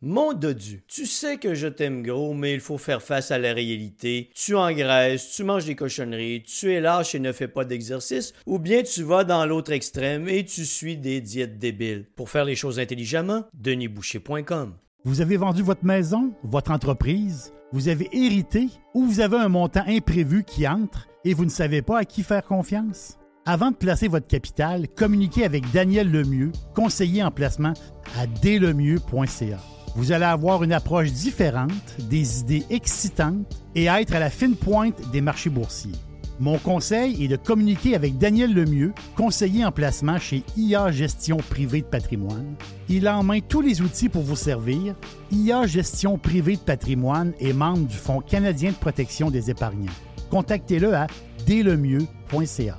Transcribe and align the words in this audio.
Mon 0.00 0.32
dodu, 0.32 0.84
tu 0.86 1.06
sais 1.06 1.38
que 1.38 1.54
je 1.54 1.66
t'aime 1.66 2.04
gros, 2.04 2.32
mais 2.32 2.54
il 2.54 2.60
faut 2.60 2.78
faire 2.78 3.02
face 3.02 3.32
à 3.32 3.38
la 3.38 3.52
réalité. 3.52 4.30
Tu 4.32 4.54
engraisses, 4.54 5.32
tu 5.32 5.42
manges 5.42 5.64
des 5.64 5.74
cochonneries, 5.74 6.44
tu 6.44 6.72
es 6.72 6.80
lâche 6.80 7.16
et 7.16 7.18
ne 7.18 7.32
fais 7.32 7.48
pas 7.48 7.64
d'exercice, 7.64 8.32
ou 8.46 8.60
bien 8.60 8.84
tu 8.84 9.02
vas 9.02 9.24
dans 9.24 9.44
l'autre 9.44 9.72
extrême 9.72 10.28
et 10.28 10.44
tu 10.44 10.64
suis 10.64 10.96
des 10.96 11.20
diètes 11.20 11.58
débiles. 11.58 12.06
Pour 12.14 12.30
faire 12.30 12.44
les 12.44 12.54
choses 12.54 12.78
intelligemment, 12.78 13.42
denisboucher.com. 13.54 14.74
Vous 15.04 15.20
avez 15.20 15.36
vendu 15.36 15.62
votre 15.62 15.84
maison, 15.84 16.32
votre 16.44 16.70
entreprise, 16.70 17.52
vous 17.72 17.88
avez 17.88 18.08
hérité 18.12 18.68
ou 18.94 19.04
vous 19.04 19.18
avez 19.18 19.38
un 19.38 19.48
montant 19.48 19.84
imprévu 19.88 20.44
qui 20.44 20.68
entre 20.68 21.08
et 21.24 21.34
vous 21.34 21.44
ne 21.44 21.50
savez 21.50 21.82
pas 21.82 21.98
à 21.98 22.04
qui 22.04 22.22
faire 22.22 22.44
confiance? 22.44 23.18
Avant 23.46 23.72
de 23.72 23.76
placer 23.76 24.06
votre 24.06 24.28
capital, 24.28 24.86
communiquez 24.88 25.44
avec 25.44 25.68
Daniel 25.72 26.08
Lemieux, 26.08 26.52
conseiller 26.76 27.24
en 27.24 27.32
placement 27.32 27.72
à 28.16 28.28
dlemieux.ca. 28.28 29.58
Vous 29.98 30.12
allez 30.12 30.26
avoir 30.26 30.62
une 30.62 30.72
approche 30.72 31.10
différente, 31.10 31.72
des 31.98 32.38
idées 32.38 32.64
excitantes 32.70 33.60
et 33.74 33.86
être 33.86 34.14
à 34.14 34.20
la 34.20 34.30
fine 34.30 34.54
pointe 34.54 35.10
des 35.10 35.20
marchés 35.20 35.50
boursiers. 35.50 35.90
Mon 36.38 36.56
conseil 36.56 37.24
est 37.24 37.26
de 37.26 37.34
communiquer 37.34 37.96
avec 37.96 38.16
Daniel 38.16 38.54
Lemieux, 38.54 38.94
conseiller 39.16 39.64
en 39.64 39.72
placement 39.72 40.20
chez 40.20 40.44
IA 40.56 40.92
Gestion 40.92 41.38
Privée 41.38 41.80
de 41.80 41.86
Patrimoine. 41.86 42.54
Il 42.88 43.08
a 43.08 43.18
en 43.18 43.24
main 43.24 43.40
tous 43.40 43.60
les 43.60 43.82
outils 43.82 44.08
pour 44.08 44.22
vous 44.22 44.36
servir. 44.36 44.94
IA 45.32 45.66
Gestion 45.66 46.16
Privée 46.16 46.54
de 46.54 46.60
Patrimoine 46.60 47.32
est 47.40 47.52
membre 47.52 47.88
du 47.88 47.96
Fonds 47.96 48.20
canadien 48.20 48.70
de 48.70 48.76
protection 48.76 49.32
des 49.32 49.50
épargnants. 49.50 49.90
Contactez-le 50.30 50.94
à 50.94 51.08
dlemieux.ca. 51.44 52.78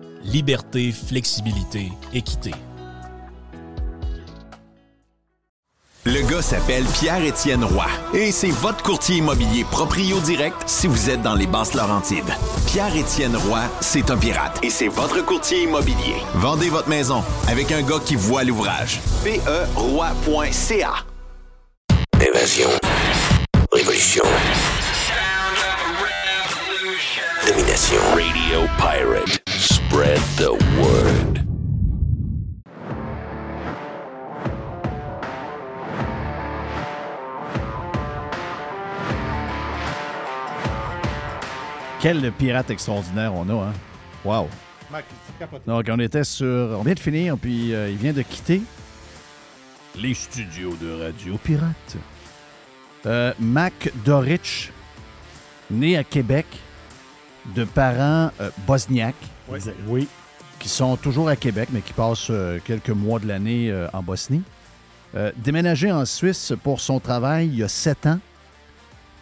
liberté, 0.23 0.91
flexibilité, 0.91 1.91
équité. 2.13 2.51
Le 6.03 6.27
gars 6.27 6.41
s'appelle 6.41 6.83
Pierre-Étienne 6.85 7.63
Roy 7.63 7.85
et 8.15 8.31
c'est 8.31 8.49
votre 8.49 8.81
courtier 8.81 9.17
immobilier 9.17 9.63
proprio 9.65 10.19
direct 10.19 10.63
si 10.65 10.87
vous 10.87 11.11
êtes 11.11 11.21
dans 11.21 11.35
les 11.35 11.45
basses 11.45 11.75
Laurentides. 11.75 12.33
Pierre-Étienne 12.65 13.35
Roy, 13.35 13.61
c'est 13.81 14.09
un 14.09 14.17
pirate 14.17 14.59
et 14.63 14.71
c'est 14.71 14.87
votre 14.87 15.23
courtier 15.23 15.63
immobilier. 15.63 16.15
Vendez 16.33 16.69
votre 16.69 16.89
maison 16.89 17.23
avec 17.47 17.71
un 17.71 17.83
gars 17.83 17.99
qui 18.03 18.15
voit 18.15 18.43
l'ouvrage. 18.43 18.99
PERoy.ca 19.23 20.93
Évasion. 22.19 22.69
Révolution. 23.71 24.23
Domination. 27.47 28.01
Radio 28.15 28.67
Pirate. 28.79 29.60
Spread 29.91 30.21
the 30.37 30.51
word. 30.79 31.43
Quel 41.99 42.31
pirate 42.31 42.69
extraordinaire 42.69 43.33
on 43.33 43.49
a, 43.49 43.65
hein? 43.65 43.73
Wow. 44.23 44.47
Donc, 45.67 45.87
on 45.89 45.99
était 45.99 46.23
sur. 46.23 46.45
On 46.47 46.83
vient 46.83 46.93
de 46.93 46.99
finir, 46.99 47.37
puis 47.37 47.75
euh, 47.75 47.89
il 47.89 47.97
vient 47.97 48.13
de 48.13 48.21
quitter 48.21 48.61
les 49.97 50.13
studios 50.13 50.77
de 50.77 51.03
Radio 51.03 51.37
Pirate. 51.37 51.97
Euh, 53.05 53.33
Mac 53.39 53.91
Dorich, 54.05 54.71
né 55.69 55.97
à 55.97 56.05
Québec, 56.05 56.45
de 57.53 57.65
parents 57.65 58.31
euh, 58.39 58.51
bosniaques. 58.65 59.30
Oui. 59.87 60.07
Qui 60.59 60.69
sont 60.69 60.95
toujours 60.95 61.27
à 61.27 61.35
Québec, 61.35 61.69
mais 61.71 61.81
qui 61.81 61.93
passent 61.93 62.27
euh, 62.29 62.59
quelques 62.63 62.91
mois 62.91 63.19
de 63.19 63.27
l'année 63.27 63.71
euh, 63.71 63.87
en 63.93 64.03
Bosnie. 64.03 64.43
Euh, 65.15 65.31
déménagé 65.35 65.91
en 65.91 66.05
Suisse 66.05 66.53
pour 66.63 66.79
son 66.79 66.99
travail 66.99 67.47
il 67.47 67.57
y 67.57 67.63
a 67.63 67.67
sept 67.67 68.05
ans. 68.05 68.19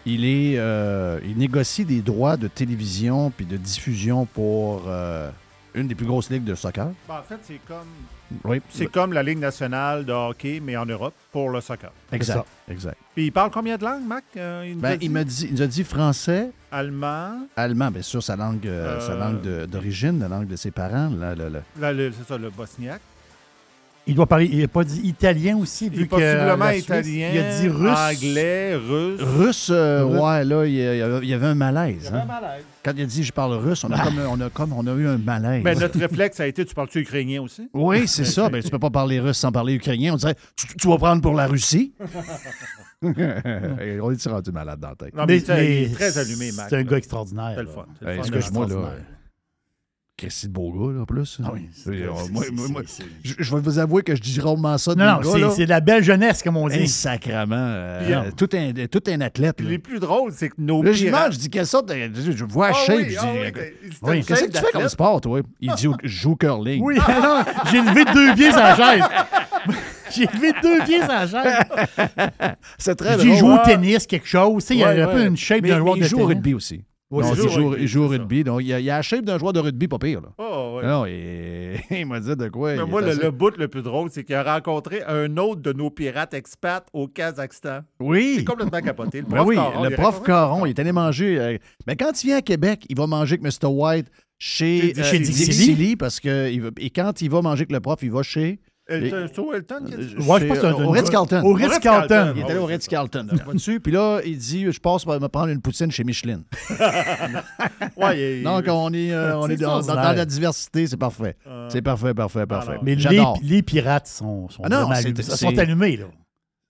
Il, 0.05 0.23
est, 0.25 0.57
euh, 0.57 1.19
il 1.23 1.37
négocie 1.37 1.85
des 1.85 2.01
droits 2.01 2.37
de 2.37 2.47
télévision 2.47 3.31
puis 3.31 3.45
de 3.45 3.57
diffusion 3.57 4.25
pour 4.25 4.83
euh, 4.87 5.29
une 5.73 5.87
des 5.87 5.95
plus 5.95 6.05
grosses 6.05 6.29
ligues 6.29 6.43
de 6.43 6.55
soccer. 6.55 6.89
Ben, 7.07 7.19
en 7.19 7.23
fait, 7.23 7.39
c'est 7.43 7.59
comme, 7.67 7.87
Oui, 8.43 8.61
c'est 8.69 8.85
comme 8.87 9.13
la 9.13 9.23
Ligue 9.23 9.39
nationale 9.39 10.05
de 10.05 10.11
hockey, 10.13 10.59
mais 10.63 10.77
en 10.77 10.85
Europe, 10.85 11.13
pour 11.31 11.49
le 11.49 11.61
soccer. 11.61 11.91
exact. 12.11 12.45
exact. 12.69 12.97
Puis 13.15 13.25
il 13.25 13.31
parle 13.31 13.49
combien 13.51 13.77
de 13.77 13.83
langues, 13.83 14.05
Mac? 14.05 14.23
Euh, 14.37 14.63
il 14.67 14.73
nous 14.77 14.85
a 14.85 14.89
Ben, 14.89 14.97
dit? 14.97 15.05
il, 15.05 15.11
m'a 15.11 15.23
dit, 15.23 15.45
il 15.49 15.53
nous 15.55 15.61
a 15.61 15.67
dit 15.67 15.83
français, 15.83 16.51
Allemand, 16.71 17.47
allemand, 17.55 17.89
bien 17.89 18.01
sûr, 18.03 18.21
sa 18.21 18.35
langue, 18.35 18.67
euh, 18.67 18.99
sa 18.99 19.13
Euh, 19.13 19.17
langue 19.19 19.65
d'origine, 19.65 20.19
la 20.19 20.27
langue 20.27 20.47
de 20.47 20.55
ses 20.55 20.69
parents. 20.71 21.09
là, 21.09 21.33
là, 21.33 21.49
là. 21.49 21.61
c'est 22.11 22.27
ça, 22.27 22.37
le 22.37 22.49
bosniaque. 22.51 23.01
Il 24.09 24.15
doit 24.15 24.25
parler. 24.27 24.49
Il 24.51 24.59
n'a 24.59 24.67
pas 24.67 24.83
dit 24.83 24.99
italien 25.03 25.57
aussi, 25.57 25.85
Il 25.87 25.91
vu 25.91 26.03
est 26.03 26.05
que. 26.05 26.09
possiblement 26.09 26.65
la 26.65 26.71
Suisse, 26.73 26.83
italien, 26.83 27.29
Il 27.33 27.39
a 27.39 27.59
dit 27.61 27.67
russe. 27.69 27.97
anglais, 27.97 28.75
russe. 28.75 29.21
Russe, 29.21 29.69
euh, 29.71 30.05
Russe. 30.05 30.19
ouais, 30.21 30.45
là, 30.45 30.65
il 30.65 30.73
y, 30.73 31.27
il 31.27 31.33
avait 31.33 31.47
un 31.47 31.55
malaise. 31.55 31.95
Il 31.99 32.03
y 32.05 32.07
avait 32.07 32.17
hein. 32.17 32.21
un 32.21 32.25
malaise. 32.41 32.63
Quand 32.83 32.91
il 32.95 33.03
a 33.03 33.05
dit 33.05 33.23
je 33.23 33.31
parle 33.33 33.53
russe, 33.53 33.83
on 33.83 33.91
a, 33.91 33.99
comme, 34.03 34.19
on 34.29 34.41
a, 34.41 34.49
comme, 34.49 34.73
on 34.73 34.87
a 34.87 34.93
eu 34.93 35.07
un 35.07 35.17
malaise. 35.17 35.63
Ben, 35.63 35.77
notre 35.77 35.99
réflexe 35.99 36.39
a 36.39 36.47
été, 36.47 36.65
tu 36.65 36.73
parles-tu 36.73 37.01
ukrainien 37.01 37.41
aussi? 37.41 37.69
Oui, 37.73 38.07
c'est 38.07 38.25
ça. 38.25 38.49
Ben, 38.49 38.63
tu 38.63 38.69
peux 38.69 38.79
pas 38.79 38.89
parler 38.89 39.19
russe 39.19 39.37
sans 39.37 39.51
parler 39.51 39.73
ukrainien. 39.73 40.13
On 40.13 40.17
dirait, 40.17 40.35
tu, 40.55 40.65
tu 40.77 40.87
vas 40.87 40.97
prendre 40.97 41.21
pour 41.21 41.33
la 41.33 41.47
Russie? 41.47 41.93
on 43.01 43.11
est 43.13 44.27
rendu 44.27 44.51
malade 44.51 44.79
dans 44.79 44.89
la 44.89 44.95
tête? 44.95 45.15
Non, 45.15 45.25
mais, 45.27 45.39
c'est- 45.39 45.65
il 45.65 45.83
est 45.83 45.93
très 45.93 46.17
allumé, 46.17 46.51
Mac. 46.53 46.67
C'est 46.69 46.75
un 46.75 46.79
là. 46.79 46.83
gars 46.83 46.97
extraordinaire. 46.97 47.53
C'est 47.55 47.63
le 47.63 48.41
fun. 48.41 48.67
là. 48.67 48.91
Christy 50.19 50.47
de 50.47 50.53
beau 50.53 50.71
gars, 50.71 50.93
là, 50.93 51.01
en 51.01 51.05
plus. 51.05 51.39
Ah 51.43 51.51
oui, 51.53 51.67
euh, 51.87 52.09
Je, 53.23 53.55
vais 53.55 53.61
vous 53.61 53.79
avouer 53.79 54.03
que 54.03 54.15
je 54.15 54.21
dis 54.21 54.39
rarement 54.39 54.77
ça 54.77 54.93
de 54.93 54.99
Non, 54.99 55.19
non, 55.21 55.51
c'est- 55.51 55.65
de 55.65 55.69
la 55.69 55.79
belle 55.79 56.03
jeunesse, 56.03 56.43
comme 56.43 56.57
on 56.57 56.67
dit. 56.67 56.87
sacrement. 56.87 57.55
euh, 57.57 58.03
Puis, 58.03 58.13
euh, 58.13 58.31
tout, 58.35 58.49
un, 58.53 58.73
tout 58.87 59.03
un 59.07 59.21
athlète. 59.21 59.61
Les 59.61 59.79
plus 59.79 59.99
drôles, 59.99 60.31
c'est 60.35 60.49
que 60.49 60.55
nos 60.57 60.83
Là, 60.83 60.91
demande, 60.93 61.31
je 61.33 61.37
dis 61.37 61.49
quelle 61.49 61.65
sorte 61.65 61.87
de. 61.89 61.95
Je, 62.35 62.43
vois 62.45 62.67
à 62.67 62.69
Ah 62.71 62.85
shape. 62.85 62.97
oui, 62.97 63.03
je 63.05 63.09
dis, 63.09 63.15
ah 63.19 63.25
oui, 63.33 63.39
euh, 63.39 63.69
oui, 64.03 64.23
qu'est-ce 64.25 64.43
que 64.45 64.51
tu 64.51 64.57
fais 64.59 64.71
comme 64.73 64.89
sport, 64.89 65.21
toi? 65.21 65.39
Il 65.61 65.71
dit, 65.73 65.87
je 66.03 66.07
joue 66.07 66.35
curling. 66.35 66.81
Oui, 66.83 66.97
alors, 67.07 67.43
j'ai 67.71 67.81
levé 67.81 68.05
deux 68.05 68.33
pieds 68.35 68.51
sur 68.51 68.59
la 68.59 68.75
chaise. 68.75 69.03
J'ai 70.11 70.25
levé 70.25 70.51
deux 70.63 70.83
pieds 70.85 70.99
sur 71.01 71.07
la 71.07 71.27
chaise. 71.27 71.53
C'est 72.79 72.95
très 72.95 73.19
J'ai 73.19 73.27
drôle. 73.27 73.37
joué 73.37 73.53
au 73.53 73.57
tennis, 73.63 74.07
quelque 74.07 74.27
chose. 74.27 74.63
Tu 74.63 74.67
sais, 74.69 74.73
il 74.73 74.79
y 74.79 74.83
a 74.83 74.89
un 75.07 75.13
peu 75.13 75.23
une 75.23 75.37
shape 75.37 75.61
d'un 75.61 75.77
joueur 75.77 75.95
de 75.95 75.99
il 76.01 76.07
joue 76.07 76.15
au 76.15 76.19
tennis. 76.21 76.33
rugby 76.35 76.53
aussi. 76.55 76.81
Non, 77.11 77.33
il 77.33 77.49
joue, 77.49 77.75
il 77.75 77.87
joue 77.87 78.03
au 78.03 78.07
rugby. 78.07 78.43
Donc, 78.43 78.61
il 78.61 78.67
y 78.67 78.73
a, 78.73 78.75
a 78.75 78.97
la 78.97 79.01
shape 79.01 79.25
d'un 79.25 79.39
joueur 79.39 79.51
de 79.53 79.59
rugby 79.59 79.87
pas 79.87 79.97
pire. 79.97 80.21
Là. 80.21 80.29
Oh, 80.37 80.77
ouais. 80.77 80.87
Non, 80.87 81.05
il 81.91 82.05
m'a 82.05 82.19
dit 82.19 82.35
de 82.35 82.49
quoi. 82.49 82.75
Mais 82.75 82.85
moi, 82.85 83.01
le, 83.01 83.07
assez- 83.09 83.23
le 83.23 83.31
bout 83.31 83.57
le 83.57 83.67
plus 83.67 83.81
drôle, 83.81 84.09
c'est 84.11 84.23
qu'il 84.23 84.35
a 84.35 84.43
rencontré 84.43 85.01
un 85.07 85.35
autre 85.37 85.61
de 85.61 85.73
nos 85.73 85.89
pirates 85.89 86.33
expats 86.35 86.85
au 86.93 87.07
Kazakhstan. 87.07 87.79
Oui. 87.99 88.35
C'est 88.37 88.45
complètement 88.45 88.79
capoté. 88.81 89.21
Le 89.21 89.25
Ben 89.27 89.35
prof 89.37 89.47
oui, 89.47 89.55
Caron, 89.55 89.83
le 89.83 89.89
il 89.89 89.95
prof 89.95 90.05
raconte- 90.13 90.25
Caron, 90.25 90.65
il 90.65 90.69
est 90.69 90.79
allé 90.79 90.91
manger. 90.91 91.39
euh, 91.39 91.57
mais 91.87 91.95
quand 91.95 92.23
il 92.23 92.27
vient 92.27 92.37
à 92.37 92.41
Québec, 92.41 92.85
il 92.89 92.95
va 92.97 93.07
manger 93.07 93.39
avec 93.41 93.41
Mr. 93.61 93.67
White 93.67 94.07
chez, 94.37 94.93
Chez 94.93 95.17
euh, 95.17 95.19
Lee. 95.19 95.75
Lee, 95.75 95.95
parce 95.95 96.19
que 96.19 96.49
il 96.51 96.69
et 96.79 96.89
quand 96.91 97.21
il 97.21 97.29
va 97.29 97.41
manger 97.41 97.61
avec 97.61 97.71
le 97.71 97.79
prof, 97.79 97.99
il 98.03 98.11
va 98.11 98.23
chez 98.23 98.59
Elton, 98.89 99.43
au 99.43 99.53
Elton 99.53 99.85
qui 99.85 99.93
a 99.93 99.97
dit 99.97 100.09
ça? 100.09 100.17
Ouais, 100.17 100.39
je 100.39 100.45
pense 100.45 100.59
que 100.59 100.61
c'est 100.61 100.67
un- 100.67 100.85
au 100.85 100.91
Ritz-Carlton. 100.91 101.41
Au 101.43 101.53
Ritz-Carlton. 101.53 102.33
Il 102.35 102.41
est 102.41 102.45
allé 102.45 102.59
au 102.59 102.65
Ritz-Carlton. 102.65 103.27
dessus, 103.53 103.79
Puis 103.83 103.91
là, 103.91 104.21
il 104.25 104.37
dit 104.37 104.71
Je 104.71 104.79
passe 104.79 105.03
pour 105.05 105.19
me 105.19 105.27
prendre 105.27 105.49
une 105.49 105.61
poutine 105.61 105.91
chez 105.91 106.03
Michelin. 106.03 106.41
Ouais, 107.97 108.41
Donc, 108.43 108.65
on 108.67 108.93
est, 108.93 109.11
euh, 109.11 109.37
on 109.37 109.49
est 109.49 109.57
dans, 109.57 109.81
la 109.81 110.25
diversité, 110.25 110.87
c'est 110.87 110.97
parfait. 110.97 111.35
C'est 111.69 111.81
parfait, 111.81 112.13
parfait, 112.13 112.45
parfait. 112.45 112.77
Mais 112.81 112.95
les, 113.41 113.63
pirates 113.63 114.07
sont, 114.07 114.49
sont 114.49 114.63
Ah 114.63 114.87
allumés. 114.91 115.21
sont 115.21 115.57
allumés, 115.57 115.97
là. 115.97 116.05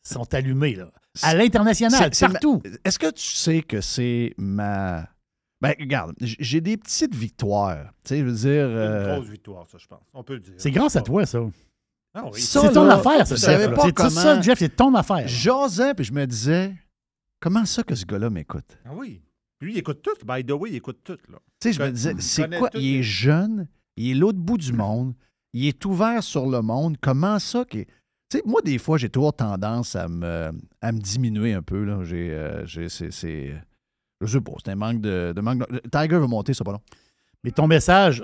Ils 0.06 0.13
sont 0.13 0.33
allumés, 0.33 0.75
là. 0.75 0.92
À 1.22 1.36
l'international, 1.36 2.12
partout. 2.19 2.62
Est-ce 2.83 3.00
que 3.00 3.12
tu 3.12 3.24
sais 3.24 3.62
que 3.62 3.81
c'est 3.81 4.33
ma. 4.38 5.07
Ben, 5.62 5.74
regarde, 5.77 6.15
j'ai 6.22 6.62
des 6.62 6.77
petites 6.77 7.13
victoires. 7.13 7.92
Tu 8.06 8.10
sais, 8.10 8.19
je 8.19 8.24
veux 8.24 8.31
dire. 8.31 8.65
Une 8.69 8.77
euh, 8.77 9.15
grosse 9.15 9.27
victoire, 9.27 9.68
ça, 9.69 9.77
je 9.77 9.88
pense. 9.88 10.00
On 10.13 10.24
peut 10.24 10.36
le 10.36 10.39
dire. 10.39 10.54
C'est 10.57 10.72
grâce 10.72 10.95
à 10.95 11.01
toi, 11.01 11.25
ça. 11.25 11.39
Ah 12.14 12.24
oui. 12.32 12.42
C'est 12.42 12.72
ton 12.72 12.86
là, 12.86 12.96
affaire, 12.96 13.28
ça, 13.28 13.36
je 13.36 13.40
savais 13.40 13.64
Jeff. 13.64 13.70
là. 13.72 13.76
pas 13.76 13.84
C'est 13.86 13.94
tout 13.94 14.10
ça, 14.10 14.42
Jeff, 14.42 14.60
c'est 14.60 14.76
ton 14.76 14.94
affaire. 14.96 15.28
J'osais, 15.28 15.94
puis 15.94 16.06
je 16.06 16.14
me 16.14 16.26
disais, 16.26 16.74
comment 17.40 17.66
ça 17.66 17.84
que 17.84 17.94
ce 17.96 18.06
gars-là 18.06 18.30
m'écoute? 18.30 18.78
Ah 18.86 18.92
oui. 18.96 19.22
Lui, 19.62 19.74
il 19.74 19.78
écoute 19.78 20.02
tout. 20.02 20.26
By 20.26 20.44
the 20.44 20.52
way, 20.52 20.70
il 20.72 20.76
écoute 20.78 21.00
tout. 21.04 21.18
Là. 21.30 21.38
Tu 21.60 21.70
sais, 21.70 21.74
je 21.74 21.82
me 21.84 21.92
disais, 21.92 22.16
c'est 22.20 22.50
quoi? 22.58 22.70
tout. 22.70 22.80
Il 22.80 22.96
est 22.98 23.04
jeune, 23.04 23.68
il 23.98 24.12
est 24.12 24.16
l'autre 24.16 24.40
bout 24.40 24.58
du 24.58 24.72
monde, 24.74 25.14
il 25.54 25.68
est 25.68 25.86
ouvert 25.86 26.24
sur 26.24 26.48
le 26.48 26.62
monde. 26.62 26.96
Comment 27.02 27.38
ça 27.40 27.66
qu'il 27.66 27.82
est- 27.82 27.88
Tu 28.32 28.38
sais, 28.38 28.44
moi, 28.46 28.62
des 28.64 28.78
fois, 28.78 28.98
j'ai 28.98 29.10
toujours 29.10 29.34
tendance 29.34 29.96
à 29.96 30.08
me, 30.08 30.52
à 30.82 30.92
me 30.92 31.00
diminuer 31.00 31.54
un 31.54 31.62
peu. 31.62 31.84
Là. 31.84 32.04
J'ai, 32.04 32.32
euh, 32.32 32.66
j'ai- 32.66 32.88
c'est, 32.90 33.12
c'est- 33.12 33.54
Je 34.22 34.28
sais 34.28 34.42
pas, 34.42 34.52
c'est 34.64 34.72
un 34.72 34.76
manque 34.76 35.02
de, 35.02 35.34
de 35.36 35.42
manque. 35.42 35.60
de- 35.72 35.80
Tiger 35.92 36.18
veut 36.20 36.28
monter, 36.28 36.54
ça 36.54 36.64
pas 36.64 36.72
long. 36.74 36.82
Mais 37.44 37.52
ton 37.52 37.68
message, 37.68 38.24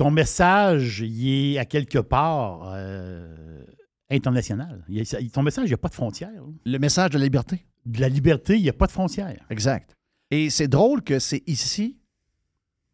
ton 0.00 0.10
message, 0.10 1.00
il 1.00 1.28
est 1.54 1.58
à 1.58 1.66
quelque 1.66 1.98
part 1.98 2.62
euh, 2.74 3.62
international. 4.10 4.82
Il 4.88 5.04
ton 5.30 5.42
message, 5.42 5.64
il 5.66 5.68
n'y 5.68 5.74
a 5.74 5.78
pas 5.86 5.88
de 5.90 5.94
frontières. 5.94 6.30
là. 6.32 6.40
Le 6.64 6.78
message 6.78 7.10
de 7.10 7.18
la 7.18 7.24
liberté. 7.24 7.66
De 7.84 8.00
la 8.00 8.08
liberté, 8.08 8.56
il 8.56 8.62
n'y 8.62 8.70
a 8.70 8.72
pas 8.72 8.86
de 8.86 8.92
frontières. 8.92 9.36
Exact. 9.50 9.94
Et 10.30 10.48
c'est 10.48 10.68
drôle 10.68 11.02
que 11.02 11.18
c'est 11.18 11.42
ici 11.46 11.98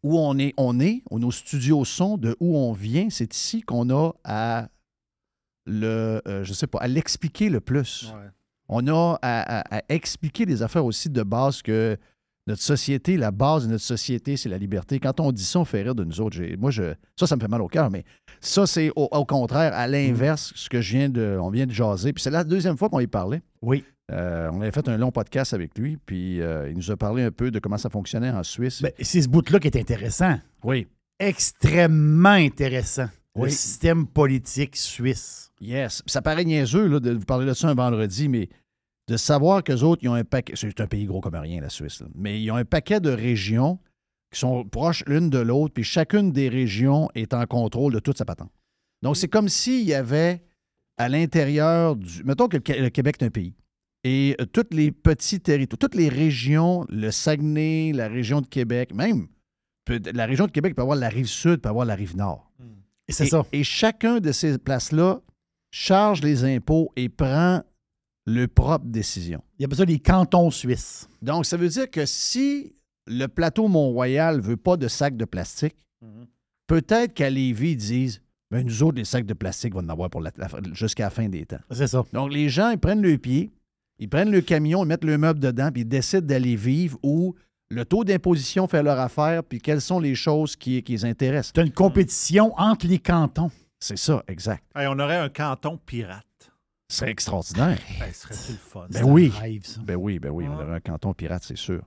où 0.03 0.19
on 0.19 0.37
est, 0.37 0.53
on 0.57 0.81
est, 0.81 1.03
où 1.09 1.17
nos 1.19 1.31
studios 1.31 1.85
sont, 1.85 2.17
de 2.17 2.35
où 2.41 2.57
on 2.57 2.73
vient, 2.73 3.09
c'est 3.09 3.33
ici 3.33 3.61
qu'on 3.61 3.89
a 3.89 4.11
à 4.25 4.67
le, 5.65 6.21
euh, 6.27 6.43
je 6.43 6.51
sais 6.51 6.67
pas, 6.67 6.79
à 6.79 6.87
l'expliquer 6.89 7.49
le 7.49 7.61
plus. 7.61 8.11
On 8.67 8.85
a 8.89 9.17
à, 9.21 9.59
à- 9.59 9.77
à 9.77 9.81
expliquer 9.87 10.45
des 10.45 10.61
affaires 10.61 10.83
aussi 10.83 11.09
de 11.09 11.23
base 11.23 11.61
que 11.61 11.97
notre 12.47 12.61
société, 12.61 13.17
la 13.17 13.31
base 13.31 13.65
de 13.67 13.71
notre 13.71 13.83
société, 13.83 14.37
c'est 14.37 14.49
la 14.49 14.57
liberté. 14.57 14.99
Quand 14.99 15.19
on 15.19 15.31
dit 15.31 15.43
ça, 15.43 15.59
on 15.59 15.65
fait 15.65 15.81
rire 15.83 15.95
de 15.95 16.03
nous 16.03 16.21
autres. 16.21 16.39
Moi, 16.57 16.71
je, 16.71 16.93
ça, 17.15 17.27
ça 17.27 17.35
me 17.35 17.41
fait 17.41 17.47
mal 17.47 17.61
au 17.61 17.67
cœur, 17.67 17.89
mais 17.91 18.03
ça, 18.39 18.65
c'est 18.65 18.89
au, 18.95 19.07
au 19.11 19.25
contraire, 19.25 19.73
à 19.73 19.87
l'inverse, 19.87 20.53
ce 20.55 20.69
que 20.69 20.81
je 20.81 20.97
viens 20.97 21.09
de, 21.09 21.37
on 21.41 21.49
vient 21.49 21.65
de 21.65 21.71
jaser. 21.73 22.13
Puis 22.13 22.23
c'est 22.23 22.31
la 22.31 22.43
deuxième 22.43 22.77
fois 22.77 22.89
qu'on 22.89 22.99
y 22.99 23.07
parlait. 23.07 23.41
Oui. 23.61 23.83
Euh, 24.11 24.49
on 24.53 24.61
avait 24.61 24.71
fait 24.71 24.87
un 24.87 24.97
long 24.97 25.11
podcast 25.11 25.53
avec 25.53 25.77
lui, 25.77 25.97
puis 26.05 26.41
euh, 26.41 26.69
il 26.69 26.77
nous 26.77 26.89
a 26.91 26.95
parlé 26.95 27.23
un 27.23 27.31
peu 27.31 27.51
de 27.51 27.59
comment 27.59 27.77
ça 27.77 27.89
fonctionnait 27.89 28.29
en 28.31 28.41
Suisse. 28.43 28.81
Ben, 28.81 28.91
c'est 29.01 29.21
ce 29.21 29.27
bout-là 29.27 29.59
qui 29.59 29.67
est 29.67 29.77
intéressant. 29.77 30.39
oui. 30.63 30.87
Extrêmement 31.19 32.29
intéressant. 32.29 33.07
Le 33.35 33.43
Oui. 33.43 33.51
système 33.51 34.07
politique 34.07 34.75
suisse. 34.75 35.51
Yes. 35.61 36.01
Ça 36.05 36.21
paraît 36.21 36.43
niaiseux 36.45 36.87
là, 36.87 36.99
de 36.99 37.11
vous 37.11 37.25
parler 37.25 37.45
de 37.45 37.53
ça 37.53 37.67
un 37.69 37.73
vendredi, 37.73 38.27
mais 38.29 38.49
de 39.07 39.17
savoir 39.17 39.63
qu'eux 39.63 39.81
autres, 39.81 40.03
ils 40.03 40.09
ont 40.09 40.13
un 40.13 40.23
paquet. 40.25 40.53
C'est 40.55 40.79
un 40.81 40.87
pays 40.87 41.05
gros 41.05 41.21
comme 41.21 41.35
rien, 41.35 41.61
la 41.61 41.69
Suisse. 41.69 42.01
là. 42.01 42.07
Mais 42.15 42.41
ils 42.41 42.51
ont 42.51 42.55
un 42.55 42.65
paquet 42.65 42.99
de 42.99 43.09
régions 43.09 43.79
qui 44.33 44.39
sont 44.39 44.65
proches 44.65 45.03
l'une 45.07 45.29
de 45.29 45.37
l'autre, 45.39 45.73
puis 45.73 45.83
chacune 45.83 46.31
des 46.31 46.49
régions 46.49 47.09
est 47.15 47.33
en 47.33 47.45
contrôle 47.45 47.93
de 47.93 47.99
toute 47.99 48.17
sa 48.17 48.25
patente. 48.25 48.51
Donc, 49.01 49.15
c'est 49.15 49.29
comme 49.29 49.47
s'il 49.47 49.83
y 49.85 49.93
avait 49.93 50.43
à 50.97 51.07
l'intérieur 51.07 51.95
du. 51.95 52.23
Mettons 52.25 52.47
que 52.47 52.57
le 52.57 52.61
Qué- 52.63 52.79
le 52.81 52.89
Québec 52.89 53.17
est 53.21 53.25
un 53.25 53.29
pays. 53.29 53.55
Et 54.03 54.35
euh, 54.41 54.45
tous 54.45 54.65
les 54.71 54.91
petits 54.91 55.39
territoires, 55.39 55.77
toutes 55.77 55.95
les 55.95 56.09
régions, 56.09 56.85
le 56.89 57.11
Saguenay, 57.11 57.91
la 57.93 58.07
région 58.07 58.41
de 58.41 58.47
Québec, 58.47 58.93
même 58.93 59.27
peut- 59.85 60.01
la 60.13 60.25
région 60.25 60.45
de 60.47 60.51
Québec 60.51 60.75
peut 60.75 60.81
avoir 60.81 60.97
la 60.97 61.09
rive 61.09 61.27
sud, 61.27 61.61
peut 61.61 61.69
avoir 61.69 61.85
la 61.85 61.95
rive 61.95 62.15
nord. 62.17 62.51
Et 63.07 63.13
c'est 63.13 63.25
ça. 63.27 63.45
Et 63.53 63.63
chacun 63.63 64.19
de 64.19 64.31
ces 64.33 64.57
places-là 64.57 65.21
charge 65.71 66.21
les 66.21 66.43
impôts 66.43 66.91
et 66.97 67.07
prend 67.09 67.61
le 68.29 68.47
propre 68.47 68.85
décision. 68.85 69.41
Il 69.57 69.61
y 69.61 69.65
a 69.65 69.67
besoin 69.69 69.85
des 69.85 69.99
cantons 69.99 70.51
suisses. 70.51 71.07
Donc, 71.21 71.45
ça 71.45 71.55
veut 71.57 71.69
dire 71.69 71.89
que 71.89 72.05
si 72.05 72.75
le 73.07 73.27
plateau 73.27 73.67
Mont-Royal 73.69 74.37
ne 74.37 74.41
veut 74.41 74.57
pas 74.57 74.75
de 74.77 74.87
sacs 74.89 75.15
de 75.15 75.23
plastique, 75.25 75.75
peut-être 76.67 77.13
qu'à 77.13 77.29
Lévis, 77.29 77.71
ils 77.71 77.77
disent 77.77 78.21
ben, 78.51 78.65
nous 78.65 78.83
autres, 78.83 78.97
les 78.97 79.05
sacs 79.05 79.25
de 79.25 79.33
plastique 79.33 79.73
vont 79.73 79.81
en 79.81 79.89
avoir 79.89 80.09
pour 80.09 80.21
la- 80.21 80.31
la- 80.37 80.47
jusqu'à 80.73 81.05
la 81.05 81.09
fin 81.09 81.27
des 81.27 81.45
temps. 81.45 81.59
C'est 81.71 81.87
ça. 81.87 82.03
Donc, 82.13 82.31
les 82.31 82.47
gens, 82.49 82.69
ils 82.69 82.77
prennent 82.77 83.01
le 83.01 83.17
pied, 83.17 83.51
ils 83.99 84.07
prennent 84.09 84.31
le 84.31 84.39
camion, 84.41 84.83
ils 84.83 84.87
mettent 84.87 85.03
le 85.03 85.17
meuble 85.17 85.39
dedans, 85.39 85.69
puis 85.71 85.81
ils 85.81 85.87
décident 85.87 86.25
d'aller 86.25 86.55
vivre 86.55 86.97
où 87.03 87.35
le 87.69 87.83
taux 87.83 88.05
d'imposition 88.05 88.67
fait 88.67 88.81
leur 88.83 88.99
affaire, 88.99 89.43
puis 89.43 89.59
quelles 89.59 89.81
sont 89.81 89.99
les 89.99 90.15
choses 90.15 90.55
qui, 90.55 90.81
qui 90.83 90.93
les 90.93 91.03
intéressent. 91.05 91.51
As 91.57 91.63
une 91.63 91.73
compétition 91.73 92.53
entre 92.57 92.87
les 92.87 92.99
cantons. 92.99 93.51
C'est 93.79 93.97
ça, 93.97 94.23
exact. 94.29 94.63
Hey, 94.75 94.87
on 94.87 94.97
aurait 94.97 95.17
un 95.17 95.29
canton 95.29 95.77
pirate. 95.85 96.23
Ce 96.89 96.99
serait 96.99 97.11
extraordinaire. 97.11 97.77
Ben, 97.99 98.11
ce 98.13 98.21
serait-tu 98.21 98.51
le 98.53 98.57
fun? 98.57 98.87
Ben 98.89 99.03
oui. 99.03 99.31
Rêve, 99.39 99.65
ça. 99.65 99.81
Ben 99.83 99.95
oui, 99.95 100.19
ben 100.19 100.29
oui, 100.29 100.45
on 100.47 100.55
Ouais. 100.57 100.63
aurait 100.63 100.75
un 100.75 100.79
canton 100.79 101.13
pirate, 101.13 101.43
c'est 101.43 101.57
sûr. 101.57 101.81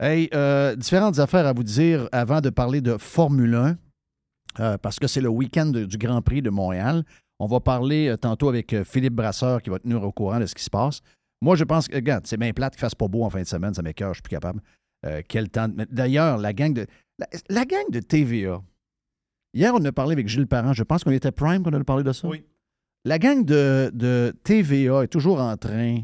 Hey, 0.00 0.28
euh, 0.34 0.74
différentes 0.74 1.18
affaires 1.20 1.46
à 1.46 1.52
vous 1.52 1.62
dire 1.62 2.08
avant 2.10 2.40
de 2.40 2.50
parler 2.50 2.80
de 2.80 2.96
Formule 2.96 3.54
1, 3.54 3.76
euh, 4.60 4.78
parce 4.78 4.98
que 4.98 5.06
c'est 5.06 5.20
le 5.20 5.28
week-end 5.28 5.66
du 5.66 5.98
Grand 5.98 6.20
Prix 6.20 6.42
de 6.42 6.50
Montréal. 6.50 7.04
On 7.38 7.46
va 7.46 7.60
parler 7.60 8.08
euh, 8.08 8.16
tantôt 8.16 8.48
avec 8.48 8.72
euh, 8.72 8.84
Philippe 8.84 9.14
Brasseur 9.14 9.62
qui 9.62 9.70
va 9.70 9.78
tenir 9.78 10.02
au 10.02 10.10
courant 10.12 10.40
de 10.40 10.46
ce 10.46 10.54
qui 10.54 10.64
se 10.64 10.70
passe. 10.70 11.00
Moi, 11.40 11.54
je 11.56 11.64
pense 11.64 11.86
que, 11.88 11.94
regarde, 11.94 12.26
c'est 12.26 12.36
bien 12.36 12.52
plate 12.52 12.72
qu'il 12.74 12.80
fasse 12.80 12.94
pas 12.94 13.06
beau 13.08 13.22
en 13.24 13.30
fin 13.30 13.40
de 13.42 13.46
semaine, 13.46 13.74
ça 13.74 13.82
m'écoeure, 13.82 14.14
je 14.14 14.18
suis 14.18 14.22
plus 14.22 14.30
capable. 14.30 14.60
Euh, 15.06 15.22
quel 15.28 15.48
temps. 15.48 15.68
de- 15.68 15.86
D'ailleurs, 15.90 16.38
la 16.38 16.52
gang 16.52 16.72
de. 16.72 16.86
La, 17.18 17.28
la 17.50 17.64
gang 17.64 17.88
de 17.90 18.00
TVA. 18.00 18.60
Hier, 19.52 19.72
on 19.74 19.84
a 19.84 19.92
parlé 19.92 20.12
avec 20.14 20.26
Gilles 20.26 20.46
Parent. 20.48 20.72
Je 20.72 20.82
pense 20.82 21.04
qu'on 21.04 21.10
était 21.12 21.30
Prime 21.30 21.62
qu'on 21.62 21.72
a 21.72 21.84
parlé 21.84 22.02
de 22.02 22.12
ça? 22.12 22.26
Oui. 22.26 22.44
La 23.06 23.18
gang 23.18 23.44
de, 23.44 24.34
TVA 24.44 25.04
est 25.04 25.08
toujours 25.08 25.40
en 25.40 25.56
train 25.58 25.98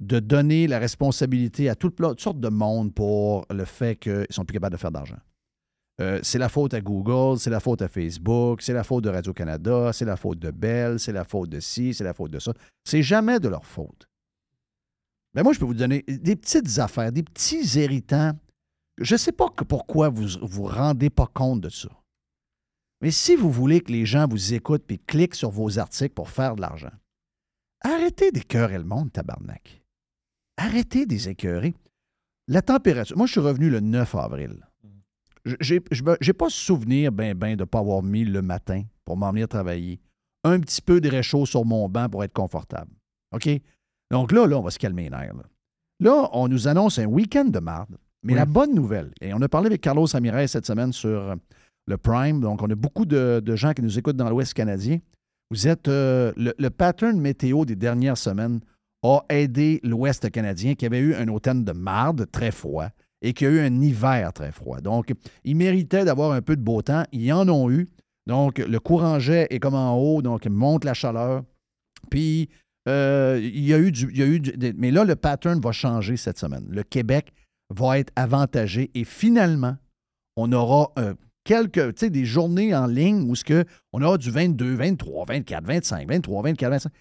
de 0.00 0.18
donner 0.18 0.66
la 0.66 0.78
responsabilité 0.78 1.68
à 1.68 1.74
toutes, 1.74 2.00
sortes 2.18 2.40
de 2.40 2.48
monde 2.48 2.94
pour 2.94 3.44
le 3.50 3.64
fait 3.64 3.96
qu'ils 3.96 4.12
ne 4.12 4.26
sont 4.30 4.44
plus 4.44 4.54
capables 4.54 4.74
de 4.74 4.80
faire 4.80 4.90
d'argent. 4.90 5.18
Euh, 6.00 6.18
c'est 6.22 6.38
la 6.38 6.48
faute 6.48 6.74
à 6.74 6.80
Google, 6.80 7.38
c'est 7.38 7.50
la 7.50 7.60
faute 7.60 7.82
à 7.82 7.88
Facebook, 7.88 8.62
c'est 8.62 8.72
la 8.72 8.82
faute 8.82 9.04
de 9.04 9.10
Radio-Canada, 9.10 9.92
c'est 9.92 10.06
la 10.06 10.16
faute 10.16 10.40
de 10.40 10.50
Bell, 10.50 10.98
c'est 10.98 11.12
la 11.12 11.24
faute 11.24 11.50
de 11.50 11.60
ci, 11.60 11.94
c'est 11.94 12.02
la 12.02 12.14
faute 12.14 12.32
de 12.32 12.40
ça. 12.40 12.52
C'est 12.84 13.02
jamais 13.02 13.38
de 13.38 13.48
leur 13.48 13.64
faute. 13.64 14.08
Mais 15.34 15.42
moi, 15.42 15.52
je 15.52 15.58
peux 15.58 15.66
vous 15.66 15.74
donner 15.74 16.02
des 16.08 16.36
petites 16.36 16.78
affaires, 16.78 17.12
des 17.12 17.22
petits 17.22 17.78
irritants. 17.78 18.32
Je 18.98 19.14
ne 19.14 19.18
sais 19.18 19.32
pas 19.32 19.48
pourquoi 19.68 20.08
vous 20.08 20.24
ne 20.24 20.46
vous 20.46 20.64
rendez 20.64 21.10
pas 21.10 21.28
compte 21.32 21.60
de 21.60 21.68
ça. 21.68 21.90
Mais 23.04 23.10
si 23.10 23.36
vous 23.36 23.50
voulez 23.50 23.82
que 23.82 23.92
les 23.92 24.06
gens 24.06 24.26
vous 24.26 24.54
écoutent 24.54 24.90
et 24.90 24.96
cliquent 24.96 25.34
sur 25.34 25.50
vos 25.50 25.78
articles 25.78 26.14
pour 26.14 26.30
faire 26.30 26.56
de 26.56 26.62
l'argent, 26.62 26.88
arrêtez 27.82 28.32
d'écœurer 28.32 28.78
le 28.78 28.84
monde, 28.84 29.12
tabarnak. 29.12 29.82
Arrêtez 30.56 31.04
des 31.04 31.28
écœurer. 31.28 31.74
La 32.48 32.62
température. 32.62 33.14
Moi, 33.18 33.26
je 33.26 33.32
suis 33.32 33.40
revenu 33.42 33.68
le 33.68 33.80
9 33.80 34.14
avril. 34.14 34.66
Je- 35.44 35.56
J'ai 35.60 35.82
je 35.90 36.02
j'ai 36.22 36.32
pas 36.32 36.48
souvenir 36.48 37.12
ben 37.12 37.34
ben 37.34 37.56
de 37.56 37.60
ne 37.60 37.64
pas 37.66 37.80
avoir 37.80 38.02
mis 38.02 38.24
le 38.24 38.40
matin 38.40 38.84
pour 39.04 39.18
m'en 39.18 39.30
venir 39.32 39.48
travailler. 39.48 40.00
Un 40.42 40.58
petit 40.60 40.80
peu 40.80 40.98
de 41.02 41.10
réchaud 41.10 41.44
sur 41.44 41.66
mon 41.66 41.90
banc 41.90 42.08
pour 42.08 42.24
être 42.24 42.32
confortable. 42.32 42.90
OK? 43.34 43.50
Donc 44.10 44.32
là, 44.32 44.46
là, 44.46 44.58
on 44.58 44.62
va 44.62 44.70
se 44.70 44.78
calmer 44.78 45.02
les 45.04 45.10
nerfs. 45.10 45.34
Là, 45.34 45.42
Là, 46.00 46.30
on 46.32 46.48
nous 46.48 46.68
annonce 46.68 46.98
un 46.98 47.04
week-end 47.04 47.44
de 47.44 47.58
marde. 47.58 47.98
Mais 48.22 48.32
Oui. 48.32 48.38
la 48.38 48.46
bonne 48.46 48.74
nouvelle, 48.74 49.12
et 49.20 49.34
on 49.34 49.42
a 49.42 49.48
parlé 49.50 49.66
avec 49.66 49.82
Carlos 49.82 50.06
Ramirez 50.06 50.48
cette 50.48 50.64
semaine 50.64 50.94
sur 50.94 51.10
euh, 51.10 51.36
le 51.86 51.96
Prime, 51.96 52.40
donc 52.40 52.62
on 52.62 52.70
a 52.70 52.74
beaucoup 52.74 53.04
de, 53.04 53.42
gens 53.56 53.72
qui 53.72 53.82
nous 53.82 53.98
écoutent 53.98 54.16
dans 54.16 54.30
l'Ouest 54.30 54.54
canadien. 54.54 54.98
Vous 55.50 55.68
êtes. 55.68 55.88
euh, 55.88 56.32
le, 56.36 56.68
pattern 56.70 57.20
météo 57.20 57.64
des 57.64 57.76
dernières 57.76 58.16
semaines 58.16 58.60
a 59.02 59.20
aidé 59.28 59.80
l'Ouest 59.82 60.30
canadien 60.30 60.74
qui 60.74 60.86
avait 60.86 60.98
eu 60.98 61.14
un 61.14 61.28
automne 61.28 61.64
de 61.64 61.72
marde 61.72 62.30
très 62.32 62.50
froid 62.50 62.88
et 63.20 63.34
qui 63.34 63.44
a 63.46 63.50
eu 63.50 63.60
un 63.60 63.80
hiver 63.80 64.32
très 64.32 64.50
froid. 64.50 64.80
Donc, 64.80 65.12
ils 65.44 65.56
méritaient 65.56 66.04
d'avoir 66.04 66.32
un 66.32 66.42
peu 66.42 66.56
de 66.56 66.62
beau 66.62 66.80
temps. 66.82 67.04
Ils 67.12 67.32
en 67.32 67.48
ont 67.48 67.70
eu. 67.70 67.88
Donc, 68.26 68.58
le 68.58 68.80
courant 68.80 69.18
jet 69.18 69.46
est 69.50 69.60
comme 69.60 69.74
en 69.74 69.96
haut, 69.96 70.22
donc 70.22 70.46
monte 70.46 70.84
la 70.84 70.94
chaleur. 70.94 71.42
Puis, 72.10 72.48
euh, 72.88 73.38
il 73.42 73.64
y 73.64 73.74
a 73.74 73.78
eu 73.78 73.92
du. 73.92 74.10
il 74.10 74.18
y 74.18 74.22
a 74.22 74.26
eu 74.26 74.40
du- 74.40 74.74
mais 74.76 74.90
là, 74.90 75.04
le 75.04 75.16
pattern 75.16 75.60
va 75.60 75.72
changer 75.72 76.16
cette 76.16 76.38
semaine. 76.38 76.66
Le 76.70 76.82
Québec 76.82 77.32
va 77.74 77.98
être 77.98 78.12
avantagé 78.16 78.90
et 78.94 79.04
finalement, 79.04 79.76
on 80.36 80.52
aura 80.52 80.90
euh, 80.98 81.14
quelques, 81.44 81.94
tu 81.94 82.00
sais, 82.00 82.10
des 82.10 82.24
journées 82.24 82.74
en 82.74 82.86
ligne 82.86 83.28
où 83.30 83.36
ce 83.36 83.44
que 83.44 83.64
on 83.92 84.02
aura 84.02 84.18
du 84.18 84.30
22, 84.30 84.74
23, 84.74 85.24
24, 85.26 85.64
25, 85.64 86.08
23, 86.08 86.42
24, 86.42 86.70
25. 86.70 86.92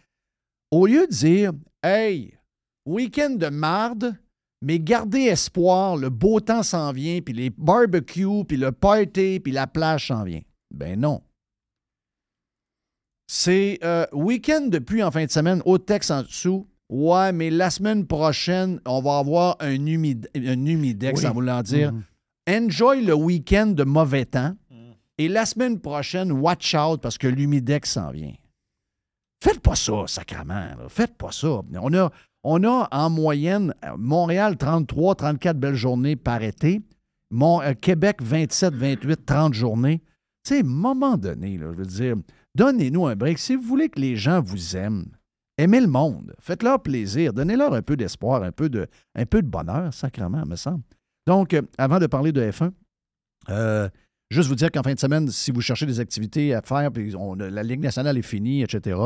Au 0.72 0.86
lieu 0.86 1.08
de 1.08 1.12
dire, 1.14 1.52
hey, 1.84 2.34
week-end 2.86 3.32
de 3.32 3.48
marde, 3.48 4.16
mais 4.62 4.80
gardez 4.80 5.24
espoir, 5.24 5.98
le 5.98 6.10
beau 6.10 6.40
temps 6.40 6.64
s'en 6.64 6.92
vient, 6.92 7.20
puis 7.22 7.34
les 7.34 7.50
barbecues, 7.50 8.46
puis 8.48 8.58
le 8.58 8.72
party, 8.72 9.40
puis 9.40 9.52
la 9.52 9.68
plage 9.68 10.08
s'en 10.08 10.24
vient. 10.24 10.42
Ben 10.74 11.00
non. 11.00 11.22
C'est 13.28 13.80
euh, 13.84 14.06
week-end 14.14 14.68
depuis 14.68 15.02
en 15.04 15.12
fin 15.12 15.26
de 15.26 15.32
semaine, 15.32 15.62
au 15.66 15.78
texte 15.78 16.12
en 16.12 16.24
dessous. 16.24 16.68
Ouais, 16.90 17.32
mais 17.32 17.50
la 17.50 17.70
semaine 17.70 18.06
prochaine, 18.06 18.80
on 18.86 19.02
va 19.02 19.18
avoir 19.18 19.58
un, 19.60 19.86
humide, 19.86 20.30
un 20.36 20.66
humidex, 20.66 21.22
Oui. 21.22 21.28
en 21.28 21.34
voulant 21.34 21.62
dire. 21.62 21.94
Mhm. 21.94 22.04
Enjoy 22.50 23.04
le 23.04 23.14
week-end 23.14 23.68
de 23.68 23.84
mauvais 23.84 24.26
temps. 24.26 24.56
Et 25.18 25.28
la 25.28 25.46
semaine 25.46 25.80
prochaine, 25.80 26.32
watch 26.32 26.74
out 26.76 27.00
parce 27.02 27.18
que 27.18 27.28
l'humidex 27.28 27.92
s'en 27.92 28.12
vient. 28.12 28.34
Faites 29.44 29.60
pas 29.60 29.76
ça, 29.76 30.06
sacrament. 30.08 30.76
là. 30.78 30.90
Faites 30.90 31.16
pas 31.16 31.32
ça. 31.32 31.62
On 31.82 31.94
a, 31.94 32.12
on 32.44 32.64
a 32.64 32.88
en 32.92 33.10
moyenne, 33.10 33.74
euh, 33.86 33.96
Montréal, 33.98 34.58
33, 34.58 35.16
34 35.16 35.60
belles 35.60 35.76
journées 35.76 36.16
par 36.16 36.42
été. 36.42 36.82
Mon, 37.30 37.62
euh, 37.62 37.74
Québec, 37.74 38.22
27, 38.22 38.74
28, 38.74 39.26
30 39.26 39.54
journées. 39.54 40.02
Tu 40.44 40.56
sais, 40.56 40.64
moment 40.64 41.18
donné, 41.18 41.58
là, 41.58 41.68
je 41.72 41.78
veux 41.78 41.86
dire, 41.86 42.16
donnez-nous 42.56 43.06
un 43.06 43.16
break. 43.16 43.38
Si 43.38 43.56
vous 43.56 43.64
voulez 43.64 43.90
que 43.90 44.00
les 44.00 44.16
gens 44.16 44.42
vous 44.42 44.76
aiment, 44.76 45.06
aimez 45.58 45.82
le 45.82 45.88
monde. 45.88 46.34
Faites-leur 46.40 46.82
plaisir. 46.82 47.34
Donnez-leur 47.34 47.74
un 47.74 47.82
peu 47.82 47.96
d'espoir, 47.96 48.44
un 48.44 48.52
peu 48.52 48.70
de, 48.70 48.88
un 49.16 49.26
peu 49.26 49.42
de 49.42 49.48
bonheur, 49.48 49.94
sacrement, 49.94 50.46
me 50.46 50.56
semble. 50.56 50.84
Donc, 51.27 51.53
euh, 51.53 51.62
avant 51.77 52.00
de 52.00 52.08
parler 52.08 52.32
de 52.32 52.42
F1, 52.42 52.72
euh, 53.50 53.89
juste 54.30 54.50
vous 54.50 54.56
dire 54.56 54.72
qu'en 54.72 54.84
fin 54.84 54.94
de 54.94 55.00
semaine, 55.00 55.27
si 55.30 55.51
vous 55.51 55.62
cherchez 55.62 55.86
des 55.86 56.00
activités 56.00 56.53
à 56.53 56.62
faire, 56.62 56.92
puis 56.92 57.15
on- 57.15 57.36
la 57.36 57.63
Ligue 57.63 57.82
nationale 57.82 58.18
est 58.18 58.22
finie, 58.24 58.62
etc., 58.63 58.98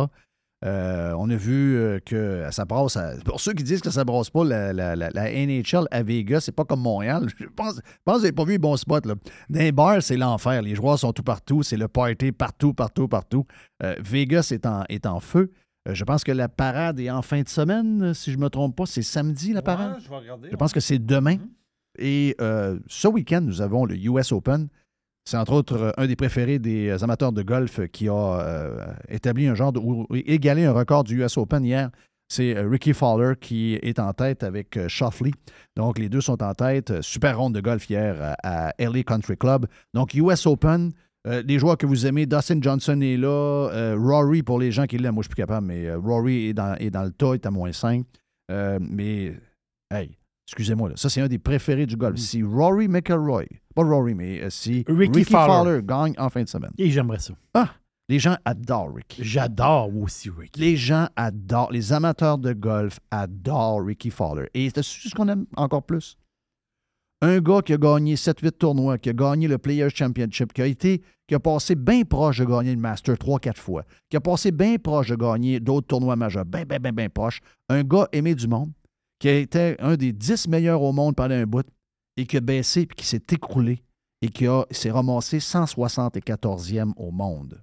Euh, 0.65 1.13
on 1.19 1.29
a 1.29 1.36
vu 1.36 2.01
que 2.03 2.47
ça 2.50 2.65
brasse. 2.65 2.97
à- 2.97 3.13
pour 3.24 3.39
ceux 3.39 3.53
qui 3.53 3.63
disent 3.63 3.79
que 3.81 3.91
ça 3.91 4.03
brasse 4.03 4.31
pas 4.31 4.43
la, 4.43 4.74
la- 4.74 4.95
la- 4.95 5.12
la 5.12 5.31
NHL 5.31 5.86
à 5.91 6.01
Vegas, 6.01 6.39
c'est 6.41 6.51
pas 6.51 6.65
comme 6.65 6.81
Montréal. 6.81 7.27
Je 7.38 7.45
pense, 7.45 7.75
je 7.75 7.81
pense 8.03 8.15
que 8.15 8.17
vous 8.17 8.17
n'avez 8.24 8.31
pas 8.31 8.43
vu 8.43 8.51
les 8.53 8.57
bons 8.57 8.75
spots. 8.75 9.01
Là. 9.05 9.13
Dans 9.51 9.59
les 9.59 9.71
bars, 9.71 10.01
c'est 10.01 10.17
l'enfer. 10.17 10.63
Les 10.63 10.74
joueurs 10.74 10.97
sont 10.97 11.13
tout 11.13 11.21
partout. 11.21 11.62
C'est 11.62 11.77
le 11.77 11.88
party 11.88 12.31
partout, 12.31 12.74
partout, 12.74 13.07
partout. 13.07 13.45
Euh, 13.83 13.93
Vegas 14.00 14.50
est 14.51 14.65
en, 14.65 14.83
est 14.89 15.05
en 15.05 15.19
feu. 15.19 15.51
Euh, 15.88 15.93
je 15.93 16.03
pense 16.03 16.24
que 16.24 16.31
la 16.31 16.50
parade 16.50 17.00
est 17.00 17.12
en 17.12 17.21
fin 17.21 17.43
de 17.43 17.50
semaine, 17.50 18.15
si 18.15 18.31
je 18.31 18.38
ne 18.38 18.41
me 18.41 18.50
trompe 18.50 18.75
pas. 18.75 18.88
C'est 18.88 19.03
samedi, 19.03 19.53
la 19.53 19.62
parade? 19.62 19.93
Ouais, 19.97 20.01
je 20.03 20.09
vais 20.09 20.15
regarder. 20.15 20.50
Je 20.51 20.55
pense 20.55 20.74
que 20.74 20.79
c'est 20.79 20.97
demain. 20.97 21.38
Et 21.98 22.36
euh, 22.42 22.80
ce 22.88 23.08
week-end, 23.08 23.42
nous 23.42 23.62
avons 23.62 23.86
le 23.86 23.96
US 23.96 24.32
Open. 24.32 24.68
C'est 25.25 25.38
entre 25.38 25.54
autres 25.54 25.77
euh, 25.77 25.92
un 25.98 26.08
des 26.08 26.16
préférés 26.16 26.60
des 26.60 26.89
euh, 26.89 27.04
amateurs 27.04 27.32
de 27.32 27.42
golf 27.44 27.86
qui 27.92 28.08
a 28.08 28.96
établi 29.10 29.48
un 29.48 29.56
genre 29.56 29.74
ou 29.77 30.06
égalé 30.13 30.66
un 30.66 30.74
record 30.74 31.04
du 31.04 31.24
US 31.24 31.38
Open 31.38 31.66
hier. 31.66 31.89
C'est 32.30 32.60
Ricky 32.60 32.94
Fowler 32.94 33.34
qui 33.39 33.75
est 33.75 34.00
en 34.00 34.12
tête 34.12 34.44
avec 34.44 34.77
Shoffley. 34.89 35.32
Donc, 35.77 35.98
les 35.98 36.10
deux 36.10 36.20
sont 36.20 36.44
en 36.44 36.54
tête. 36.54 37.01
Super 37.01 37.38
ronde 37.38 37.56
de 37.56 37.62
golf 37.62 37.89
hier 37.89 38.36
à, 38.44 38.68
à 38.68 38.74
LA 38.77 39.04
Country 39.04 39.38
Club. 39.38 39.66
Donc, 39.94 40.13
US 40.13 40.46
Open, 40.46 40.92
les 41.24 41.58
joueurs 41.58 41.77
que 41.77 41.86
vous 41.86 42.06
aimez, 42.06 42.25
Dustin 42.25 42.60
Johnson 42.62 43.00
est 43.00 43.16
là. 43.16 43.96
Rory, 43.98 44.44
pour 44.44 44.60
les 44.60 44.74
gens 44.74 44.88
qui 44.88 44.98
l'aiment, 44.98 45.13
moi, 45.13 45.24
je 45.24 45.27
suis 45.27 45.36
plus 45.36 45.42
capable, 45.42 45.68
mais 45.68 45.94
Rory 45.94 46.48
est 46.48 46.54
dans, 46.54 46.75
est 46.75 46.89
dans 46.89 47.04
le 47.04 47.12
tas, 47.12 47.30
il 47.30 47.36
est 47.36 47.46
à 47.46 47.51
moins 47.51 47.72
5. 47.72 48.06
Euh, 48.51 48.80
mais, 48.82 49.34
hey, 49.92 50.16
excusez-moi, 50.48 50.92
ça, 50.96 51.10
c'est 51.10 51.22
un 51.22 51.27
des 51.27 51.39
préférés 51.39 51.86
du 51.86 51.98
golf. 51.98 52.18
Si 52.18 52.42
Rory 52.42 52.88
McIlroy, 52.88 53.46
pas 53.75 53.84
Rory, 53.84 54.16
mais 54.16 54.44
euh, 54.44 54.50
si 54.50 54.84
Ricky 54.88 55.20
Ricky, 55.20 55.24
Fowler. 55.32 55.48
Fowler. 55.48 55.82
gagne 55.84 56.13
en 56.18 56.30
fin 56.30 56.44
de 56.44 56.50
semaine. 56.50 56.72
Et 56.77 56.89
j'aimerais 56.89 57.20
ça. 57.20 57.34
Ah, 57.54 57.70
les 58.10 58.20
gens 58.20 58.38
adorent 58.46 58.96
Ricky. 58.96 59.24
J'adore 59.24 59.96
aussi 59.96 60.30
Ricky. 60.30 60.60
Les 60.60 60.77
gens 60.77 61.10
adorent, 61.16 61.72
les 61.72 61.92
amateurs 61.92 62.38
de 62.38 62.54
golf 62.54 63.00
adorent 63.12 63.84
Ricky 63.84 64.10
Fowler. 64.10 64.50
Et 64.54 64.70
c'est 64.74 64.84
ce 64.84 65.13
qu'on 65.13 65.27
aime 65.27 65.46
encore 65.58 65.84
plus? 65.84 66.18
Un 67.22 67.39
gars 67.39 67.62
qui 67.62 67.74
a 67.74 67.77
gagné 67.77 68.16
7-8 68.16 68.51
tournois, 68.51 68.98
qui 69.00 69.10
a 69.10 69.13
gagné 69.13 69.48
le 69.48 69.58
Players 69.58 69.89
Championship, 69.89 70.54
qui 70.54 70.62
a 70.62 70.68
été, 70.68 71.01
qui 71.27 71.34
a 71.34 71.39
passé 71.39 71.74
bien 71.75 72.04
proche 72.04 72.38
de 72.38 72.46
gagner 72.46 72.75
le 72.75 72.80
Master 72.80 73.16
3-4 73.16 73.58
fois, 73.58 73.84
qui 74.08 74.18
a 74.18 74.22
passé 74.22 74.51
bien 74.51 74.77
proche 74.77 75.10
de 75.10 75.16
gagner 75.16 75.60
d'autres 75.60 75.88
tournois 75.88 76.16
majeurs, 76.16 76.46
bien, 76.46 76.63
bien, 76.63 76.77
bien, 76.80 76.94
bien 76.94 77.10
proche. 77.10 77.42
Un 77.70 77.84
gars 77.84 78.08
aimé 78.12 78.36
du 78.36 78.48
monde, 78.48 78.72
qui 79.19 79.29
été 79.29 79.75
un 79.79 79.95
des 79.95 80.13
10 80.13 80.47
meilleurs 80.47 80.81
au 80.81 80.91
monde 80.91 81.15
pendant 81.15 81.36
un 81.36 81.45
bout, 81.45 81.67
et 82.17 82.25
qui 82.25 82.38
a 82.38 82.41
baissé, 82.41 82.86
puis 82.86 82.95
qui 82.95 83.05
s'est 83.05 83.24
écroulé, 83.31 83.83
et 84.21 84.29
qui 84.29 84.45
s'est 84.71 84.91
ramassé 84.91 85.38
174e 85.38 86.93
au 86.97 87.12
monde. 87.12 87.62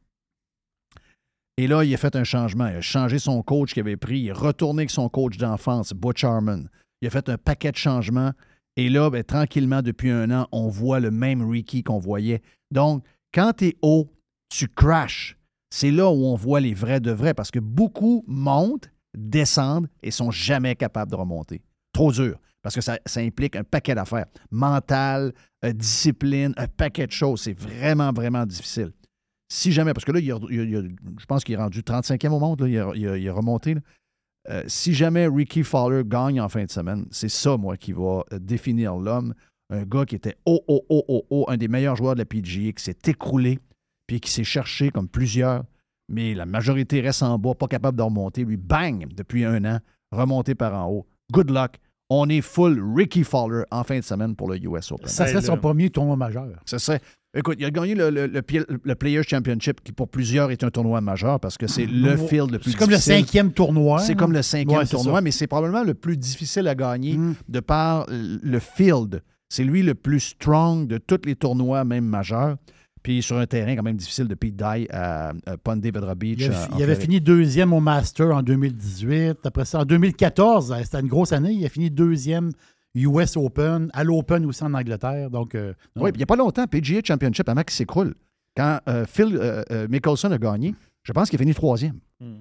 Et 1.56 1.68
là, 1.68 1.84
il 1.84 1.94
a 1.94 1.96
fait 1.96 2.16
un 2.16 2.24
changement. 2.24 2.66
Il 2.66 2.76
a 2.76 2.80
changé 2.80 3.18
son 3.18 3.42
coach 3.42 3.74
qu'il 3.74 3.82
avait 3.82 3.96
pris. 3.96 4.20
Il 4.20 4.28
est 4.28 4.32
retourné 4.32 4.82
avec 4.82 4.90
son 4.90 5.08
coach 5.08 5.36
d'enfance, 5.36 5.92
Butch 5.92 6.24
Harmon. 6.24 6.64
Il 7.00 7.06
a 7.06 7.10
fait 7.10 7.28
un 7.28 7.38
paquet 7.38 7.70
de 7.70 7.76
changements. 7.76 8.32
Et 8.76 8.88
là, 8.88 9.08
ben, 9.08 9.22
tranquillement, 9.22 9.82
depuis 9.82 10.10
un 10.10 10.30
an, 10.32 10.48
on 10.50 10.68
voit 10.68 10.98
le 10.98 11.12
même 11.12 11.48
Ricky 11.48 11.84
qu'on 11.84 11.98
voyait. 11.98 12.42
Donc, 12.72 13.04
quand 13.32 13.52
tu 13.58 13.68
es 13.68 13.76
haut, 13.82 14.10
tu 14.48 14.66
crashes. 14.68 15.36
C'est 15.70 15.92
là 15.92 16.10
où 16.10 16.24
on 16.24 16.34
voit 16.34 16.60
les 16.60 16.74
vrais 16.74 17.00
de 17.00 17.12
vrais 17.12 17.34
parce 17.34 17.50
que 17.50 17.60
beaucoup 17.60 18.24
montent, 18.26 18.90
descendent 19.14 19.88
et 20.02 20.10
sont 20.10 20.30
jamais 20.30 20.74
capables 20.74 21.10
de 21.10 21.16
remonter. 21.16 21.62
Trop 21.92 22.12
dur. 22.12 22.38
Parce 22.62 22.74
que 22.74 22.80
ça, 22.80 22.98
implique 23.16 23.56
un 23.56 23.64
paquet 23.64 23.94
d'affaires. 23.94 24.26
Mental, 24.50 25.34
euh, 25.64 25.72
discipline, 25.72 26.54
un 26.56 26.66
paquet 26.66 27.06
de 27.06 27.12
choses. 27.12 27.42
C'est 27.42 27.58
vraiment, 27.58 28.10
vraiment 28.12 28.46
difficile. 28.46 28.92
Si 29.52 29.70
jamais, 29.70 29.92
parce 29.92 30.06
que 30.06 30.12
là, 30.12 30.20
je 30.20 31.26
pense 31.26 31.44
qu'il 31.44 31.54
est 31.54 31.58
rendu 31.58 31.80
35e 31.80 32.30
au 32.30 32.38
monde, 32.38 32.64
il, 32.66 32.78
a, 32.78 32.86
a 32.86 33.32
remonté. 33.34 33.76
Euh, 34.48 34.62
si 34.66 34.94
jamais 34.94 35.26
Ricky 35.26 35.62
Fowler 35.62 36.02
gagne 36.04 36.40
en 36.40 36.48
fin 36.48 36.64
de 36.64 36.70
semaine, 36.70 37.06
c'est 37.10 37.28
ça, 37.28 37.56
moi, 37.56 37.76
qui 37.76 37.92
va 37.92 38.24
euh, 38.32 38.38
définir 38.38 38.96
l'homme. 38.96 39.34
Un 39.70 39.84
gars 39.84 40.04
qui 40.04 40.14
était 40.14 40.36
haut, 40.44 40.62
haut, 40.68 40.84
haut, 40.88 41.04
haut, 41.08 41.26
haut, 41.30 41.44
un 41.48 41.56
des 41.56 41.68
meilleurs 41.68 41.96
joueurs 41.96 42.14
de 42.14 42.20
la 42.20 42.26
PGA, 42.26 42.72
qui 42.72 42.82
s'est 42.82 42.98
écroulé, 43.06 43.58
puis 44.06 44.20
qui 44.20 44.30
s'est 44.30 44.44
cherché 44.44 44.90
comme 44.90 45.08
plusieurs, 45.08 45.64
mais 46.08 46.34
la 46.34 46.46
majorité 46.46 47.00
reste 47.00 47.22
en 47.22 47.38
bas, 47.38 47.54
pas 47.54 47.66
capable 47.68 47.96
de 47.98 48.02
remonter. 48.02 48.44
Lui, 48.44 48.56
bang, 48.56 49.06
depuis 49.14 49.44
un 49.44 49.64
an, 49.64 49.78
remonté 50.12 50.54
par 50.54 50.74
en 50.74 50.90
haut. 50.90 51.06
Good 51.32 51.50
luck. 51.50 51.76
On 52.10 52.28
est 52.28 52.42
full 52.42 52.82
Ricky 52.94 53.24
Fowler 53.24 53.62
en 53.70 53.82
fin 53.82 53.98
de 53.98 54.04
semaine 54.04 54.36
pour 54.36 54.48
le 54.48 54.58
US 54.64 54.92
Open. 54.92 55.08
Ça 55.08 55.26
serait 55.26 55.40
son 55.42 55.56
premier 55.56 55.88
tournoi 55.90 56.16
majeur. 56.16 56.48
Ça 56.66 56.78
serait. 56.78 57.00
Écoute, 57.36 57.56
il 57.58 57.64
a 57.64 57.70
gagné 57.70 57.94
le, 57.96 58.10
le, 58.10 58.26
le, 58.26 58.42
le 58.84 58.94
Players 58.94 59.22
Championship, 59.24 59.80
qui 59.82 59.90
pour 59.90 60.08
plusieurs 60.08 60.50
est 60.52 60.62
un 60.62 60.70
tournoi 60.70 61.00
majeur 61.00 61.40
parce 61.40 61.56
que 61.58 61.66
c'est 61.66 61.86
le 61.86 62.16
field 62.16 62.52
le 62.52 62.58
plus 62.60 62.72
C'est 62.72 62.76
comme 62.78 62.90
le 62.90 62.96
difficile. 62.96 63.16
cinquième 63.24 63.52
tournoi. 63.52 63.98
C'est 64.00 64.14
comme 64.14 64.32
le 64.32 64.42
cinquième 64.42 64.78
Ouais, 64.80 64.86
tournoi, 64.86 65.14
ça. 65.16 65.20
mais 65.22 65.30
c'est 65.32 65.46
probablement 65.48 65.82
le 65.82 65.94
plus 65.94 66.16
difficile 66.16 66.68
à 66.68 66.74
gagner 66.76 67.16
Mm. 67.16 67.34
de 67.48 67.60
par 67.60 68.06
le 68.08 68.58
field. 68.60 69.22
C'est 69.48 69.64
lui 69.64 69.82
le 69.82 69.94
plus 69.94 70.20
strong 70.20 70.86
de 70.86 70.98
tous 70.98 71.22
les 71.24 71.34
tournois, 71.34 71.82
même 71.84 72.04
majeurs. 72.04 72.56
Puis 73.04 73.22
sur 73.22 73.36
un 73.38 73.46
terrain 73.46 73.76
quand 73.76 73.82
même 73.84 73.96
difficile 73.98 74.26
de 74.26 74.34
Pete 74.34 74.56
Dye 74.56 74.88
à, 74.90 75.28
à 75.46 75.56
Ponte 75.58 75.80
Beach. 75.80 76.38
Il, 76.40 76.44
a- 76.50 76.64
en 76.72 76.76
il 76.78 76.82
avait 76.82 76.94
Floride. 76.94 77.00
fini 77.02 77.20
deuxième 77.20 77.72
au 77.72 77.78
Master 77.80 78.34
en 78.34 78.42
2018. 78.42 79.36
Après 79.44 79.64
ça, 79.66 79.80
en 79.80 79.84
2014, 79.84 80.72
euh, 80.72 80.76
c'était 80.82 81.00
une 81.00 81.06
grosse 81.06 81.32
année. 81.32 81.52
Il 81.52 81.64
a 81.64 81.68
fini 81.68 81.90
deuxième 81.90 82.50
US 82.96 83.36
Open, 83.36 83.90
à 83.92 84.04
l'Open 84.04 84.46
aussi 84.46 84.64
en 84.64 84.72
Angleterre. 84.74 85.28
Donc, 85.30 85.54
euh, 85.54 85.74
non. 85.94 86.04
Oui, 86.04 86.12
puis 86.12 86.16
il 86.18 86.20
n'y 86.20 86.22
a 86.24 86.26
pas 86.26 86.36
longtemps, 86.36 86.66
PGA 86.66 87.00
Championship, 87.04 87.48
avant 87.48 87.62
qu'il 87.62 87.74
s'écroule. 87.74 88.14
Quand 88.56 88.80
euh, 88.88 89.04
Phil 89.06 89.36
euh, 89.36 89.62
euh, 89.70 89.86
Mickelson 89.90 90.30
a 90.30 90.38
gagné, 90.38 90.74
je 91.02 91.12
pense 91.12 91.28
qu'il 91.28 91.38
a 91.38 91.42
fini 91.42 91.54
troisième. 91.54 91.98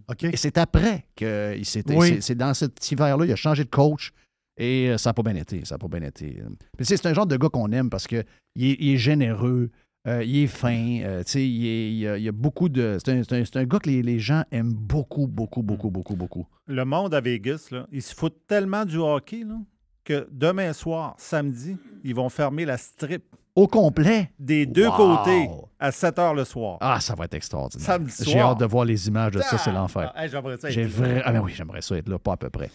OK. 0.08 0.24
Et 0.24 0.38
c'est 0.38 0.58
après 0.58 1.08
qu'il 1.16 1.66
s'était. 1.66 1.98
Oui. 1.98 2.18
c'est- 2.22 2.36
dans 2.36 2.54
cet 2.54 2.90
hiver-là, 2.90 3.26
il 3.26 3.32
a 3.32 3.36
changé 3.36 3.66
de 3.66 3.70
coach 3.70 4.12
et 4.58 4.94
ça 4.98 5.10
n'a 5.10 5.14
pas 5.14 5.24
bien 5.24 5.36
été. 5.36 5.66
Ça 5.66 5.76
n'a 5.76 5.80
pas 5.80 5.88
bien 5.90 6.08
été. 6.08 6.28
Puis, 6.30 6.46
tu 6.78 6.86
sais, 6.86 6.96
c'est 6.96 7.08
un 7.10 7.14
genre 7.14 7.26
de 7.28 7.36
gars 7.36 7.50
qu'on 7.50 7.70
aime 7.74 7.90
parce 7.90 8.08
qu'il 8.08 8.20
est, 8.20 8.26
il 8.56 8.94
est 8.94 8.98
généreux, 8.98 9.72
euh, 10.08 10.24
il 10.24 10.44
est 10.44 10.48
fin, 10.48 11.00
euh, 11.04 11.24
il, 11.36 11.66
est- 11.66 11.92
il 11.92 11.98
y 12.00 12.08
a, 12.08 12.18
il 12.18 12.24
y 12.24 12.28
a 12.28 12.32
beaucoup 12.32 12.70
de. 12.70 12.98
C'est 13.04 13.12
un, 13.12 13.22
un- 13.22 13.44
un 13.62 13.64
gars 13.66 13.80
que 13.80 13.90
les, 13.90 14.02
les 14.02 14.20
gens 14.20 14.44
aiment 14.52 14.74
beaucoup, 14.74 15.28
beaucoup, 15.28 15.62
beaucoup, 15.64 15.90
beaucoup, 15.90 16.16
beaucoup. 16.16 16.46
Le 16.68 16.84
monde 16.86 17.14
à 17.14 17.22
Vegas, 17.22 17.68
là, 17.72 17.88
ils 17.92 18.02
se 18.02 18.14
foutent 18.14 18.46
tellement 18.48 18.86
du 18.86 18.98
hockey 18.98 19.44
là, 19.44 19.56
que 20.04 20.28
demain 20.32 20.74
soir, 20.74 21.16
samedi, 21.18 21.78
ils 22.04 22.14
vont 22.16 22.28
fermer 22.30 22.66
la 22.66 22.78
strip 22.78 23.24
Au 23.56 23.68
complet? 23.68 24.32
des 24.40 24.66
deux 24.66 24.88
Wow! 24.88 24.96
côtés 24.98 25.50
à 25.80 25.92
7 25.92 26.20
heures 26.20 26.34
le 26.34 26.44
soir. 26.44 26.78
Ah, 26.82 27.00
ça 27.00 27.16
va 27.16 27.26
être 27.26 27.34
extraordinaire. 27.36 27.86
Samedi 27.86 28.14
J'ai 28.20 28.32
soir. 28.32 28.52
hâte 28.52 28.60
de 28.60 28.66
voir 28.66 28.84
les 28.86 29.08
images 29.08 29.32
de 29.32 29.40
ça, 29.42 29.58
c'est 29.58 29.72
l'enfer. 29.72 30.12
Ah, 30.16 30.24
hey, 30.26 30.30
j'aimerais 30.30 30.58
ça 30.58 30.68
être 30.70 30.74
J'ai 30.74 30.84
là. 30.84 30.90
vrai... 30.90 31.22
Ah 31.24 31.32
ben 31.32 31.42
oui, 31.42 31.54
j'aimerais 31.56 31.82
ça 31.82 31.96
être 31.96 32.10
là, 32.10 32.20
pas 32.20 32.34
à 32.34 32.38
peu 32.38 32.50
près. 32.50 32.70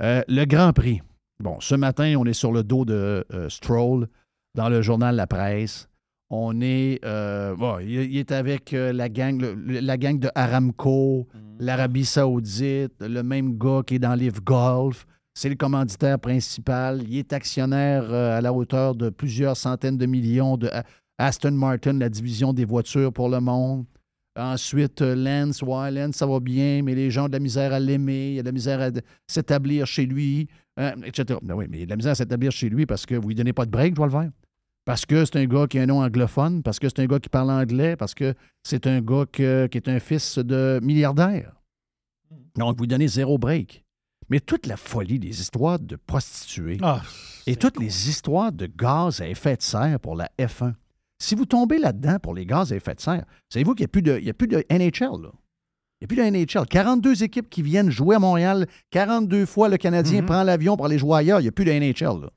Euh, 0.00 0.22
le 0.26 0.44
Grand 0.44 0.72
Prix. 0.72 1.02
Bon, 1.40 1.58
ce 1.60 1.74
matin, 1.76 2.14
on 2.18 2.24
est 2.26 2.32
sur 2.32 2.50
le 2.52 2.62
dos 2.64 2.84
de 2.84 3.24
Stroll 3.48 4.08
dans 4.54 4.68
le 4.68 4.82
journal 4.82 5.14
La 5.16 5.26
Presse. 5.26 5.88
On 6.36 6.60
est, 6.60 6.98
euh, 7.04 7.54
bon, 7.54 7.78
il, 7.78 7.90
il 8.12 8.16
est 8.18 8.32
avec 8.32 8.72
euh, 8.74 8.92
la 8.92 9.08
gang, 9.08 9.40
le- 9.40 9.78
la 9.78 9.96
gang 9.96 10.18
de 10.18 10.28
Aramco, 10.34 11.28
l'Arabie 11.60 12.04
Saoudite, 12.04 12.94
le 13.00 13.22
même 13.22 13.56
gars 13.56 13.82
qui 13.86 13.94
est 13.94 13.98
dans 14.00 14.16
Live 14.16 14.42
Golf. 14.42 15.06
C'est 15.32 15.48
le 15.48 15.54
commanditaire 15.54 16.18
principal. 16.18 17.02
Il 17.08 17.18
est 17.18 17.32
actionnaire 17.32 18.04
euh, 18.12 18.36
à 18.36 18.40
la 18.40 18.52
hauteur 18.52 18.96
de 18.96 19.10
plusieurs 19.10 19.56
centaines 19.56 19.96
de 19.96 20.06
millions 20.06 20.56
de 20.56 20.68
Aston 21.18 21.52
Martin, 21.52 21.92
la 21.92 22.08
division 22.08 22.52
des 22.52 22.64
voitures 22.64 23.12
pour 23.12 23.28
le 23.28 23.38
monde. 23.38 23.84
Ensuite, 24.36 25.00
Lance, 25.02 25.62
ouais, 25.62 25.92
Lance, 25.92 26.16
ça 26.16 26.26
va 26.26 26.40
bien, 26.40 26.82
mais 26.82 26.96
les 26.96 27.12
gens 27.12 27.26
ont 27.26 27.28
de 27.28 27.34
la 27.34 27.38
misère 27.38 27.72
à 27.72 27.78
l'aimer, 27.78 28.30
il 28.30 28.34
y 28.34 28.38
a 28.40 28.42
de 28.42 28.48
la 28.48 28.52
misère 28.52 28.80
à 28.80 28.90
s'établir 29.28 29.86
chez 29.86 30.04
lui, 30.06 30.48
etc. 31.04 31.38
Ben 31.42 31.54
oui, 31.54 31.66
mais 31.70 31.76
il 31.76 31.80
y 31.80 31.82
a 31.84 31.86
de 31.86 31.90
la 31.90 31.96
misère 31.96 32.12
à 32.12 32.16
s'établir 32.16 32.50
chez 32.50 32.68
lui 32.68 32.86
parce 32.86 33.06
que 33.06 33.14
vous 33.14 33.28
lui 33.28 33.36
donnez 33.36 33.52
pas 33.52 33.64
de 33.66 33.70
break, 33.70 33.92
je 33.92 33.96
dois 33.96 34.06
le 34.06 34.12
faire. 34.12 34.30
Parce 34.84 35.06
que 35.06 35.24
c'est 35.24 35.36
un 35.36 35.46
gars 35.46 35.66
qui 35.66 35.78
a 35.78 35.82
un 35.82 35.86
nom 35.86 36.02
anglophone, 36.02 36.62
parce 36.62 36.78
que 36.78 36.88
c'est 36.88 37.00
un 37.00 37.06
gars 37.06 37.18
qui 37.18 37.28
parle 37.30 37.50
anglais, 37.50 37.96
parce 37.96 38.14
que 38.14 38.34
c'est 38.62 38.86
un 38.86 39.00
gars 39.00 39.24
que- 39.30 39.66
qui 39.66 39.78
est 39.78 39.88
un 39.88 39.98
fils 39.98 40.38
de 40.38 40.78
milliardaire. 40.82 41.52
Donc, 42.56 42.78
vous 42.78 42.86
donnez 42.86 43.08
zéro 43.08 43.38
break. 43.38 43.84
Mais 44.30 44.40
toute 44.40 44.66
la 44.66 44.76
folie 44.76 45.18
des 45.18 45.40
histoires 45.40 45.78
de 45.78 45.96
prostituées 45.96 46.78
Ah, 46.82 47.02
et 47.46 47.56
toutes 47.56 47.78
les 47.78 48.08
histoires 48.08 48.52
de 48.52 48.66
gaz 48.66 49.20
à 49.20 49.28
effet 49.28 49.56
de 49.56 49.62
serre 49.62 50.00
pour 50.00 50.16
la 50.16 50.30
F1. 50.38 50.74
Si 51.18 51.34
vous 51.34 51.44
tombez 51.46 51.78
là-dedans 51.78 52.18
pour 52.22 52.34
les 52.34 52.44
gaz 52.46 52.72
à 52.72 52.76
effet 52.76 52.94
de 52.94 53.00
serre, 53.00 53.24
savez-vous 53.50 53.74
qu'il 53.74 53.84
n'y 53.84 53.88
a, 53.88 53.88
plus 53.88 54.02
de- 54.02 54.18
il 54.18 54.24
y 54.24 54.30
a 54.30 54.34
plus 54.34 54.48
de 54.48 54.64
NHL, 54.70 55.22
là? 55.22 55.30
Il 56.00 56.02
n'y 56.02 56.04
a 56.04 56.06
plus 56.08 56.16
de 56.16 56.22
NHL. 56.22 56.66
42 56.66 57.22
équipes 57.22 57.48
qui 57.48 57.62
viennent 57.62 57.90
jouer 57.90 58.16
à 58.16 58.18
Montréal, 58.18 58.66
42 58.90 59.46
fois 59.46 59.68
le 59.68 59.76
Canadien 59.76 60.20
Mhm. 60.20 60.26
prend 60.26 60.42
l'avion 60.42 60.76
pour 60.76 60.86
aller 60.86 60.98
jouer 60.98 61.18
ailleurs. 61.18 61.40
Il 61.40 61.44
n'y 61.44 61.48
a 61.48 61.52
plus 61.52 61.64
de 61.64 61.70
NHL, 61.70 62.20
là. 62.22 62.30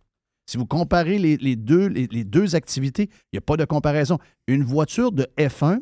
Si 0.47 0.57
vous 0.57 0.65
comparez 0.65 1.19
les, 1.19 1.55
deux, 1.55 2.55
activités, 2.55 3.09
il 3.11 3.35
n'y 3.35 3.39
a 3.39 3.41
pas 3.41 3.57
de 3.57 3.65
comparaison. 3.65 4.17
Une 4.47 4.63
voiture 4.63 5.11
de 5.11 5.27
F1 5.37 5.79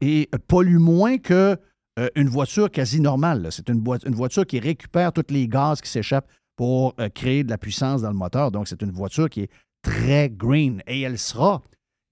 et 0.00 0.28
pollue 0.46 0.78
moins 0.78 1.16
que 1.16 1.56
euh, 1.98 2.08
voiture 2.26 2.70
quasi 2.70 3.00
normale. 3.00 3.48
C'est 3.50 3.68
une 3.70 3.82
voiture 4.14 4.46
qui 4.46 4.60
récupère 4.60 5.12
tous 5.12 5.24
les 5.30 5.48
gaz 5.48 5.80
qui 5.80 5.88
s'échappent 5.88 6.28
pour 6.56 6.94
euh, 7.00 7.08
créer 7.08 7.44
de 7.44 7.50
la 7.50 7.56
puissance 7.56 8.02
dans 8.02 8.10
le 8.10 8.16
moteur. 8.16 8.50
Donc, 8.50 8.68
c'est 8.68 8.82
une 8.82 8.90
voiture 8.90 9.30
qui 9.30 9.42
est 9.42 9.50
très 9.82 10.28
green 10.28 10.82
et 10.86 11.00
elle 11.00 11.18
sera 11.18 11.62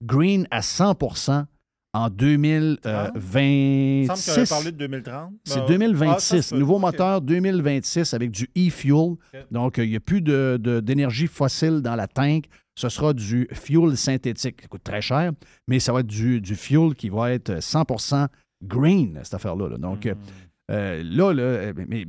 green 0.03 0.47
à 0.49 0.61
100 0.61 0.95
en 1.97 2.09
2026. 2.09 2.85
Il 2.85 4.09
me 4.09 4.15
semble 4.15 4.19
qu'on 4.25 4.31
avait 4.41 4.47
parlé 4.49 4.71
de 4.71 4.77
2030. 4.77 5.33
C'est 5.43 5.55
Ben, 5.55 5.61
ah, 5.63 5.67
2026. 5.67 6.27
ça 6.35 6.41
se 6.41 6.49
peut. 6.53 6.59
Nouveau 6.59 6.79
moteur 6.79 7.21
2026 7.21 8.13
avec 8.13 8.31
du 8.31 8.47
e-fuel. 8.57 9.15
Donc, 9.51 9.79
euh, 9.79 9.85
il 9.85 9.89
n'y 9.91 9.95
a 9.95 9.99
plus 9.99 10.21
de- 10.21 10.57
de- 10.61 10.79
d'énergie 10.79 11.27
fossile 11.27 11.81
dans 11.81 11.95
la 11.95 12.07
tank. 12.07 12.45
Ce 12.75 12.89
sera 12.89 13.13
du 13.13 13.47
fuel 13.53 13.97
synthétique. 13.97 14.61
Ça 14.61 14.67
coûte 14.67 14.83
très 14.83 15.01
cher, 15.01 15.31
mais 15.67 15.79
ça 15.79 15.91
va 15.93 16.01
être 16.01 16.07
du, 16.07 16.39
du 16.41 16.55
fuel 16.55 16.93
qui 16.95 17.09
va 17.09 17.31
être 17.31 17.61
100% 17.61 18.27
green, 18.63 19.19
cette 19.23 19.33
affaire-là. 19.33 19.69
là. 19.69 19.77
Donc, 19.77 20.05
euh, 20.05 20.13
Hmm. 20.13 20.17
euh, 20.71 21.03
là, 21.03 21.33
là, 21.33 21.41
euh, 21.43 21.73
mais, 21.87 22.05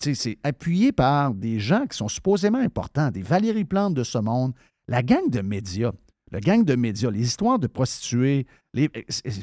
c'est 0.00 0.38
appuyé 0.42 0.92
par 0.92 1.32
des 1.34 1.58
gens 1.58 1.86
qui 1.86 1.96
sont 1.96 2.08
supposément 2.08 2.58
importants, 2.58 3.10
des 3.10 3.22
Valérie 3.22 3.64
Plante 3.64 3.94
de 3.94 4.02
ce 4.04 4.18
monde, 4.18 4.52
la 4.88 5.02
gang 5.02 5.30
de 5.30 5.40
médias, 5.40 5.92
la 6.32 6.40
gang 6.40 6.64
de 6.64 6.74
médias, 6.76 7.10
les 7.10 7.20
histoires 7.22 7.58
de 7.58 7.66
prostituées. 7.66 8.46
Les... 8.74 8.90
c'est- 9.08 9.30
c'est- 9.30 9.42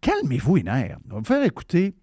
Calmez-vous 0.00 0.56
les 0.56 0.62
nerfs. 0.62 0.98
On 1.10 1.14
va 1.14 1.18
vous 1.20 1.24
faire 1.24 1.42
écouter 1.44 1.94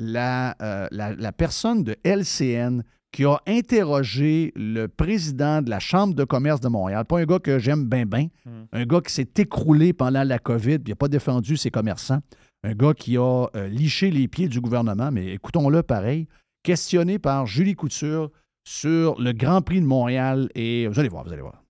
la, 0.00 0.56
euh, 0.62 0.88
la, 0.90 1.14
la 1.14 1.32
personne 1.32 1.84
de 1.84 1.94
LCN 2.04 2.82
qui 3.12 3.24
a 3.24 3.38
interrogé 3.46 4.52
le 4.56 4.88
président 4.88 5.62
de 5.62 5.70
la 5.70 5.78
Chambre 5.78 6.14
de 6.14 6.24
commerce 6.24 6.60
de 6.60 6.68
Montréal. 6.68 7.04
Pas 7.04 7.20
un 7.20 7.24
gars 7.26 7.38
que 7.38 7.60
j'aime 7.60 7.84
bien, 7.88 8.06
bien. 8.06 8.26
Hmm. 8.44 8.64
Un 8.72 8.84
gars 8.86 9.00
qui 9.00 9.12
s'est 9.12 9.30
écroulé 9.38 9.92
pendant 9.92 10.24
la 10.24 10.40
COVID, 10.40 10.78
puis 10.80 10.88
il 10.88 10.90
n'a 10.90 10.96
pas 10.96 11.06
défendu 11.08 11.56
ses 11.56 11.70
commerçants. 11.70 12.18
Un 12.64 12.72
gars 12.72 12.94
qui 12.94 13.16
a 13.16 13.46
euh, 13.54 13.68
liché 13.68 14.10
les 14.10 14.26
pieds 14.26 14.48
du 14.48 14.60
gouvernement, 14.60 15.12
mais 15.12 15.28
écoutons-le 15.28 15.82
pareil, 15.84 16.26
questionné 16.64 17.20
par 17.20 17.46
Julie 17.46 17.74
Couture 17.76 18.30
sur 18.66 19.20
le 19.20 19.32
Grand 19.32 19.62
Prix 19.62 19.80
de 19.80 19.86
Montréal. 19.86 20.48
Et 20.56 20.88
vous 20.88 20.98
allez 20.98 21.08
voir, 21.10 21.24
vous 21.24 21.32
allez 21.32 21.42
voir. 21.42 21.62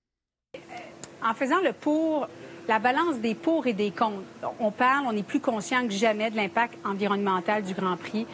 En 1.25 1.33
faisant 1.33 1.61
le 1.63 1.73
pour, 1.73 2.29
la 2.69 2.79
balance 2.79 3.17
des 3.17 3.35
pour 3.35 3.67
et 3.67 3.73
des 3.73 3.91
contre, 3.91 4.23
on 4.61 4.71
parle, 4.71 5.07
on 5.07 5.17
est 5.17 5.23
plus 5.23 5.41
conscient 5.41 5.87
que 5.87 5.93
jamais 5.93 6.31
de 6.31 6.37
l'impact 6.37 6.75
environnemental 6.85 7.63
du 7.63 7.73
Grand 7.73 7.97
Prix. 7.97 8.27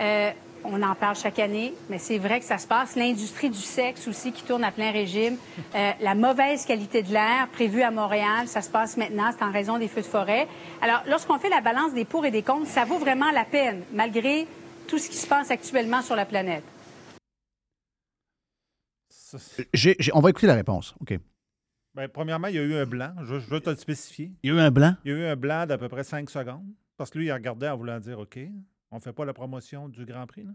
Euh, 0.00 0.30
on 0.64 0.82
en 0.82 0.96
parle 0.96 1.14
chaque 1.14 1.38
année, 1.38 1.72
mais 1.88 1.98
c'est 1.98 2.18
vrai 2.18 2.40
que 2.40 2.46
ça 2.46 2.58
se 2.58 2.66
passe. 2.66 2.96
L'industrie 2.96 3.48
du 3.48 3.60
sexe 3.60 4.08
aussi 4.08 4.32
qui 4.32 4.42
tourne 4.42 4.64
à 4.64 4.72
plein 4.72 4.90
régime. 4.90 5.36
Euh, 5.76 5.92
la 6.00 6.16
mauvaise 6.16 6.66
qualité 6.66 7.04
de 7.04 7.12
l'air 7.12 7.46
prévue 7.52 7.82
à 7.82 7.92
Montréal, 7.92 8.48
ça 8.48 8.60
se 8.60 8.70
passe 8.70 8.96
maintenant, 8.96 9.30
c'est 9.30 9.44
en 9.44 9.52
raison 9.52 9.78
des 9.78 9.86
feux 9.86 10.02
de 10.02 10.06
forêt. 10.06 10.48
Alors, 10.82 11.02
lorsqu'on 11.06 11.38
fait 11.38 11.48
la 11.48 11.60
balance 11.60 11.94
des 11.94 12.04
pour 12.04 12.26
et 12.26 12.32
des 12.32 12.42
contre, 12.42 12.66
ça 12.66 12.84
vaut 12.84 12.98
vraiment 12.98 13.30
la 13.30 13.44
peine, 13.44 13.84
malgré 13.92 14.48
tout 14.88 14.98
ce 14.98 15.08
qui 15.08 15.16
se 15.16 15.28
passe 15.28 15.52
actuellement 15.52 16.02
sur 16.02 16.16
la 16.16 16.24
planète. 16.24 16.64
On 20.12 20.20
va 20.20 20.30
écouter 20.30 20.48
la 20.48 20.54
réponse. 20.54 20.92
OK. 21.00 21.16
Ben, 21.96 22.08
premièrement, 22.08 22.48
il 22.48 22.56
y 22.56 22.58
a 22.58 22.62
eu 22.62 22.74
un 22.74 22.84
blanc. 22.84 23.14
Je, 23.22 23.40
je 23.40 23.48
veux 23.48 23.60
te 23.60 23.70
le 23.70 23.76
spécifier. 23.76 24.30
Il 24.42 24.50
y 24.50 24.52
a 24.52 24.56
eu 24.56 24.60
un 24.60 24.70
blanc? 24.70 24.94
Il 25.06 25.12
y 25.12 25.14
a 25.14 25.18
eu 25.18 25.24
un 25.24 25.36
blanc 25.36 25.64
d'à 25.64 25.78
peu 25.78 25.88
près 25.88 26.04
5 26.04 26.28
secondes. 26.28 26.66
Parce 26.98 27.08
que 27.08 27.18
lui, 27.18 27.26
il 27.26 27.30
a 27.30 27.34
regardé 27.34 27.66
en 27.68 27.76
voulant 27.76 27.98
dire 27.98 28.18
OK, 28.18 28.38
on 28.90 28.96
ne 28.96 29.00
fait 29.00 29.14
pas 29.14 29.24
la 29.24 29.32
promotion 29.32 29.88
du 29.88 30.04
Grand 30.04 30.26
Prix. 30.26 30.44
Là. 30.44 30.52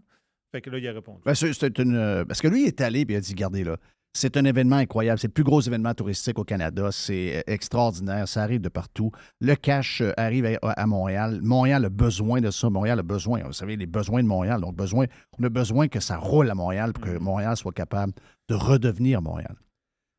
Fait 0.52 0.60
que 0.60 0.70
là, 0.70 0.78
il 0.78 0.86
a 0.86 0.92
répondu. 0.92 1.20
Ben, 1.24 1.34
une, 1.78 1.96
euh, 1.96 2.24
parce 2.24 2.40
que 2.40 2.46
lui, 2.46 2.62
il 2.62 2.66
est 2.68 2.80
allé 2.80 3.00
et 3.00 3.06
il 3.08 3.16
a 3.16 3.20
dit 3.20 3.32
Regardez 3.32 3.64
là, 3.64 3.76
c'est 4.12 4.36
un 4.36 4.44
événement 4.44 4.76
incroyable. 4.76 5.18
C'est 5.18 5.26
le 5.26 5.32
plus 5.32 5.42
gros 5.42 5.60
événement 5.60 5.94
touristique 5.94 6.38
au 6.38 6.44
Canada. 6.44 6.90
C'est 6.92 7.38
euh, 7.38 7.42
extraordinaire. 7.48 8.28
Ça 8.28 8.44
arrive 8.44 8.60
de 8.60 8.68
partout. 8.68 9.10
Le 9.40 9.56
cash 9.56 10.00
euh, 10.00 10.12
arrive 10.16 10.46
à, 10.62 10.70
à 10.70 10.86
Montréal. 10.86 11.40
Montréal 11.42 11.84
a 11.86 11.88
besoin 11.88 12.40
de 12.40 12.52
ça. 12.52 12.70
Montréal 12.70 13.00
a 13.00 13.02
besoin. 13.02 13.42
Vous 13.42 13.52
savez, 13.52 13.76
les 13.76 13.86
besoins 13.86 14.22
de 14.22 14.28
Montréal. 14.28 14.60
Donc, 14.60 14.76
besoin, 14.76 15.06
on 15.40 15.42
a 15.42 15.48
besoin 15.48 15.88
que 15.88 15.98
ça 15.98 16.18
roule 16.18 16.50
à 16.50 16.54
Montréal 16.54 16.92
pour 16.92 17.04
que 17.04 17.18
Montréal 17.18 17.56
soit 17.56 17.72
capable 17.72 18.12
de 18.48 18.54
redevenir 18.54 19.22
Montréal. 19.22 19.56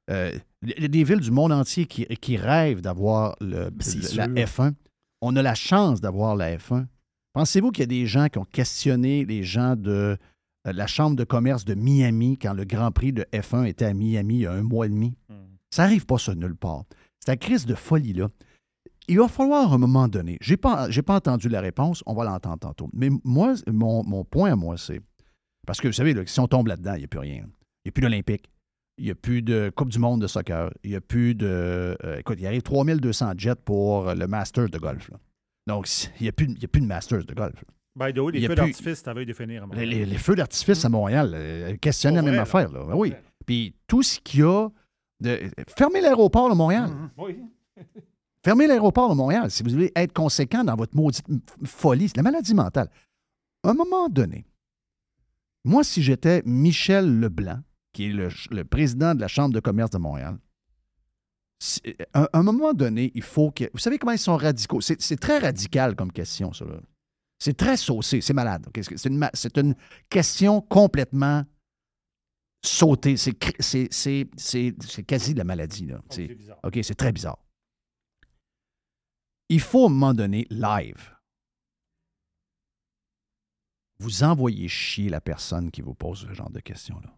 Euh, 0.09 0.31
Il 0.65 0.81
y 0.81 0.85
a 0.85 0.87
des 0.87 1.03
villes 1.03 1.19
du 1.19 1.31
monde 1.31 1.51
entier 1.51 1.85
qui, 1.85 2.05
qui 2.05 2.37
rêvent 2.37 2.81
d'avoir 2.81 3.35
le- 3.41 3.69
la 3.77 3.83
sûr. 3.83 4.23
F1. 4.27 4.73
On 5.21 5.35
a 5.35 5.41
la 5.41 5.55
chance 5.55 6.01
d'avoir 6.01 6.35
la 6.35 6.55
F1. 6.57 6.85
Pensez-vous 7.33 7.71
qu'il 7.71 7.81
y 7.81 7.83
a 7.83 7.87
des 7.87 8.05
gens 8.05 8.27
qui 8.29 8.37
ont 8.37 8.45
questionné 8.45 9.25
les 9.25 9.43
gens 9.43 9.75
de 9.75 10.17
euh, 10.67 10.71
la 10.73 10.87
Chambre 10.87 11.15
de 11.15 11.23
commerce 11.23 11.65
de 11.65 11.73
Miami 11.73 12.37
quand 12.37 12.53
le 12.53 12.63
Grand 12.63 12.91
Prix 12.91 13.11
de 13.13 13.25
F1 13.33 13.65
était 13.65 13.85
à 13.85 13.93
Miami 13.93 14.35
il 14.35 14.41
y 14.41 14.45
a 14.45 14.51
un 14.53 14.61
mois 14.63 14.85
et 14.85 14.89
demi? 14.89 15.15
Hmm. 15.29 15.33
Ça 15.69 15.83
n'arrive 15.83 16.05
pas 16.05 16.17
ça 16.17 16.35
nulle 16.35 16.55
part. 16.55 16.83
C'est 17.19 17.31
la 17.31 17.37
crise 17.37 17.65
de 17.65 17.73
folie-là. 17.75 18.29
Il 19.07 19.17
va 19.19 19.27
falloir 19.27 19.71
à 19.71 19.75
un 19.75 19.77
moment 19.77 20.07
donné, 20.07 20.37
je 20.39 20.51
n'ai 20.51 20.57
pas, 20.57 20.89
j'ai 20.89 21.01
pas 21.01 21.15
entendu 21.15 21.49
la 21.49 21.59
réponse, 21.59 22.03
on 22.05 22.13
va 22.13 22.23
l'entendre 22.23 22.59
tantôt. 22.59 22.89
Mais 22.93 23.09
moi, 23.25 23.53
mon, 23.67 24.03
mon 24.05 24.23
point 24.23 24.53
à 24.53 24.55
moi, 24.55 24.77
c'est. 24.77 25.01
Parce 25.67 25.81
que 25.81 25.87
vous 25.87 25.93
savez, 25.93 26.13
là, 26.13 26.21
si 26.25 26.39
on 26.39 26.47
tombe 26.47 26.67
là-dedans, 26.67 26.93
il 26.93 26.99
n'y 26.99 27.03
a 27.05 27.07
plus 27.07 27.19
rien. 27.19 27.43
Il 27.43 27.87
n'y 27.87 27.89
a 27.89 27.91
plus 27.91 28.01
d'Olympique. 28.01 28.49
Il 28.97 29.05
n'y 29.05 29.11
a 29.11 29.15
plus 29.15 29.41
de 29.41 29.71
Coupe 29.75 29.89
du 29.89 29.99
monde 29.99 30.21
de 30.21 30.27
soccer. 30.27 30.71
Il 30.83 30.91
n'y 30.91 30.95
a 30.95 31.01
plus 31.01 31.33
de. 31.35 31.97
euh, 32.03 32.17
écoute, 32.19 32.37
il 32.39 32.45
arrive 32.47 32.61
3200 32.61 33.33
jets 33.37 33.55
pour 33.55 34.13
le 34.13 34.27
Masters 34.27 34.69
de 34.69 34.77
golf. 34.77 35.09
là. 35.09 35.17
Donc, 35.65 35.87
il 36.19 36.23
n'y 36.23 36.27
a, 36.27 36.29
a 36.29 36.31
plus 36.67 36.81
de 36.81 36.85
Masters 36.85 37.25
de 37.25 37.33
golf. 37.33 37.63
By 37.95 38.11
the 38.13 38.19
way, 38.19 38.31
les 38.33 38.45
a 38.45 38.49
feux 38.49 38.55
d'artifice, 38.55 39.03
tu 39.03 39.09
avais 39.09 39.25
définir 39.25 39.63
à 39.63 39.65
Les, 39.65 39.67
Montréal. 39.67 39.89
les- 39.89 40.05
les 40.05 40.17
feux 40.17 40.35
d'artifice 40.35 40.83
à 40.85 40.89
Montréal 40.89 41.31
euh, 41.33 41.75
questionnent 41.77 42.15
la 42.15 42.21
même 42.21 42.39
affaire. 42.39 42.71
là. 42.71 42.83
Ben 42.85 42.95
oui. 42.95 43.09
vrai. 43.11 43.23
Puis 43.45 43.75
tout 43.87 44.03
ce 44.03 44.19
qu'il 44.19 44.39
y 44.41 44.43
a. 44.43 44.69
De... 45.19 45.39
Fermez 45.77 46.01
l'aéroport 46.01 46.49
de 46.49 46.55
Montréal. 46.55 46.89
Oui. 47.17 47.39
Fermez 48.43 48.67
l'aéroport 48.67 49.09
de 49.09 49.15
Montréal 49.15 49.49
si 49.51 49.63
vous 49.63 49.69
voulez 49.69 49.91
être 49.95 50.11
conséquent 50.13 50.63
dans 50.63 50.75
votre 50.75 50.95
maudite 50.97 51.25
folie. 51.65 52.09
C'est 52.09 52.17
la 52.17 52.23
maladie 52.23 52.53
mentale. 52.53 52.89
À 53.63 53.69
un 53.69 53.73
moment 53.73 54.09
donné, 54.09 54.45
moi, 55.63 55.83
si 55.83 56.01
j'étais 56.03 56.41
Michel 56.45 57.19
Leblanc, 57.21 57.59
qui 57.93 58.07
est 58.07 58.09
le, 58.09 58.29
le 58.51 58.65
président 58.65 59.15
de 59.15 59.21
la 59.21 59.27
Chambre 59.27 59.53
de 59.53 59.59
commerce 59.59 59.91
de 59.91 59.99
Montréal, 59.99 60.37
si- 61.59 61.81
à 62.13 62.27
un 62.33 62.43
moment 62.43 62.73
donné, 62.73 63.11
il 63.15 63.21
faut 63.21 63.51
que. 63.51 63.65
Vous 63.73 63.79
savez 63.79 63.97
comment 63.97 64.11
ils 64.11 64.19
sont 64.19 64.35
radicaux? 64.35 64.81
C'est 64.81 65.19
très 65.19 65.39
radical 65.39 65.95
comme 65.95 66.11
question, 66.11 66.51
ça. 66.51 66.65
C'est 67.39 67.55
très 67.55 67.77
saucé, 67.77 68.21
c'est 68.21 68.33
malade. 68.33 68.67
C'est 68.95 69.57
une, 69.57 69.75
question 70.09 70.61
complètement 70.61 71.43
sautée? 72.63 73.17
C'est 73.17 73.33
quasi 75.05 75.33
de 75.33 75.37
la 75.37 75.43
maladie. 75.43 75.85
Là. 75.85 76.01
C'est-. 76.09 76.37
OK, 76.63 76.79
c'est 76.83 76.95
très 76.95 77.11
bizarre. 77.11 77.39
Il 79.49 79.59
faut 79.61 79.83
à 79.83 79.87
un 79.87 79.89
moment 79.89 80.13
donné, 80.13 80.47
live, 80.49 81.15
vous 83.99 84.23
envoyez 84.23 84.67
chier 84.67 85.09
la 85.09 85.21
personne 85.21 85.69
qui 85.69 85.81
vous 85.81 85.93
pose 85.93 86.21
ce 86.27 86.33
genre 86.33 86.49
de 86.49 86.59
questions-là. 86.59 87.13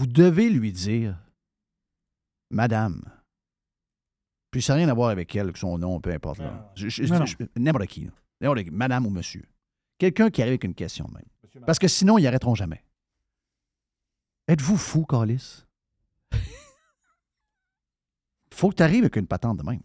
Vous 0.00 0.06
devez 0.06 0.48
lui 0.48 0.72
dire, 0.72 1.18
Madame, 2.50 3.02
puis 4.50 4.62
ça 4.62 4.72
n'a 4.72 4.78
rien 4.78 4.88
à 4.88 4.94
voir 4.94 5.10
avec 5.10 5.36
elle, 5.36 5.54
son 5.58 5.76
nom, 5.76 6.00
peu 6.00 6.10
importe. 6.10 6.38
là. 6.38 6.72
Je- 6.74 7.02
N'importe 7.54 7.86
qui. 7.88 8.08
N'importe 8.40 8.64
qui. 8.64 8.70
Madame 8.70 9.04
ou 9.06 9.10
monsieur. 9.10 9.44
Quelqu'un 9.98 10.30
qui 10.30 10.40
arrive 10.40 10.52
avec 10.52 10.64
une 10.64 10.74
question 10.74 11.06
même. 11.08 11.26
Monsieur 11.44 11.60
Parce 11.60 11.78
que 11.78 11.86
sinon, 11.86 12.16
ils 12.16 12.22
n'arrêteront 12.22 12.54
jamais. 12.54 12.82
Êtes-vous 14.48 14.78
fou, 14.78 15.04
Carlis? 15.04 15.66
faut 18.54 18.70
que 18.70 18.76
tu 18.76 18.82
arrives 18.82 19.02
avec 19.02 19.16
une 19.16 19.26
patente 19.26 19.58
de 19.58 19.64
même. 19.64 19.82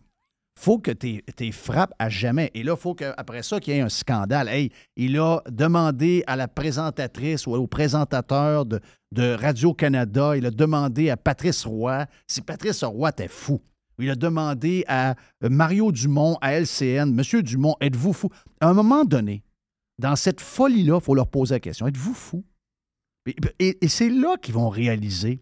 Faut 0.58 0.80
que 0.80 0.92
tu 0.92 1.52
frappes 1.52 1.94
à 2.00 2.10
jamais. 2.10 2.52
Et 2.54 2.64
là, 2.64 2.76
il 2.78 2.82
faut 2.82 2.96
qu'après 2.96 3.44
ça, 3.44 3.60
qu'il 3.60 3.74
y 3.74 3.78
ait 3.78 3.82
un 3.82 3.90
scandale. 3.90 4.48
Hey, 4.48 4.72
il 4.96 5.18
a 5.20 5.42
demandé 5.50 6.24
à 6.28 6.36
la 6.36 6.48
présentatrice 6.48 7.46
ou 7.46 7.54
au 7.54 7.68
présentateur 7.68 8.66
de, 8.66 8.80
Radio-Canada, 9.18 10.36
il 10.36 10.46
a 10.46 10.52
demandé 10.52 11.10
à 11.10 11.16
Patrice 11.16 11.66
Roy, 11.66 12.06
si 12.28 12.42
Patrice 12.42 12.84
Roy 12.84 13.10
était 13.10 13.30
fou. 13.30 13.62
Il 13.98 14.10
a 14.10 14.16
demandé 14.16 14.84
à 14.90 15.16
Mario 15.42 15.94
Dumont, 15.94 16.38
à 16.42 16.60
LCN, 16.60 17.14
Monsieur 17.14 17.42
Dumont, 17.42 17.76
êtes-vous 17.80 18.12
fou? 18.12 18.30
À 18.60 18.68
un 18.68 18.74
moment 18.74 19.06
donné, 19.06 19.42
dans 20.00 20.18
cette 20.18 20.42
folie-là, 20.42 20.98
il 21.00 21.04
faut 21.04 21.16
leur 21.16 21.28
poser 21.28 21.56
la 21.56 21.60
question, 21.62 21.88
êtes-vous 21.88 22.14
fou? 22.14 22.44
Et, 23.60 23.78
c'est 23.88 24.10
là 24.10 24.36
qu'ils 24.38 24.54
vont 24.54 24.70
réaliser 24.70 25.42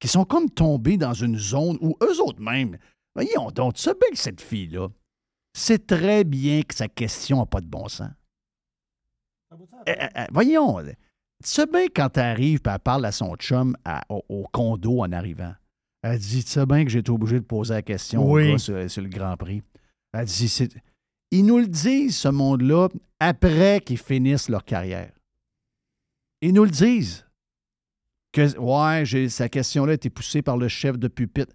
qu'ils 0.00 0.10
sont 0.10 0.24
comme 0.24 0.50
tombés 0.50 0.96
dans 0.96 1.14
une 1.14 1.38
zone 1.38 1.78
où 1.80 1.96
eux 2.02 2.22
autres 2.22 2.40
mêmes, 2.40 2.78
voyons 3.22 3.50
donc, 3.50 3.74
tu 3.74 3.82
sais 3.82 3.94
bien 3.94 4.10
que 4.10 4.18
cette 4.18 4.40
fille-là, 4.40 4.88
c'est 5.54 5.86
très 5.86 6.24
bien 6.24 6.62
que 6.62 6.74
sa 6.74 6.88
question 6.88 7.38
n'a 7.38 7.46
pas 7.46 7.60
de 7.60 7.66
bon 7.66 7.88
sens. 7.88 8.10
Eh, 9.86 9.92
eh, 9.98 10.06
eh, 10.16 10.26
voyons, 10.32 10.82
tu 10.84 10.94
sais 11.42 11.66
bien 11.66 11.86
quand 11.94 12.10
tu 12.10 12.20
arrives 12.20 12.60
et 12.64 12.68
elle 12.68 12.78
parle 12.78 13.04
à 13.06 13.12
son 13.12 13.34
chum 13.36 13.76
à- 13.84 14.04
au, 14.08 14.22
au 14.28 14.44
condo 14.52 15.00
en 15.00 15.10
arrivant. 15.12 15.54
Elle 16.02 16.18
dit, 16.18 16.44
tu 16.44 16.50
sais 16.50 16.66
bien 16.66 16.84
que 16.84 16.90
j'ai 16.90 17.00
été 17.00 17.10
obligé 17.10 17.40
de 17.40 17.44
poser 17.44 17.74
la 17.74 17.82
question 17.82 18.30
Oui. 18.30 18.52
gars 18.52 18.58
sur, 18.58 18.90
sur 18.90 19.02
le 19.02 19.08
Grand 19.08 19.36
Prix. 19.36 19.62
Elle 20.12 20.26
dit, 20.26 20.48
c'est- 20.48 20.76
ils 21.30 21.44
nous 21.44 21.58
le 21.58 21.66
disent, 21.66 22.16
ce 22.18 22.28
monde-là, 22.28 22.88
après 23.18 23.80
qu'ils 23.80 23.98
finissent 23.98 24.48
leur 24.48 24.64
carrière. 24.64 25.12
Ils 26.40 26.52
nous 26.54 26.64
le 26.64 26.70
disent. 26.70 27.24
Que, 28.32 28.56
ouais, 28.58 29.04
j'ai- 29.06 29.28
sa 29.30 29.48
question-là 29.48 29.92
a 29.92 29.94
été 29.94 30.10
poussée 30.10 30.42
par 30.42 30.56
le 30.58 30.68
chef 30.68 30.98
de 30.98 31.08
pupitre. 31.08 31.54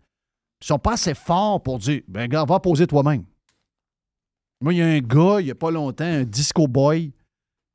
Ils 0.64 0.68
sont 0.68 0.80
pas 0.80 0.94
assez 0.94 1.14
forts 1.14 1.62
pour 1.62 1.78
dire, 1.78 2.04
ben, 2.08 2.26
gars, 2.30 2.46
va 2.46 2.58
poser 2.62 2.88
toi-même. 2.88 3.26
Moi, 4.62 4.74
il 4.74 4.78
y 4.78 4.82
a 4.82 4.88
un 4.88 5.00
gars, 5.00 5.42
il 5.42 5.46
n'y 5.46 5.52
a 5.52 5.56
pas 5.56 5.72
longtemps, 5.72 6.06
un 6.06 6.24
disco 6.24 6.70
boy, 6.70 7.12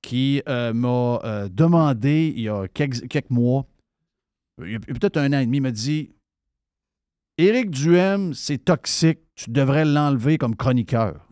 qui 0.01 0.40
euh, 0.48 0.72
m'a 0.72 1.20
euh, 1.22 1.48
demandé, 1.51 2.33
il 2.35 2.44
y 2.44 2.48
a 2.48 2.66
quelques, 2.68 3.07
quelques 3.09 3.29
mois, 3.29 3.66
il 4.64 4.72
y 4.72 4.77
a 4.77 4.79
peut-être 4.81 5.18
un 5.18 5.35
an 5.35 5.40
et 5.40 5.44
demi, 5.44 5.59
il 5.59 5.61
m'a 5.61 5.70
dit 5.70 6.14
Éric 7.37 7.68
Duhem, 7.68 8.33
c'est 8.33 8.57
toxique, 8.57 9.18
tu 9.35 9.51
devrais 9.51 9.85
l'enlever 9.85 10.38
comme 10.38 10.57
chroniqueur. 10.57 11.29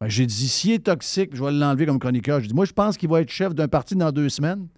Ben, 0.00 0.08
j'ai 0.08 0.24
dit, 0.24 0.48
s'il 0.48 0.72
est 0.72 0.86
toxique, 0.86 1.36
je 1.36 1.44
vais 1.44 1.52
l'enlever 1.52 1.84
comme 1.84 1.98
chroniqueur. 1.98 2.40
J'ai 2.40 2.48
dit, 2.48 2.54
moi, 2.54 2.64
je 2.64 2.72
pense 2.72 2.96
qu'il 2.96 3.10
va 3.10 3.20
être 3.20 3.28
chef 3.28 3.54
d'un 3.54 3.68
parti 3.68 3.96
dans 3.96 4.12
deux 4.12 4.30
semaines, 4.30 4.68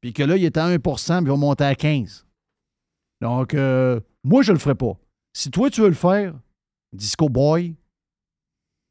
puis 0.00 0.14
que 0.14 0.22
là, 0.22 0.38
il 0.38 0.44
est 0.44 0.56
à 0.56 0.64
1 0.64 0.78
puis 0.78 0.92
il 1.20 1.28
va 1.28 1.36
monter 1.36 1.64
à 1.64 1.74
15 1.74 2.26
Donc, 3.20 3.52
euh, 3.52 4.00
moi, 4.22 4.40
je 4.40 4.52
le 4.52 4.58
ferai 4.58 4.74
pas. 4.74 4.98
Si 5.36 5.50
toi, 5.50 5.68
tu 5.68 5.80
veux 5.80 5.88
le 5.88 5.94
faire, 5.94 6.38
Disco 6.92 7.28
Boy, 7.28 7.74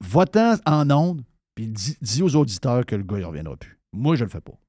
va-t'en 0.01 0.57
en 0.65 0.91
ondes, 0.91 1.23
puis 1.55 1.67
dis, 1.67 2.21
aux 2.21 2.35
auditeurs 2.35 2.85
que 2.85 2.95
le 2.95 3.03
gars, 3.03 3.19
il 3.19 3.25
reviendra 3.25 3.55
plus. 3.55 3.79
Moi, 3.93 4.15
je 4.17 4.25
le 4.25 4.29
fais 4.29 4.41
pas. 4.41 4.59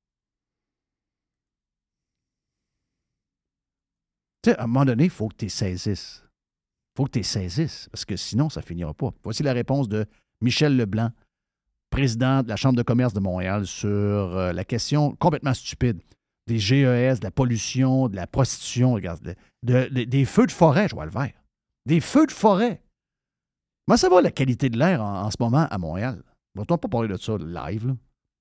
Tu 4.43 4.51
sais, 4.51 4.57
à 4.57 4.65
un 4.65 4.67
moment 4.67 4.85
donné, 4.85 5.05
il 5.05 5.11
faut 5.11 5.29
que 5.29 5.37
tu 5.37 5.49
saisisses. 5.49 6.23
Faut 6.97 7.07
que 7.07 7.19
tu 7.19 7.25
saisisses, 7.25 7.89
parce 7.91 8.05
que 8.05 8.15
sinon, 8.15 8.49
ça 8.49 8.63
finira 8.63 8.95
pas. 8.95 9.13
Voici 9.25 9.43
la 9.43 9.53
réponse 9.53 9.89
de 9.89 10.07
Michel 10.41 10.77
Leblanc, 10.77 11.11
président 11.91 12.45
de 12.45 12.49
la 12.49 12.57
Chambre 12.57 12.77
de 12.77 12.83
commerce 12.83 13.15
de 13.15 13.21
Montréal, 13.21 13.67
sur 13.67 13.89
euh, 13.89 14.53
la 14.53 14.65
question 14.65 15.17
complètement 15.17 15.55
stupide 15.55 16.01
des 16.47 16.59
GES, 16.59 17.19
de 17.19 17.25
la 17.25 17.31
pollution, 17.33 18.09
de 18.09 18.15
la 18.15 18.29
prostitution, 18.29 18.93
regarde, 18.93 19.35
des 19.63 20.25
feux 20.25 20.47
de 20.47 20.53
forêt, 20.53 20.89
je 20.89 20.95
vois 20.95 21.07
le 21.07 21.11
vert. 21.11 21.44
Des 21.87 22.01
feux 22.01 22.27
de 22.27 22.33
forêt. 22.33 22.81
Comment 23.87 23.97
ça 23.97 24.09
va 24.09 24.23
la 24.23 24.31
qualité 24.31 24.71
de 24.71 24.79
l'air 24.79 25.03
en, 25.03 25.31
ce 25.31 25.37
moment 25.39 25.67
à 25.71 25.79
Montréal? 25.79 26.23
Va-t-on 26.55 26.79
pas 26.79 26.89
parler 26.89 27.09
de 27.09 27.17
ça 27.17 27.37
live? 27.39 27.95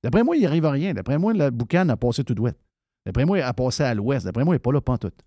D'après 0.04 0.24
moi, 0.24 0.36
il 0.36 0.40
n'y 0.40 0.46
arrive 0.46 0.66
à 0.66 0.72
rien. 0.72 0.94
D'après 0.94 1.18
moi, 1.18 1.34
la 1.34 1.52
boucane 1.52 1.90
a 1.90 1.98
passé 1.98 2.24
tout 2.24 2.34
douette. 2.34 2.58
D'après 3.06 3.26
moi, 3.26 3.40
il 3.40 3.42
a 3.42 3.54
passé 3.54 3.84
à 3.84 3.94
l'ouest. 3.94 4.26
D'après 4.26 4.46
moi, 4.46 4.54
il 4.54 4.58
n'est 4.58 4.60
pas 4.60 4.72
là 4.72 4.80
pantoute. 4.80 5.20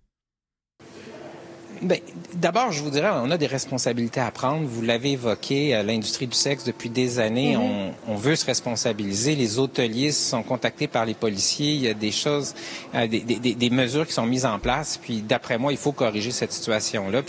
Bien, 1.81 1.97
D'abord, 2.33 2.71
je 2.71 2.81
vous 2.81 2.89
dirais, 2.89 3.09
on 3.13 3.29
a 3.29 3.37
des 3.37 3.45
responsabilités 3.45 4.19
à 4.19 4.31
prendre. 4.31 4.65
Vous 4.65 4.81
l'avez 4.81 5.11
évoqué, 5.11 5.75
euh, 5.75 5.83
l'industrie 5.83 6.25
du 6.25 6.35
sexe, 6.35 6.63
depuis 6.63 6.89
des 6.89 7.19
années, 7.19 7.55
mm-hmm. 7.55 7.91
on, 8.07 8.15
veut 8.15 8.35
se 8.35 8.45
responsabiliser. 8.45 9.35
Les 9.35 9.59
hôteliers 9.59 10.11
sont 10.11 10.41
contactés 10.41 10.87
par 10.87 11.05
les 11.05 11.13
policiers. 11.13 11.73
Il 11.73 11.81
y 11.81 11.87
a 11.87 11.93
des 11.93 12.11
choses, 12.11 12.55
euh, 12.95 13.07
des, 13.07 13.19
des, 13.21 13.69
mesures 13.69 14.07
qui 14.07 14.13
sont 14.13 14.25
mises 14.25 14.45
en 14.45 14.57
place. 14.57 14.97
Puis, 14.97 15.21
d'après 15.21 15.57
moi, 15.57 15.71
il 15.71 15.77
faut 15.77 15.91
corriger 15.91 16.31
cette 16.31 16.51
situation-là. 16.51 17.21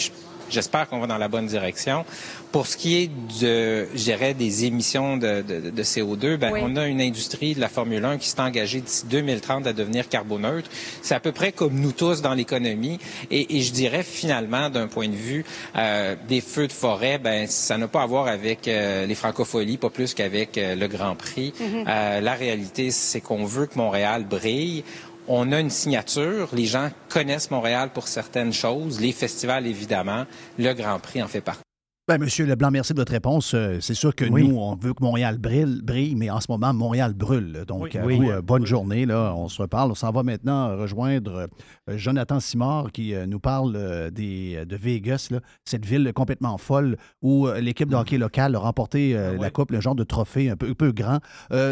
J'espère 0.51 0.89
qu'on 0.89 0.99
va 1.01 1.07
dans 1.07 1.19
la 1.19 1.29
bonne 1.29 1.47
direction. 1.47 2.05
Pour 2.53 2.67
ce 2.67 2.77
qui 2.77 2.97
est 2.97 3.11
de, 3.43 3.87
je 3.95 4.05
dirais, 4.05 4.35
des 4.35 4.65
émissions 4.65 5.17
de, 5.17 5.43
de, 5.43 5.71
de 5.71 5.83
CO2, 5.83 6.37
ben, 6.37 6.53
on 6.61 6.77
a 6.77 6.87
une 6.87 7.01
industrie 7.01 7.55
de 7.55 7.61
la 7.61 7.69
Formule 7.69 8.05
1 8.05 8.19
qui 8.19 8.29
s'est 8.29 8.41
engagée 8.41 8.81
d'ici 8.81 9.05
2030 9.07 9.67
à 9.67 9.73
devenir 9.73 10.09
carboneutre. 10.09 10.71
C'est 11.03 11.15
à 11.15 11.21
peu 11.21 11.33
près 11.33 11.53
comme 11.53 11.75
nous 11.75 11.93
tous 11.93 12.23
dans 12.23 12.35
l'économie. 12.35 12.99
Et, 13.31 13.59
et, 13.59 13.63
je 13.63 13.73
dirais 13.73 14.03
finalement, 14.03 14.71
d'un 14.71 14.87
point 14.87 15.09
de 15.09 15.15
vue 15.15 15.45
euh, 15.77 16.17
des 16.29 16.41
feux 16.41 16.67
de 16.67 16.73
forêt, 16.73 17.19
ben, 17.19 17.47
ça 17.47 17.77
n'a 17.77 17.89
pas 17.89 18.03
à 18.03 18.07
voir 18.07 18.29
avec 18.29 18.67
euh, 18.67 19.07
les 19.07 19.15
francopholies, 19.15 19.77
pas 19.77 19.91
plus 19.91 20.15
qu'avec 20.15 20.57
euh, 20.57 20.75
le 20.75 20.89
Grand 20.89 21.15
Prix. 21.15 21.53
Mm-hmm. 21.61 21.85
euh, 21.87 22.21
la 22.21 22.35
réalité, 22.35 22.91
c'est 22.91 23.21
qu'on 23.21 23.45
veut 23.45 23.67
que 23.67 23.77
Montréal 23.79 24.25
brille 24.25 24.85
on 25.29 25.53
a 25.53 25.61
une 25.61 25.71
signature. 25.71 26.49
Les 26.53 26.67
gens 26.67 26.91
connaissent 27.09 27.51
Montréal 27.51 27.91
pour 27.93 28.09
certaines 28.09 28.53
choses. 28.53 29.01
Les 29.01 29.13
festivals, 29.13 29.67
évidemment. 29.67 30.25
Le 30.59 30.73
Grand 30.73 30.99
Prix 30.99 31.23
en 31.23 31.29
fait 31.29 31.41
partie. 31.41 31.63
Bien, 32.09 32.17
Monsieur 32.17 32.47
Leblanc, 32.47 32.71
merci 32.71 32.95
de 32.95 32.99
votre 32.99 33.13
réponse. 33.13 33.53
Euh, 33.53 33.81
c'est 33.83 33.93
sûr 33.93 34.15
que 34.15 34.25
nous, 34.25 34.57
on 34.57 34.75
veut 34.77 34.95
que 34.95 35.03
Montréal 35.03 35.37
brille, 35.37 35.83
brille, 35.83 36.15
mais 36.17 36.31
en 36.31 36.41
ce 36.41 36.47
moment, 36.49 36.73
Montréal 36.73 37.13
brûle. 37.13 37.65
Donc, 37.67 37.99
oui, 38.03 38.31
euh, 38.31 38.41
bonne 38.41 38.65
journée. 38.65 39.05
Là, 39.05 39.35
on 39.37 39.49
se 39.49 39.61
reparle. 39.61 39.91
On 39.91 39.95
s'en 39.95 40.11
va 40.11 40.23
maintenant 40.23 40.75
rejoindre 40.75 41.49
euh, 41.91 41.99
Jonathan 41.99 42.41
Simard 42.41 42.93
qui 42.93 43.13
nous 43.27 43.41
parle 43.41 44.11
des, 44.11 44.65
de 44.65 44.77
Vegas, 44.77 45.29
cette 45.67 45.85
ville 45.85 46.11
complètement 46.15 46.57
folle 46.57 46.97
où 47.21 47.47
l'équipe 47.61 47.91
de 47.91 47.97
hockey 47.97 48.17
locale 48.17 48.57
a 48.57 48.59
remporté 48.59 49.15
ah 49.15 49.33
la 49.39 49.51
Coupe, 49.51 49.71
le 49.73 49.83
genre 49.83 49.95
de 49.95 50.05
trophée 50.05 50.49
un 50.49 50.57
peu, 50.57 50.71
un 50.71 50.73
peu 50.73 50.93
grand. 50.93 51.19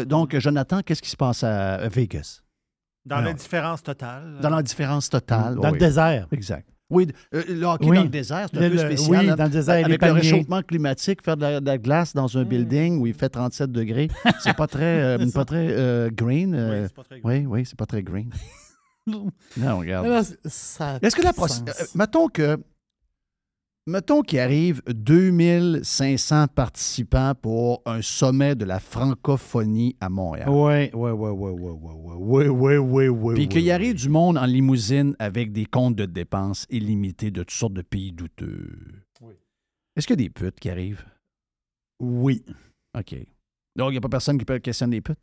donc, 0.05 0.37
Jonathan, 0.37 0.81
qu'est-ce 0.85 1.01
qui 1.01 1.09
se 1.09 1.17
passe 1.17 1.43
à 1.43 1.87
Vegas? 1.89 2.41
Dans 3.07 3.21
l'indifférence 3.21 3.83
totale. 3.83 4.37
Dans 4.41 4.49
l'indifférence 4.49 5.09
totale. 5.09 5.55
Dans 5.55 5.71
le 5.71 5.77
désert. 5.77 6.27
Exact. 6.31 6.67
Oui, 6.89 7.07
euh, 7.33 7.43
le 7.49 7.65
hockey 7.65 7.85
dans 7.85 8.03
le 8.03 8.07
désert, 8.07 8.47
c'est 8.51 8.65
un 8.65 8.69
peu 8.69 8.77
spécial. 8.77 9.25
Oui, 9.25 9.35
dans 9.35 9.43
le 9.43 9.49
désert, 9.49 9.85
Avec 9.85 10.01
le 10.01 10.11
réchauffement 10.11 10.61
climatique, 10.61 11.21
faire 11.21 11.35
de 11.35 11.59
la, 11.65 11.77
glace 11.77 12.13
dans 12.13 12.37
un 12.37 12.45
mm. 12.45 12.47
building 12.47 13.01
où 13.01 13.07
il 13.07 13.13
fait 13.13 13.27
37 13.27 13.71
degrés, 13.71 14.07
c'est 14.39 14.55
pas 14.55 14.67
très, 14.67 15.01
euh, 15.01 15.17
pas 15.33 15.43
très 15.43 15.67
euh, 15.69 16.09
green. 16.09 16.55
oui, 16.55 16.87
c'est 16.87 16.95
pas 16.95 17.03
très 17.03 17.19
green. 17.19 17.45
Oui, 17.45 17.45
oui, 17.45 17.65
c'est 17.65 17.77
pas 17.77 17.85
très 17.85 18.03
green. 18.03 18.29
non, 19.07 19.79
regarde. 19.79 20.07
Est-ce 20.45 21.15
que 21.15 21.23
la 21.23 21.33
Mettons 21.95 22.29
que 22.29 22.57
Mettons 23.89 24.21
qu'il 24.21 24.39
arrive 24.39 24.81
2500 24.85 26.47
participants 26.49 27.33
pour 27.41 27.81
un 27.85 28.01
sommet 28.01 28.53
de 28.53 28.65
la 28.65 28.81
francophonie 28.81 29.95
à 30.01 30.09
Montréal. 30.09 30.49
Oui, 30.49 30.89
oui, 30.93 31.11
oui, 31.11 31.29
oui, 31.31 31.51
oui, 31.53 31.71
oui, 32.17 32.47
oui, 32.49 32.77
oui, 32.77 33.07
oui, 33.07 33.35
Puis 33.35 33.47
qu'il 33.47 33.71
arrive 33.71 33.95
du 33.95 34.09
monde 34.09 34.37
en 34.37 34.45
limousine 34.45 35.15
avec 35.19 35.53
des 35.53 35.65
comptes 35.65 35.95
de 35.95 36.05
dépenses 36.05 36.65
illimités 36.69 37.31
de 37.31 37.43
toutes 37.43 37.51
sortes 37.51 37.75
de 37.75 37.81
pays 37.81 38.11
douteux. 38.11 38.77
Oui. 39.21 39.35
Est-ce 39.95 40.05
qu'il 40.05 40.19
y 40.19 40.21
a 40.21 40.25
des 40.25 40.31
putes 40.31 40.59
qui 40.59 40.69
arrivent? 40.69 41.05
Oui. 42.01 42.43
OK. 42.93 43.15
Donc, 43.77 43.89
il 43.89 43.91
n'y 43.91 43.97
a 43.99 44.01
pas 44.01 44.09
personne 44.09 44.37
qui 44.37 44.43
peut 44.43 44.59
questionner 44.59 44.97
des 44.97 45.01
putes? 45.01 45.19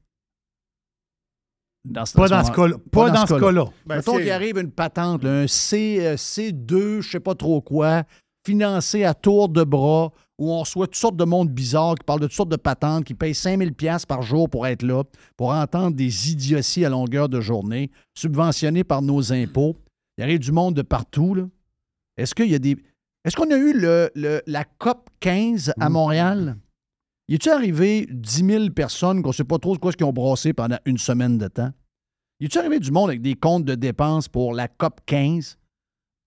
Dans 1.85 2.07
ce, 2.07 2.17
pas, 2.17 2.29
dans 2.29 2.43
ce 2.43 2.51
cas-là. 2.51 2.77
Pas, 2.91 3.11
dans 3.11 3.27
ce 3.27 3.39
cas-là. 3.39 3.67
Ben, 3.85 3.97
Mettons 3.97 4.17
qu'il 4.17 4.31
arrive 4.31 4.57
une 4.57 4.71
patente, 4.71 5.23
un 5.27 5.47
C, 5.47 5.99
euh, 6.01 6.17
C2, 6.17 7.03
je 7.03 7.11
sais 7.11 7.21
pas 7.21 7.35
trop 7.35 7.61
quoi, 7.61 8.05
financé 8.45 9.05
à 9.05 9.15
tour 9.15 9.49
de 9.49 9.65
bras, 9.65 10.13
où 10.39 10.53
on 10.53 10.61
reçoit 10.61 10.87
toutes 10.87 10.97
sortes 10.97 11.17
de 11.17 11.25
monde 11.25 11.49
bizarres 11.49 11.95
qui 11.95 12.05
parlent 12.05 12.21
de 12.21 12.27
toutes 12.27 12.37
sortes 12.37 12.51
de 12.51 12.57
patentes, 12.57 13.05
qui 13.05 13.15
payent 13.15 13.35
5000 13.35 13.73
pièces 13.73 14.05
par 14.05 14.23
jour 14.23 14.51
pour 14.51 14.67
être 14.67 14.83
là, 14.83 15.03
pour 15.37 15.51
entendre 15.51 15.97
des 15.97 16.31
idioties 16.31 16.85
à 16.85 16.89
longueur 16.89 17.29
de 17.29 17.41
journée, 17.41 17.91
subventionnés 18.15 18.85
par 18.85 19.03
nos 19.03 19.33
impôts. 19.33 19.77
Il 20.17 20.21
y 20.21 20.25
arrive 20.25 20.41
du 20.41 20.53
monde 20.53 20.75
de 20.75 20.83
partout. 20.83 21.51
Est-ce 22.17 22.35
qu'il 22.35 22.51
y 22.51 22.55
a 22.55 22.59
des. 22.59 22.77
Est-ce 23.25 23.37
qu'on 23.37 23.51
a 23.51 23.57
eu 23.57 23.73
le, 23.73 24.11
la 24.47 24.65
COP 24.65 25.09
15 25.21 25.73
à 25.79 25.89
mm. 25.89 25.93
Montréal? 25.93 26.57
Y 27.29 27.35
est-il 27.35 27.51
arrivé 27.51 28.07
10 28.11 28.45
000 28.45 28.71
personnes 28.71 29.23
qu'on 29.23 29.31
ne 29.31 29.35
sait 29.35 29.45
pas 29.45 29.59
trop 29.59 29.77
quoi 29.79 29.93
ce 29.93 29.97
qu'ils 29.97 30.07
ont 30.07 30.13
brassé 30.13 30.53
pendant 30.53 30.77
une 30.85 30.99
semaine 30.99 31.39
de 31.39 31.49
temps? 31.49 31.71
Y 32.41 32.47
est-il 32.47 32.59
arrivé 32.59 32.81
du 32.81 32.91
monde 32.91 33.09
avec 33.09 33.23
des 33.23 33.35
comptes 33.35 33.65
de 33.65 33.75
dépenses 33.75 34.29
pour 34.29 34.53
la 34.53 34.69
COP 34.69 35.01
15? 35.07 35.57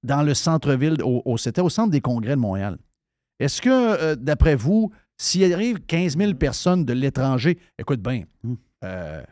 Dans 0.04 0.24
le 0.24 0.34
centre-ville, 0.34 0.98
au, 1.04 1.38
c'était 1.38 1.62
au 1.62 1.70
centre 1.70 1.92
des 1.92 2.02
congrès 2.02 2.36
de 2.36 2.42
Montréal. 2.42 2.78
Est-ce 3.40 3.62
que, 3.62 3.70
euh, 3.70 4.16
d'après 4.16 4.56
vous, 4.56 4.92
s'il 5.18 5.52
arrive 5.54 5.80
15 5.82 6.18
000 6.18 6.34
personnes 6.36 6.86
de 6.86 6.94
l'étranger, 6.94 7.58
écoute 7.78 8.02
bien, 8.02 8.24
hmm. 8.44 8.54
euh, 8.84 9.24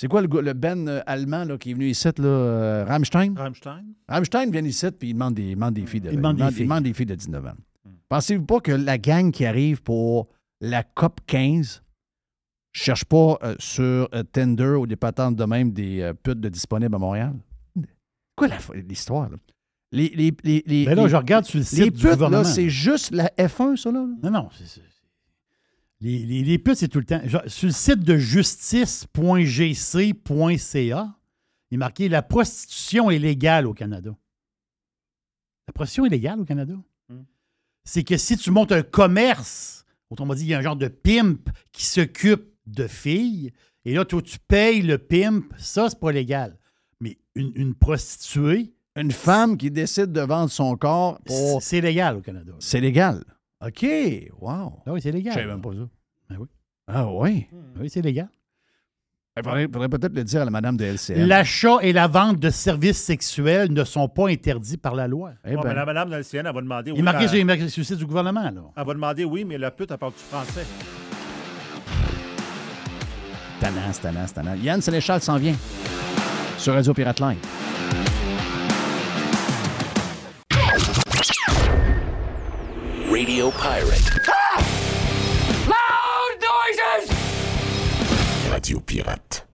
c'est 0.00 0.08
quoi 0.08 0.20
le, 0.22 0.28
le 0.28 0.52
Ben 0.52 0.88
euh, 0.88 1.00
allemand 1.06 1.44
là, 1.44 1.56
qui 1.56 1.70
est 1.70 1.74
venu 1.74 1.86
ici, 1.86 2.08
là, 2.18 2.84
Rammstein? 2.84 3.34
Rammstein. 3.36 3.84
Rammstein 4.08 4.50
vient 4.50 4.64
ici 4.64 4.90
puis 4.90 5.10
il 5.10 5.14
demande 5.14 5.34
des, 5.34 5.54
des 5.54 5.86
filles 5.86 6.00
de, 6.00 6.10
il 6.10 6.16
demande, 6.16 6.36
des, 6.36 6.92
filles. 6.92 7.06
de 7.06 7.14
19 7.14 7.46
ans. 7.46 7.50
Hmm. 7.84 7.90
Pensez-vous 8.08 8.44
pas 8.44 8.60
que 8.60 8.72
la 8.72 8.98
gang 8.98 9.30
qui 9.30 9.44
arrive 9.44 9.82
pour 9.82 10.28
la 10.60 10.82
COP 10.82 11.20
15 11.26 11.82
cherche 12.72 13.04
pas 13.04 13.38
sur 13.58 14.08
Tinder 14.32 14.74
ou 14.78 14.86
des 14.86 14.96
patentes 14.96 15.36
de 15.36 15.44
même 15.44 15.72
des 15.72 16.12
putes 16.22 16.40
de 16.40 16.48
disponibles 16.50 16.94
à 16.94 16.98
Montréal? 16.98 17.34
Quoi 18.36 18.48
l'histoire? 18.74 19.30
Les, 19.96 20.10
les, 20.10 20.36
les, 20.44 20.62
les, 20.66 20.84
ben 20.84 20.94
là, 20.94 21.08
je 21.08 21.16
regarde 21.16 21.46
sur 21.46 21.58
le 21.58 21.64
site 21.64 21.94
du 21.94 22.02
gouvernement. 22.02 22.44
c'est 22.44 22.68
juste 22.68 23.12
la 23.12 23.28
F1, 23.38 23.76
ça, 23.76 23.90
là? 23.90 24.06
Non, 24.22 24.30
non. 24.30 24.50
Les, 26.02 26.42
les, 26.42 26.58
putes, 26.58 26.74
c'est 26.74 26.88
tout 26.88 26.98
le 26.98 27.06
temps. 27.06 27.22
sur 27.46 27.66
le 27.66 27.72
site 27.72 28.00
de 28.00 28.18
justice.gc.ca, 28.18 31.18
il 31.70 31.74
est 31.74 31.78
marqué 31.78 32.10
La 32.10 32.20
prostitution 32.20 33.10
est 33.10 33.18
légale 33.18 33.66
au 33.66 33.72
Canada. 33.72 34.14
La 35.66 35.72
prostitution 35.72 36.04
est 36.04 36.10
légale 36.10 36.40
au 36.40 36.44
Canada? 36.44 36.74
Hmm. 37.08 37.22
C'est 37.84 38.04
que 38.04 38.18
si 38.18 38.36
tu 38.36 38.50
montes 38.50 38.72
un 38.72 38.82
commerce, 38.82 39.86
autrement 40.10 40.34
dit, 40.34 40.42
il 40.42 40.48
y 40.48 40.54
a 40.54 40.58
un 40.58 40.62
genre 40.62 40.76
de 40.76 40.88
pimp 40.88 41.48
qui 41.72 41.86
s'occupe 41.86 42.52
de 42.66 42.86
filles, 42.86 43.50
et 43.86 43.94
là, 43.94 44.04
toi, 44.04 44.20
tu 44.20 44.38
payes 44.40 44.82
le 44.82 44.98
pimp, 44.98 45.54
ça, 45.56 45.88
c'est 45.88 45.98
pas 45.98 46.12
légal. 46.12 46.58
Mais 47.00 47.16
une, 47.34 47.52
une 47.54 47.74
prostituée, 47.74 48.75
une 48.96 49.12
femme 49.12 49.56
qui 49.56 49.70
décide 49.70 50.12
de 50.12 50.20
vendre 50.22 50.50
son 50.50 50.76
corps 50.76 51.18
pour... 51.24 51.62
C'est 51.62 51.80
légal 51.80 52.16
au 52.16 52.20
Canada. 52.20 52.52
C'est 52.58 52.80
légal. 52.80 53.22
OK. 53.64 53.86
Wow. 54.40 54.82
Ah 54.86 54.92
oui, 54.92 55.00
c'est 55.02 55.12
légal. 55.12 55.34
Je 55.34 55.38
savais 55.38 55.50
même 55.50 55.60
pas 55.60 55.72
ça. 55.72 55.88
Ah 56.30 56.34
oui. 56.38 56.46
Ah 56.88 57.06
oui? 57.12 57.46
Oui, 57.78 57.90
c'est 57.90 58.02
légal. 58.02 58.28
Il 59.38 59.42
faudrait, 59.42 59.88
peut-être 59.90 60.14
le 60.14 60.24
dire 60.24 60.40
à 60.40 60.44
la 60.46 60.50
madame 60.50 60.78
de 60.78 60.84
LCN. 60.86 61.26
L'achat 61.26 61.76
et 61.82 61.92
la 61.92 62.08
vente 62.08 62.40
de 62.40 62.48
services 62.48 63.02
sexuels 63.02 63.70
ne 63.70 63.84
sont 63.84 64.08
pas 64.08 64.28
interdits 64.28 64.78
par 64.78 64.94
la 64.94 65.06
loi. 65.06 65.32
Eh 65.44 65.56
ben. 65.56 65.74
la 65.74 65.84
madame 65.84 66.08
de 66.08 66.16
LCN, 66.16 66.46
elle 66.46 66.54
va 66.54 66.62
demander... 66.62 66.92
Il 66.92 67.00
est 67.00 67.02
marqué 67.02 67.68
sur 67.68 67.80
le 67.80 67.84
site 67.84 67.98
du 67.98 68.06
gouvernement, 68.06 68.50
là. 68.50 68.62
Elle 68.74 68.86
va 68.86 68.94
demander 68.94 69.26
oui, 69.26 69.44
mais 69.44 69.58
la 69.58 69.70
pute, 69.70 69.90
elle 69.90 69.98
parle 69.98 70.12
du 70.12 70.20
français. 70.20 70.64
Tannant, 73.60 73.92
tannant, 74.00 74.26
tannant. 74.34 74.54
Yann 74.54 74.80
Sénéchal 74.80 75.20
s'en 75.20 75.36
vient 75.36 75.56
sur 76.56 76.72
Radio 76.72 76.94
Pirate 76.94 77.20
Line. 77.20 77.38
Radio 83.16 83.50
Pirate. 83.50 84.20
Ah! 84.28 84.60
Loud 85.66 86.38
noises! 86.42 87.08
Radio 88.50 88.78
Pirate. 88.80 89.46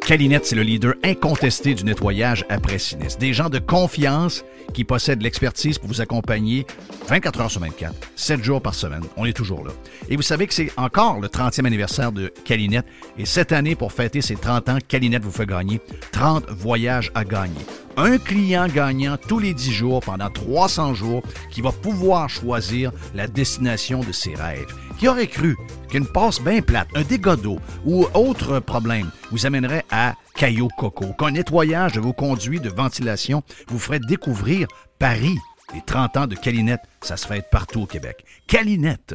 Calinette, 0.00 0.46
c'est 0.46 0.56
le 0.56 0.62
leader 0.62 0.94
incontesté 1.04 1.74
du 1.74 1.84
nettoyage 1.84 2.46
après 2.48 2.78
sinistre. 2.78 3.18
Des 3.18 3.34
gens 3.34 3.50
de 3.50 3.58
confiance 3.58 4.42
qui 4.72 4.84
possèdent 4.84 5.22
l'expertise 5.22 5.78
pour 5.78 5.88
vous 5.88 6.00
accompagner 6.00 6.66
24 7.08 7.40
heures 7.40 7.50
sur 7.50 7.60
24, 7.60 7.94
7 8.14 8.44
jours 8.44 8.62
par 8.62 8.74
semaine. 8.74 9.02
On 9.16 9.24
est 9.24 9.32
toujours 9.32 9.64
là. 9.64 9.72
Et 10.08 10.16
vous 10.16 10.22
savez 10.22 10.46
que 10.46 10.54
c'est 10.54 10.70
encore 10.76 11.20
le 11.20 11.28
30e 11.28 11.66
anniversaire 11.66 12.12
de 12.12 12.32
Calinette. 12.44 12.86
Et 13.18 13.26
cette 13.26 13.52
année, 13.52 13.74
pour 13.74 13.92
fêter 13.92 14.20
ses 14.22 14.36
30 14.36 14.68
ans, 14.68 14.78
Calinette 14.86 15.24
vous 15.24 15.30
fait 15.30 15.46
gagner 15.46 15.80
30 16.12 16.48
voyages 16.50 17.10
à 17.14 17.24
gagner. 17.24 17.60
Un 17.96 18.18
client 18.18 18.66
gagnant 18.68 19.16
tous 19.16 19.38
les 19.38 19.52
10 19.52 19.72
jours 19.72 20.00
pendant 20.00 20.30
300 20.30 20.94
jours 20.94 21.22
qui 21.50 21.60
va 21.60 21.72
pouvoir 21.72 22.30
choisir 22.30 22.92
la 23.14 23.26
destination 23.26 24.00
de 24.00 24.12
ses 24.12 24.34
rêves. 24.34 24.72
Qui 24.98 25.08
aurait 25.08 25.26
cru 25.26 25.56
qu'une 25.88 26.06
passe 26.06 26.40
bien 26.40 26.62
plate, 26.62 26.88
un 26.94 27.02
dégât 27.02 27.36
d'eau 27.36 27.58
ou 27.84 28.06
autre 28.14 28.60
problème 28.60 29.10
vous 29.30 29.46
amènerait 29.46 29.84
à 29.90 30.14
Caillou 30.34 30.68
Coco, 30.68 31.12
qu'un 31.12 31.32
nettoyage 31.32 31.92
de 31.92 32.00
vos 32.00 32.12
conduits 32.12 32.60
de 32.60 32.70
ventilation 32.70 33.42
vous 33.68 33.78
ferait 33.78 34.00
découvrir 34.00 34.68
Paris. 34.98 35.36
Les 35.74 35.82
30 35.82 36.16
ans 36.16 36.26
de 36.26 36.34
Calinette, 36.34 36.82
ça 37.00 37.16
se 37.16 37.26
fait 37.26 37.48
partout 37.48 37.82
au 37.82 37.86
Québec. 37.86 38.24
Calinette. 38.46 39.14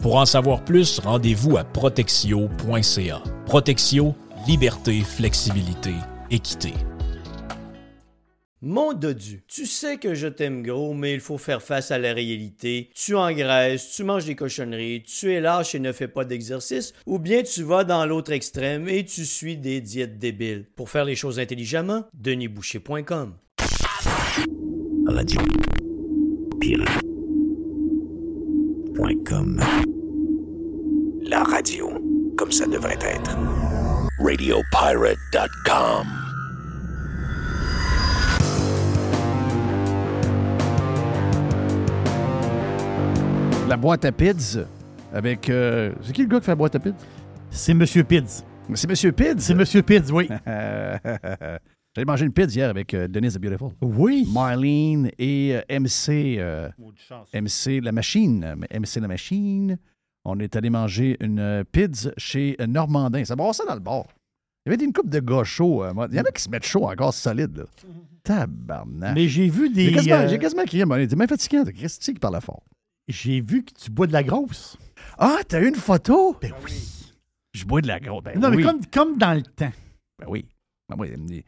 Pour 0.00 0.16
en 0.16 0.24
savoir 0.24 0.64
plus, 0.64 0.98
rendez-vous 0.98 1.58
à 1.58 1.64
protexio.ca. 1.64 3.22
Protexio, 3.44 4.14
liberté, 4.46 5.00
flexibilité, 5.00 5.92
équité. 6.30 6.72
Mon 8.62 8.92
dodu, 8.92 9.42
tu 9.46 9.66
sais 9.66 9.96
que 9.98 10.14
je 10.14 10.26
t'aime 10.26 10.62
gros, 10.62 10.94
mais 10.94 11.14
il 11.14 11.20
faut 11.20 11.38
faire 11.38 11.62
face 11.62 11.90
à 11.90 11.98
la 11.98 12.12
réalité. 12.12 12.90
Tu 12.94 13.14
engraisses, 13.14 13.92
tu 13.94 14.04
manges 14.04 14.24
des 14.24 14.34
cochonneries, 14.34 15.02
tu 15.02 15.32
es 15.32 15.40
lâche 15.40 15.74
et 15.74 15.78
ne 15.80 15.92
fais 15.92 16.08
pas 16.08 16.24
d'exercice, 16.24 16.94
ou 17.06 17.18
bien 17.18 17.42
tu 17.42 17.62
vas 17.62 17.84
dans 17.84 18.04
l'autre 18.06 18.32
extrême 18.32 18.88
et 18.88 19.04
tu 19.04 19.24
suis 19.26 19.56
des 19.56 19.80
diètes 19.80 20.18
débiles. 20.18 20.66
Pour 20.76 20.88
faire 20.88 21.04
les 21.04 21.16
choses 21.16 21.38
intelligemment, 21.38 22.04
denisboucher.com. 22.14 23.34
Radio. 25.06 25.40
Pirate. 26.60 27.00
.com. 29.24 29.58
La 31.30 31.42
radio, 31.44 31.90
comme 32.36 32.50
ça 32.52 32.66
devrait 32.66 32.98
être. 33.02 33.36
Radiopirate.com. 34.18 36.06
La 43.68 43.76
boîte 43.76 44.04
à 44.04 44.12
pids 44.12 44.58
avec. 45.12 45.48
euh, 45.48 45.92
c'est 46.02 46.12
qui 46.12 46.22
le 46.22 46.28
gars 46.28 46.38
qui 46.40 46.46
fait 46.46 46.52
la 46.52 46.56
boîte 46.56 46.74
à 46.74 46.80
pids? 46.80 46.94
C'est 47.50 47.74
Monsieur 47.74 48.02
Pids. 48.04 48.42
C'est 48.74 48.88
Monsieur 48.88 49.12
Pids? 49.12 49.34
C'est 49.38 49.54
Monsieur 49.54 49.82
Pids, 49.82 50.10
oui. 50.12 50.28
J'allais 50.46 52.04
manger 52.06 52.24
une 52.26 52.32
pizza 52.32 52.54
hier 52.54 52.70
avec 52.70 52.94
euh, 52.94 53.08
Denise 53.08 53.34
the 53.34 53.40
Beautiful. 53.40 53.70
Oui. 53.80 54.28
Marlene 54.32 55.10
et 55.18 55.56
euh, 55.56 55.80
MC. 55.80 56.36
euh, 56.38 56.68
MC 57.34 57.80
La 57.82 57.90
Machine. 57.90 58.44
euh, 58.44 58.78
MC 58.78 59.00
La 59.00 59.08
Machine. 59.08 59.76
On 60.24 60.38
est 60.38 60.54
allé 60.56 60.70
manger 60.70 61.16
une 61.20 61.38
euh, 61.38 61.64
pizza 61.64 62.10
chez 62.16 62.56
euh, 62.60 62.66
Normandin. 62.66 63.24
Ça 63.24 63.36
brassait 63.36 63.64
dans 63.66 63.74
le 63.74 63.80
bar. 63.80 64.04
Il 64.66 64.72
y 64.72 64.74
avait 64.74 64.84
une 64.84 64.92
coupe 64.92 65.08
de 65.08 65.20
gars 65.20 65.44
chauds. 65.44 65.82
euh. 65.84 65.92
Il 66.10 66.16
y 66.16 66.20
en 66.20 66.24
a 66.24 66.30
qui 66.30 66.42
se 66.42 66.50
mettent 66.50 66.66
chaud 66.66 66.88
encore 66.88 67.14
solide. 67.14 67.56
Là. 67.56 67.64
Tabarnak. 68.22 69.14
Mais 69.14 69.28
j'ai 69.28 69.48
vu 69.48 69.70
des. 69.70 69.86
J'ai 69.86 69.92
quasiment, 69.92 70.28
j'ai 70.28 70.38
quasiment 70.38 70.64
crié. 70.64 70.84
mais 70.84 71.08
C'est 71.08 71.16
même 71.16 71.28
fatigant. 71.28 71.62
C'est 71.64 71.72
Christy 71.72 72.14
qui 72.14 72.20
parle 72.20 72.40
fort. 72.40 72.62
J'ai 73.08 73.40
vu 73.40 73.64
que 73.64 73.72
tu 73.72 73.90
bois 73.90 74.06
de 74.06 74.12
la 74.12 74.22
grosse. 74.22 74.76
Ah, 75.18 75.38
t'as 75.48 75.60
eu 75.60 75.68
une 75.68 75.74
photo? 75.74 76.36
Ben 76.40 76.52
oui. 76.64 76.72
Je 77.52 77.64
bois 77.64 77.80
de 77.80 77.88
la 77.88 77.98
grosse. 77.98 78.22
Ben 78.22 78.38
non, 78.38 78.50
oui. 78.50 78.58
mais 78.58 78.62
comme, 78.62 78.80
comme 78.92 79.18
dans 79.18 79.34
le 79.34 79.42
temps. 79.42 79.72
Ben 80.18 80.26
oui. 80.28 80.46
Ben 80.88 80.96
oui, 80.98 81.44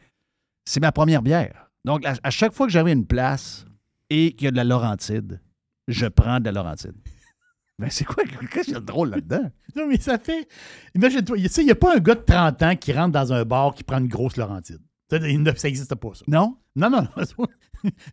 C'est 0.65 0.81
ma 0.81 0.93
première 0.93 1.23
bière. 1.23 1.69
Donc, 1.85 2.05
à, 2.07 2.15
à 2.23 2.31
chaque 2.31 2.53
fois 2.53 2.67
que 2.67 2.77
à 2.77 2.91
une 2.91 3.07
place 3.07 3.65
et 4.09 4.33
qu'il 4.33 4.47
y 4.47 4.49
a 4.49 4.51
de 4.51 4.57
la 4.57 4.65
Laurentide, 4.65 5.41
je 5.89 6.07
prends 6.07 6.41
de 6.41 6.45
la 6.47 6.53
Laurentide. 6.53 6.95
Ben, 7.83 7.91
c'est 7.91 8.05
quoi? 8.05 8.23
Qu'est-ce 8.51 8.65
qu'il 8.67 8.75
y 8.75 8.77
a 8.77 8.81
de 8.81 8.87
drôle 8.87 9.11
là-dedans? 9.11 9.51
Non, 9.77 9.87
mais 9.89 9.99
ça 9.99 10.19
fait. 10.19 10.47
Imagine-toi, 10.95 11.37
tu 11.39 11.49
sais, 11.49 11.63
il 11.63 11.65
n'y 11.65 11.71
a 11.71 11.75
pas 11.75 11.97
un 11.97 11.99
gars 11.99 12.15
de 12.15 12.21
30 12.21 12.63
ans 12.63 12.77
qui 12.77 12.93
rentre 12.93 13.13
dans 13.13 13.33
un 13.33 13.43
bar 13.45 13.75
qui 13.75 13.83
prend 13.83 13.99
une 13.99 14.07
grosse 14.09 14.37
Laurentide. 14.37 14.81
Ça 15.11 15.19
n'existe 15.19 15.95
pas, 15.95 16.11
ça. 16.15 16.25
Non? 16.29 16.57
Non, 16.77 16.91
non, 16.91 17.03
non. 17.03 17.47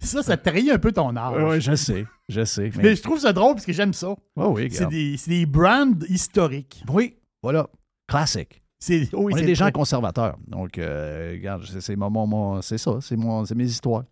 Ça, 0.02 0.24
ça 0.24 0.38
trahit 0.38 0.70
un 0.72 0.80
peu 0.80 0.92
ton 0.92 1.16
âge. 1.16 1.36
Oui, 1.44 1.62
je 1.62 1.76
sais. 1.76 2.06
Je 2.30 2.44
sais. 2.46 2.72
Mais 2.78 2.96
je 2.96 3.02
trouve 3.02 3.20
ça 3.20 3.32
drôle 3.34 3.54
parce 3.56 3.66
que 3.66 3.74
j'aime 3.74 3.94
ça. 3.94 4.16
Oh 4.36 4.54
oui, 4.56 4.70
C'est 4.72 4.88
des, 4.88 5.16
c'est 5.18 5.32
des 5.32 5.46
brands 5.46 5.92
historiques. 6.08 6.84
Oui, 6.90 7.18
voilà. 7.44 7.68
Classique. 8.08 8.62
C'est, 8.82 9.10
oui, 9.14 9.34
On 9.34 9.38
est 9.38 9.46
des 9.46 9.56
gens 9.56 9.70
conservateurs. 9.72 10.38
Donc, 10.48 10.78
euh, 10.78 11.32
regarde, 11.34 11.66
c'est, 11.82 11.96
mon, 11.98 12.10
mon- 12.10 12.62
ça, 12.62 12.78
c'est 13.02 13.18
mes 13.56 13.66
histoires. 13.66 14.04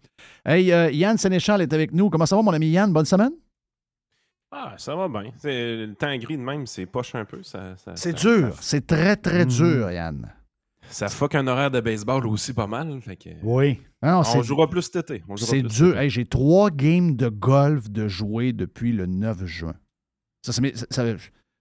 Hey, 0.45 0.73
euh, 0.73 0.91
Yann 0.91 1.17
Sénéchal 1.17 1.61
est 1.61 1.71
avec 1.71 1.93
nous. 1.93 2.09
Comment 2.09 2.25
ça 2.25 2.35
va, 2.35 2.41
mon 2.41 2.51
ami 2.51 2.67
Yann? 2.67 2.91
Bonne 2.91 3.05
semaine? 3.05 3.31
Ah, 4.51 4.75
ça 4.77 4.95
va 4.95 5.07
bien. 5.09 5.31
C'est- 5.37 5.85
Le 5.87 5.93
temps 5.95 6.15
gris 6.17 6.37
de 6.37 6.41
même, 6.41 6.65
c'est 6.65 6.85
poche 6.85 7.13
un 7.15 7.25
peu. 7.25 7.43
Ça, 7.43 7.75
ça- 7.77 7.95
C'est 7.95 8.17
ça- 8.17 8.29
dur. 8.29 8.53
Ça, 8.55 8.59
C'est 8.61 8.87
très, 8.87 9.15
très 9.17 9.45
Mm. 9.45 9.49
dur, 9.49 9.91
Yann. 9.91 10.33
ça 10.89 11.09
fuck 11.09 11.35
un 11.35 11.45
horaire 11.47 11.69
de 11.69 11.81
baseball 11.81 12.25
aussi 12.27 12.53
pas 12.53 12.67
mal. 12.67 13.01
Fait 13.01 13.17
que, 13.17 13.29
Oui. 13.43 13.81
Ah 14.01 14.11
non, 14.13 14.19
on 14.19 14.23
c'est, 14.23 14.43
jouera 14.43 14.69
plus 14.69 14.83
cet 14.83 14.95
été. 15.11 15.23
C'est 15.35 15.61
dur. 15.63 15.97
Hey, 15.97 16.09
j'ai 16.09 16.25
trois 16.25 16.69
games 16.71 17.15
de 17.15 17.27
golf 17.27 17.89
de 17.89 18.07
jouer 18.07 18.53
depuis 18.53 18.93
le 18.93 19.05
9 19.05 19.43
juin. 19.45 19.75
Ça, 20.45 20.53
ça 20.53 20.61
m'est, 20.61 20.77
ça- 20.77 20.85
ça- 20.91 21.15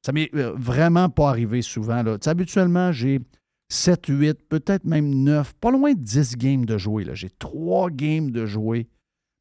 ça 0.05 0.13
m'est, 0.13 0.31
euh, 0.35 0.53
vraiment 0.57 1.09
pas 1.09 1.31
arrivé 1.31 1.63
souvent. 1.63 2.03
Là. 2.05 2.19
Habituellement, 2.25 2.93
j'ai 2.93 3.19
7, 3.69 4.07
8, 4.07 4.49
peut-être 4.49 4.85
même 4.85 5.11
9, 5.25 5.55
pas 5.55 5.73
loin 5.73 5.93
de 5.93 5.99
10 5.99 6.37
games 6.37 6.65
de 6.65 6.79
jouer. 6.79 7.03
Là. 7.03 7.15
J'ai 7.15 7.31
trois 7.31 7.91
games 7.91 8.31
de 8.31 8.47
jouer. 8.47 8.87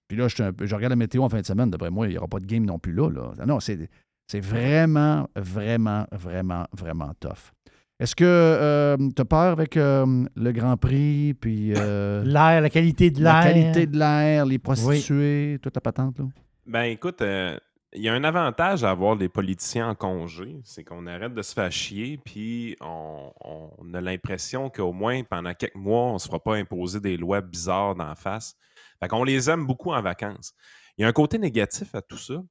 Puis 0.07 0.17
là, 0.17 0.27
je, 0.27 0.35
suis 0.35 0.43
un 0.43 0.53
peu- 0.53 0.65
je 0.65 0.75
regarde 0.75 0.91
la 0.91 0.95
météo 0.95 1.23
en 1.23 1.29
fin 1.29 1.41
de 1.41 1.45
semaine. 1.45 1.69
D'après 1.71 1.89
moi, 1.89 2.07
il 2.07 2.11
n'y 2.11 2.17
aura 2.17 2.27
pas 2.27 2.39
de 2.39 2.45
game 2.45 2.65
non 2.65 2.79
plus 2.79 2.93
là. 2.93 3.09
là. 3.09 3.45
Non, 3.45 3.59
c'est, 3.59 3.89
c'est 4.27 4.39
vraiment, 4.39 5.27
vraiment, 5.35 6.05
vraiment, 6.11 6.65
vraiment 6.73 7.11
tough. 7.19 7.51
Est-ce 7.99 8.15
que 8.15 8.97
tu 9.15 9.21
as 9.21 9.25
peur 9.25 9.53
avec 9.53 9.77
euh, 9.77 10.25
le 10.35 10.51
Grand 10.51 10.75
Prix, 10.75 11.33
puis 11.33 11.73
euh, 11.77 12.23
L'air, 12.25 12.59
la 12.61 12.69
qualité 12.69 13.09
de 13.09 13.23
l'air. 13.23 13.33
la 13.35 13.43
qualité 13.53 13.87
de 13.87 13.97
l'air, 13.97 14.45
les 14.45 14.59
prostituées, 14.59 15.59
toute 15.61 15.75
la 15.75 15.81
patente? 15.81 16.19
Là? 16.19 16.25
Ben 16.67 16.83
écoute, 16.83 17.21
euh, 17.21 17.57
il 17.93 18.01
y 18.01 18.09
a 18.09 18.13
un 18.13 18.25
avantage 18.25 18.83
à 18.83 18.89
avoir 18.91 19.15
les 19.15 19.29
politiciens 19.29 19.89
en 19.89 19.95
congé, 19.95 20.59
c'est 20.65 20.83
qu'on 20.83 21.07
arrête 21.07 21.33
de 21.33 21.41
se 21.41 21.53
faire 21.53 21.71
chier, 21.71 22.19
puis 22.25 22.75
on, 22.81 23.31
on 23.79 23.93
a 23.93 24.01
l'impression 24.01 24.69
qu'au 24.69 24.91
moins 24.91 25.23
pendant 25.23 25.53
quelques 25.53 25.75
mois, 25.75 26.07
on 26.09 26.13
ne 26.15 26.19
se 26.19 26.25
fera 26.27 26.39
pas 26.39 26.55
imposer 26.55 26.99
des 26.99 27.15
lois 27.15 27.39
bizarres 27.39 27.95
d'en 27.95 28.13
face. 28.15 28.57
Fait 29.01 29.07
qu'on 29.07 29.23
les 29.23 29.49
aime 29.49 29.65
beaucoup 29.65 29.91
en 29.91 30.01
vacances. 30.01 30.53
Il 30.97 31.01
y 31.01 31.05
a 31.05 31.07
un 31.07 31.13
côté 31.13 31.37
négatif 31.37 31.93
à 31.95 32.01
tout 32.01 32.17
ça, 32.17 32.41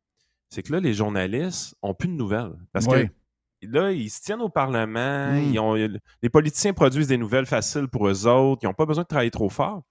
c'est 0.50 0.62
que 0.62 0.72
là, 0.72 0.80
les 0.80 0.94
journalistes 0.94 1.74
ont 1.82 1.94
plus 1.94 2.08
de 2.08 2.12
nouvelles. 2.14 2.54
Parce 2.72 2.86
Oui. 2.86 3.08
que 3.08 3.66
là, 3.66 3.90
ils 3.92 4.10
se 4.10 4.20
tiennent 4.20 4.42
au 4.42 4.48
Parlement, 4.50 5.32
Mm. 5.32 5.52
ils 5.52 5.58
ont- 5.58 5.74
les 5.74 6.28
politiciens 6.30 6.72
produisent 6.74 7.08
des 7.08 7.16
nouvelles 7.16 7.46
faciles 7.46 7.88
pour 7.88 8.06
eux 8.08 8.26
autres, 8.26 8.60
ils 8.62 8.66
n'ont 8.66 8.74
pas 8.74 8.86
besoin 8.86 9.02
de 9.04 9.08
travailler 9.08 9.30
trop 9.30 9.48
fort. 9.48 9.82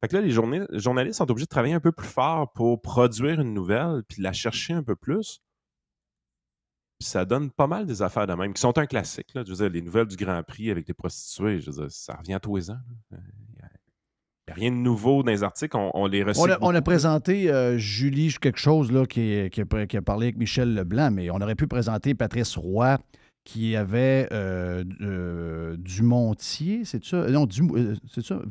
Fait 0.00 0.06
que 0.08 0.14
là, 0.14 0.22
les 0.22 0.30
journa- 0.30 0.66
les 0.70 0.78
journalistes 0.78 1.18
sont 1.18 1.28
obligés 1.28 1.46
de 1.46 1.50
travailler 1.50 1.74
un 1.74 1.80
peu 1.80 1.90
plus 1.90 2.06
fort 2.06 2.52
pour 2.52 2.80
produire 2.80 3.40
une 3.40 3.52
nouvelle 3.52 4.04
puis 4.08 4.22
la 4.22 4.32
chercher 4.32 4.72
un 4.74 4.82
peu 4.84 4.94
plus. 4.94 5.40
ça 7.00 7.24
donne 7.24 7.52
pas 7.52 7.68
mal 7.68 7.86
des 7.86 8.02
affaires 8.02 8.26
de 8.26 8.34
même, 8.34 8.52
qui 8.52 8.60
sont 8.60 8.76
un 8.76 8.86
classique. 8.86 9.32
Là. 9.32 9.44
Je 9.44 9.50
veux 9.50 9.56
dire, 9.56 9.70
les 9.70 9.82
nouvelles 9.82 10.08
du 10.08 10.16
Grand 10.16 10.42
Prix 10.42 10.68
avec 10.68 10.88
les 10.88 10.94
prostituées, 10.94 11.60
je 11.60 11.70
veux 11.70 11.82
dire, 11.82 11.90
ça 11.92 12.16
revient 12.16 12.40
tous 12.42 12.56
les 12.56 12.70
ans. 12.72 12.80
A, 13.12 13.16
rien 14.52 14.70
de 14.70 14.76
nouveau 14.76 15.22
dans 15.22 15.30
les 15.30 15.42
articles, 15.42 15.76
on, 15.76 16.06
les 16.06 16.22
reçoit. 16.22 16.58
On, 16.60 16.74
a, 16.74 16.82
présenté 16.82 17.50
euh, 17.50 17.78
Julie 17.78 18.34
quelque 18.40 18.58
chose 18.58 18.90
là, 18.92 19.06
qui, 19.06 19.48
qui, 19.50 19.60
a, 19.60 20.02
parlé 20.02 20.26
avec 20.26 20.36
Michel 20.36 20.74
Leblanc, 20.74 21.10
mais 21.10 21.30
on 21.30 21.36
aurait 21.36 21.54
pu 21.54 21.66
présenter 21.66 22.14
Patrice 22.14 22.56
Roy 22.56 22.98
qui 23.44 23.76
avait 23.76 24.28
euh, 24.30 24.84
euh, 25.00 25.76
Dumontier, 25.78 26.84
c'est 26.84 27.02
ça? 27.02 27.26
Non, 27.30 27.48
c'est 28.12 28.22
ça? 28.22 28.42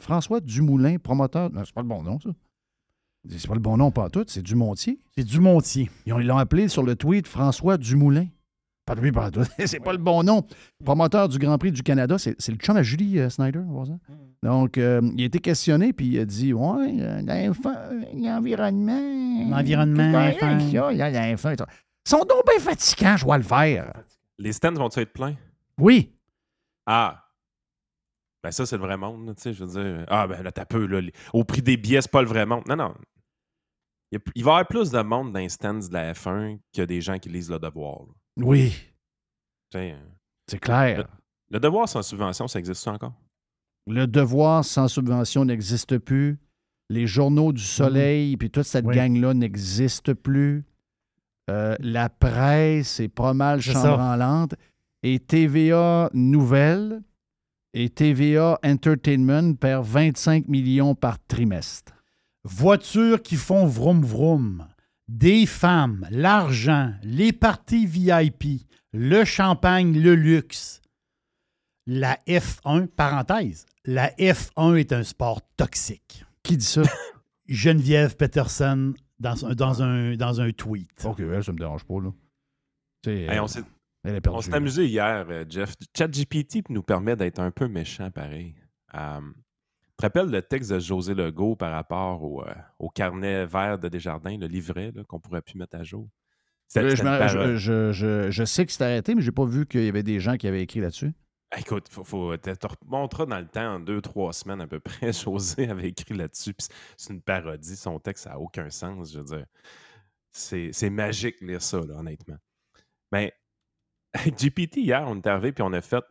François 0.00 0.40
Dumoulin, 0.40 0.98
promoteur. 0.98 1.50
Non, 1.50 1.62
c'est 1.64 1.74
pas 1.74 1.80
le 1.80 1.88
bon 1.88 2.02
nom, 2.02 2.20
ça. 2.20 2.30
C'est 3.28 3.48
pas 3.48 3.54
le 3.54 3.60
bon 3.60 3.76
nom, 3.78 3.90
pas 3.90 4.10
tout, 4.10 4.24
c'est 4.28 4.42
Dumontier. 4.42 5.00
C'est 5.16 5.24
Dumontier. 5.24 5.90
Ils 6.04 6.12
l'ont 6.12 6.36
appelé 6.36 6.68
sur 6.68 6.82
le 6.82 6.94
tweet 6.94 7.26
François 7.26 7.78
Dumoulin. 7.78 8.26
Pas 8.86 8.94
de 8.94 9.00
lui, 9.00 9.12
pas 9.12 9.30
tout. 9.30 9.42
c'est 9.66 9.80
pas 9.80 9.92
le 9.92 9.98
bon 9.98 10.22
nom. 10.22 10.46
Promoteur 10.84 11.28
du 11.28 11.38
Grand 11.38 11.58
Prix 11.58 11.72
du 11.72 11.82
Canada, 11.82 12.16
c'est, 12.18 12.48
le 12.48 12.56
chum 12.56 12.76
à 12.76 12.82
Julie 12.84 13.18
euh, 13.18 13.28
Snyder, 13.28 13.60
ça? 13.84 13.92
Mm. 13.92 13.98
Donc, 14.44 14.78
euh, 14.78 15.00
il 15.16 15.22
a 15.22 15.26
été 15.26 15.40
questionné, 15.40 15.92
puis 15.92 16.06
il 16.06 16.20
a 16.20 16.24
dit 16.24 16.52
Ouais, 16.52 16.92
l'environnement. 18.14 19.50
L'environnement. 19.50 20.30
Ils 20.30 22.08
sont 22.08 22.18
donc 22.18 22.46
bien 22.46 22.60
fatigants, 22.60 23.16
je 23.16 23.24
vois 23.24 23.38
le 23.38 23.42
faire. 23.42 23.92
Les 24.38 24.52
stands 24.52 24.72
vont-ils 24.72 25.00
être 25.00 25.12
pleins? 25.12 25.34
Oui. 25.80 26.12
Ah, 26.86 27.26
ben 28.46 28.52
ça, 28.52 28.64
c'est 28.64 28.76
le 28.76 28.82
vrai 28.82 28.96
monde, 28.96 29.34
tu 29.34 29.42
sais, 29.42 29.52
je 29.52 29.64
veux 29.64 29.82
dire. 29.82 30.04
Ah, 30.06 30.28
ben 30.28 30.40
là, 30.40 30.52
t'as 30.52 30.64
peu, 30.64 30.86
là. 30.86 31.00
Au 31.32 31.42
prix 31.42 31.62
des 31.62 31.76
billets, 31.76 32.02
c'est 32.02 32.10
pas 32.12 32.22
le 32.22 32.28
vrai 32.28 32.46
monde. 32.46 32.62
Non, 32.68 32.76
non. 32.76 32.94
Il, 34.12 34.20
va 34.20 34.30
y 34.36 34.40
avoir 34.40 34.68
plus 34.68 34.90
de 34.92 35.02
monde 35.02 35.32
dans 35.32 35.40
les 35.40 35.48
stands 35.48 35.74
de 35.74 35.92
la 35.92 36.12
F1 36.12 36.60
que 36.72 36.82
des 36.82 37.00
gens 37.00 37.18
qui 37.18 37.28
lisent 37.28 37.50
le 37.50 37.58
devoir. 37.58 38.02
Oui. 38.36 38.74
C'est 39.72 40.58
clair. 40.60 41.06
Le, 41.50 41.58
devoir 41.58 41.88
sans 41.88 42.02
subvention, 42.02 42.48
ça 42.48 42.58
existe 42.58 42.86
encore? 42.88 43.14
Le 43.86 44.06
devoir 44.06 44.64
sans 44.64 44.88
subvention 44.88 45.44
n'existe 45.44 45.98
plus. 45.98 46.38
Les 46.88 47.06
journaux 47.06 47.52
du 47.52 47.62
soleil, 47.62 48.32
et 48.32 48.36
puis 48.36 48.50
toute 48.50 48.64
cette 48.64 48.86
gang-là 48.86 49.34
n'existe 49.34 50.14
plus. 50.14 50.64
Euh, 51.50 51.76
la 51.80 52.08
presse 52.08 53.00
est 53.00 53.08
pas 53.08 53.34
mal 53.34 53.60
chambranlante. 53.60 54.54
Et 55.02 55.18
TVA 55.18 56.10
Nouvelles, 56.14 57.02
et 57.74 57.90
TVA 57.90 58.58
Entertainment 58.64 59.54
perd 59.54 59.84
25 59.84 60.48
millions 60.48 60.94
par 60.94 61.18
trimestre. 61.26 61.92
Voitures 62.44 63.22
qui 63.22 63.36
font 63.36 63.66
vroom 63.66 64.02
vroom, 64.02 64.66
des 65.08 65.46
femmes, 65.46 66.06
l'argent, 66.10 66.92
les 67.02 67.32
parties 67.32 67.86
VIP, 67.86 68.66
le 68.92 69.24
champagne, 69.24 69.98
le 70.00 70.14
luxe. 70.14 70.80
La 71.88 72.18
F1, 72.26 72.88
parenthèse, 72.88 73.64
la 73.84 74.10
F1 74.16 74.76
est 74.76 74.92
un 74.92 75.04
sport 75.04 75.40
toxique. 75.56 76.24
Qui 76.42 76.56
dit 76.56 76.64
ça? 76.64 76.82
Geneviève 77.48 78.16
Peterson 78.16 78.92
dans, 79.20 79.46
un, 79.46 79.54
dans, 79.54 79.82
un, 79.82 80.16
dans 80.16 80.40
un 80.40 80.50
tweet. 80.50 81.04
OK, 81.04 81.20
elle, 81.20 81.44
ça 81.44 81.52
me 81.52 81.58
dérange 81.58 81.84
pas, 81.84 82.00
là. 82.00 82.10
on 83.40 83.46
on 84.32 84.40
s'est 84.40 84.54
amusé 84.54 84.86
hier, 84.86 85.26
euh, 85.30 85.44
Jeff. 85.48 85.74
ChatGPT 85.96 86.68
nous 86.70 86.82
permet 86.82 87.14
d'être 87.14 87.38
un 87.38 87.52
peu 87.52 87.68
méchant, 87.68 88.10
pareil. 88.10 88.54
Euh, 88.94 89.20
te 89.96 90.02
rappelles 90.02 90.30
le 90.30 90.42
texte 90.42 90.72
de 90.72 90.78
José 90.78 91.14
Legault 91.14 91.56
par 91.56 91.72
rapport 91.72 92.22
au, 92.22 92.42
euh, 92.42 92.88
carnet 92.94 93.46
vert 93.46 93.78
de 93.78 93.88
Desjardins, 93.88 94.36
le 94.36 94.46
livret 94.46 94.92
qu'on 95.08 95.20
pourrait 95.20 95.42
plus 95.42 95.58
mettre 95.58 95.76
à 95.76 95.82
jour? 95.82 96.08
Je, 96.74 98.44
sais 98.44 98.66
que 98.66 98.72
c'est 98.72 98.84
arrêté, 98.84 99.14
mais 99.14 99.22
je 99.22 99.30
n'ai 99.30 99.34
pas 99.34 99.44
vu 99.44 99.66
qu'il 99.66 99.84
y 99.84 99.88
avait 99.88 100.02
des 100.02 100.20
gens 100.20 100.36
qui 100.36 100.48
avaient 100.48 100.62
écrit 100.62 100.80
là-dessus. 100.80 101.12
Écoute, 101.56 101.88
faut, 101.88 102.02
faut, 102.02 102.36
te 102.36 102.66
remonteras 102.84 103.26
dans 103.26 103.38
le 103.38 103.46
temps, 103.46 103.74
en 103.74 103.80
deux, 103.80 104.00
trois 104.00 104.32
semaines 104.32 104.60
à 104.60 104.66
peu 104.66 104.80
près, 104.80 105.12
José 105.12 105.68
avait 105.68 105.88
écrit 105.88 106.14
là-dessus. 106.14 106.54
C'est 106.96 107.12
une 107.12 107.22
parodie, 107.22 107.76
son 107.76 107.98
texte 108.00 108.26
n'a 108.26 108.38
aucun 108.38 108.68
sens. 108.68 109.12
Je 109.12 109.18
veux 109.20 109.24
dire, 109.24 109.46
c'est 110.32 110.90
magique 110.90 111.40
lire 111.40 111.62
ça, 111.62 111.78
honnêtement. 111.78 112.36
Mais 113.12 113.32
ben, 114.12 114.32
GPT, 114.36 114.78
hier, 114.78 115.04
on 115.06 115.16
est 115.16 115.26
arrivé 115.26 115.52
puis 115.52 115.62
on 115.62 115.72
a 115.72 115.80
fait. 115.80 116.04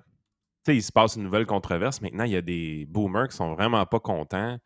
Tu 0.65 0.71
sais, 0.71 0.77
il 0.77 0.81
se 0.81 0.91
passe 0.91 1.15
une 1.15 1.23
nouvelle 1.23 1.45
controverse. 1.45 2.01
Maintenant, 2.01 2.23
il 2.23 2.31
y 2.31 2.35
a 2.35 2.41
des 2.41 2.87
boomers 2.89 3.27
qui 3.27 3.37
sont 3.37 3.53
vraiment 3.53 3.85
pas 3.85 3.99
contents 3.99 4.57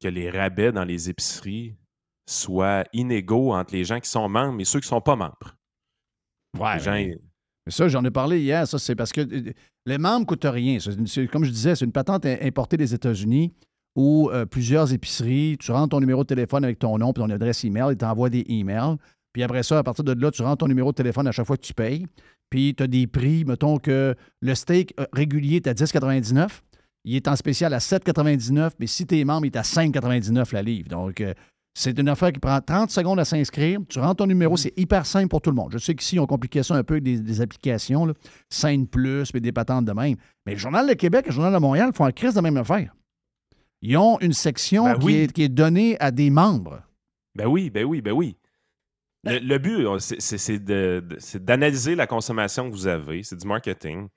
que 0.00 0.06
les 0.06 0.30
rabais 0.30 0.70
dans 0.70 0.84
les 0.84 1.10
épiceries 1.10 1.76
soient 2.28 2.84
inégaux 2.92 3.52
entre 3.52 3.74
les 3.74 3.84
gens 3.84 3.98
qui 3.98 4.08
sont 4.08 4.28
membres 4.28 4.60
et 4.60 4.64
ceux 4.64 4.78
qui 4.78 4.86
ne 4.86 4.90
sont 4.90 5.00
pas 5.00 5.16
membres. 5.16 5.56
Ouais. 6.56 6.78
Mais 7.66 7.72
ça, 7.72 7.88
j'en 7.88 8.04
ai 8.04 8.10
parlé 8.10 8.40
hier. 8.40 8.66
Ça, 8.66 8.78
c'est 8.78 8.94
parce 8.94 9.12
que 9.12 9.20
euh, 9.20 9.52
les 9.86 9.98
membres 9.98 10.20
ne 10.20 10.24
coûtent 10.24 10.44
rien. 10.44 10.78
comme 11.32 11.44
je 11.44 11.50
disais, 11.50 11.74
c'est 11.74 11.84
une 11.84 11.92
patente 11.92 12.26
importée 12.26 12.76
des 12.76 12.94
États-Unis 12.94 13.52
où 13.96 14.30
euh, 14.30 14.46
plusieurs 14.46 14.92
épiceries, 14.92 15.56
tu 15.58 15.72
rentres 15.72 15.90
ton 15.90 16.00
numéro 16.00 16.22
de 16.22 16.28
téléphone 16.28 16.64
avec 16.64 16.78
ton 16.78 16.96
nom 16.96 17.10
et 17.10 17.14
ton 17.14 17.28
adresse 17.28 17.64
email, 17.64 17.92
ils 17.92 17.96
t'envoient 17.96 18.30
des 18.30 18.44
emails. 18.48 18.96
Puis 19.32 19.42
après 19.42 19.62
ça, 19.62 19.78
à 19.78 19.82
partir 19.82 20.04
de 20.04 20.12
là, 20.12 20.30
tu 20.30 20.42
rentres 20.42 20.58
ton 20.58 20.68
numéro 20.68 20.92
de 20.92 20.96
téléphone 20.96 21.26
à 21.26 21.32
chaque 21.32 21.46
fois 21.46 21.56
que 21.56 21.62
tu 21.66 21.74
payes 21.74 22.06
puis 22.50 22.74
tu 22.74 22.82
as 22.82 22.86
des 22.86 23.06
prix, 23.06 23.44
mettons 23.44 23.78
que 23.78 24.14
le 24.40 24.54
steak 24.54 24.94
euh, 24.98 25.06
régulier 25.12 25.56
est 25.56 25.66
à 25.68 25.72
10,99, 25.72 26.48
il 27.04 27.16
est 27.16 27.28
en 27.28 27.36
spécial 27.36 27.72
à 27.72 27.78
7,99, 27.78 28.72
mais 28.78 28.86
si 28.86 29.06
tu 29.06 29.18
es 29.18 29.24
membre, 29.24 29.46
il 29.46 29.52
est 29.54 29.56
à 29.56 29.62
5,99 29.62 30.52
la 30.52 30.62
livre. 30.62 30.88
Donc, 30.88 31.20
euh, 31.20 31.32
c'est 31.72 31.98
une 31.98 32.08
affaire 32.08 32.32
qui 32.32 32.40
prend 32.40 32.60
30 32.60 32.90
secondes 32.90 33.20
à 33.20 33.24
s'inscrire. 33.24 33.78
Tu 33.88 34.00
rentres 34.00 34.16
ton 34.16 34.26
numéro, 34.26 34.56
c'est 34.56 34.76
hyper 34.76 35.06
simple 35.06 35.28
pour 35.28 35.40
tout 35.40 35.50
le 35.50 35.56
monde. 35.56 35.70
Je 35.72 35.78
sais 35.78 35.94
qu'ici, 35.94 36.18
on 36.18 36.26
compliqué 36.26 36.62
ça 36.62 36.74
un 36.74 36.82
peu 36.82 36.94
avec 36.94 37.04
des, 37.04 37.40
applications, 37.40 38.06
là, 38.06 38.12
Plus, 38.90 39.32
mais 39.32 39.40
des 39.40 39.52
patentes 39.52 39.84
de 39.84 39.92
même. 39.92 40.16
Mais 40.44 40.52
le 40.52 40.58
Journal 40.58 40.88
de 40.88 40.94
Québec 40.94 41.26
et 41.26 41.28
le 41.28 41.34
Journal 41.34 41.54
de 41.54 41.58
Montréal 41.58 41.92
font 41.94 42.04
la 42.04 42.12
crise 42.12 42.34
de 42.34 42.40
même 42.40 42.56
affaire. 42.56 42.94
Ils 43.82 43.96
ont 43.96 44.18
une 44.20 44.32
section 44.32 44.84
ben 44.84 44.98
qui, 44.98 45.16
est, 45.16 45.32
qui, 45.32 45.42
est, 45.44 45.48
donnée 45.48 45.96
à 46.00 46.10
des 46.10 46.28
membres. 46.28 46.82
Ben 47.34 47.46
oui, 47.46 47.70
ben 47.70 47.84
oui, 47.84 48.02
ben 48.02 48.12
oui. 48.12 48.36
Le, 49.24 49.58
but, 49.58 49.86
c'est 49.98 51.44
d'analyser 51.44 51.94
la 51.94 52.06
consommation 52.06 52.70
que 52.70 52.74
vous 52.74 52.86
avez. 52.86 53.22
C'est 53.22 53.36
du 53.36 53.46
marketing. 53.46 54.08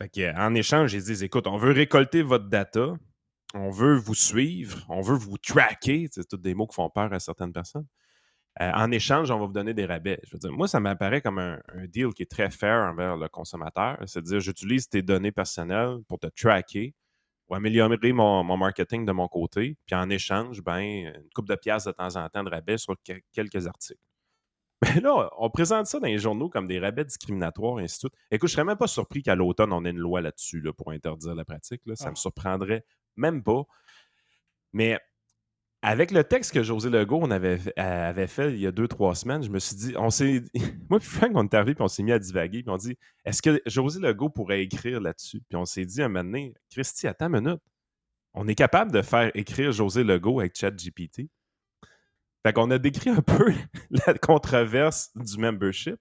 en 0.00 0.54
échange, 0.54 0.90
j'ai 0.90 1.00
dit 1.00 1.24
écoute, 1.24 1.46
on 1.46 1.56
veut 1.56 1.72
récolter 1.72 2.22
votre 2.22 2.48
data, 2.48 2.94
on 3.54 3.70
veut 3.70 3.96
vous 3.96 4.14
suivre, 4.14 4.84
on 4.88 5.00
veut 5.00 5.16
vous 5.16 5.38
tracker. 5.38 6.08
C'est 6.10 6.28
tous 6.28 6.38
des 6.38 6.54
mots 6.54 6.66
qui 6.66 6.74
font 6.74 6.90
peur 6.90 7.12
à 7.12 7.20
certaines 7.20 7.52
personnes. 7.52 7.86
Euh, 8.60 8.70
en 8.74 8.90
échange, 8.90 9.30
on 9.30 9.38
va 9.38 9.46
vous 9.46 9.52
donner 9.52 9.74
des 9.74 9.86
rabais. 9.86 10.20
Je 10.24 10.32
veux 10.32 10.38
dire, 10.38 10.52
moi, 10.52 10.68
ça 10.68 10.78
m'apparaît 10.78 11.22
comme 11.22 11.38
un, 11.38 11.60
deal 11.86 12.12
qui 12.14 12.22
est 12.22 12.30
très 12.30 12.50
fair 12.50 12.90
envers 12.90 13.16
le 13.16 13.28
consommateur. 13.28 13.96
C'est-à-dire, 14.06 14.40
j'utilise 14.40 14.88
tes 14.88 15.02
données 15.02 15.32
personnelles 15.32 15.98
pour 16.08 16.18
te 16.18 16.26
tracker, 16.26 16.94
pour 17.46 17.56
améliorer 17.56 18.12
mon, 18.12 18.56
marketing 18.56 19.06
de 19.06 19.12
mon 19.12 19.28
côté. 19.28 19.78
Puis 19.86 19.94
en 19.94 20.10
échange, 20.10 20.60
ben, 20.62 20.80
une 20.80 21.28
coupe 21.34 21.48
de 21.48 21.54
pièces 21.54 21.84
de 21.84 21.92
temps 21.92 22.16
en 22.16 22.28
temps 22.28 22.44
de 22.44 22.50
rabais 22.50 22.76
sur 22.76 22.94
quelques 23.32 23.66
articles. 23.66 24.00
Mais 24.82 25.00
là, 25.00 25.30
on 25.38 25.48
présente 25.48 25.86
ça 25.86 26.00
dans 26.00 26.08
les 26.08 26.18
journaux 26.18 26.48
comme 26.48 26.66
des 26.66 26.80
rabais 26.80 27.04
discriminatoires, 27.04 27.78
et 27.78 27.84
ainsi 27.84 27.96
de 27.96 27.98
suite. 28.00 28.14
Écoute, 28.30 28.48
je 28.48 28.54
serais 28.54 28.64
même 28.64 28.76
pas 28.76 28.88
surpris 28.88 29.22
qu'à 29.22 29.36
l'automne, 29.36 29.72
on 29.72 29.84
ait 29.84 29.90
une 29.90 29.98
loi 29.98 30.20
là-dessus 30.20 30.60
là, 30.60 30.72
pour 30.72 30.90
interdire 30.90 31.34
la 31.34 31.44
pratique. 31.44 31.82
Là. 31.86 31.94
Ça 31.94 32.06
me 32.06 32.16
ah. 32.16 32.16
surprendrait 32.16 32.84
même 33.16 33.42
pas. 33.44 33.64
Mais 34.72 34.98
avec 35.82 36.10
le 36.10 36.24
texte 36.24 36.52
que 36.52 36.62
José 36.62 36.90
Legault 36.90 37.20
on 37.22 37.30
avait, 37.30 37.58
avait 37.76 38.28
fait 38.28 38.52
il 38.52 38.60
y 38.60 38.66
a 38.66 38.72
deux, 38.72 38.88
trois 38.88 39.14
semaines, 39.14 39.42
je 39.42 39.50
me 39.50 39.58
suis 39.58 39.76
dit, 39.76 39.94
on 39.96 40.10
s'est. 40.10 40.42
Moi, 40.90 40.98
puis 40.98 41.08
Frank, 41.08 41.32
on 41.34 41.44
est 41.44 41.54
arrivé, 41.54 41.74
puis 41.74 41.82
on 41.82 41.88
s'est 41.88 42.02
mis 42.02 42.12
à 42.12 42.18
divaguer, 42.18 42.62
puis 42.62 42.70
on 42.70 42.76
dit, 42.76 42.96
est-ce 43.24 43.42
que 43.42 43.60
José 43.66 44.00
Legault 44.00 44.30
pourrait 44.30 44.62
écrire 44.62 45.00
là-dessus? 45.00 45.42
Puis 45.48 45.56
on 45.56 45.64
s'est 45.64 45.84
dit 45.84 46.02
un 46.02 46.08
moment 46.08 46.24
donné, 46.24 46.54
Christy, 46.70 47.06
attends 47.06 47.26
une 47.26 47.40
minute. 47.40 47.60
On 48.34 48.48
est 48.48 48.54
capable 48.54 48.92
de 48.92 49.02
faire 49.02 49.30
écrire 49.34 49.72
José 49.72 50.04
Legault 50.04 50.40
avec 50.40 50.56
ChatGPT. 50.56 51.28
Fait 52.44 52.52
qu'on 52.52 52.70
a 52.70 52.78
décrit 52.78 53.10
un 53.10 53.22
peu 53.22 53.52
la 54.06 54.14
controverse 54.14 55.10
du 55.14 55.38
membership. 55.38 55.98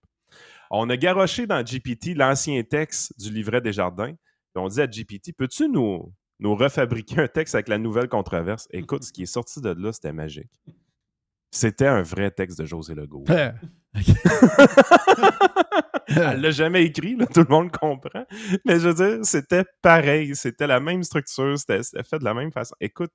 On 0.72 0.89
a 0.89 0.98
garoché 0.98 1.46
dans 1.48 1.62
GPT 1.64 2.16
l'ancien 2.16 2.64
texte 2.64 3.14
du 3.20 3.32
livret 3.32 3.62
des 3.62 3.74
jardins. 3.74 4.14
on 4.56 4.68
dit 4.70 4.82
à 4.82 4.88
GPT, 4.88 5.34
peux-tu 5.38 5.68
nous, 5.70 6.14
nous 6.39 6.56
refabriquer 6.56 7.22
un 7.22 7.28
texte 7.28 7.56
avec 7.56 7.68
la 7.68 7.78
nouvelle 7.78 8.08
controverse? 8.08 8.68
Écoute, 8.72 9.04
ce 9.04 9.12
qui 9.12 9.24
est 9.24 9.28
sorti 9.28 9.60
de 9.62 9.70
là, 9.70 9.92
c'était 9.92 10.14
magique. 10.14 10.62
C'était 11.52 11.88
un 11.88 12.02
vrai 12.02 12.32
texte 12.32 12.58
de 12.60 12.66
José 12.66 12.96
Legault. 12.96 13.26
Elle 16.08 16.42
l'a 16.42 16.52
jamais 16.52 16.86
écrit, 16.86 17.18
tout 17.34 17.42
le 17.42 17.50
monde 17.50 17.72
comprend. 17.72 18.26
Mais 18.66 18.80
je 18.80 18.89
veux 18.89 18.94
dire, 18.94 19.26
c'était 19.26 19.66
pareil. 19.82 20.34
C'était 20.36 20.68
la 20.68 20.80
même 20.80 21.04
structure, 21.04 21.60
c'était 21.60 21.82
fait 22.04 22.20
de 22.20 22.24
la 22.24 22.34
même 22.34 22.54
façon. 22.54 22.76
Écoute, 22.80 23.12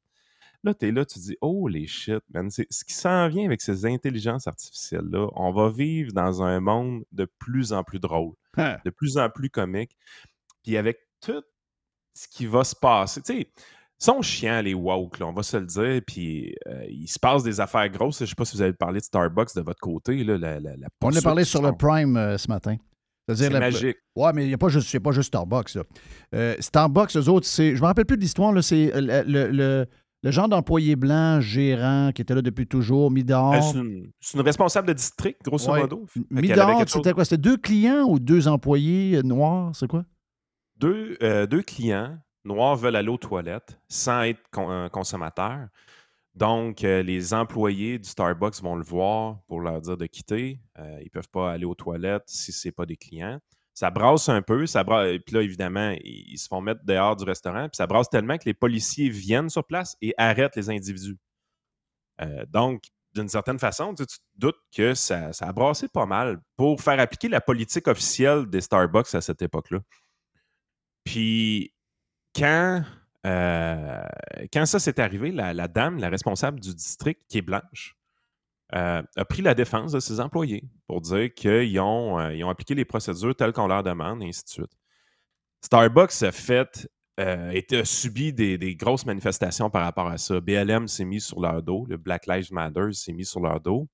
Là, 0.66 0.74
tu 0.74 0.88
es 0.88 0.90
là, 0.90 1.04
tu 1.04 1.20
dis, 1.20 1.36
oh 1.40 1.68
les 1.68 1.86
shit, 1.86 2.22
man. 2.34 2.50
C'est 2.50 2.66
ce 2.70 2.84
qui 2.84 2.92
s'en 2.92 3.28
vient 3.28 3.46
avec 3.46 3.60
ces 3.60 3.86
intelligences 3.86 4.48
artificielles-là. 4.48 5.28
On 5.36 5.52
va 5.52 5.70
vivre 5.70 6.12
dans 6.12 6.42
un 6.42 6.58
monde 6.58 7.04
de 7.12 7.28
plus 7.38 7.72
en 7.72 7.84
plus 7.84 8.00
drôle, 8.00 8.34
hein. 8.56 8.78
de 8.84 8.90
plus 8.90 9.16
en 9.16 9.30
plus 9.30 9.48
comique. 9.48 9.96
Puis 10.64 10.76
avec 10.76 10.98
tout 11.20 11.44
ce 12.14 12.26
qui 12.26 12.46
va 12.46 12.64
se 12.64 12.74
passer, 12.74 13.22
tu 13.22 13.32
sais, 13.32 13.52
sont 13.96 14.22
chiants, 14.22 14.60
les 14.60 14.74
woke, 14.74 15.18
on 15.20 15.32
va 15.32 15.44
se 15.44 15.56
le 15.56 15.66
dire. 15.66 16.02
Puis 16.04 16.52
euh, 16.66 16.84
il 16.88 17.06
se 17.06 17.20
passe 17.20 17.44
des 17.44 17.60
affaires 17.60 17.88
grosses. 17.88 18.18
Je 18.18 18.24
ne 18.24 18.28
sais 18.28 18.34
pas 18.34 18.44
si 18.44 18.56
vous 18.56 18.62
avez 18.62 18.72
parlé 18.72 18.98
de 18.98 19.04
Starbucks 19.04 19.54
de 19.54 19.60
votre 19.60 19.80
côté. 19.80 20.24
Là, 20.24 20.58
on 21.00 21.14
a 21.14 21.20
parlé 21.20 21.44
sur 21.44 21.62
le 21.62 21.72
Prime 21.72 22.16
euh, 22.16 22.36
ce 22.38 22.48
matin. 22.48 22.76
C'est 23.32 23.50
magique. 23.50 23.98
Oui, 24.16 24.30
mais 24.34 24.44
il 24.44 24.48
n'y 24.48 24.54
a 24.54 24.58
pas 24.58 24.68
juste, 24.68 24.98
pas 25.00 25.12
juste 25.12 25.28
Starbucks. 25.28 25.78
Euh, 26.34 26.56
Starbucks, 26.60 27.16
eux 27.16 27.28
autres, 27.28 27.46
c'est. 27.46 27.76
Je 27.76 27.80
me 27.80 27.86
rappelle 27.86 28.06
plus 28.06 28.16
de 28.16 28.22
l'histoire, 28.22 28.52
c'est 28.62 28.92
le, 28.94 29.86
genre 30.30 30.48
d'employé 30.48 30.96
blanc, 30.96 31.40
gérant, 31.40 32.10
qui 32.14 32.22
était 32.22 32.34
là 32.34 32.42
depuis 32.42 32.66
toujours, 32.66 33.10
mis 33.10 33.24
dehors. 33.24 33.54
c'est 33.62 33.78
une, 33.78 34.40
responsable 34.40 34.88
de 34.88 34.92
district, 34.92 35.42
grosso 35.44 35.74
modo. 35.74 36.06
Mis 36.30 36.48
dehors, 36.48 36.82
c'était 36.88 37.12
quoi? 37.12 37.24
C'était 37.24 37.42
deux 37.42 37.56
clients 37.56 38.04
ou 38.04 38.18
deux 38.18 38.48
employés 38.48 39.22
noirs? 39.22 39.74
C'est 39.74 39.88
quoi? 39.88 40.04
Deux, 40.78 41.16
deux 41.48 41.62
clients 41.62 42.18
noirs 42.46 42.76
veulent 42.76 42.96
aller 42.96 43.08
aux 43.08 43.18
toilettes 43.18 43.78
sans 43.88 44.22
être 44.22 44.40
un 44.58 44.88
consommateur. 44.88 45.68
Donc, 46.36 46.84
euh, 46.84 47.02
les 47.02 47.32
employés 47.32 47.98
du 47.98 48.08
Starbucks 48.08 48.60
vont 48.62 48.76
le 48.76 48.84
voir 48.84 49.40
pour 49.48 49.60
leur 49.60 49.80
dire 49.80 49.96
de 49.96 50.04
quitter. 50.04 50.60
Euh, 50.78 50.98
ils 51.00 51.06
ne 51.06 51.10
peuvent 51.10 51.30
pas 51.30 51.50
aller 51.52 51.64
aux 51.64 51.74
toilettes 51.74 52.24
si 52.26 52.52
ce 52.52 52.68
n'est 52.68 52.72
pas 52.72 52.84
des 52.84 52.96
clients. 52.96 53.40
Ça 53.76 53.90
brasse 53.90 54.30
un 54.30 54.40
peu. 54.40 54.66
Ça 54.66 54.84
brasse, 54.84 55.18
puis 55.26 55.34
là, 55.34 55.42
évidemment, 55.42 55.94
ils, 56.02 56.38
se 56.38 56.48
font 56.48 56.62
mettre 56.62 56.82
dehors 56.84 57.14
du 57.14 57.24
restaurant. 57.24 57.68
Puis 57.68 57.76
ça 57.76 57.86
brasse 57.86 58.08
tellement 58.08 58.38
que 58.38 58.46
les 58.46 58.54
policiers 58.54 59.10
viennent 59.10 59.50
sur 59.50 59.66
place 59.66 59.98
et 60.00 60.14
arrêtent 60.16 60.56
les 60.56 60.70
individus. 60.70 61.18
Euh, 62.22 62.46
donc, 62.48 62.84
d'une 63.14 63.28
certaine 63.28 63.58
façon, 63.58 63.94
tu, 63.94 64.06
te 64.06 64.14
doutes 64.34 64.56
que 64.74 64.94
ça, 64.94 65.30
ça, 65.34 65.48
a 65.48 65.52
brassé 65.52 65.88
pas 65.88 66.06
mal 66.06 66.40
pour 66.56 66.80
faire 66.80 66.98
appliquer 66.98 67.28
la 67.28 67.42
politique 67.42 67.86
officielle 67.86 68.46
des 68.46 68.62
Starbucks 68.62 69.14
à 69.14 69.20
cette 69.20 69.42
époque-là. 69.42 69.80
Puis, 71.04 71.74
quand, 72.34 72.82
euh, 73.26 74.06
quand 74.54 74.64
ça 74.64 74.78
s'est 74.78 74.98
arrivé, 75.00 75.32
la, 75.32 75.68
dame, 75.68 75.98
la 75.98 76.08
responsable 76.08 76.60
du 76.60 76.74
district, 76.74 77.20
qui 77.28 77.38
est 77.38 77.42
blanche, 77.42 77.94
euh, 78.74 79.02
a 79.16 79.24
pris 79.24 79.42
la 79.42 79.54
défense 79.54 79.92
de 79.92 80.00
ses 80.00 80.20
employés 80.20 80.64
pour 80.86 81.00
dire 81.00 81.32
qu'ils 81.34 81.78
ont, 81.80 82.18
euh, 82.18 82.44
ont 82.44 82.48
appliqué 82.48 82.74
les 82.74 82.84
procédures 82.84 83.34
telles 83.36 83.52
qu'on 83.52 83.68
leur 83.68 83.82
demande, 83.82 84.22
et 84.22 84.26
ainsi 84.26 84.44
de 84.44 84.48
suite. 84.48 84.72
Starbucks 85.62 86.22
a 86.22 86.32
fait 86.32 86.88
a 87.18 87.84
subi 87.84 88.32
des, 88.32 88.76
grosses 88.76 89.06
manifestations 89.06 89.70
par 89.70 89.82
rapport 89.84 90.08
à 90.08 90.18
ça. 90.18 90.40
BLM 90.40 90.86
s'est 90.88 91.04
mis 91.04 91.20
sur 91.20 91.40
leur 91.40 91.62
dos, 91.62 91.86
le 91.88 91.96
Black 91.96 92.26
Lives 92.26 92.52
Matter 92.52 92.92
s'est 92.92 93.12
mis 93.12 93.24
sur 93.24 93.40
leur 93.40 93.60
dos. 93.60 93.88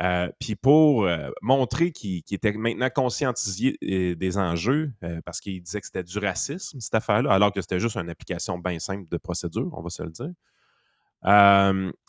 Euh, 0.00 0.28
puis 0.40 0.56
pour 0.56 1.04
euh, 1.04 1.30
montrer 1.40 1.92
qu'il 1.92 2.22
était 2.28 2.52
maintenant 2.52 2.90
conscientisé 2.90 3.78
euh, 3.84 4.16
des 4.16 4.38
enjeux, 4.38 4.92
parce 5.24 5.40
qu'il 5.40 5.62
disait 5.62 5.80
que 5.80 5.86
c'était 5.86 6.02
du 6.02 6.18
racisme, 6.18 6.80
cette 6.80 6.94
affaire-là, 6.94 7.32
alors 7.32 7.52
que 7.52 7.60
c'était 7.60 7.78
juste 7.80 7.96
une 7.96 8.10
application 8.10 8.58
bien 8.58 8.78
simple 8.78 9.08
de 9.08 9.16
procédure, 9.16 9.70
on 9.72 9.82
va 9.82 9.90
se 9.90 10.02
le 10.02 10.10
dire. 10.10 10.30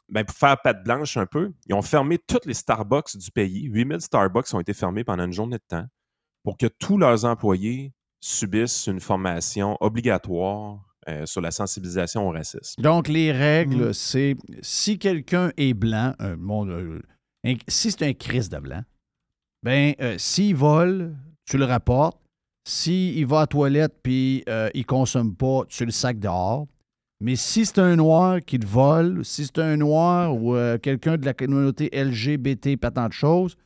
Ben, 0.10 0.24
pour 0.24 0.36
faire 0.36 0.62
patte 0.62 0.84
blanche 0.84 1.18
un 1.18 1.26
peu, 1.26 1.53
ils 1.68 1.74
ont 1.74 1.82
fermé 1.82 2.20
toutes 2.20 2.45
les 2.45 2.53
Starbucks 2.53 3.18
du 3.18 3.32
pays. 3.32 3.64
8000 3.64 4.01
Starbucks 4.01 4.53
ont 4.53 4.60
été 4.60 4.74
fermés 4.74 5.03
pendant 5.03 5.26
une 5.26 5.34
journée 5.34 5.58
de 5.58 5.64
temps 5.68 5.88
pour 6.43 6.58
que 6.58 6.68
tous 6.68 6.97
leurs 6.97 7.26
employés 7.26 7.91
subissent 8.20 8.88
une 8.88 8.99
formation 8.99 9.78
obligatoire 9.80 10.80
sur 11.26 11.39
la 11.39 11.51
sensibilisation 11.51 12.28
au 12.28 12.32
racisme. 12.32 12.82
Donc, 12.82 13.08
les 13.08 13.32
règles, 13.32 13.89
mmh. 13.89 13.93
c'est 13.93 14.36
si 14.62 14.97
quelqu'un 14.97 15.51
est 15.56 15.76
blanc, 15.76 16.14
un 16.18 16.36
monde 16.36 17.01
si 17.68 17.91
c'est 17.91 18.03
un 18.03 18.14
Christ 18.14 18.51
de 18.51 18.60
blanc, 18.60 18.84
ben, 19.64 19.93
euh, 20.01 20.18
s'il 20.18 20.56
vole, 20.56 21.16
tu 21.45 21.58
le 21.58 21.66
rapportes. 21.66 22.20
S'il 22.68 23.28
va 23.28 23.38
à 23.38 23.39
la 23.41 23.47
toilette 23.47 23.93
puis 24.01 24.43
euh, 24.49 24.72
il 24.74 24.80
ne 24.80 24.86
consomme 24.86 25.36
pas, 25.36 25.66
tu 25.68 25.86
le 25.86 25.91
sac 25.91 26.18
dehors. 26.18 26.66
Mais 27.22 27.36
si 27.36 27.66
c'est 27.66 27.80
un 27.80 27.95
noir 27.95 28.39
qui 28.45 28.59
te 28.59 28.66
vole, 28.66 29.24
si 29.24 29.45
c'est 29.45 29.59
un 29.59 29.78
noir 29.78 30.36
ou 30.36 30.55
euh, 30.55 30.78
quelqu'un 30.78 31.18
de 31.18 31.26
la 31.26 31.34
communauté 31.34 31.89
LGBT, 31.93 32.78
pas 32.78 32.91
tant 32.91 33.07
de 33.07 33.13
choses, 33.13 33.57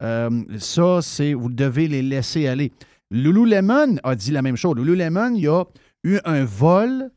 ça, 0.00 1.00
c'est 1.00 1.32
vous 1.32 1.48
devez 1.48 1.88
les 1.88 2.02
laisser 2.02 2.46
aller. 2.46 2.72
Lululemon 3.10 3.96
a 4.02 4.14
dit 4.14 4.32
la 4.32 4.42
même 4.42 4.56
chose. 4.56 4.76
Lululemon, 4.76 5.34
il 5.34 5.44
y 5.44 5.48
a 5.48 5.64
eu 6.02 6.18
un 6.26 6.44
vol 6.44 7.10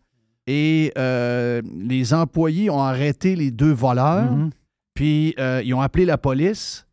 et 0.45 0.93
les 0.95 2.13
employés 2.13 2.69
ont 2.69 2.80
arrêté 2.80 3.36
les 3.36 3.51
deux 3.51 3.73
voleurs. 3.73 4.32
Mm-hmm. 4.32 4.49
Puis 4.97 5.36
euh, 5.38 5.61
ils 5.63 5.75
ont 5.75 5.82
appelé 5.82 6.05
la 6.05 6.17
police 6.17 6.88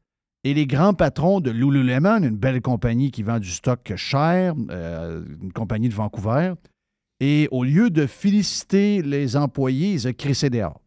et 0.44 0.52
les 0.52 0.66
grands 0.66 0.92
patrons 0.92 1.40
de 1.40 1.50
Lululemon, 1.50 2.22
une 2.22 2.36
belle 2.36 2.60
compagnie 2.60 3.10
qui 3.10 3.22
vend 3.22 3.38
du 3.38 3.48
stock 3.48 3.94
cher, 3.96 4.54
euh, 4.68 5.24
une 5.40 5.54
compagnie 5.54 5.88
de 5.88 5.94
Vancouver, 5.94 6.52
et 7.26 7.48
au 7.50 7.64
lieu 7.64 7.88
de 7.88 8.06
féliciter 8.06 9.00
les 9.00 9.34
employés, 9.34 9.92
ils 9.92 10.06
ont 10.06 10.12
crissé 10.12 10.50
dehors. 10.50 10.78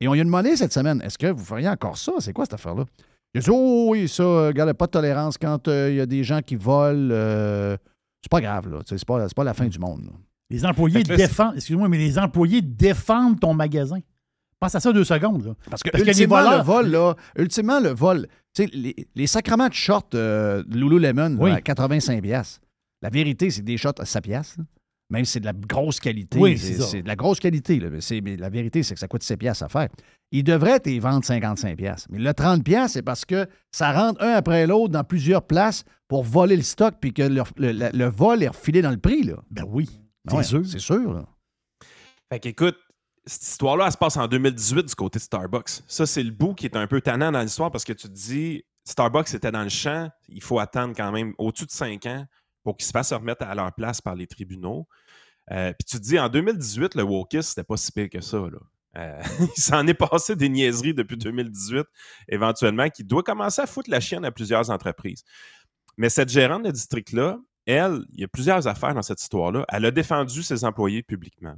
Et 0.00 0.08
on 0.08 0.14
lui 0.14 0.20
a 0.22 0.24
demandé 0.24 0.56
cette 0.56 0.72
semaine, 0.72 1.02
est-ce 1.02 1.18
que 1.18 1.26
vous 1.26 1.44
feriez 1.44 1.68
encore 1.68 1.98
ça? 1.98 2.12
C'est 2.20 2.32
quoi 2.32 2.46
cette 2.46 2.54
affaire-là? 2.54 2.86
Il 3.34 3.38
a 3.38 3.40
dit, 3.42 3.50
oh 3.52 3.88
oui, 3.90 4.08
ça, 4.08 4.24
regardez, 4.46 4.72
pas 4.72 4.86
de 4.86 4.92
tolérance 4.92 5.36
quand 5.36 5.68
euh, 5.68 5.90
il 5.90 5.96
y 5.96 6.00
a 6.00 6.06
des 6.06 6.24
gens 6.24 6.40
qui 6.40 6.56
volent. 6.56 7.10
c'est 7.10 8.30
pas 8.30 8.40
grave, 8.40 8.70
là. 8.70 8.78
C'est 8.86 9.04
pas, 9.04 9.28
pas 9.28 9.44
la 9.44 9.52
fin 9.52 9.66
du 9.66 9.78
monde. 9.78 10.08
Les 10.48 10.64
employés 10.64 11.02
défendent, 11.02 11.56
excuse-moi, 11.56 11.88
mais 11.90 11.98
les 11.98 12.18
employés 12.18 12.62
défendent 12.62 13.38
ton 13.38 13.52
magasin. 13.52 13.98
Pense 14.58 14.74
à 14.74 14.80
ça 14.80 14.90
deux 14.90 15.04
secondes. 15.04 15.54
Parce 15.68 15.82
que, 15.82 15.90
ultimement, 15.98 16.50
le 16.50 16.62
vol, 16.62 16.86
là, 16.86 17.14
ultimement, 17.36 17.78
le 17.78 17.90
vol, 17.90 18.26
les, 18.58 18.96
les 19.14 19.26
sacrements 19.26 19.68
de 19.68 19.74
shorts 19.74 20.08
euh, 20.14 20.62
Lululemon 20.70 21.44
à 21.44 21.60
85 21.60 22.22
pièces. 22.22 22.58
La 23.02 23.10
vérité, 23.10 23.50
c'est 23.50 23.60
des 23.60 23.76
shorts 23.76 23.96
à 23.98 24.06
7 24.06 24.24
pièces. 24.24 24.56
Même 25.10 25.24
si 25.24 25.32
c'est 25.32 25.40
de 25.40 25.44
la 25.44 25.52
grosse 25.52 26.00
qualité. 26.00 26.38
Oui, 26.38 26.58
c'est 26.58 27.02
de 27.02 27.08
la 27.08 27.16
grosse 27.16 27.38
qualité. 27.38 27.78
Là. 27.78 27.90
Mais 28.22 28.36
la 28.36 28.48
vérité, 28.48 28.82
c'est 28.82 28.94
que 28.94 29.00
ça 29.00 29.08
coûte 29.08 29.22
7 29.22 29.38
pièces 29.38 29.62
à 29.62 29.68
faire. 29.68 29.88
Ils 30.32 30.42
devraient 30.42 30.80
te 30.80 30.98
vendre 30.98 31.24
55 31.24 31.76
pièces. 31.76 32.06
Mais 32.10 32.18
le 32.18 32.32
30 32.32 32.64
pièces, 32.64 32.92
c'est 32.92 33.02
parce 33.02 33.24
que 33.24 33.46
ça 33.70 33.92
rentre 33.92 34.22
un 34.22 34.30
après 34.30 34.66
l'autre 34.66 34.92
dans 34.92 35.04
plusieurs 35.04 35.46
places 35.46 35.84
pour 36.08 36.24
voler 36.24 36.56
le 36.56 36.62
stock 36.62 36.94
puis 37.00 37.12
que 37.12 37.22
le, 37.22 38.08
vol 38.08 38.42
est 38.42 38.48
refilé 38.48 38.82
dans 38.82 38.90
le 38.90 38.96
prix. 38.96 39.22
Là. 39.22 39.36
Ben 39.50 39.64
oui, 39.68 39.90
c'est 40.28 40.42
sûr. 40.42 40.66
C'est 40.66 40.78
sûr. 40.78 41.26
Fait 42.32 42.40
qu'écoute, 42.40 42.76
cette 43.26 43.42
histoire-là, 43.42 43.86
elle 43.86 43.92
se 43.92 43.98
passe 43.98 44.16
en 44.16 44.26
2018 44.26 44.86
du 44.86 44.94
côté 44.94 45.18
de 45.18 45.24
Starbucks. 45.24 45.82
Ça, 45.86 46.06
c'est 46.06 46.22
le 46.22 46.30
bout 46.30 46.54
qui 46.54 46.66
est 46.66 46.76
un 46.76 46.86
peu 46.86 47.00
tannant 47.00 47.32
dans 47.32 47.40
l'histoire 47.40 47.70
parce 47.70 47.84
que 47.84 47.92
tu 47.92 48.08
te 48.08 48.12
dis, 48.12 48.64
Starbucks 48.84 49.32
était 49.34 49.50
dans 49.50 49.62
le 49.62 49.68
champ, 49.68 50.08
il 50.28 50.42
faut 50.42 50.58
attendre 50.58 50.94
quand 50.96 51.10
même 51.10 51.34
au-dessus 51.38 51.66
de 51.66 51.70
5 51.70 52.06
ans 52.06 52.26
pour 52.64 52.76
qu'ils 52.76 52.86
se 52.86 52.90
fassent 52.90 53.12
remettre 53.12 53.44
à 53.44 53.54
leur 53.54 53.72
place 53.72 54.00
par 54.00 54.16
les 54.16 54.26
tribunaux. 54.26 54.88
Euh, 55.52 55.72
puis 55.72 55.84
tu 55.84 55.98
te 55.98 56.02
dis, 56.02 56.18
en 56.18 56.28
2018, 56.28 56.94
le 56.94 57.02
wokisme, 57.02 57.42
c'était 57.42 57.64
pas 57.64 57.76
si 57.76 57.92
pire 57.92 58.08
que 58.08 58.20
ça. 58.20 58.38
Là. 58.38 58.58
Euh, 58.96 59.22
il 59.56 59.60
s'en 59.60 59.86
est 59.86 59.94
passé 59.94 60.34
des 60.34 60.48
niaiseries 60.48 60.94
depuis 60.94 61.16
2018, 61.16 61.86
éventuellement, 62.28 62.88
qui 62.88 63.04
doit 63.04 63.22
commencer 63.22 63.62
à 63.62 63.66
foutre 63.66 63.90
la 63.90 64.00
chienne 64.00 64.24
à 64.24 64.32
plusieurs 64.32 64.70
entreprises. 64.70 65.22
Mais 65.96 66.08
cette 66.08 66.30
gérante 66.30 66.64
de 66.64 66.70
district-là, 66.70 67.38
elle, 67.66 68.00
il 68.12 68.20
y 68.20 68.24
a 68.24 68.28
plusieurs 68.28 68.66
affaires 68.66 68.94
dans 68.94 69.02
cette 69.02 69.22
histoire-là. 69.22 69.64
Elle 69.68 69.84
a 69.84 69.90
défendu 69.90 70.42
ses 70.42 70.64
employés 70.64 71.02
publiquement. 71.02 71.54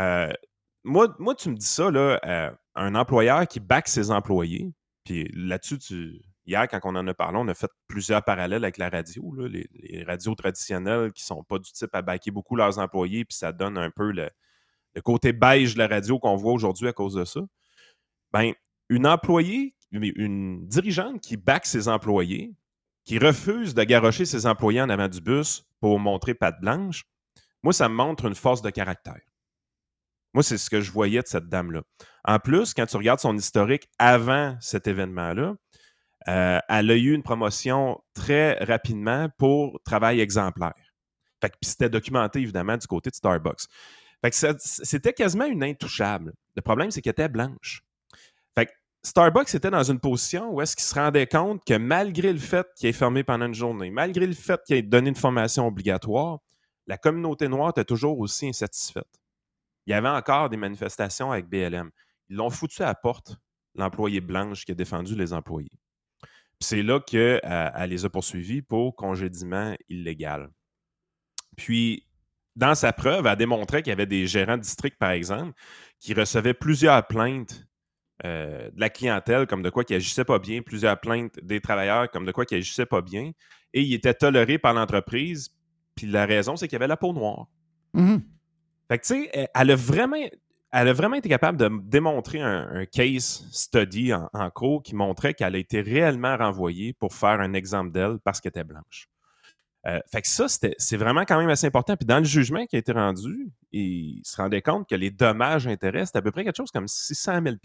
Euh, 0.00 0.32
moi, 0.84 1.14
moi, 1.18 1.34
tu 1.34 1.50
me 1.50 1.56
dis 1.56 1.66
ça, 1.66 1.90
là, 1.90 2.54
un 2.74 2.94
employeur 2.94 3.46
qui 3.46 3.60
back 3.60 3.88
ses 3.88 4.10
employés, 4.10 4.72
puis 5.04 5.30
là-dessus, 5.34 5.78
tu, 5.78 6.22
hier, 6.48 6.66
quand 6.68 6.80
on 6.84 6.96
en 6.96 7.06
a 7.06 7.14
parlé, 7.14 7.38
on 7.38 7.46
a 7.48 7.54
fait 7.54 7.70
plusieurs 7.86 8.24
parallèles 8.24 8.64
avec 8.64 8.78
la 8.78 8.88
radio, 8.88 9.34
les, 9.46 10.04
radios 10.04 10.34
traditionnelles 10.34 11.12
qui 11.12 11.22
ne 11.22 11.26
sont 11.26 11.44
pas 11.44 11.58
du 11.58 11.70
type 11.70 11.94
à 11.94 12.02
backer 12.02 12.32
beaucoup 12.32 12.56
leurs 12.56 12.78
employés, 12.78 13.24
puis 13.24 13.36
ça 13.36 13.52
donne 13.52 13.78
un 13.78 13.90
peu 13.90 14.10
le, 14.10 14.30
côté 15.04 15.32
beige 15.32 15.74
de 15.74 15.78
la 15.78 15.86
radio 15.86 16.18
qu'on 16.18 16.34
voit 16.34 16.52
aujourd'hui 16.52 16.88
à 16.88 16.92
cause 16.92 17.14
de 17.14 17.24
ça. 17.24 17.40
Ben, 18.32 18.52
une 18.88 19.06
employée, 19.06 19.76
une 19.92 20.66
dirigeante 20.66 21.20
qui 21.20 21.36
back 21.36 21.66
ses 21.66 21.86
employés, 21.86 22.52
qui 23.04 23.18
refuse 23.18 23.74
de 23.74 23.84
garrocher 23.84 24.24
ses 24.24 24.46
employés 24.46 24.80
en 24.80 24.88
avant 24.88 25.08
du 25.08 25.20
bus 25.20 25.64
pour 25.80 26.00
montrer 26.00 26.34
patte 26.34 26.60
blanche, 26.60 27.04
moi, 27.62 27.72
ça 27.72 27.88
me 27.88 27.94
montre 27.94 28.26
une 28.26 28.34
force 28.34 28.62
de 28.62 28.70
caractère. 28.70 29.20
Moi, 30.34 30.42
c'est 30.42 30.58
ce 30.58 30.68
que 30.68 30.80
je 30.80 30.92
voyais 30.92 31.22
de 31.22 31.26
cette 31.26 31.48
dame-là. 31.48 31.82
En 32.24 32.38
plus, 32.38 32.74
quand 32.74 32.86
tu 32.86 32.96
regardes 32.96 33.20
son 33.20 33.36
historique 33.36 33.88
avant 33.98 34.56
cet 34.60 34.86
événement-là, 34.86 35.54
elle 36.26 36.90
a 36.90 36.94
eu 36.94 37.12
une 37.12 37.22
promotion 37.22 38.00
très 38.14 38.54
rapidement 38.64 39.28
pour 39.38 39.80
travail 39.84 40.20
exemplaire. 40.20 40.74
C'était 41.62 41.88
documenté, 41.88 42.40
évidemment, 42.40 42.76
du 42.76 42.86
côté 42.86 43.10
de 43.10 43.14
Starbucks. 43.14 43.66
C'était 44.32 45.12
quasiment 45.12 45.46
une 45.46 45.62
intouchable. 45.62 46.34
Le 46.56 46.62
problème, 46.62 46.90
c'est 46.90 47.00
qu'elle 47.00 47.12
était 47.12 47.28
blanche. 47.28 47.82
Starbucks 49.04 49.54
était 49.54 49.70
dans 49.70 49.84
une 49.84 50.00
position 50.00 50.50
où 50.50 50.60
est-ce 50.60 50.74
qu'il 50.74 50.84
se 50.84 50.94
rendait 50.94 51.28
compte 51.28 51.64
que 51.64 51.74
malgré 51.74 52.32
le 52.32 52.38
fait 52.40 52.66
qu'il 52.74 52.88
ait 52.88 52.92
fermé 52.92 53.22
pendant 53.22 53.46
une 53.46 53.54
journée, 53.54 53.90
malgré 53.90 54.26
le 54.26 54.34
fait 54.34 54.60
qu'il 54.66 54.76
ait 54.76 54.82
donné 54.82 55.10
une 55.10 55.14
formation 55.14 55.68
obligatoire, 55.68 56.40
la 56.88 56.98
communauté 56.98 57.46
noire 57.46 57.70
était 57.70 57.84
toujours 57.84 58.18
aussi 58.18 58.48
insatisfaite 58.48 59.06
il 59.88 59.92
y 59.92 59.94
avait 59.94 60.08
encore 60.08 60.50
des 60.50 60.58
manifestations 60.58 61.32
avec 61.32 61.48
BLM. 61.48 61.90
Ils 62.28 62.36
l'ont 62.36 62.50
foutu 62.50 62.82
à 62.82 62.86
la 62.86 62.94
porte, 62.94 63.38
l'employé 63.74 64.20
blanche 64.20 64.66
qui 64.66 64.72
a 64.72 64.74
défendu 64.74 65.16
les 65.16 65.32
employés. 65.32 65.72
C'est 66.60 66.82
là 66.82 67.00
qu'elle 67.00 67.40
euh, 67.44 67.86
les 67.86 68.04
a 68.04 68.10
poursuivis 68.10 68.62
pour 68.62 68.96
congédiement 68.96 69.74
illégal. 69.88 70.50
Puis, 71.56 72.06
dans 72.56 72.74
sa 72.74 72.92
preuve, 72.92 73.26
elle 73.26 73.36
démontrait 73.36 73.82
qu'il 73.82 73.90
y 73.90 73.92
avait 73.92 74.06
des 74.06 74.26
gérants 74.26 74.56
de 74.56 74.62
district, 74.62 74.96
par 74.98 75.10
exemple, 75.10 75.52
qui 76.00 76.14
recevaient 76.14 76.54
plusieurs 76.54 77.06
plaintes 77.06 77.64
euh, 78.24 78.70
de 78.70 78.80
la 78.80 78.90
clientèle, 78.90 79.46
comme 79.46 79.62
de 79.62 79.70
quoi 79.70 79.84
qui 79.84 79.94
agissaient 79.94 80.24
pas 80.24 80.40
bien, 80.40 80.62
plusieurs 80.62 80.98
plaintes 80.98 81.38
des 81.42 81.60
travailleurs, 81.60 82.10
comme 82.10 82.24
de 82.24 82.32
quoi 82.32 82.44
qui 82.44 82.56
agissaient 82.56 82.86
pas 82.86 83.02
bien, 83.02 83.30
et 83.72 83.82
il 83.82 83.94
était 83.94 84.14
toléré 84.14 84.58
par 84.58 84.74
l'entreprise. 84.74 85.50
Puis 85.94 86.06
la 86.06 86.26
raison, 86.26 86.56
c'est 86.56 86.66
qu'il 86.66 86.74
y 86.74 86.80
avait 86.80 86.88
la 86.88 86.96
peau 86.96 87.12
noire. 87.12 87.46
Mhm. 87.94 88.22
Fait 88.88 88.98
que, 88.98 89.06
tu 89.06 89.24
sais, 89.24 89.48
elle 89.54 89.70
a 89.70 89.76
vraiment. 89.76 90.16
Elle 90.70 90.88
a 90.88 90.92
vraiment 90.92 91.16
été 91.16 91.28
capable 91.28 91.56
de 91.56 91.70
démontrer 91.84 92.40
un, 92.40 92.84
case 92.84 93.46
study 93.50 94.12
en, 94.12 94.28
en, 94.34 94.50
cours 94.50 94.82
qui 94.82 94.94
montrait 94.94 95.32
qu'elle 95.32 95.54
a 95.54 95.58
été 95.58 95.80
réellement 95.80 96.36
renvoyée 96.36 96.92
pour 96.92 97.14
faire 97.14 97.40
un 97.40 97.54
exemple 97.54 97.90
d'elle 97.90 98.18
parce 98.22 98.40
qu'elle 98.40 98.50
était 98.50 98.64
blanche. 98.64 99.08
Euh, 99.86 100.00
fait 100.10 100.22
que 100.22 100.28
ça, 100.28 100.46
c'est 100.48 100.96
vraiment 100.96 101.22
quand 101.22 101.38
même 101.38 101.48
assez 101.48 101.66
important. 101.66 101.96
Puis 101.96 102.06
dans 102.06 102.18
le 102.18 102.24
jugement 102.24 102.66
qui 102.66 102.76
a 102.76 102.78
été 102.78 102.92
rendu, 102.92 103.50
il 103.72 104.20
se 104.24 104.36
rendait 104.36 104.60
compte 104.60 104.88
que 104.88 104.94
les 104.94 105.10
dommages 105.10 105.66
intérêts, 105.66 106.04
c'était 106.04 106.18
à 106.18 106.22
peu 106.22 106.30
près 106.32 106.44
quelque 106.44 106.56
chose 106.56 106.70
comme 106.70 106.88
600 106.88 107.40
000 107.42 107.56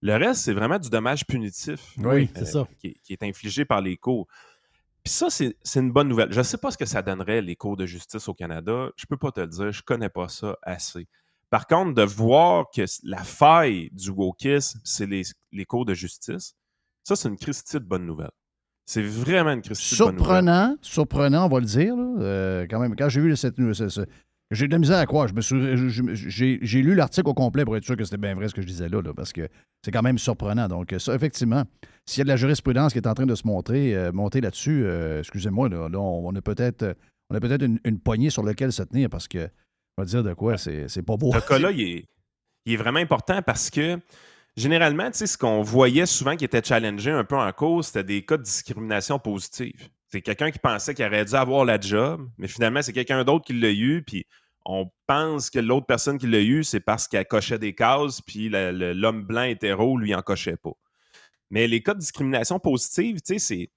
Le 0.00 0.16
reste, 0.16 0.42
c'est 0.42 0.52
vraiment 0.52 0.78
du 0.78 0.88
dommage 0.88 1.26
punitif. 1.26 1.80
Oui, 1.98 2.30
c'est 2.34 2.46
ça. 2.46 2.66
Qui, 2.78 2.94
qui, 3.04 3.12
est 3.12 3.22
infligé 3.22 3.64
par 3.64 3.80
les 3.80 3.96
cours. 3.96 4.26
Puis 5.04 5.12
ça, 5.12 5.28
c'est 5.30 5.54
une 5.76 5.92
bonne 5.92 6.08
nouvelle. 6.08 6.32
Je 6.32 6.38
ne 6.38 6.44
sais 6.44 6.58
pas 6.58 6.70
ce 6.70 6.78
que 6.78 6.86
ça 6.86 7.02
donnerait, 7.02 7.42
les 7.42 7.56
cours 7.56 7.76
de 7.76 7.86
justice 7.86 8.28
au 8.28 8.34
Canada. 8.34 8.90
Je 8.96 9.04
ne 9.04 9.08
peux 9.08 9.16
pas 9.16 9.32
te 9.32 9.40
le 9.40 9.48
dire. 9.48 9.72
Je 9.72 9.80
ne 9.80 9.84
connais 9.84 10.08
pas 10.08 10.28
ça 10.28 10.56
assez. 10.62 11.06
Par 11.52 11.66
contre, 11.66 11.92
de 11.92 12.02
voir 12.02 12.70
que 12.74 12.80
la 13.04 13.22
faille 13.22 13.90
du 13.92 14.08
wokisme, 14.08 14.80
c'est 14.84 15.06
les, 15.06 15.64
cours 15.66 15.84
de 15.84 15.92
justice, 15.92 16.54
ça, 17.04 17.14
c'est 17.14 17.28
une 17.28 17.36
Christie 17.36 17.76
de 17.76 17.84
bonne 17.84 18.06
nouvelle. 18.06 18.30
C'est 18.86 19.02
vraiment 19.02 19.50
une 19.50 19.60
Christie 19.60 19.94
de 19.94 19.98
bonne 19.98 20.14
nouvelle. 20.14 20.24
Surprenant, 20.24 20.76
surprenant, 20.80 21.44
on 21.44 21.48
va 21.50 21.60
le 21.60 21.66
dire. 21.66 21.94
Euh, 21.98 22.66
quand 22.70 22.80
même, 22.80 22.96
quand 22.96 23.10
j'ai 23.10 23.20
vu 23.20 23.36
cette, 23.36 23.56
j'ai 24.50 24.66
de 24.66 24.72
la 24.72 24.78
misère 24.78 24.96
à 24.96 25.04
croire. 25.04 25.28
J'ai 25.28 26.82
lu 26.82 26.94
l'article 26.94 27.28
au 27.28 27.34
complet 27.34 27.66
pour 27.66 27.76
être 27.76 27.84
sûr 27.84 27.98
que 27.98 28.04
c'était 28.04 28.16
bien 28.16 28.34
vrai 28.34 28.48
ce 28.48 28.54
que 28.54 28.62
je 28.62 28.66
disais 28.66 28.88
là, 28.88 29.02
parce 29.14 29.34
que 29.34 29.46
c'est 29.84 29.90
quand 29.90 30.02
même 30.02 30.16
surprenant. 30.16 30.68
Donc, 30.68 30.94
ça, 30.96 31.14
effectivement, 31.14 31.64
s'il 32.06 32.20
y 32.20 32.22
a 32.22 32.24
de 32.24 32.28
la 32.28 32.36
jurisprudence 32.36 32.94
qui 32.94 32.98
est 32.98 33.06
en 33.06 33.12
train 33.12 33.26
de 33.26 33.34
se 33.34 33.46
montrer, 33.46 33.94
euh, 33.94 34.10
monter 34.10 34.40
là-dessus, 34.40 34.84
euh, 34.86 35.18
excusez-moi, 35.18 35.68
là, 35.68 35.88
on, 35.98 36.34
a 36.34 36.40
peut-être 36.40 36.96
on 37.28 37.34
a 37.34 37.40
peut-être 37.40 37.62
une, 37.62 37.98
poignée 37.98 38.30
sur 38.30 38.42
laquelle 38.42 38.72
se 38.72 38.82
tenir 38.84 39.10
parce 39.10 39.28
que, 39.28 39.50
on 39.96 40.02
va 40.02 40.06
dire 40.06 40.22
de 40.22 40.34
quoi, 40.34 40.56
c'est 40.58 41.02
pas 41.04 41.16
beau. 41.16 41.32
Ce 41.32 41.38
cas-là, 41.48 41.70
il 41.70 42.06
est, 42.66 42.76
vraiment 42.76 43.00
important 43.00 43.42
parce 43.42 43.70
que 43.70 43.98
généralement, 44.56 45.10
tu 45.10 45.18
sais, 45.18 45.26
ce 45.26 45.36
qu'on 45.36 45.62
voyait 45.62 46.06
souvent 46.06 46.36
qui 46.36 46.44
était 46.44 46.62
challengé 46.62 47.10
un 47.10 47.24
peu 47.24 47.36
en 47.36 47.52
cause, 47.52 47.86
c'était 47.86 48.04
des 48.04 48.24
cas 48.24 48.36
de 48.36 48.42
discrimination 48.42 49.18
positive. 49.18 49.88
C'est 50.08 50.22
quelqu'un 50.22 50.50
qui 50.50 50.58
pensait 50.58 50.94
qu'il 50.94 51.04
aurait 51.06 51.24
dû 51.24 51.34
avoir 51.34 51.64
la 51.64 51.80
job, 51.80 52.28
mais 52.38 52.48
finalement, 52.48 52.82
c'est 52.82 52.92
quelqu'un 52.92 53.24
d'autre 53.24 53.46
qui 53.46 53.54
l'a 53.54 53.70
eu, 53.70 54.02
puis 54.02 54.26
on 54.64 54.90
pense 55.06 55.50
que 55.50 55.58
l'autre 55.58 55.86
personne 55.86 56.18
qui 56.18 56.26
l'a 56.26 56.40
eu, 56.40 56.64
c'est 56.64 56.80
parce 56.80 57.08
qu'elle 57.08 57.26
cochait 57.26 57.58
des 57.58 57.74
cases, 57.74 58.20
puis 58.20 58.48
l'homme 58.50 59.24
blanc 59.24 59.42
hétéro, 59.42 59.96
lui, 59.98 60.14
en 60.14 60.22
cochait 60.22 60.56
pas. 60.56 60.72
Mais 61.50 61.66
les 61.66 61.82
cas 61.82 61.94
de 61.94 62.00
discrimination 62.00 62.58
positive, 62.58 63.20
tu 63.20 63.34
sais, 63.34 63.38
c'est. 63.38 63.70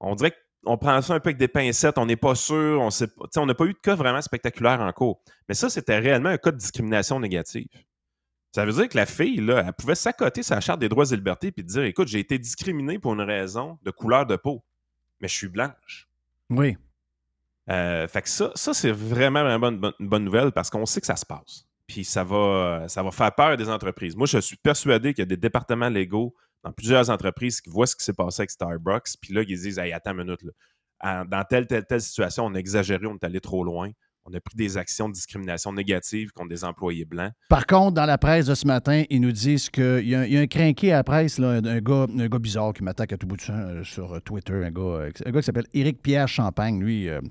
On 0.00 0.14
dirait 0.14 0.34
qu'on 0.64 0.78
prend 0.78 1.00
ça 1.02 1.14
un 1.14 1.20
peu 1.20 1.28
avec 1.28 1.38
des 1.38 1.48
pincettes, 1.48 1.98
on 1.98 2.06
n'est 2.06 2.16
pas 2.16 2.34
sûr, 2.34 2.80
on 2.80 2.90
sait 2.90 3.08
on 3.36 3.46
n'a 3.46 3.54
pas 3.54 3.64
eu 3.64 3.72
de 3.72 3.78
cas 3.78 3.94
vraiment 3.94 4.20
spectaculaire 4.20 4.80
en 4.80 4.92
cours. 4.92 5.22
Mais 5.48 5.54
ça, 5.54 5.70
c'était 5.70 5.98
réellement 5.98 6.28
un 6.28 6.38
cas 6.38 6.50
de 6.50 6.56
discrimination 6.56 7.18
négative. 7.20 7.68
Ça 8.52 8.64
veut 8.64 8.72
dire 8.72 8.88
que 8.88 8.96
la 8.96 9.06
fille, 9.06 9.40
là, 9.40 9.62
elle 9.64 9.72
pouvait 9.72 9.94
s'accoter 9.94 10.42
sa 10.42 10.60
charte 10.60 10.80
des 10.80 10.88
droits 10.88 11.10
et 11.10 11.16
libertés 11.16 11.52
puis 11.52 11.62
dire 11.62 11.84
écoute, 11.84 12.08
j'ai 12.08 12.18
été 12.18 12.38
discriminé 12.38 12.98
pour 12.98 13.14
une 13.14 13.20
raison 13.20 13.78
de 13.82 13.90
couleur 13.90 14.26
de 14.26 14.36
peau, 14.36 14.64
mais 15.20 15.28
je 15.28 15.34
suis 15.34 15.48
blanche. 15.48 16.08
Oui. 16.50 16.76
Euh, 17.70 18.08
fait 18.08 18.22
que 18.22 18.28
ça, 18.28 18.50
ça 18.56 18.74
c'est 18.74 18.90
vraiment, 18.90 19.44
vraiment 19.44 19.68
une 19.68 20.08
bonne, 20.08 20.24
nouvelle 20.24 20.50
parce 20.50 20.68
qu'on 20.68 20.84
sait 20.84 21.00
que 21.00 21.06
ça 21.06 21.16
se 21.16 21.24
passe. 21.26 21.66
Puis 21.86 22.04
ça 22.04 22.24
va, 22.24 22.86
ça 22.88 23.02
va 23.02 23.10
faire 23.12 23.32
peur 23.34 23.46
à 23.48 23.56
des 23.56 23.68
entreprises. 23.68 24.16
Moi, 24.16 24.26
je 24.26 24.38
suis 24.38 24.56
persuadé 24.56 25.12
qu'il 25.12 25.22
y 25.22 25.26
a 25.26 25.26
des 25.26 25.36
départements 25.36 25.88
légaux 25.88 26.34
dans 26.64 26.72
plusieurs 26.72 27.10
entreprises 27.10 27.60
qui 27.60 27.70
voient 27.70 27.86
ce 27.86 27.96
qui 27.96 28.04
s'est 28.04 28.12
passé 28.12 28.42
avec 28.42 28.50
Starbucks. 28.50 29.16
Puis 29.20 29.32
là, 29.32 29.42
ils 29.46 29.58
disent 29.58 29.78
attends 29.78 30.12
une 30.12 30.24
minute. 30.24 30.42
Là. 30.42 31.24
Dans 31.24 31.44
telle, 31.44 31.66
telle, 31.66 31.86
telle 31.86 32.00
situation, 32.00 32.44
on 32.46 32.54
a 32.54 32.58
exagéré, 32.58 33.06
on 33.06 33.14
est 33.14 33.24
allé 33.24 33.40
trop 33.40 33.64
loin. 33.64 33.90
On 34.26 34.34
a 34.34 34.40
pris 34.40 34.54
des 34.54 34.76
actions 34.76 35.08
de 35.08 35.14
discrimination 35.14 35.72
négatives 35.72 36.30
contre 36.32 36.50
des 36.50 36.62
employés 36.62 37.06
blancs. 37.06 37.32
Par 37.48 37.66
contre, 37.66 37.94
dans 37.94 38.04
la 38.04 38.18
presse 38.18 38.46
de 38.46 38.54
ce 38.54 38.66
matin, 38.66 39.04
ils 39.08 39.20
nous 39.20 39.32
disent 39.32 39.70
qu'il 39.70 40.04
y, 40.04 40.10
y, 40.10 40.36
a 40.36 40.40
un 40.40 40.46
crinqué 40.46 40.92
à 40.92 40.96
la 40.96 41.04
presse, 41.04 41.38
là, 41.38 41.52
un, 41.52 41.80
gars, 41.80 42.06
un 42.06 42.28
gars 42.28 42.38
bizarre 42.38 42.74
qui 42.74 42.84
m'attaque 42.84 43.14
à 43.14 43.16
tout 43.16 43.26
bout 43.26 43.36
de 43.36 43.40
champ 43.40 43.54
euh, 43.54 43.82
sur 43.82 44.20
Twitter, 44.22 44.52
un 44.52 44.70
gars, 44.70 45.08
un 45.24 45.30
gars 45.30 45.40
qui 45.40 45.46
s'appelle 45.46 45.66
Éric 45.72 46.02
Pierre 46.02 46.28
Champagne. 46.28 46.78
Lui, 46.78 47.08
euh, 47.08 47.22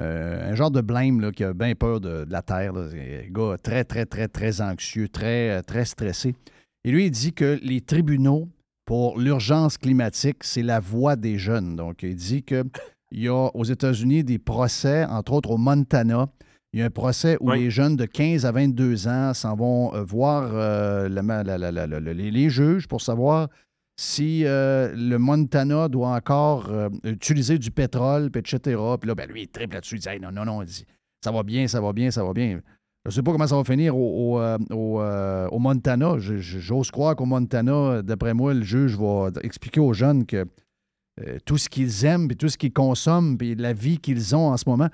euh, 0.00 0.50
un 0.50 0.54
genre 0.54 0.70
de 0.70 0.82
blême 0.82 1.20
là, 1.20 1.32
qui 1.32 1.42
a 1.42 1.54
bien 1.54 1.74
peur 1.74 2.00
de, 2.00 2.26
la 2.28 2.42
Terre. 2.42 2.74
Un 2.76 3.30
gars 3.30 3.56
très, 3.62 3.84
très, 3.84 4.04
très, 4.04 4.28
très 4.28 4.60
anxieux, 4.60 5.08
très, 5.08 5.50
euh, 5.50 5.62
très 5.62 5.84
stressé. 5.84 6.34
Et 6.84 6.90
lui, 6.90 7.06
il 7.06 7.10
dit 7.10 7.32
que 7.32 7.58
les 7.62 7.80
tribunaux 7.80 8.48
pour 8.86 9.18
l'urgence 9.18 9.76
climatique, 9.76 10.38
c'est 10.42 10.62
la 10.62 10.80
voix 10.80 11.16
des 11.16 11.36
jeunes. 11.38 11.76
Donc, 11.76 12.02
il 12.02 12.14
dit 12.14 12.42
qu'il 12.42 12.64
y 13.12 13.28
a 13.28 13.50
aux 13.52 13.64
États-Unis 13.64 14.24
des 14.24 14.38
procès, 14.38 15.04
entre 15.04 15.32
autres 15.32 15.50
au 15.50 15.58
Montana. 15.58 16.28
Il 16.72 16.80
y 16.80 16.82
a 16.82 16.86
un 16.86 16.90
procès 16.90 17.36
où 17.40 17.50
les 17.50 17.70
jeunes 17.70 17.96
de 17.96 18.04
15 18.04 18.46
à 18.46 18.52
22 18.52 19.08
ans 19.08 19.34
s'en 19.34 19.56
vont 19.56 19.94
euh, 19.94 20.02
voir 20.02 20.50
les 21.08 22.50
juges 22.50 22.86
pour 22.86 23.00
savoir 23.00 23.48
si 23.96 24.44
euh, 24.44 24.92
le 24.94 25.16
Montana 25.18 25.88
doit 25.88 26.10
encore 26.10 26.68
euh, 26.70 26.90
utiliser 27.04 27.58
du 27.58 27.70
pétrole, 27.70 28.30
etc. 28.34 28.58
Puis 29.00 29.08
là, 29.08 29.14
ben, 29.14 29.28
lui, 29.28 29.42
il 29.42 29.48
triple 29.48 29.74
là-dessus. 29.74 29.96
Il 29.96 30.00
dit 30.00 30.20
non, 30.20 30.30
non, 30.30 30.44
non, 30.44 30.62
il 30.62 30.66
dit 30.66 30.84
ça 31.24 31.32
va 31.32 31.42
bien, 31.42 31.66
ça 31.66 31.80
va 31.80 31.92
bien, 31.92 32.10
ça 32.10 32.22
va 32.22 32.32
bien. 32.32 32.60
Je 33.06 33.10
ne 33.10 33.14
sais 33.14 33.22
pas 33.22 33.30
comment 33.30 33.46
ça 33.46 33.54
va 33.54 33.62
finir 33.62 33.96
au, 33.96 34.40
au, 34.40 35.00
euh, 35.00 35.48
Montana. 35.52 36.16
J'ose 36.18 36.90
croire 36.90 37.14
qu'au 37.14 37.24
Montana, 37.24 38.02
d'après 38.02 38.34
moi, 38.34 38.52
le 38.52 38.64
juge 38.64 38.98
va 38.98 39.30
expliquer 39.44 39.78
aux 39.78 39.92
jeunes 39.92 40.26
que 40.26 40.44
tout 41.44 41.56
ce 41.56 41.68
qu'ils 41.68 42.04
aiment, 42.04 42.26
puis 42.26 42.36
tout 42.36 42.48
ce 42.48 42.58
qu'ils 42.58 42.72
consomment, 42.72 43.38
puis 43.38 43.54
la 43.54 43.72
vie 43.72 43.98
qu'ils 43.98 44.34
ont 44.34 44.48
en 44.48 44.56
ce 44.56 44.68
moment. 44.68 44.88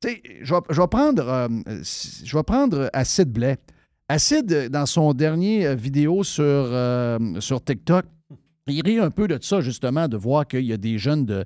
Tu 0.00 0.08
sais, 0.08 0.22
je 0.40 0.54
vais, 0.54 0.86
prendre, 0.86 1.48
prendre 2.44 2.90
Acid 2.92 3.32
Blais. 3.32 3.58
Acid, 4.08 4.68
dans 4.70 4.86
son 4.86 5.12
dernier 5.12 5.74
vidéo 5.74 6.22
sur, 6.22 6.70
sur 7.40 7.64
TikTok, 7.64 8.04
il 8.68 8.82
rit 8.82 9.00
un 9.00 9.10
peu 9.10 9.26
de 9.26 9.36
ça, 9.42 9.60
justement, 9.60 10.06
de 10.06 10.16
voir 10.16 10.46
qu'il 10.46 10.64
y 10.64 10.72
a 10.72 10.76
des 10.76 10.96
jeunes 10.96 11.26
de 11.26 11.44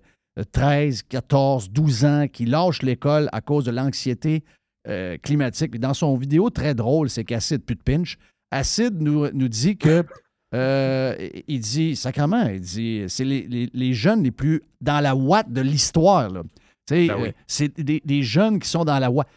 13, 0.53 1.05
14, 1.05 1.71
12 1.71 2.05
ans 2.05 2.27
qui 2.31 2.45
lâchent 2.45 2.83
l'école 2.83 3.31
à 3.33 3.41
cause 3.41 3.65
de 3.65 3.71
l'anxiété 3.71 4.45
euh, 4.89 5.17
climatique. 5.19 5.79
dans 5.79 5.95
son 5.95 6.17
vidéo 6.17 6.51
très 6.51 6.75
drôle, 6.75 7.11
c'est 7.11 7.25
qu'Acid, 7.25 7.63
plus 7.63 7.77
de 7.77 7.83
pinch, 7.83 8.17
Acid 8.51 9.01
nous, 9.01 9.31
nous 9.33 9.49
dit 9.49 9.77
que. 9.77 10.05
Euh, 10.53 11.15
il 11.47 11.61
dit, 11.61 11.95
sacrement, 11.95 12.49
il 12.49 12.61
dit, 12.61 13.05
c'est 13.07 13.25
les, 13.25 13.95
jeunes 13.95 14.25
les 14.25 14.33
plus 14.33 14.63
dans 14.81 14.99
la 14.99 15.15
ouate 15.15 15.53
de 15.53 15.61
l'histoire. 15.61 16.29
Ben 16.33 16.45
euh, 16.91 17.31
c'est 17.47 17.81
des, 17.81 18.23
jeunes 18.25 18.59
qui 18.59 18.69
sont 18.69 18.85
dans 18.85 18.99
la 18.99 19.13
ouate. 19.13 19.29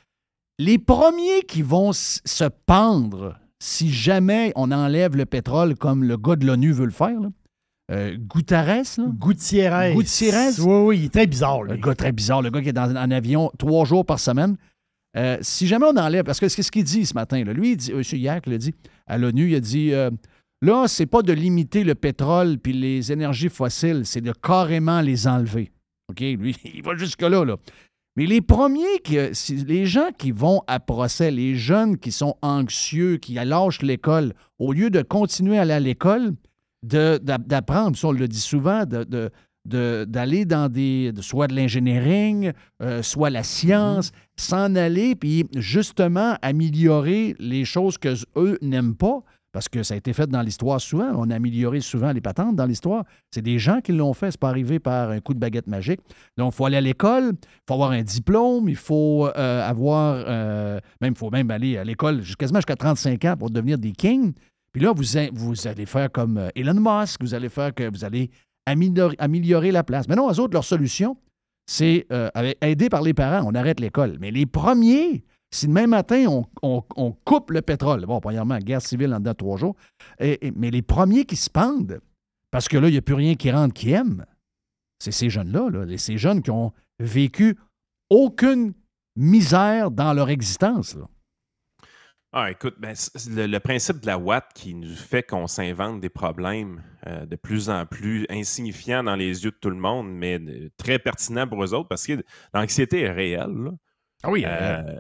Les 0.58 0.80
premiers 0.80 1.44
qui 1.48 1.62
vont 1.62 1.92
se 1.94 2.50
pendre 2.66 3.38
si 3.60 3.92
jamais 3.92 4.52
on 4.56 4.72
enlève 4.72 5.16
le 5.16 5.26
pétrole 5.26 5.76
comme 5.76 6.04
le 6.04 6.18
gars 6.18 6.36
de 6.36 6.46
l'ONU 6.46 6.72
veut 6.72 6.86
le 6.86 6.92
faire, 6.92 7.20
là, 7.20 7.30
euh, 7.92 8.16
Gutiérrez, 8.18 8.84
Gutiérrez. 8.98 9.94
Gutiérrez. 9.94 10.50
Oui, 10.60 10.86
oui, 10.86 11.00
il 11.00 11.06
est 11.06 11.14
très 11.14 11.28
bizarre. 11.28 11.64
Le 11.64 11.76
gars 11.76 11.96
très 11.96 12.12
bizarre, 12.12 12.42
le 12.42 12.50
gars 12.50 12.62
qui 12.62 12.70
est 12.70 12.74
dans 12.74 12.90
un 12.96 13.12
avion 13.12 13.52
trois 13.58 13.86
jours 13.86 14.06
par 14.06 14.20
semaine. 14.20 14.58
Euh, 15.16 15.38
si 15.42 15.68
jamais 15.68 15.86
on 15.86 15.98
enlève, 15.98 16.24
parce 16.24 16.40
que 16.40 16.48
c'est 16.48 16.64
ce 16.64 16.72
qu'il 16.72 16.84
dit 16.84 17.06
ce 17.06 17.14
matin, 17.14 17.44
lui, 17.44 17.72
il 17.72 17.78
dit, 17.78 17.92
M. 17.92 18.02
Yak 18.14 18.48
l'a 18.48 18.58
dit 18.58 18.74
à 19.06 19.18
l'ONU, 19.18 19.50
il 19.50 19.56
a 19.56 19.60
dit 19.60 19.94
euh, 19.94 20.10
là, 20.62 20.88
c'est 20.88 21.06
pas 21.06 21.22
de 21.22 21.34
limiter 21.34 21.84
le 21.84 21.96
pétrole 21.96 22.58
puis 22.58 22.74
les 22.74 23.12
énergies 23.12 23.50
fossiles, 23.50 24.06
c'est 24.06 24.22
de 24.22 24.32
carrément 24.32 25.02
les 25.02 25.28
enlever. 25.28 25.72
OK? 26.10 26.20
Lui, 26.20 26.56
il 26.74 26.84
va 26.84 26.96
jusque-là. 26.96 27.46
Là. 27.46 27.58
Mais 28.16 28.26
les 28.26 28.42
premiers, 28.42 29.00
qui, 29.04 29.18
les 29.66 29.86
gens 29.86 30.10
qui 30.18 30.32
vont 30.32 30.62
à 30.68 30.80
procès, 30.80 31.32
les 31.32 31.56
jeunes 31.56 31.98
qui 31.98 32.12
sont 32.12 32.36
anxieux, 32.42 33.18
qui 33.18 33.34
lâchent 33.34 33.82
l'école, 33.82 34.34
au 34.60 34.72
lieu 34.72 34.90
de 34.90 35.02
continuer 35.02 35.58
à 35.58 35.62
aller 35.62 35.74
à 35.74 35.80
l'école, 35.80 36.34
d'apprendre, 36.84 37.98
on 38.04 38.12
le 38.12 38.28
dit 38.28 38.40
souvent, 38.40 38.86
de, 38.86 39.32
d'aller 39.66 40.46
dans 40.46 40.70
des, 40.70 41.12
soit 41.22 41.48
de 41.48 41.56
l'ingénierie, 41.56 42.52
euh, 42.82 43.02
soit 43.02 43.30
la 43.30 43.44
science, 43.44 44.10
mm-hmm. 44.10 44.14
s'en 44.38 44.76
aller, 44.76 45.16
puis 45.16 45.46
justement 45.56 46.38
améliorer 46.42 47.36
les 47.40 47.66
choses 47.66 47.98
que 47.98 48.14
eux 48.36 48.58
n'aiment 48.62 48.96
pas, 48.96 49.24
parce 49.54 49.70
que 49.70 49.84
ça 49.84 49.94
a 49.94 49.98
été 49.98 50.14
fait 50.14 50.28
dans 50.28 50.42
l'histoire 50.42 50.82
souvent. 50.82 51.12
On 51.16 51.30
a 51.30 51.36
amélioré 51.36 51.80
souvent 51.80 52.12
les 52.12 52.22
patentes 52.22 52.56
dans 52.56 52.66
l'histoire. 52.66 53.06
C'est 53.30 53.44
des 53.44 53.60
gens 53.60 53.82
qui 53.82 53.92
l'ont 53.92 54.14
fait. 54.14 54.32
C'est 54.32 54.40
pas 54.40 54.50
arrivé 54.50 54.80
par 54.80 55.12
un 55.12 55.20
coup 55.20 55.36
de 55.36 55.40
baguette 55.40 55.68
magique. 55.68 56.02
Donc, 56.38 56.54
il 56.54 56.56
faut 56.56 56.66
aller 56.66 56.78
à 56.78 56.82
l'école, 56.82 57.34
il 57.34 57.60
faut 57.68 57.76
avoir 57.76 57.92
un 57.92 58.02
diplôme, 58.02 58.68
il 58.68 58.76
faut 58.76 59.28
euh, 59.28 59.70
avoir... 59.70 60.24
Euh, 60.28 60.80
même, 61.00 61.14
il 61.14 61.18
faut 61.18 61.30
même 61.30 61.52
aller 61.52 61.78
à 61.78 61.84
l'école 61.84 62.24
quasiment 62.38 62.60
jusqu'à 62.60 62.76
35 62.76 63.24
ans 63.26 63.38
pour 63.38 63.52
devenir 63.52 63.78
des 63.78 63.92
kings. 63.92 64.34
Puis 64.74 64.82
là, 64.82 64.92
vous, 64.92 65.04
vous 65.34 65.68
allez 65.68 65.86
faire 65.86 66.12
comme 66.12 66.40
euh, 66.40 66.50
Elon 66.56 66.74
Musk, 66.74 67.22
vous 67.22 67.36
allez 67.36 67.50
faire 67.50 67.76
que 67.76 67.88
vous 67.88 68.04
allez 68.04 68.32
améliorer, 68.66 69.72
la 69.72 69.84
place. 69.84 70.08
Mais 70.08 70.16
non, 70.16 70.32
eux 70.32 70.40
autres, 70.40 70.54
leur 70.54 70.64
solution, 70.64 71.18
c'est 71.66 72.06
euh, 72.12 72.30
aidé 72.62 72.90
par 72.90 73.02
les 73.02 73.14
parents, 73.14 73.48
on 73.50 73.56
arrête 73.56 73.80
l'école. 73.80 74.18
Mais 74.20 74.32
les 74.32 74.46
premiers, 74.46 75.24
si 75.52 75.68
demain 75.68 75.88
matin, 75.88 76.44
on, 76.62 77.12
coupe 77.26 77.52
le 77.52 77.62
pétrole, 77.62 78.06
bon, 78.06 78.20
premièrement, 78.20 78.58
guerre 78.58 78.82
civile 78.82 79.14
en 79.14 79.20
dedans 79.20 79.32
de 79.32 79.38
trois 79.38 79.58
jours, 79.58 79.76
mais 80.20 80.72
les 80.72 80.82
premiers 80.82 81.26
qui 81.26 81.36
se 81.36 81.50
pendent, 81.50 82.00
parce 82.52 82.68
que 82.68 82.78
là, 82.78 82.88
il 82.88 82.92
n'y 82.92 82.98
a 82.98 83.02
plus 83.02 83.16
rien 83.16 83.36
qui 83.36 83.52
rentre 83.52 83.74
qui 83.74 83.92
aime, 83.92 84.26
c'est 85.00 85.12
ces 85.12 85.30
jeunes-là, 85.30 85.70
là, 85.70 85.98
ces 85.98 86.18
jeunes 86.18 86.42
qui 86.42 86.52
ont 86.52 86.72
vécu 87.00 87.58
aucune 88.10 88.74
misère 89.16 89.92
dans 89.92 90.14
leur 90.14 90.30
existence. 90.30 90.98
Ah, 92.36 92.50
écoute, 92.50 92.74
ben, 92.80 92.96
le, 93.28 93.60
principe 93.60 94.00
de 94.00 94.08
la 94.08 94.18
Watt 94.18 94.46
qui 94.56 94.74
nous 94.74 94.96
fait 94.96 95.22
qu'on 95.22 95.46
s'invente 95.46 96.02
des 96.02 96.10
problèmes 96.10 96.82
euh, 97.06 97.28
de 97.28 97.36
plus 97.36 97.70
en 97.70 97.86
plus 97.86 98.26
insignifiants 98.28 99.04
dans 99.04 99.16
les 99.16 99.44
yeux 99.44 99.52
de 99.52 99.58
tout 99.62 99.70
le 99.70 99.76
monde, 99.76 100.12
mais 100.12 100.42
très 100.76 100.98
pertinents 100.98 101.48
pour 101.48 101.64
eux 101.64 101.76
autres, 101.76 101.90
parce 101.90 102.08
que 102.08 102.24
l'anxiété 102.56 103.02
est 103.02 103.12
réelle. 103.12 103.70
Ah 104.24 104.32
oui. 104.32 104.46
Euh, 104.48 104.98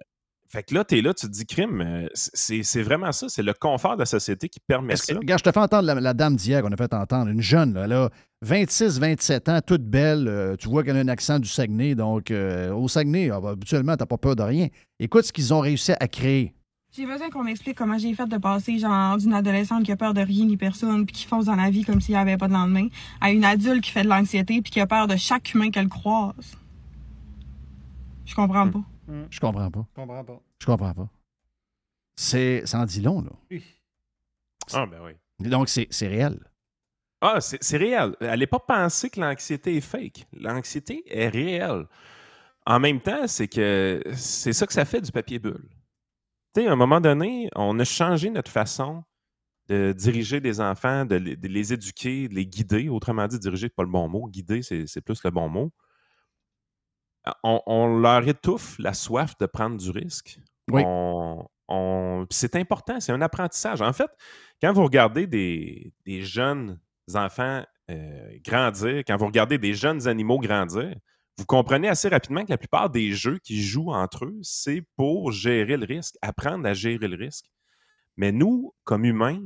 fait 0.48 0.62
que 0.62 0.76
là, 0.76 0.84
tu 0.84 1.00
es 1.00 1.02
là, 1.02 1.12
tu 1.16 1.26
te 1.26 1.32
dis 1.32 1.48
crime, 1.48 1.82
euh, 1.82 2.08
c'est 2.14 2.84
vraiment 2.84 3.12
ça, 3.12 3.28
c'est 3.30 3.42
le 3.42 3.54
confort 3.54 3.96
de 3.96 4.02
la 4.02 4.06
société 4.06 4.48
qui 4.48 4.60
permet 4.60 4.96
ça. 4.96 5.16
regarde, 5.16 5.40
je 5.40 5.44
te 5.44 5.52
fais 5.52 5.60
entendre 5.60 5.92
la, 5.92 6.14
dame 6.14 6.36
d'hier 6.36 6.62
qu'on 6.62 6.72
a 6.72 6.78
fait 6.78 6.94
entendre, 6.94 7.32
une 7.32 7.42
jeune, 7.42 7.74
là, 7.74 7.86
elle 7.86 7.94
a 7.94 8.10
26, 8.44 9.00
27 9.00 9.50
ans, 9.50 9.60
toute 9.66 9.84
belle, 9.84 10.56
tu 10.60 10.70
vois 10.70 10.84
qu'elle 10.84 10.98
a 10.98 11.00
un 11.00 11.08
accent 11.08 11.40
du 11.40 11.50
Saguenay, 11.50 11.96
donc 11.96 12.32
au 12.32 12.88
Saguenay, 12.88 13.32
ah, 13.32 13.42
bah, 13.42 13.50
habituellement, 13.52 13.98
tu 13.98 14.04
n'as 14.04 14.06
pas 14.06 14.20
peur 14.20 14.36
de 14.36 14.44
rien. 14.44 14.68
Écoute 15.00 15.26
ce 15.26 15.34
qu'ils 15.34 15.52
ont 15.52 15.62
réussi 15.62 15.94
à 16.00 16.08
créer. 16.08 16.54
J'ai 16.96 17.08
besoin 17.08 17.32
qu'on 17.32 17.44
m'explique 17.44 17.76
comment 17.76 17.98
j'ai 17.98 18.14
fait 18.14 18.28
de 18.28 18.38
passer 18.38 18.78
genre 18.78 19.18
d'une 19.18 19.34
adolescente 19.34 19.84
qui 19.84 19.92
a 19.92 19.98
peur 19.98 20.14
de 20.14 20.22
rien 20.22 20.46
ni 20.46 20.58
personne 20.58 21.08
puis 21.08 21.16
qui 21.16 21.26
fonce 21.26 21.46
dans 21.46 21.56
la 21.56 21.72
vie 21.72 21.84
comme 21.84 22.00
s'il 22.00 22.14
n'y 22.14 22.22
avait 22.22 22.38
pas 22.38 22.48
de 22.48 22.54
lendemain 22.54 22.88
à 23.20 23.32
une 23.32 23.44
adulte 23.44 23.84
qui 23.84 23.90
fait 23.90 24.04
de 24.04 24.10
l'anxiété 24.10 24.62
puis 24.62 24.72
qui 24.72 24.80
a 24.80 24.86
peur 24.86 25.08
de 25.08 25.16
chaque 25.16 25.56
humain 25.56 25.72
qu'elle 25.72 25.90
croise. 25.90 26.56
Je 28.26 28.36
comprends 28.36 28.70
pas. 28.70 28.84
Hmm. 29.08 29.26
Je 29.32 29.40
comprends 29.40 29.72
pas. 29.72 29.88
Je 29.90 30.02
comprends 30.02 30.24
pas. 30.24 30.42
Je 30.60 30.66
comprends 30.68 30.94
pas. 30.94 31.10
C'est 32.16 32.62
ça 32.68 32.82
en 32.82 32.86
dit 32.86 33.02
long 33.02 33.22
là. 33.24 33.32
Oui. 33.50 33.64
Ah 34.72 34.86
ben 34.86 35.00
oui. 35.04 35.50
Donc 35.50 35.70
c'est 35.70 36.08
réel. 36.08 36.40
Ah, 37.22 37.42
c'est 37.42 37.78
réel. 37.78 38.16
Allez 38.22 38.46
pas 38.46 38.60
penser 38.60 39.10
que 39.10 39.20
l'anxiété 39.20 39.78
est 39.78 39.82
fake. 39.82 40.28
L'anxiété 40.34 41.04
est 41.08 41.30
réelle. 41.30 41.88
En 42.68 42.80
même 42.80 43.02
temps, 43.02 43.26
c'est 43.26 43.48
que 43.48 44.04
c'est 44.14 44.54
ça 44.54 44.68
que 44.68 44.74
ça 44.74 44.86
fait 44.86 45.02
du 45.02 45.12
papier 45.12 45.40
bulle 45.40 45.68
à 46.62 46.72
un 46.72 46.76
moment 46.76 47.02
donné, 47.02 47.50
on 47.56 47.80
a 47.80 47.84
changé 47.84 48.30
notre 48.30 48.52
façon 48.52 49.04
de 49.68 49.94
diriger 49.94 50.42
des 50.42 50.60
enfants, 50.60 51.06
de 51.06 51.16
les, 51.16 51.74
éduquer, 51.74 52.28
de 52.28 52.36
les 52.36 52.46
guider. 52.46 52.90
Autrement 52.90 53.28
dit, 53.28 53.40
diriger, 53.40 53.70
pas 53.70 53.84
le 53.84 53.90
bon 53.90 54.08
mot. 54.10 54.28
Guider, 54.28 54.62
c'est 54.62 55.02
plus 55.02 55.24
le 55.24 55.32
bon 55.32 55.50
mot. 55.50 55.72
On, 57.44 57.98
leur 57.98 58.28
étouffe 58.28 58.78
la 58.80 58.94
soif 58.94 59.38
de 59.40 59.46
prendre 59.46 59.78
du 59.78 59.90
risque. 59.90 60.40
Oui. 60.70 60.84
c'est 62.30 62.56
important, 62.56 63.00
c'est 63.00 63.14
un 63.14 63.22
apprentissage. 63.22 63.82
En 63.82 63.94
fait, 63.94 64.12
quand 64.62 64.74
vous 64.74 64.84
regardez 64.84 65.28
des, 65.28 66.22
jeunes 66.22 66.80
enfants 67.14 67.64
euh, 67.90 68.38
grandir, 68.44 69.04
quand 69.08 69.18
vous 69.18 69.26
regardez 69.26 69.58
des 69.58 69.74
jeunes 69.74 70.08
animaux 70.08 70.40
grandir, 70.40 70.96
vous 71.38 71.46
comprenez 71.46 71.90
assez 71.90 72.10
rapidement 72.10 72.46
que 72.46 72.52
la 72.52 72.58
plupart 72.58 72.90
des 72.90 73.12
jeux 73.14 73.40
qui 73.40 73.62
jouent 73.64 73.92
entre 73.92 74.26
eux, 74.26 74.40
c'est 74.44 74.84
pour 74.96 75.32
gérer 75.32 75.78
le 75.78 75.86
risque, 75.86 76.16
apprendre 76.22 76.68
à 76.68 76.74
gérer 76.74 77.08
le 77.08 77.18
risque. 77.18 77.46
Mais 78.18 78.32
nous, 78.32 78.74
comme 78.84 79.06
humains, 79.06 79.42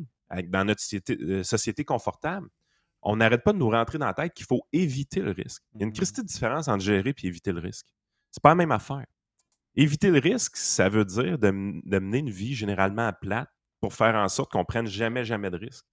dans 0.45 0.65
notre 0.65 0.81
euh, 1.11 1.43
société, 1.43 1.85
confortable, 1.85 2.49
on 3.01 3.15
n'arrête 3.15 3.43
pas 3.43 3.53
de 3.53 3.57
nous 3.57 3.69
rentrer 3.69 3.97
dans 3.97 4.07
la 4.07 4.13
tête 4.13 4.33
qu'il 4.33 4.45
faut 4.45 4.67
éviter 4.73 5.21
le 5.21 5.31
risque. 5.31 5.63
Il 5.73 5.81
y 5.81 5.83
a 5.83 5.87
une 5.87 5.93
petite 5.93 6.19
mmh. 6.19 6.23
différence 6.23 6.67
entre 6.67 6.83
gérer 6.83 7.13
et 7.17 7.27
éviter 7.27 7.53
le 7.53 7.59
risque. 7.59 7.85
C'est 8.31 8.43
pas 8.43 8.49
la 8.49 8.55
même 8.55 8.71
affaire. 8.71 9.05
Éviter 9.75 10.09
le 10.09 10.19
risque, 10.19 10.57
ça 10.57 10.89
veut 10.89 11.05
dire 11.05 11.37
de, 11.37 11.51
mener 11.51 12.17
une 12.17 12.29
vie 12.29 12.55
généralement 12.55 13.07
à 13.07 13.13
plate 13.13 13.49
pour 13.79 13.93
faire 13.93 14.15
en 14.15 14.27
sorte 14.27 14.51
qu'on 14.51 14.65
prenne 14.65 14.87
jamais, 14.87 15.23
jamais 15.23 15.51
de 15.51 15.57
risque. 15.57 15.85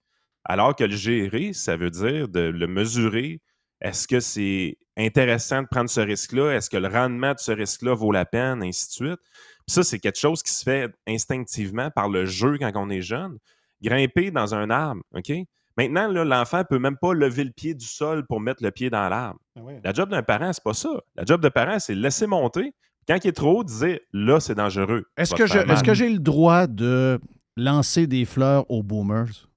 Alors 0.43 0.75
que 0.75 0.83
le 0.83 0.95
gérer, 0.95 1.53
ça 1.53 1.77
veut 1.77 1.91
dire 1.91 2.27
de 2.27 2.39
le 2.39 2.67
mesurer, 2.67 3.41
est-ce 3.81 4.07
que 4.07 4.19
c'est 4.19 4.77
intéressant 4.97 5.61
de 5.61 5.67
prendre 5.67 5.89
ce 5.89 6.01
risque-là? 6.01 6.51
Est-ce 6.51 6.69
que 6.69 6.77
le 6.77 6.87
rendement 6.87 7.33
de 7.33 7.39
ce 7.39 7.51
risque-là 7.51 7.93
vaut 7.93 8.11
la 8.11 8.25
peine? 8.25 8.63
Ainsi 8.63 8.87
de 8.87 8.91
suite. 8.91 9.19
ça, 9.67 9.83
c'est 9.83 9.99
quelque 9.99 10.19
chose 10.19 10.43
qui 10.43 10.51
se 10.51 10.63
fait 10.63 10.91
instinctivement 11.07 11.89
par 11.91 12.09
le 12.09 12.25
jeu 12.25 12.57
quand 12.59 12.71
on 12.75 12.89
est 12.89 13.01
jeune. 13.01 13.37
Grimper 13.81 14.31
dans 14.31 14.55
un 14.55 14.69
arbre, 14.69 15.01
OK? 15.13 15.31
Maintenant, 15.77 16.07
l'enfant 16.07 16.59
ne 16.59 16.63
peut 16.63 16.79
même 16.79 16.95
pas 16.95 17.13
lever 17.13 17.43
le 17.43 17.51
pied 17.51 17.73
du 17.73 17.85
sol 17.85 18.25
pour 18.25 18.39
mettre 18.39 18.63
le 18.63 18.71
pied 18.71 18.89
dans 18.89 19.09
l'arbre. 19.09 19.39
Ah 19.57 19.61
la 19.83 19.93
job 19.93 20.09
d'un 20.09 20.23
parent, 20.23 20.53
c'est 20.53 20.63
pas 20.63 20.73
ça. 20.73 20.89
La 21.15 21.25
job 21.25 21.41
de 21.41 21.49
parent, 21.49 21.79
c'est 21.79 21.95
laisser 21.95 22.27
monter. 22.27 22.73
Quand 23.07 23.17
il 23.23 23.27
est 23.27 23.33
trop 23.33 23.59
haut, 23.59 23.63
dire 23.63 23.99
là, 24.13 24.39
c'est 24.39 24.55
dangereux. 24.55 25.05
Est-ce 25.17 25.35
que, 25.35 25.83
que 25.83 25.93
j'ai 25.93 26.09
le 26.09 26.19
droit 26.19 26.67
de 26.67 27.19
lancer 27.57 28.07
des 28.07 28.25
fleurs 28.25 28.69
aux 28.71 28.83
boomers? 28.83 29.49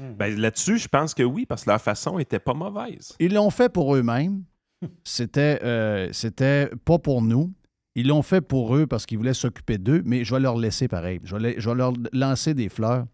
Hmm. 0.00 0.14
Ben, 0.14 0.38
Là-dessus, 0.38 0.78
je 0.78 0.88
pense 0.88 1.14
que 1.14 1.22
oui, 1.22 1.46
parce 1.46 1.64
que 1.64 1.70
leur 1.70 1.80
façon 1.80 2.18
n'était 2.18 2.38
pas 2.38 2.54
mauvaise. 2.54 3.14
Ils 3.18 3.34
l'ont 3.34 3.50
fait 3.50 3.68
pour 3.68 3.94
eux-mêmes. 3.94 4.44
C'était, 5.04 5.60
euh, 5.62 6.08
c'était 6.12 6.68
pas 6.84 6.98
pour 6.98 7.22
nous. 7.22 7.52
Ils 7.94 8.08
l'ont 8.08 8.22
fait 8.22 8.40
pour 8.40 8.74
eux 8.74 8.86
parce 8.86 9.06
qu'ils 9.06 9.18
voulaient 9.18 9.34
s'occuper 9.34 9.78
d'eux, 9.78 10.02
mais 10.04 10.24
je 10.24 10.34
vais 10.34 10.40
leur 10.40 10.56
laisser 10.56 10.88
pareil. 10.88 11.20
Je 11.24 11.36
vais, 11.36 11.54
je 11.58 11.68
vais, 11.68 11.76
leur 11.76 11.92
lancer 12.12 12.54
des 12.54 12.68
fleurs. 12.68 13.06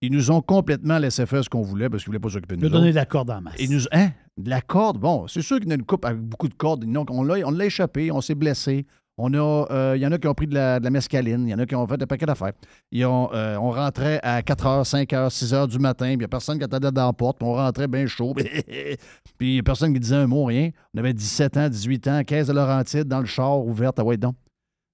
Ils 0.00 0.10
nous 0.10 0.30
ont 0.30 0.40
complètement 0.40 0.98
laissé 0.98 1.26
faire 1.26 1.44
ce 1.44 1.50
qu'on 1.50 1.62
voulait 1.62 1.90
parce 1.90 2.02
qu'ils 2.02 2.12
ne 2.12 2.16
voulaient 2.16 2.22
pas 2.22 2.30
s'occuper 2.30 2.56
de 2.56 2.62
nous. 2.62 2.68
Ils 2.68 2.72
donner 2.72 2.90
de 2.90 2.96
la 2.96 3.04
corde 3.04 3.30
en 3.30 3.42
masse. 3.42 3.56
Ils 3.58 3.70
nous, 3.70 3.82
hein? 3.92 4.10
De 4.38 4.48
la 4.48 4.62
corde, 4.62 4.98
bon, 4.98 5.28
c'est 5.28 5.42
sûr 5.42 5.60
qu'il 5.60 5.68
y 5.68 5.72
a 5.72 5.74
une 5.74 5.84
coupe 5.84 6.06
avec 6.06 6.20
beaucoup 6.20 6.48
de 6.48 6.54
cordes. 6.54 6.84
on 6.86 7.22
l'a, 7.22 7.46
on 7.46 7.50
l'a 7.50 7.66
échappé, 7.66 8.10
on 8.10 8.22
s'est 8.22 8.34
blessé, 8.34 8.86
on 9.20 9.34
a, 9.34 9.66
euh, 9.70 9.92
il 9.96 10.02
y 10.02 10.06
en 10.06 10.12
a 10.12 10.18
qui 10.18 10.26
ont 10.26 10.34
pris 10.34 10.46
de 10.46 10.54
la, 10.54 10.80
mescaline, 10.80 11.46
il 11.46 11.50
y 11.50 11.54
en 11.54 11.58
a 11.58 11.66
qui 11.66 11.74
ont 11.74 11.86
fait 11.86 11.98
des 11.98 12.06
paquets 12.06 12.26
d'affaires. 12.26 12.52
Euh, 12.94 13.56
on 13.56 13.70
rentrait 13.70 14.18
à 14.22 14.42
4 14.42 14.64
h, 14.64 14.84
5 14.84 15.10
h, 15.10 15.30
6 15.30 15.52
h 15.52 15.68
du 15.68 15.78
matin, 15.78 16.06
puis 16.06 16.14
il 16.14 16.18
n'y 16.18 16.24
a 16.24 16.28
personne 16.28 16.58
qui 16.58 16.64
attendait 16.64 16.90
dans 16.90 17.06
la 17.06 17.12
porte, 17.12 17.38
puis 17.38 17.46
on 17.46 17.54
rentrait 17.54 17.88
bien 17.88 18.06
chaud, 18.06 18.32
puis 18.34 18.48
il 19.40 19.52
n'y 19.52 19.58
a 19.58 19.62
personne 19.62 19.92
qui 19.92 20.00
disait 20.00 20.16
un 20.16 20.26
mot, 20.26 20.44
rien. 20.44 20.70
On 20.94 20.98
avait 20.98 21.12
17 21.12 21.56
ans, 21.58 21.68
18 21.68 22.08
ans, 22.08 22.22
15 22.26 22.48
de 22.48 22.52
Laurentide, 22.52 23.04
dans 23.04 23.20
le 23.20 23.26
char, 23.26 23.58
ouverte, 23.64 23.98
à 23.98 24.16
donc. 24.16 24.34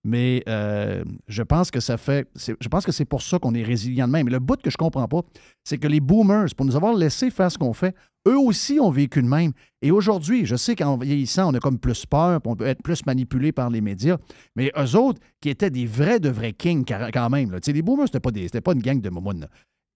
Mais 0.07 0.45
euh, 0.49 1.03
je 1.27 1.43
pense 1.43 1.73
que 1.73 1.81
ça 1.81 1.97
fait. 1.97 2.29
Je 2.37 2.69
pense 2.69 2.87
que 2.87 2.93
c'est 2.93 3.05
pour 3.05 3.23
ça 3.23 3.41
qu'on 3.41 3.55
est 3.55 3.65
résilient 3.65 4.07
de 4.07 4.13
même. 4.13 4.27
Mais 4.27 4.31
le 4.31 4.39
bout 4.39 4.63
que 4.63 4.71
je 4.71 4.77
comprends 4.77 5.09
pas, 5.09 5.23
c'est 5.65 5.79
que 5.79 5.89
les 5.89 5.99
boomers, 5.99 6.47
pour 6.57 6.65
nous 6.65 6.77
avoir 6.77 6.95
laissé 6.95 7.29
faire 7.29 7.51
ce 7.51 7.59
qu'on 7.59 7.73
fait, 7.73 7.93
eux 8.29 8.39
aussi 8.39 8.79
ont 8.79 8.91
vécu 8.91 9.21
de 9.21 9.27
même. 9.27 9.51
Et 9.83 9.91
aujourd'hui, 9.91 10.47
je 10.47 10.55
sais 10.55 10.77
qu'en 10.77 10.97
vieillissant, 10.97 11.51
on 11.51 11.55
a 11.55 11.59
comme 11.59 11.81
plus 11.81 12.07
peur, 12.07 12.41
on 12.45 12.55
peut 12.55 12.67
être 12.67 12.85
plus 12.85 13.05
manipulé 13.05 13.51
par 13.51 13.69
les 13.69 13.81
médias. 13.81 14.17
Mais 14.55 14.71
eux 14.79 14.97
autres, 14.97 15.21
qui 15.41 15.49
étaient 15.49 15.71
des 15.71 15.87
vrais 15.87 16.21
de 16.21 16.29
vrais 16.29 16.53
kings 16.53 16.85
quand 16.85 17.31
même, 17.31 17.51
là, 17.51 17.59
les 17.67 17.83
boomers, 17.83 18.07
c'était 18.07 18.21
pas, 18.21 18.31
pas 18.61 18.73
une 18.75 18.83
gang 18.83 19.01
de 19.01 19.11
momounes. 19.11 19.49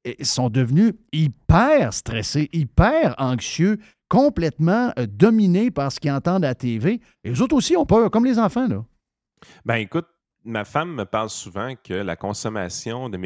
Ils 0.04 0.26
sont 0.26 0.50
devenus 0.50 0.94
hyper 1.12 1.94
stressés, 1.94 2.48
hyper 2.52 3.14
anxieux, 3.18 3.78
complètement 4.08 4.92
euh, 4.98 5.06
dominés 5.06 5.70
par 5.70 5.92
ce 5.92 6.00
qu'ils 6.00 6.10
entendent 6.10 6.44
à 6.44 6.48
la 6.48 6.54
TV. 6.56 7.00
Et 7.22 7.30
eux 7.30 7.42
autres 7.42 7.54
aussi 7.54 7.76
ont 7.76 7.86
peur, 7.86 8.10
comme 8.10 8.24
les 8.24 8.40
enfants. 8.40 8.66
Là. 8.66 8.84
Ben 9.64 9.76
écoute, 9.76 10.06
ma 10.44 10.64
femme 10.64 10.94
me 10.94 11.04
parle 11.04 11.30
souvent 11.30 11.74
que 11.76 11.94
la 11.94 12.16
consommation 12.16 13.08
de, 13.08 13.16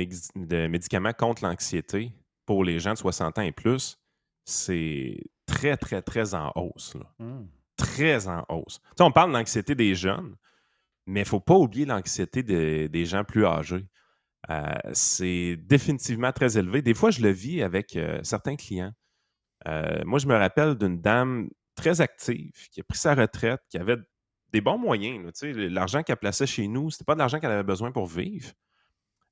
médicaments 0.66 1.12
contre 1.12 1.44
l'anxiété 1.44 2.12
pour 2.46 2.64
les 2.64 2.78
gens 2.78 2.92
de 2.92 2.98
60 2.98 3.38
ans 3.38 3.42
et 3.42 3.52
plus, 3.52 3.98
c'est 4.44 5.16
très, 5.46 5.76
très, 5.76 6.02
très 6.02 6.34
en 6.34 6.52
hausse. 6.54 6.96
Mmh. 7.18 7.42
Très 7.76 8.28
en 8.28 8.44
hausse. 8.48 8.80
on 9.00 9.10
parle 9.10 9.30
de 9.32 9.36
l'anxiété 9.38 9.74
des 9.74 9.94
jeunes, 9.94 10.36
mais 11.06 11.20
il 11.20 11.24
ne 11.24 11.28
faut 11.28 11.40
pas 11.40 11.56
oublier 11.56 11.86
l'anxiété 11.86 12.42
des 12.42 13.06
gens 13.06 13.24
plus 13.24 13.46
âgés. 13.46 13.86
Euh, 14.50 14.74
c'est 14.92 15.56
définitivement 15.56 16.32
très 16.32 16.58
élevé. 16.58 16.82
Des 16.82 16.94
fois, 16.94 17.10
je 17.10 17.22
le 17.22 17.30
vis 17.30 17.62
avec 17.62 17.96
euh, 17.96 18.20
certains 18.22 18.56
clients. 18.56 18.92
Euh, 19.66 20.02
moi, 20.04 20.18
je 20.18 20.26
me 20.26 20.36
rappelle 20.36 20.74
d'une 20.74 21.00
dame 21.00 21.48
très 21.74 22.00
active 22.00 22.52
qui 22.70 22.80
a 22.80 22.84
pris 22.84 22.98
sa 22.98 23.14
retraite, 23.14 23.60
qui 23.70 23.78
avait 23.78 23.96
des 24.54 24.60
bons 24.60 24.78
moyens. 24.78 25.42
L'argent 25.42 26.04
qu'elle 26.04 26.16
plaçait 26.16 26.46
chez 26.46 26.68
nous, 26.68 26.88
c'était 26.90 27.04
pas 27.04 27.14
de 27.14 27.18
l'argent 27.18 27.40
qu'elle 27.40 27.50
avait 27.50 27.64
besoin 27.64 27.90
pour 27.90 28.06
vivre. 28.06 28.52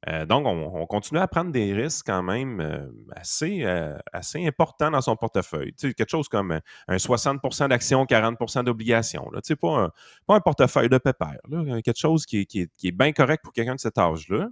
Euh, 0.09 0.27
donc, 0.27 0.47
on, 0.47 0.85
continuait 0.87 1.21
à 1.21 1.29
prendre 1.29 1.53
des 1.53 1.73
risques 1.73 2.07
quand 2.07 2.25
même 2.25 2.61
euh, 2.61 2.89
assez, 3.15 3.63
euh, 3.63 3.97
assez 4.13 4.45
importants 4.45 4.91
dans 4.91 5.01
son 5.01 5.15
portefeuille. 5.15 5.73
quelque 5.75 6.09
chose 6.09 6.29
comme 6.29 6.61
un 6.89 6.97
60% 6.97 7.69
d'actions, 7.69 8.05
40% 8.05 8.65
d'obligations. 8.65 9.31
Pas 9.61 9.79
un, 9.79 9.91
pas 10.27 10.35
un 10.35 10.41
portefeuille 10.41 10.89
de 10.89 10.99
pépère. 10.99 11.39
quelque 11.85 11.97
chose 11.97 12.27
qui, 12.27 12.49
est 12.51 12.91
bien 12.91 13.13
correct 13.13 13.45
pour 13.45 13.53
quelqu'un 13.53 13.77
de 13.77 13.81
cet 13.81 13.97
âge-là. 13.97 14.49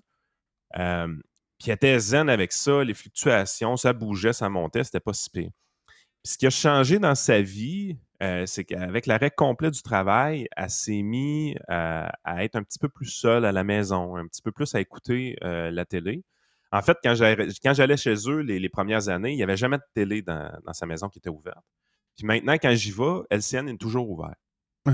puis 1.58 1.66
elle 1.66 1.74
était 1.74 1.98
zen 1.98 2.28
avec 2.28 2.52
ça, 2.52 2.84
les 2.84 2.94
fluctuations, 2.94 3.76
ça 3.76 3.92
bougeait, 3.92 4.32
ça 4.32 4.48
montait, 4.48 4.84
c'était 4.84 5.00
pas 5.00 5.14
si 5.14 5.28
pire. 5.30 5.50
ce 6.24 6.38
qui 6.38 6.46
a 6.46 6.50
changé 6.50 7.00
dans 7.00 7.16
sa 7.16 7.42
vie, 7.42 7.98
euh, 8.22 8.44
c'est 8.44 8.64
qu'avec 8.64 9.06
l'arrêt 9.06 9.30
complet 9.30 9.70
du 9.70 9.82
travail, 9.82 10.46
elle 10.56 10.68
s'est 10.68 11.02
mise 11.02 11.54
euh, 11.70 12.06
à 12.24 12.44
être 12.44 12.56
un 12.56 12.62
petit 12.62 12.78
peu 12.78 12.88
plus 12.88 13.06
seule 13.06 13.46
à 13.46 13.52
la 13.52 13.64
maison, 13.64 14.16
un 14.16 14.26
petit 14.26 14.42
peu 14.42 14.52
plus 14.52 14.74
à 14.74 14.80
écouter 14.80 15.36
euh, 15.42 15.70
la 15.70 15.86
télé. 15.86 16.22
En 16.70 16.82
fait, 16.82 16.98
quand 17.02 17.14
j'allais 17.14 17.96
chez 17.96 18.14
eux 18.28 18.40
les, 18.40 18.68
premières 18.68 19.08
années, 19.08 19.32
il 19.32 19.36
n'y 19.36 19.42
avait 19.42 19.56
jamais 19.56 19.78
de 19.78 19.82
télé 19.94 20.22
dans, 20.22 20.52
sa 20.72 20.86
maison 20.86 21.08
qui 21.08 21.18
était 21.18 21.30
ouverte. 21.30 21.64
Puis 22.16 22.26
maintenant, 22.26 22.52
quand 22.52 22.72
j'y 22.74 22.92
vais, 22.92 23.22
LCN 23.30 23.68
est 23.68 23.78
toujours 23.78 24.08
ouvert. 24.08 24.36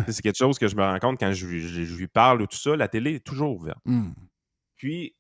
C'est 0.09 0.23
quelque 0.23 0.39
chose 0.39 0.59
que 0.59 0.69
je 0.69 0.77
me 0.77 0.83
rends 0.83 0.99
compte 0.99 1.19
quand 1.19 1.33
je, 1.33 1.47
lui 1.47 2.09
parle 2.09 2.43
ou 2.43 2.47
tout 2.47 2.57
ça. 2.57 2.77
La 2.77 2.89
télé 2.89 3.17
est 3.17 3.25
toujours 3.25 3.55
ouverte. 3.55 3.79
Hmm. 3.85 4.13
Puis, 4.77 5.17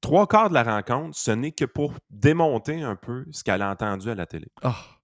trois 0.00 0.26
quarts 0.26 0.48
de 0.48 0.54
la 0.54 0.62
rencontre, 0.62 1.16
ce 1.16 1.30
n'est 1.30 1.52
que 1.52 1.66
pour 1.66 1.92
démonter 2.08 2.80
un 2.80 2.96
peu 2.96 3.26
ce 3.30 3.44
qu'elle 3.44 3.62
a 3.62 3.70
entendu 3.70 4.08
à 4.08 4.14
la 4.14 4.26
télé. 4.26 4.48
Ah. 4.62 4.97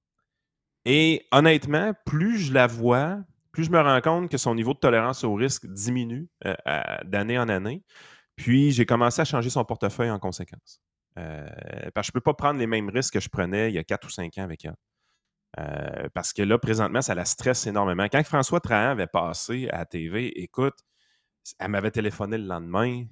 Et 0.84 1.26
honnêtement, 1.32 1.92
plus 2.04 2.38
je 2.38 2.52
la 2.52 2.66
vois, 2.66 3.18
plus 3.52 3.64
je 3.64 3.70
me 3.70 3.80
rends 3.80 4.00
compte 4.00 4.30
que 4.30 4.36
son 4.36 4.54
niveau 4.54 4.74
de 4.74 4.78
tolérance 4.78 5.24
au 5.24 5.34
risque 5.34 5.66
diminue 5.66 6.28
euh, 6.44 6.54
d'année 7.04 7.38
en 7.38 7.48
année. 7.48 7.82
Puis 8.36 8.72
j'ai 8.72 8.84
commencé 8.84 9.22
à 9.22 9.24
changer 9.24 9.48
son 9.48 9.64
portefeuille 9.64 10.10
en 10.10 10.18
conséquence. 10.18 10.80
Euh, 11.18 11.46
parce 11.94 12.08
que 12.08 12.12
je 12.12 12.18
ne 12.18 12.20
peux 12.20 12.32
pas 12.32 12.34
prendre 12.34 12.58
les 12.58 12.66
mêmes 12.66 12.90
risques 12.90 13.14
que 13.14 13.20
je 13.20 13.28
prenais 13.28 13.70
il 13.70 13.74
y 13.74 13.78
a 13.78 13.84
quatre 13.84 14.06
ou 14.06 14.10
cinq 14.10 14.36
ans 14.38 14.42
avec 14.42 14.64
elle. 14.64 14.74
Euh, 15.60 16.08
parce 16.12 16.32
que 16.32 16.42
là, 16.42 16.58
présentement, 16.58 17.00
ça 17.00 17.14
la 17.14 17.24
stresse 17.24 17.66
énormément. 17.66 18.04
Quand 18.10 18.24
François 18.24 18.60
Trahan 18.60 18.90
avait 18.90 19.06
passé 19.06 19.68
à 19.70 19.86
TV, 19.86 20.42
écoute, 20.42 20.74
elle 21.60 21.68
m'avait 21.68 21.92
téléphoné 21.92 22.38
le 22.38 22.46
lendemain. 22.46 23.04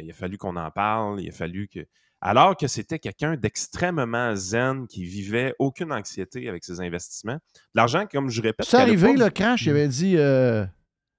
il 0.00 0.08
a 0.08 0.14
fallu 0.14 0.38
qu'on 0.38 0.56
en 0.56 0.70
parle. 0.70 1.20
Il 1.20 1.28
a 1.28 1.32
fallu 1.32 1.66
que 1.66 1.80
alors 2.20 2.56
que 2.56 2.66
c'était 2.66 2.98
quelqu'un 2.98 3.36
d'extrêmement 3.36 4.34
zen 4.34 4.86
qui 4.86 5.04
vivait 5.04 5.54
aucune 5.58 5.92
anxiété 5.92 6.48
avec 6.48 6.64
ses 6.64 6.80
investissements. 6.80 7.38
L'argent, 7.74 8.06
comme 8.10 8.28
je 8.28 8.42
répète. 8.42 8.66
C'est 8.66 8.76
arrivé, 8.76 9.14
le 9.14 9.30
crash, 9.30 9.66
il 9.66 9.70
avait 9.70 9.88
dit. 9.88 10.16
Euh, 10.16 10.64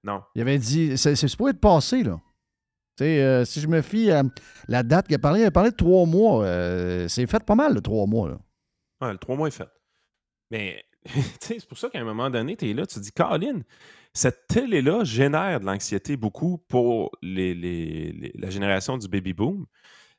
non. 0.04 0.22
Il 0.34 0.42
avait 0.42 0.58
dit. 0.58 0.98
C'est 0.98 1.14
supposé 1.16 1.50
être 1.50 1.60
passé, 1.60 2.02
là. 2.02 2.20
Euh, 3.00 3.46
si 3.46 3.60
je 3.60 3.66
me 3.66 3.80
fie 3.80 4.10
à 4.10 4.22
la 4.68 4.82
date 4.82 5.06
qu'il 5.06 5.16
a 5.16 5.18
parlé, 5.18 5.40
il 5.40 5.44
a 5.46 5.50
parlé 5.50 5.70
de 5.70 5.76
trois 5.76 6.04
mois. 6.04 6.44
Euh, 6.44 7.08
c'est 7.08 7.26
fait 7.26 7.42
pas 7.44 7.54
mal, 7.54 7.74
le 7.74 7.80
trois 7.80 8.06
mois. 8.06 8.28
Là. 8.28 8.38
Ouais, 9.00 9.12
le 9.12 9.18
trois 9.18 9.36
mois 9.36 9.48
est 9.48 9.52
fait. 9.52 9.68
Mais 10.50 10.84
c'est 11.40 11.66
pour 11.66 11.78
ça 11.78 11.88
qu'à 11.88 12.00
un 12.00 12.04
moment 12.04 12.28
donné, 12.28 12.56
tu 12.56 12.68
es 12.68 12.74
là, 12.74 12.86
tu 12.86 12.96
te 12.96 13.00
dis, 13.00 13.12
Caroline, 13.12 13.64
cette 14.12 14.46
télé-là 14.48 15.04
génère 15.04 15.60
de 15.60 15.64
l'anxiété 15.64 16.16
beaucoup 16.16 16.58
pour 16.68 17.10
les, 17.22 18.32
la 18.34 18.50
génération 18.50 18.98
du 18.98 19.08
baby 19.08 19.32
boom. 19.32 19.66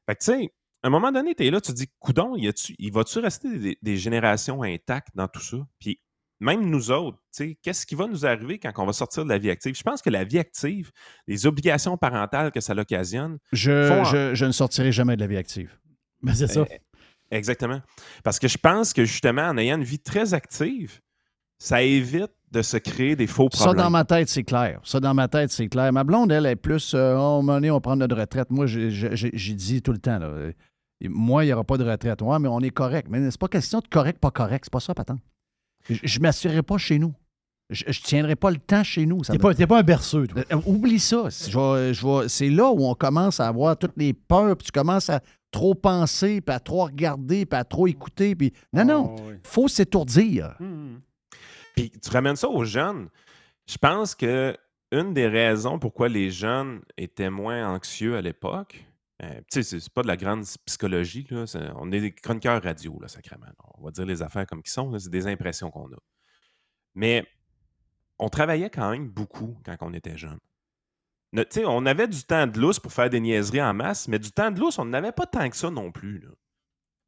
Fait 0.08 0.16
que, 0.16 0.24
tu 0.24 0.32
sais, 0.32 0.54
à 0.84 0.88
un 0.88 0.90
moment 0.90 1.12
donné, 1.12 1.36
tu 1.36 1.46
es 1.46 1.52
là, 1.52 1.62
tu 1.62 1.72
te 1.72 1.78
dis, 1.78 1.88
coudon, 2.00 2.36
il 2.36 2.92
va-tu 2.92 3.20
rester 3.20 3.78
des, 3.82 3.98
générations 3.98 4.64
intactes 4.64 5.16
dans 5.16 5.28
tout 5.28 5.42
ça? 5.42 5.58
Puis 5.80 6.00
même 6.40 6.68
nous 6.70 6.90
autres, 6.90 7.20
qu'est-ce 7.62 7.86
qui 7.86 7.94
va 7.94 8.08
nous 8.08 8.26
arriver 8.26 8.58
quand 8.58 8.72
on 8.78 8.86
va 8.86 8.94
sortir 8.94 9.24
de 9.24 9.30
la 9.30 9.38
vie 9.38 9.52
active? 9.52 9.76
Je 9.78 9.84
pense 9.84 10.02
que 10.02 10.10
la 10.10 10.24
vie 10.24 10.40
active, 10.40 10.92
les 11.28 11.46
obligations 11.46 11.98
parentales 11.98 12.52
que 12.52 12.62
ça 12.62 12.74
l'occasionne. 12.74 13.38
Je, 13.52 14.32
je, 14.34 14.46
ne 14.46 14.52
sortirai 14.52 14.92
jamais 14.92 15.16
de 15.16 15.22
la 15.22 15.28
vie 15.28 15.38
active. 15.38 15.78
Ben, 16.24 16.36
c'est 16.36 16.46
ça. 16.46 16.68
Eh, 16.70 16.80
exactement. 17.36 17.82
Parce 18.24 18.38
que 18.38 18.48
je 18.48 18.60
pense 18.60 18.94
que 18.94 19.06
justement, 19.06 19.42
en 19.42 19.58
ayant 19.58 19.78
une 19.78 19.84
vie 19.84 19.98
très 19.98 20.36
active, 20.36 21.00
ça 21.58 21.82
évite 21.82 22.30
de 22.52 22.62
se 22.62 22.78
créer 22.78 23.16
des 23.16 23.26
faux 23.26 23.50
problèmes. 23.50 23.78
Ça, 23.78 23.84
dans 23.84 23.90
ma 23.90 24.06
tête, 24.06 24.30
c'est 24.30 24.44
clair. 24.44 24.80
Ça, 24.84 25.00
dans 25.00 25.16
ma 25.16 25.28
tête, 25.28 25.52
c'est 25.52 25.68
clair. 25.68 25.92
Ma 25.92 26.04
blonde, 26.04 26.32
elle, 26.32 26.46
est 26.46 26.56
plus, 26.56 26.94
euh, 26.94 27.16
oh, 27.18 27.42
on 27.44 27.44
va 27.44 27.80
prendre 27.80 27.98
notre 27.98 28.18
retraite. 28.20 28.52
Moi, 28.52 28.68
j'ai 28.68 29.54
dit 29.56 29.82
tout 29.82 29.94
le 29.94 29.98
temps, 29.98 30.20
là, 30.20 30.52
moi, 31.10 31.44
il 31.44 31.48
n'y 31.48 31.54
aura 31.54 31.64
pas 31.64 31.78
de 31.78 31.84
retraite. 31.84 32.22
Ouais, 32.22 32.40
mais 32.40 32.48
on 32.48 32.60
est 32.60 32.70
correct. 32.70 33.08
Mais 33.10 33.30
c'est 33.32 33.40
pas 33.40 33.48
question 33.48 33.80
de 33.80 33.88
correct, 33.88 34.20
pas 34.20 34.32
correct. 34.32 34.66
C'est 34.66 34.74
pas 34.74 34.80
ça, 34.80 34.94
Patan. 34.94 35.18
Je 35.90 36.18
ne 36.18 36.22
m'assurerai 36.22 36.62
pas 36.62 36.78
chez 36.78 37.00
nous. 37.00 37.14
Je 37.70 37.86
ne 37.88 37.94
tiendrai 37.94 38.36
pas 38.36 38.52
le 38.52 38.58
temps 38.58 38.84
chez 38.84 39.06
nous. 39.06 39.22
Tu 39.22 39.32
n'es 39.32 39.68
pas, 39.68 39.80
un 39.80 39.84
berceux, 39.84 40.28
toi. 40.28 40.44
Euh, 40.52 40.60
oublie 40.66 41.00
ça. 41.00 41.30
c'est 41.32 42.50
là 42.50 42.70
où 42.70 42.86
on 42.86 42.94
commence 42.96 43.40
à 43.40 43.48
avoir 43.48 43.78
toutes 43.78 43.96
les 43.96 44.14
peurs, 44.14 44.58
puis 44.58 44.66
tu 44.66 44.72
commences 44.72 45.10
à 45.10 45.22
trop 45.52 45.74
penser, 45.74 46.42
puis 46.42 46.54
à 46.54 46.60
trop 46.60 46.86
regarder, 46.86 47.46
puis 47.46 47.60
à 47.60 47.64
trop 47.64 47.88
écouter. 47.88 48.36
Puis... 48.36 48.52
Non, 48.74 48.84
non, 48.84 49.16
il 49.18 49.36
ah, 49.36 49.40
faut 49.44 49.70
s'étourdir. 49.70 50.56
Hum. 50.60 51.00
Puis 51.76 51.92
tu 51.92 52.10
ramènes 52.10 52.36
ça 52.36 52.50
aux 52.50 52.66
jeunes. 52.66 53.08
Je 53.66 53.78
pense 53.78 54.16
que 54.16 54.56
une 54.92 55.14
des 55.14 55.28
raisons 55.28 55.80
pourquoi 55.80 56.10
les 56.10 56.30
jeunes 56.30 56.82
étaient 56.98 57.30
moins 57.30 57.74
anxieux 57.74 58.18
à 58.18 58.22
l'époque, 58.22 58.84
euh, 59.24 59.42
c'est 59.50 59.90
pas 59.94 60.02
de 60.02 60.08
la 60.08 60.18
grande 60.18 60.46
psychologie. 60.66 61.28
Là. 61.30 61.46
on 61.76 61.92
est 61.92 62.02
des 62.02 62.12
chroniqueurs 62.12 62.62
radio, 62.62 62.98
là, 63.00 63.08
sacrément. 63.08 63.48
On 63.78 63.84
va 63.84 63.92
dire 63.92 64.06
les 64.06 64.22
affaires 64.22 64.48
comme 64.48 64.64
qui 64.64 64.72
sont. 64.72 64.98
C'est 64.98 65.12
des 65.12 65.28
impressions 65.28 65.70
qu'on 65.70 65.88
a. 65.92 65.98
Mais 66.96 67.26
on 68.18 68.30
travaillait 68.30 68.70
quand 68.70 68.92
même 68.92 69.10
beaucoup 69.10 69.58
quand 69.66 69.76
on 69.82 69.94
était 69.94 70.18
jeune. 70.18 70.40
on 71.66 71.86
avait 71.86 72.08
du 72.08 72.24
temps 72.24 72.48
de 72.48 72.60
lousse 72.60 72.80
pour 72.80 72.94
faire 72.94 73.10
des 73.10 73.20
niaiseries 73.20 73.62
en 73.62 73.74
masse, 73.74 74.08
mais 74.08 74.20
du 74.20 74.32
temps 74.32 74.52
de 74.52 74.60
lousse, 74.60 74.80
on 74.80 74.86
n'avait 74.86 75.12
pas 75.12 75.26
tant 75.26 75.50
que 75.50 75.56
ça 75.56 75.70
non 75.70 75.92
plus. 75.92 76.24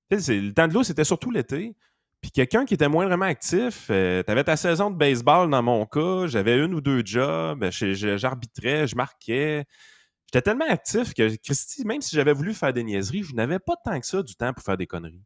Le 0.09 0.51
temps 0.51 0.67
de 0.67 0.73
lousse, 0.73 0.87
c'était 0.87 1.03
surtout 1.03 1.31
l'été. 1.31 1.75
Puis 2.21 2.31
quelqu'un 2.31 2.63
qui 2.65 2.75
était 2.75 2.87
moins 2.87 3.05
vraiment 3.05 3.25
actif, 3.25 3.87
euh, 3.89 4.23
tu 4.23 4.31
avais 4.31 4.45
ta 4.45 4.55
saison 4.55 4.89
de 4.89 4.95
baseball 4.95 5.49
dans 5.49 5.61
mon 5.61 5.85
cas, 5.85 6.27
j'avais 6.27 6.57
une 6.57 6.73
ou 6.73 6.79
deux 6.79 7.03
jobs, 7.03 7.67
j'arbitrais, 7.69 8.87
je 8.87 8.95
marquais. 8.95 9.65
J'étais 10.33 10.49
tellement 10.49 10.65
actif 10.67 11.13
que, 11.13 11.35
Christy, 11.35 11.85
même 11.85 12.01
si 12.01 12.15
j'avais 12.15 12.33
voulu 12.33 12.55
faire 12.55 12.73
des 12.73 12.83
niaiseries, 12.83 13.21
je 13.21 13.35
n'avais 13.35 13.59
pas 13.59 13.75
tant 13.85 13.99
que 13.99 14.05
ça 14.05 14.23
du 14.23 14.35
temps 14.35 14.51
pour 14.51 14.63
faire 14.63 14.77
des 14.77 14.87
conneries. 14.87 15.21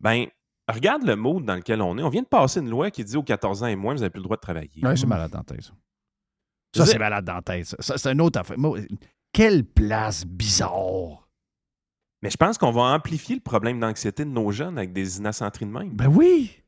Ben, 0.00 0.26
regarde 0.68 1.02
le 1.04 1.16
mode 1.16 1.46
dans 1.46 1.54
lequel 1.54 1.80
on 1.80 1.96
est. 1.96 2.02
On 2.02 2.10
vient 2.10 2.20
de 2.20 2.28
passer 2.28 2.60
une 2.60 2.68
loi 2.68 2.90
qui 2.90 3.02
dit 3.04 3.16
aux 3.16 3.22
14 3.22 3.62
ans 3.62 3.66
et 3.66 3.76
moins, 3.76 3.94
vous 3.94 4.00
n'avez 4.00 4.10
plus 4.10 4.18
le 4.18 4.24
droit 4.24 4.36
de 4.36 4.42
travailler. 4.42 4.82
Oui, 4.82 4.98
c'est 4.98 5.06
malade 5.06 5.30
dans 5.30 5.38
la 5.38 5.44
tête, 5.44 5.62
ça. 5.62 5.72
Ça, 6.76 6.84
c'est 6.84 6.98
malade 6.98 7.24
dans 7.24 7.36
la 7.36 7.42
tête. 7.42 7.74
Ça, 7.78 7.96
c'est 7.96 8.12
une 8.12 8.20
autre 8.20 8.38
affaire. 8.38 8.56
Quelle 9.32 9.64
place 9.64 10.26
bizarre. 10.26 11.26
Mais 12.20 12.28
je 12.28 12.36
pense 12.36 12.58
qu'on 12.58 12.70
va 12.70 12.82
amplifier 12.82 13.36
le 13.36 13.40
problème 13.40 13.80
d'anxiété 13.80 14.26
de 14.26 14.30
nos 14.30 14.50
jeunes 14.50 14.76
avec 14.76 14.92
des 14.92 15.18
innocentries 15.18 15.64
de 15.64 15.70
même. 15.70 15.90
Ben 15.90 16.08
oui! 16.08 16.62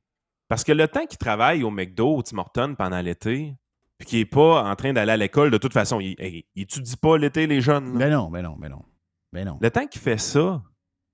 Parce 0.48 0.64
que 0.64 0.72
le 0.72 0.88
temps 0.88 1.04
qu'ils 1.04 1.18
travaillent 1.18 1.62
au 1.62 1.70
McDo, 1.70 2.16
au 2.16 2.22
Tim 2.22 2.38
Hortons 2.38 2.74
pendant 2.74 3.00
l'été, 3.00 3.54
puis 3.98 4.06
qui 4.06 4.16
n'est 4.16 4.24
pas 4.26 4.62
en 4.64 4.74
train 4.76 4.92
d'aller 4.92 5.12
à 5.12 5.16
l'école 5.16 5.50
de 5.50 5.58
toute 5.58 5.72
façon. 5.72 6.00
Il, 6.00 6.44
n'étudie 6.56 6.96
pas 6.96 7.16
l'été, 7.16 7.46
les 7.46 7.60
jeunes. 7.60 7.92
Mais 7.92 8.10
non, 8.10 8.30
mais 8.30 8.42
non, 8.42 8.56
mais 8.58 8.68
non. 8.68 8.82
Mais 9.32 9.44
non. 9.44 9.58
Le 9.60 9.70
temps 9.70 9.86
qu'il 9.86 10.00
fait 10.00 10.18
ça, 10.18 10.62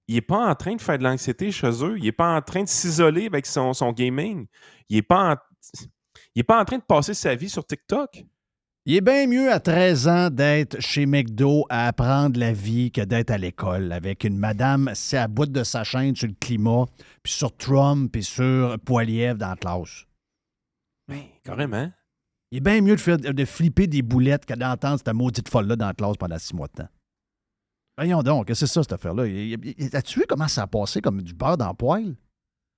il 0.08 0.16
n'est 0.16 0.20
pas 0.20 0.48
en 0.50 0.54
train 0.54 0.74
de 0.74 0.80
faire 0.80 0.98
de 0.98 1.04
l'anxiété 1.04 1.50
chez 1.52 1.84
eux. 1.84 1.96
Il 1.98 2.04
n'est 2.04 2.12
pas 2.12 2.36
en 2.36 2.42
train 2.42 2.62
de 2.62 2.68
s'isoler 2.68 3.26
avec 3.26 3.46
son, 3.46 3.72
gaming. 3.92 4.46
Il 4.88 4.96
n'est 4.96 5.02
pas, 5.02 5.34
en... 5.34 6.42
pas 6.42 6.60
en 6.60 6.64
train 6.64 6.78
de 6.78 6.82
passer 6.82 7.14
sa 7.14 7.34
vie 7.34 7.48
sur 7.48 7.64
TikTok. 7.64 8.24
Il 8.84 8.96
est 8.96 9.00
bien 9.00 9.28
mieux 9.28 9.52
à 9.52 9.60
13 9.60 10.08
ans 10.08 10.28
d'être 10.28 10.80
chez 10.80 11.06
McDo 11.06 11.66
à 11.68 11.86
apprendre 11.86 12.38
la 12.40 12.52
vie 12.52 12.90
que 12.90 13.00
d'être 13.00 13.30
à 13.30 13.38
l'école 13.38 13.92
avec 13.92 14.24
une 14.24 14.36
madame, 14.36 14.90
c'est 14.94 15.18
à 15.18 15.28
bout 15.28 15.46
de 15.46 15.62
sa 15.62 15.84
chaîne 15.84 16.16
sur 16.16 16.26
le 16.26 16.34
climat, 16.34 16.86
puis 17.22 17.32
sur 17.32 17.56
Trump, 17.56 18.10
puis 18.10 18.24
sur 18.24 18.76
Poiliev 18.80 19.36
dans 19.36 19.50
la 19.50 19.56
classe. 19.56 20.04
Oui, 21.08 21.28
carrément. 21.44 21.92
Il 22.52 22.58
est 22.58 22.60
bien 22.60 22.82
mieux 22.82 22.96
de, 22.96 23.00
faire, 23.00 23.16
de 23.16 23.44
flipper 23.46 23.86
des 23.86 24.02
boulettes 24.02 24.44
que 24.44 24.52
d'entendre 24.52 24.98
cette 24.98 25.14
maudite 25.14 25.48
folle-là 25.48 25.74
dans 25.74 25.86
la 25.86 25.94
classe 25.94 26.18
pendant 26.18 26.38
six 26.38 26.54
mois 26.54 26.68
de 26.68 26.82
temps. 26.82 26.88
Voyons 27.96 28.22
donc, 28.22 28.50
c'est 28.52 28.66
ça 28.66 28.82
cette 28.82 28.92
affaire-là? 28.92 29.22
As-tu 29.94 30.20
vu 30.20 30.26
comment 30.28 30.48
ça 30.48 30.64
a 30.64 30.66
passé 30.66 31.00
comme 31.00 31.22
du 31.22 31.32
beurre 31.32 31.56
dans 31.56 31.68
le 31.68 31.74
poêle? 31.74 32.14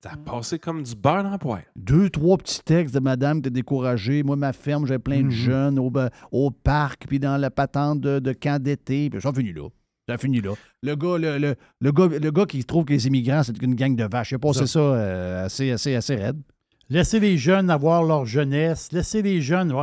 Ça 0.01 0.13
a 0.13 0.17
passé 0.17 0.59
comme 0.59 0.81
du 0.81 0.95
beurre 0.95 1.23
dans 1.23 1.31
le 1.31 1.37
poêle. 1.37 1.65
Deux, 1.75 2.09
trois 2.09 2.37
petits 2.37 2.61
textes 2.63 2.95
de 2.95 3.01
madame 3.01 3.41
qui 3.41 3.49
est 3.49 3.51
découragée. 3.51 4.23
Moi, 4.23 4.37
ma 4.37 4.53
ferme, 4.53 4.85
j'ai 4.85 4.97
plein 4.97 5.19
de 5.19 5.23
mhm. 5.23 5.31
jeunes 5.31 5.79
au, 5.79 5.91
au, 6.31 6.51
parc, 6.51 7.07
puis 7.07 7.19
dans 7.19 7.35
la 7.35 7.51
patente 7.51 7.99
de, 7.99 8.19
de 8.19 8.31
camp 8.31 8.61
d'été. 8.61 9.09
Puis 9.09 9.21
ça 9.21 9.29
a 9.29 9.33
fini 9.33 9.51
là. 9.51 9.67
Ça 10.07 10.15
a 10.15 10.17
fini 10.17 10.39
là. 10.39 10.53
Le 10.83 10.95
gars, 10.95 11.17
le, 11.17 11.55
le, 11.81 11.91
gars, 11.91 12.07
le 12.07 12.31
gars 12.31 12.45
qui 12.45 12.63
trouve 12.63 12.85
que 12.85 12.93
les 12.93 13.07
immigrants, 13.07 13.43
c'est 13.43 13.61
une 13.61 13.75
gang 13.75 13.93
de 13.93 14.05
vaches. 14.05 14.31
Il 14.31 14.35
a 14.35 14.39
passé 14.39 14.67
ça, 14.67 14.79
euh, 14.79 15.45
assez, 15.45 15.71
assez, 15.71 15.95
assez 15.95 16.15
raide. 16.15 16.41
Laissez 16.89 17.19
les 17.19 17.37
jeunes 17.37 17.69
avoir 17.69 18.03
leur 18.03 18.25
jeunesse. 18.25 18.89
Laissez 18.91 19.21
les 19.21 19.41
jeunes. 19.41 19.73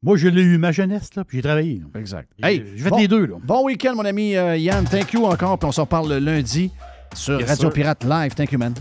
Moi, 0.00 0.16
je 0.16 0.28
l'ai 0.28 0.42
eu 0.42 0.58
ma 0.58 0.70
jeunesse, 0.70 1.14
là, 1.16 1.24
puis 1.24 1.38
j'ai 1.38 1.42
travaillé. 1.42 1.82
Exact. 1.96 2.30
Hey, 2.40 2.64
je 2.76 2.84
vais 2.84 2.90
les 2.96 3.08
deux. 3.08 3.26
Là. 3.26 3.36
Bon 3.42 3.64
week-end, 3.64 3.94
mon 3.96 4.04
ami 4.04 4.36
euh, 4.36 4.56
Yann. 4.56 4.84
Thank 4.84 5.12
you 5.12 5.24
encore, 5.24 5.58
puis 5.58 5.68
on 5.68 5.72
s'en 5.72 5.86
parle 5.86 6.12
lundi 6.18 6.70
sur 7.14 7.44
Radio 7.44 7.70
Pirate 7.70 8.04
Live. 8.04 8.34
Thank 8.34 8.52
you, 8.52 8.58
man. 8.58 8.74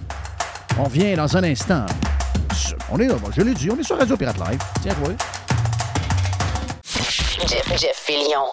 On 0.78 0.88
vient 0.88 1.16
dans 1.16 1.36
un 1.36 1.44
instant. 1.44 1.88
On 2.92 3.00
est, 3.00 3.08
je 3.36 3.42
l'ai 3.42 3.54
dit, 3.54 3.70
on 3.72 3.80
est 3.80 3.84
sur 3.84 3.98
Radio 3.98 4.16
Pirate 4.16 4.38
Live. 4.38 4.60
Tiens-toi. 4.82 5.14
Jeff, 7.48 7.68
Jeff 7.80 7.96
Fillion. 7.96 8.52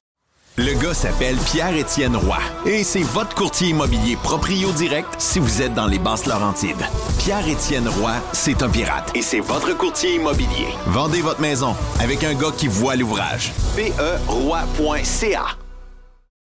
Le 0.56 0.80
gars 0.80 0.94
s'appelle 0.94 1.34
Pierre-Étienne 1.50 2.14
Roy 2.14 2.38
et 2.64 2.84
c'est 2.84 3.02
votre 3.02 3.34
courtier 3.34 3.70
immobilier 3.70 4.14
proprio 4.14 4.70
direct 4.70 5.08
si 5.18 5.40
vous 5.40 5.60
êtes 5.60 5.74
dans 5.74 5.88
les 5.88 5.98
basses 5.98 6.26
Laurentides. 6.26 6.86
Pierre-Étienne 7.18 7.88
Roy, 7.88 8.12
c'est 8.32 8.62
un 8.62 8.68
pirate 8.68 9.10
et 9.16 9.22
c'est 9.22 9.40
votre 9.40 9.76
courtier 9.76 10.14
immobilier. 10.14 10.68
Vendez 10.86 11.22
votre 11.22 11.40
maison 11.40 11.74
avec 11.98 12.22
un 12.22 12.34
gars 12.34 12.52
qui 12.56 12.68
voit 12.68 12.94
l'ouvrage. 12.94 13.50
PERoy.ca 13.74 15.44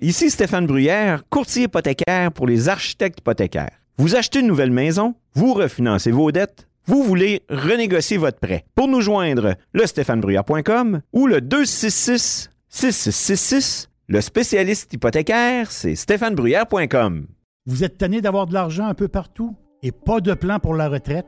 Ici 0.02 0.32
Stéphane 0.32 0.66
Bruyère, 0.66 1.22
courtier 1.30 1.66
hypothécaire 1.66 2.32
pour 2.32 2.48
les 2.48 2.68
architectes 2.68 3.20
hypothécaires. 3.20 3.78
Vous 4.00 4.16
achetez 4.16 4.40
une 4.40 4.48
nouvelle 4.48 4.72
maison, 4.72 5.14
vous 5.36 5.54
refinancez 5.54 6.10
vos 6.10 6.32
dettes, 6.32 6.68
vous 6.88 7.04
voulez 7.04 7.44
renégocier 7.48 8.18
votre 8.18 8.40
prêt. 8.40 8.66
Pour 8.74 8.88
nous 8.88 9.02
joindre, 9.02 9.54
le 9.74 9.86
stéphanebruyère.com 9.86 11.02
ou 11.14 11.28
le 11.28 11.42
266 11.42 12.50
6666 12.70 13.89
le 14.10 14.22
spécialiste 14.22 14.92
hypothécaire, 14.92 15.72
c'est 15.72 15.96
stéphanebruyère.com. 15.96 17.28
Vous 17.68 17.84
êtes 17.84 18.00
tanné 18.00 18.22
d'avoir 18.22 18.48
de 18.48 18.56
l'argent 18.56 18.88
un 18.88 18.96
peu 18.96 19.08
partout 19.08 19.56
et 19.84 19.92
pas 19.92 20.20
de 20.20 20.34
plan 20.34 20.58
pour 20.60 20.74
la 20.74 20.90
retraite? 20.90 21.28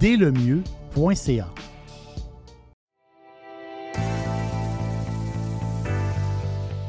delemieux.ca. 0.00 1.46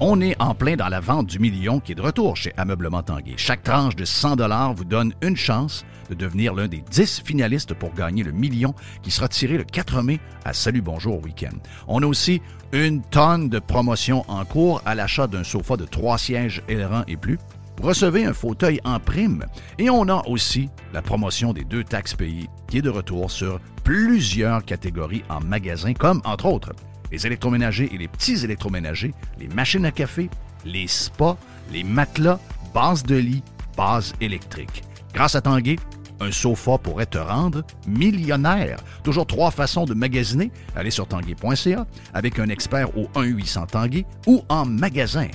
On 0.03 0.19
est 0.19 0.35
en 0.41 0.55
plein 0.55 0.75
dans 0.75 0.87
la 0.87 0.99
vente 0.99 1.27
du 1.27 1.37
million 1.37 1.79
qui 1.79 1.91
est 1.91 1.95
de 1.95 2.01
retour 2.01 2.35
chez 2.35 2.53
Ameublement 2.57 3.03
Tanguay. 3.03 3.35
Chaque 3.37 3.61
tranche 3.61 3.95
de 3.95 4.03
100 4.05 4.73
vous 4.73 4.85
donne 4.85 5.13
une 5.21 5.37
chance 5.37 5.85
de 6.09 6.15
devenir 6.15 6.55
l'un 6.55 6.67
des 6.67 6.81
10 6.89 7.21
finalistes 7.23 7.75
pour 7.75 7.93
gagner 7.93 8.23
le 8.23 8.31
million 8.31 8.73
qui 9.03 9.11
sera 9.11 9.27
tiré 9.27 9.57
le 9.57 9.63
4 9.63 10.01
mai 10.01 10.19
à 10.43 10.53
Salut 10.53 10.81
Bonjour 10.81 11.21
Week-end. 11.21 11.55
On 11.87 12.01
a 12.01 12.07
aussi 12.07 12.41
une 12.71 13.03
tonne 13.03 13.49
de 13.49 13.59
promotions 13.59 14.25
en 14.27 14.43
cours 14.43 14.81
à 14.85 14.95
l'achat 14.95 15.27
d'un 15.27 15.43
sofa 15.43 15.77
de 15.77 15.85
3 15.85 16.17
sièges 16.17 16.63
ailerons 16.67 17.03
et 17.07 17.17
plus. 17.17 17.37
Recevez 17.81 18.25
un 18.25 18.33
fauteuil 18.33 18.79
en 18.83 18.99
prime. 18.99 19.45
Et 19.79 19.89
on 19.89 20.07
a 20.07 20.21
aussi 20.27 20.69
la 20.93 21.01
promotion 21.01 21.51
des 21.51 21.63
deux 21.63 21.83
taxes 21.83 22.13
payées 22.13 22.47
qui 22.69 22.77
est 22.77 22.81
de 22.83 22.89
retour 22.89 23.31
sur 23.31 23.59
plusieurs 23.83 24.63
catégories 24.63 25.23
en 25.29 25.39
magasin, 25.39 25.93
comme 25.93 26.21
entre 26.23 26.45
autres 26.45 26.73
les 27.11 27.27
électroménagers 27.27 27.89
et 27.93 27.97
les 27.97 28.07
petits 28.07 28.43
électroménagers, 28.45 29.13
les 29.39 29.47
machines 29.47 29.85
à 29.85 29.91
café, 29.91 30.29
les 30.63 30.87
spas, 30.87 31.37
les 31.73 31.83
matelas, 31.83 32.39
bases 32.73 33.03
de 33.03 33.15
lit, 33.15 33.43
bases 33.75 34.13
électriques. 34.21 34.83
Grâce 35.13 35.35
à 35.35 35.41
Tanguay, 35.41 35.75
un 36.21 36.31
sofa 36.31 36.77
pourrait 36.77 37.07
te 37.07 37.17
rendre 37.17 37.63
millionnaire. 37.87 38.77
Toujours 39.03 39.25
trois 39.25 39.51
façons 39.51 39.85
de 39.85 39.93
magasiner. 39.93 40.51
Allez 40.75 40.91
sur 40.91 41.07
tanguay.ca 41.07 41.85
avec 42.13 42.39
un 42.39 42.47
expert 42.47 42.95
au 42.95 43.05
1-800 43.19 43.67
Tanguay 43.67 44.05
ou 44.27 44.43
en 44.49 44.65
magasin. 44.65 45.27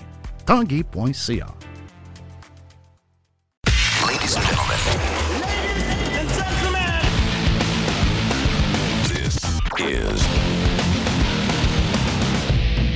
tanguay.ca. 0.47 1.47
Ladies 4.07 4.36
and 4.36 4.44
gentlemen. 4.44 4.78
This 9.09 9.36
is 9.80 10.26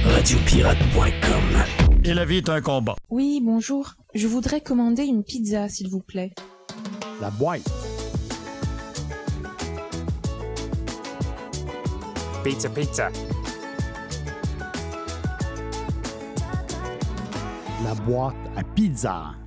radiopirate.com. 0.04 1.64
Et 2.04 2.14
la 2.14 2.24
vie 2.24 2.36
est 2.36 2.48
un 2.48 2.60
combat. 2.60 2.94
Oui, 3.10 3.40
bonjour. 3.42 3.94
Je 4.14 4.28
voudrais 4.28 4.60
commander 4.60 5.02
une 5.04 5.24
pizza, 5.24 5.68
s'il 5.68 5.88
vous 5.88 6.00
plaît. 6.00 6.32
La 7.20 7.30
boîte. 7.30 7.68
Pizza, 12.44 12.68
pizza. 12.68 13.10
La 17.84 17.94
boîte 17.94 18.36
à 18.56 18.62
pizza. 18.62 19.39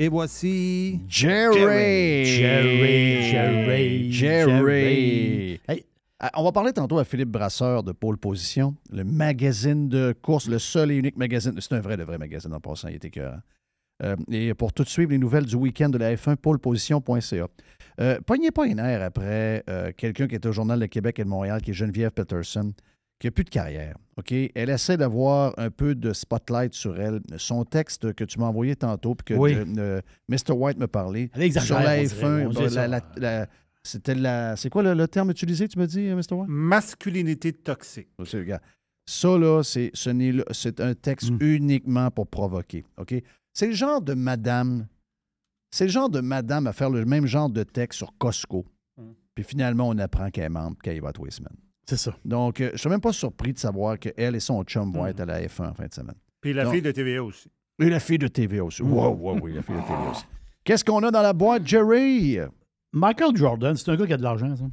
Et 0.00 0.08
voici 0.08 1.00
Jerry. 1.08 2.24
Jerry. 2.24 3.22
Jerry. 3.30 4.12
Jerry. 4.12 5.60
Hey, 5.66 5.84
euh, 6.22 6.28
on 6.36 6.44
va 6.44 6.52
parler 6.52 6.72
tantôt 6.72 6.98
à 6.98 7.04
Philippe 7.04 7.30
Brasseur 7.30 7.82
de 7.82 7.90
Pôle 7.90 8.16
Position, 8.16 8.76
le 8.92 9.02
magazine 9.02 9.88
de 9.88 10.14
course, 10.22 10.48
le 10.48 10.60
seul 10.60 10.92
et 10.92 10.96
unique 10.96 11.16
magazine. 11.16 11.52
C'est 11.60 11.72
un 11.74 11.80
vrai, 11.80 11.96
le 11.96 12.04
vrai 12.04 12.16
magazine 12.16 12.54
en 12.54 12.60
passant, 12.60 12.88
il 12.88 12.94
était 12.94 13.10
cœur. 13.10 13.40
Euh, 14.04 14.14
et 14.30 14.54
pour 14.54 14.72
tout 14.72 14.84
suivre 14.84 15.10
les 15.10 15.18
nouvelles 15.18 15.46
du 15.46 15.56
week-end 15.56 15.88
de 15.88 15.98
la 15.98 16.14
F1, 16.14 16.36
pôleposition.ca. 16.36 17.48
Euh, 18.00 18.20
pognez 18.24 18.52
pas 18.52 18.66
une 18.66 18.78
air 18.78 19.02
après 19.02 19.64
euh, 19.68 19.90
quelqu'un 19.96 20.28
qui 20.28 20.36
est 20.36 20.46
au 20.46 20.52
Journal 20.52 20.78
de 20.78 20.86
Québec 20.86 21.18
et 21.18 21.24
de 21.24 21.28
Montréal, 21.28 21.60
qui 21.60 21.72
est 21.72 21.74
Geneviève 21.74 22.12
Peterson, 22.12 22.72
qui 23.18 23.26
n'a 23.26 23.30
plus 23.30 23.44
de 23.44 23.50
carrière. 23.50 23.96
OK? 24.16 24.32
Elle 24.32 24.70
essaie 24.70 24.96
d'avoir 24.96 25.54
un 25.58 25.70
peu 25.70 25.94
de 25.94 26.12
spotlight 26.12 26.74
sur 26.74 27.00
elle. 27.00 27.20
Son 27.36 27.64
texte 27.64 28.12
que 28.12 28.24
tu 28.24 28.38
m'as 28.38 28.46
envoyé 28.46 28.76
tantôt, 28.76 29.14
puis 29.14 29.34
que 29.34 30.02
Mr. 30.28 30.52
White 30.52 30.78
me 30.78 30.86
parlait 30.86 31.30
sur 31.60 31.78
la 31.78 32.02
F1, 32.02 33.46
c'était 33.82 34.14
la. 34.14 34.56
C'est 34.56 34.70
quoi 34.70 34.82
le, 34.82 35.08
terme 35.08 35.30
utilisé, 35.30 35.68
tu 35.68 35.78
me 35.78 35.86
dis, 35.86 36.00
Mr. 36.00 36.34
White? 36.34 36.48
Masculinité 36.48 37.52
toxique. 37.52 38.08
Ça, 39.06 39.38
là, 39.38 39.62
c'est, 39.62 39.90
ce 39.94 40.44
c'est 40.52 40.80
un 40.80 40.92
texte 40.94 41.30
hmm. 41.30 41.38
uniquement 41.40 42.10
pour 42.10 42.26
provoquer. 42.26 42.84
OK? 42.98 43.14
C'est 43.54 43.68
le 43.68 43.72
genre 43.72 44.02
de 44.02 44.12
madame. 44.12 44.86
C'est 45.70 45.84
le 45.84 45.90
genre 45.90 46.10
de 46.10 46.20
madame 46.20 46.66
à 46.66 46.74
faire 46.74 46.90
le 46.90 47.06
même 47.06 47.24
genre 47.24 47.48
de 47.48 47.62
texte 47.62 47.98
sur 47.98 48.12
Costco. 48.18 48.66
Hmm. 48.98 49.12
Puis 49.34 49.44
finalement, 49.44 49.88
on 49.88 49.96
apprend 49.96 50.30
qu'elle 50.30 50.44
est 50.44 50.50
membre, 50.50 50.76
qu'elle 50.82 51.00
va 51.00 51.12
tous 51.12 51.24
les 51.24 51.30
semaines. 51.30 51.56
C'est 51.88 51.96
ça. 51.96 52.14
Donc, 52.22 52.60
euh, 52.60 52.66
je 52.68 52.72
ne 52.72 52.76
suis 52.76 52.88
même 52.90 53.00
pas 53.00 53.14
surpris 53.14 53.54
de 53.54 53.58
savoir 53.58 53.98
qu'elle 53.98 54.34
et 54.34 54.40
son 54.40 54.62
chum 54.64 54.92
vont 54.92 55.04
hmm. 55.04 55.08
être 55.08 55.20
à 55.20 55.24
la 55.24 55.40
F1 55.40 55.70
en 55.70 55.72
fin 55.72 55.86
de 55.86 55.94
semaine. 55.94 56.16
Puis 56.38 56.52
la 56.52 56.70
fille 56.70 56.82
de 56.82 56.90
TVA 56.90 57.24
aussi. 57.24 57.48
Et 57.78 57.88
la 57.88 57.98
fille 57.98 58.18
de 58.18 58.28
TVA 58.28 58.62
aussi. 58.62 58.82
Wow, 58.82 59.14
wow, 59.14 59.38
oui, 59.40 59.54
la 59.54 59.62
fille 59.62 59.74
de 59.74 59.80
TVA 59.80 60.10
aussi. 60.10 60.24
Qu'est-ce 60.64 60.84
qu'on 60.84 61.02
a 61.02 61.10
dans 61.10 61.22
la 61.22 61.32
boîte, 61.32 61.66
Jerry? 61.66 62.40
Michael 62.92 63.34
Jordan, 63.34 63.74
c'est 63.74 63.90
un 63.90 63.96
gars 63.96 64.06
qui 64.06 64.12
a 64.12 64.18
de 64.18 64.22
l'argent, 64.22 64.54
ça. 64.54 64.64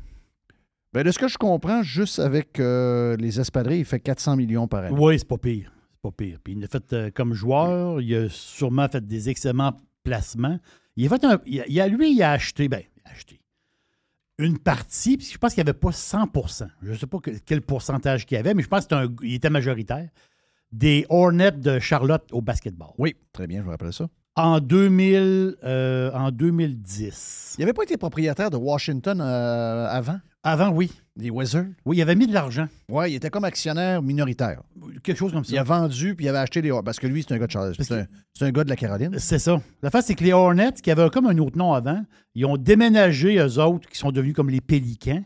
Ben, 0.92 1.04
de 1.04 1.12
ce 1.12 1.18
que 1.18 1.30
je 1.30 1.38
comprends, 1.38 1.84
juste 1.84 2.20
avec 2.20 2.60
euh, 2.60 3.16
les 3.16 3.40
espadrilles, 3.40 3.80
il 3.80 3.86
fait 3.86 4.02
400 4.02 4.36
millions 4.36 4.68
par 4.68 4.84
année. 4.84 4.98
Oui, 5.00 5.18
c'est 5.18 5.28
pas 5.28 5.38
pire. 5.38 5.72
C'est 5.92 6.02
pas 6.02 6.12
pire. 6.12 6.40
Puis 6.44 6.54
il 6.58 6.64
a 6.66 6.68
fait 6.68 6.92
euh, 6.92 7.12
comme 7.16 7.34
joueur, 7.34 8.02
il 8.02 8.14
a 8.14 8.28
sûrement 8.28 8.90
fait 8.90 9.06
des 9.08 9.30
excellents 9.30 9.78
placements. 10.04 10.60
Il 10.98 11.06
a 11.06 11.10
fait 11.10 11.24
un. 11.24 11.40
Il 11.46 11.80
a, 11.80 11.88
lui, 11.88 12.12
il 12.12 12.22
a 12.22 12.32
acheté, 12.32 12.68
ben, 12.68 12.82
acheté 13.06 13.40
une 14.38 14.58
partie, 14.58 15.18
puis 15.18 15.28
je 15.32 15.38
pense 15.38 15.54
qu'il 15.54 15.64
n'y 15.64 15.70
avait 15.70 15.78
pas 15.78 15.92
100% 15.92 16.68
Je 16.82 16.92
ne 16.92 16.96
sais 16.98 17.08
pas 17.08 17.20
quel 17.46 17.62
pourcentage 17.62 18.26
qu'il 18.26 18.36
y 18.36 18.40
avait, 18.40 18.54
mais 18.54 18.64
je 18.64 18.68
pense 18.68 18.88
qu'il 18.88 19.34
était 19.34 19.50
majoritaire, 19.50 20.10
des 20.72 21.06
Hornets 21.10 21.54
de 21.54 21.80
Charlotte 21.80 22.28
au 22.32 22.42
basketball. 22.42 22.90
Oui, 22.98 23.16
très 23.32 23.48
bien, 23.48 23.62
je 23.62 23.66
me 23.66 23.72
rappelle 23.72 23.94
ça. 23.94 24.08
En, 24.36 24.60
2000, 24.60 25.56
euh, 25.64 26.12
en 26.12 26.30
2010. 26.32 27.56
Il 27.58 27.62
n'avait 27.62 27.74
pas 27.74 27.84
été 27.84 27.96
propriétaire 27.96 28.50
de 28.50 28.58
Washington 28.58 29.22
euh, 29.22 29.88
avant? 29.88 30.20
Avant, 30.48 30.70
oui. 30.70 30.92
Des 31.16 31.30
Wizards? 31.30 31.66
Oui, 31.86 31.98
il 31.98 32.02
avait 32.02 32.16
mis 32.16 32.28
de 32.28 32.34
l'argent. 32.34 32.68
Oui, 32.90 33.12
il 33.12 33.16
était 33.16 33.30
comme 33.30 33.46
actionnaire 33.46 34.02
minoritaire. 34.02 34.62
Quelque 35.04 35.18
chose 35.18 35.32
comme 35.32 35.44
ça. 35.44 35.54
Il 35.54 35.58
a 35.58 35.64
vendu, 35.64 36.14
puis 36.16 36.26
il 36.26 36.30
avait 36.30 36.38
acheté 36.38 36.62
les 36.62 36.72
Parce 36.84 37.00
que 37.00 37.08
lui, 37.08 37.24
c'est 37.24 37.34
un 37.34 37.40
gars 37.40 37.48
de 37.48 37.52
Charles. 37.52 37.74
C'est 37.80 38.46
un, 38.46 38.52
gars 38.52 38.64
de 38.64 38.70
la 38.70 38.76
Caroline. 38.76 39.18
C'est 39.18 39.40
ça. 39.40 39.62
La 39.82 39.90
face, 39.90 40.06
c'est 40.06 40.16
que 40.16 40.24
les 40.24 40.34
Hornets, 40.34 40.74
qui 40.74 40.92
avaient 40.92 41.10
comme 41.10 41.26
un 41.26 41.38
autre 41.40 41.58
nom 41.58 41.74
avant, 41.74 42.04
ils 42.36 42.46
ont 42.46 42.58
déménagé, 42.58 43.38
eux 43.38 43.60
autres, 43.60 43.90
qui 43.90 43.98
sont 43.98 44.12
devenus 44.12 44.36
comme 44.36 44.50
les 44.50 44.62
Pélicans. 44.62 45.24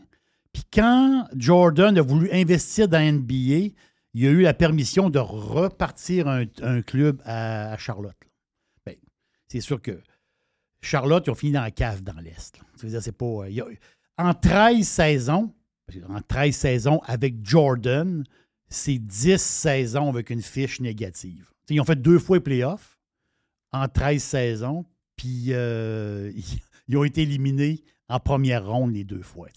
Puis 0.52 0.64
quand 0.72 1.26
Jordan 1.36 1.96
a 1.98 2.02
voulu 2.02 2.30
investir 2.32 2.88
dans 2.88 3.00
NBA, 3.00 3.74
il 4.14 4.26
a 4.26 4.30
eu 4.30 4.42
la 4.42 4.54
permission 4.54 5.10
de 5.10 5.18
repartir 5.18 6.28
un, 6.28 6.82
club 6.82 7.20
à 7.24 7.76
Charlotte 7.78 8.16
c'est 9.50 9.60
sûr 9.60 9.82
que 9.82 10.00
Charlotte, 10.80 11.26
ils 11.26 11.30
ont 11.30 11.34
fini 11.34 11.52
dans 11.52 11.62
la 11.62 11.70
cave 11.70 12.02
dans 12.02 12.18
l'Est. 12.20 12.58
c'est 12.76 13.12
pas. 13.12 13.26
Euh, 13.26 13.74
en 14.20 14.34
13 14.34 14.86
saisons, 14.86 15.52
en 16.08 16.20
13 16.20 16.54
saisons 16.54 17.00
avec 17.06 17.36
Jordan, 17.42 18.24
c'est 18.68 18.98
10 18.98 19.40
saisons 19.40 20.08
avec 20.08 20.30
une 20.30 20.42
fiche 20.42 20.80
négative. 20.80 21.50
ils 21.68 21.80
ont 21.80 21.84
fait 21.84 22.00
deux 22.00 22.18
fois 22.18 22.36
les 22.36 22.42
playoffs 22.42 22.98
en 23.72 23.88
13 23.88 24.22
saisons, 24.22 24.84
puis 25.16 25.46
euh, 25.48 26.32
ils, 26.88 26.96
ont 26.96 27.04
été 27.04 27.22
éliminés 27.22 27.82
en 28.08 28.20
première 28.20 28.66
ronde 28.66 28.92
les 28.92 29.04
deux 29.04 29.22
fois. 29.22 29.48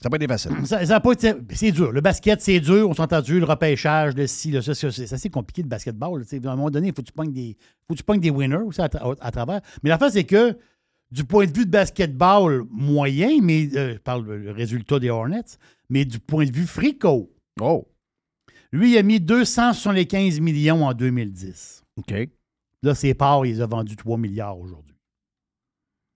Ça 0.00 0.08
n'a 0.08 0.10
pas 0.10 0.16
été 0.16 0.28
facile. 0.28 0.52
Ça, 0.64 1.00
pas 1.00 1.10
C'est 1.50 1.72
dur. 1.72 1.92
Le 1.92 2.00
basket, 2.00 2.40
c'est 2.40 2.58
dur. 2.58 2.88
On 2.88 2.94
s'entend 2.94 3.20
dur. 3.20 3.38
Le 3.38 3.44
repêchage, 3.44 4.14
le 4.14 4.26
si, 4.26 4.50
ça, 4.62 4.74
c'est 4.74 5.12
assez 5.12 5.28
compliqué, 5.28 5.60
le 5.60 5.68
basketball. 5.68 6.22
à 6.22 6.36
un 6.36 6.56
moment 6.56 6.70
donné, 6.70 6.88
il 6.88 6.94
faut 6.94 7.02
que 7.02 7.06
tu 7.08 7.12
pognes 7.12 7.34
des, 7.34 7.54
faut 7.86 7.94
que 7.94 8.02
tu 8.02 8.18
des 8.20 8.30
winners 8.30 8.56
aussi 8.56 8.80
à, 8.80 8.88
travers. 8.88 9.60
Mais 9.82 9.90
la 9.90 9.98
fin, 9.98 10.08
c'est 10.08 10.24
que 10.24 10.56
du 11.10 11.24
point 11.24 11.46
de 11.46 11.56
vue 11.56 11.66
de 11.66 11.70
basketball 11.70 12.64
moyen, 12.70 13.40
mais 13.42 13.68
euh, 13.74 13.94
je 13.94 13.98
parle 13.98 14.40
du 14.40 14.50
résultat 14.50 14.98
des 14.98 15.10
Hornets, 15.10 15.58
mais 15.88 16.04
du 16.04 16.18
point 16.18 16.46
de 16.46 16.52
vue 16.52 16.66
frico. 16.66 17.32
Oh. 17.60 17.88
Lui, 18.72 18.92
il 18.92 18.98
a 18.98 19.02
mis 19.02 19.20
275 19.20 20.40
millions 20.40 20.86
en 20.86 20.94
2010. 20.94 21.84
OK. 21.96 22.14
Là, 22.82 22.94
ses 22.94 23.14
parts, 23.14 23.44
il 23.44 23.54
les 23.54 23.60
a 23.60 23.66
vendus 23.66 23.96
3 23.96 24.16
milliards 24.16 24.58
aujourd'hui. 24.58 24.94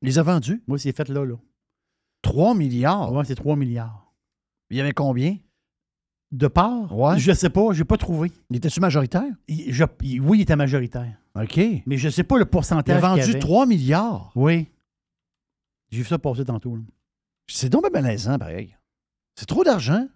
Il 0.03 0.09
les 0.09 0.19
a 0.19 0.23
vendus? 0.23 0.63
Moi, 0.67 0.79
c'est 0.79 0.97
fait 0.97 1.09
là, 1.09 1.25
là. 1.25 1.37
3 2.23 2.55
milliards? 2.55 3.13
Oui, 3.13 3.25
c'est 3.27 3.35
3 3.35 3.57
milliards. 3.57 4.13
Il 4.71 4.77
y 4.77 4.81
avait 4.81 4.93
combien? 4.93 5.37
De 6.31 6.47
part? 6.47 6.97
Ouais. 6.97 7.19
Je 7.19 7.33
sais 7.33 7.51
pas, 7.51 7.73
j'ai 7.73 7.85
pas 7.85 7.97
trouvé. 7.97 8.33
Il 8.51 8.57
était-tu 8.57 8.81
majoritaire? 8.81 9.31
oui, 9.49 10.39
il 10.39 10.41
était 10.41 10.57
majoritaire. 10.57 11.17
OK. 11.35 11.61
Mais 11.87 11.97
je 11.97 12.09
sais 12.09 12.25
pas 12.25 12.39
le 12.39 12.45
pourcentage. 12.45 13.01
Il 13.01 13.05
a 13.05 13.09
vendu 13.09 13.39
3 13.39 13.67
milliards? 13.67 14.33
Oui. 14.35 14.69
J'ai 15.95 16.03
vu 16.03 16.09
ça 16.09 16.19
passer 16.19 16.45
tantôt. 16.45 16.77
C'est 17.47 17.69
donc 17.69 17.83
bien 17.83 18.03
malaisant, 18.03 18.37
pareil. 18.37 18.77
C'est 19.37 19.47
trop 19.47 19.63
d'argent. 19.63 20.09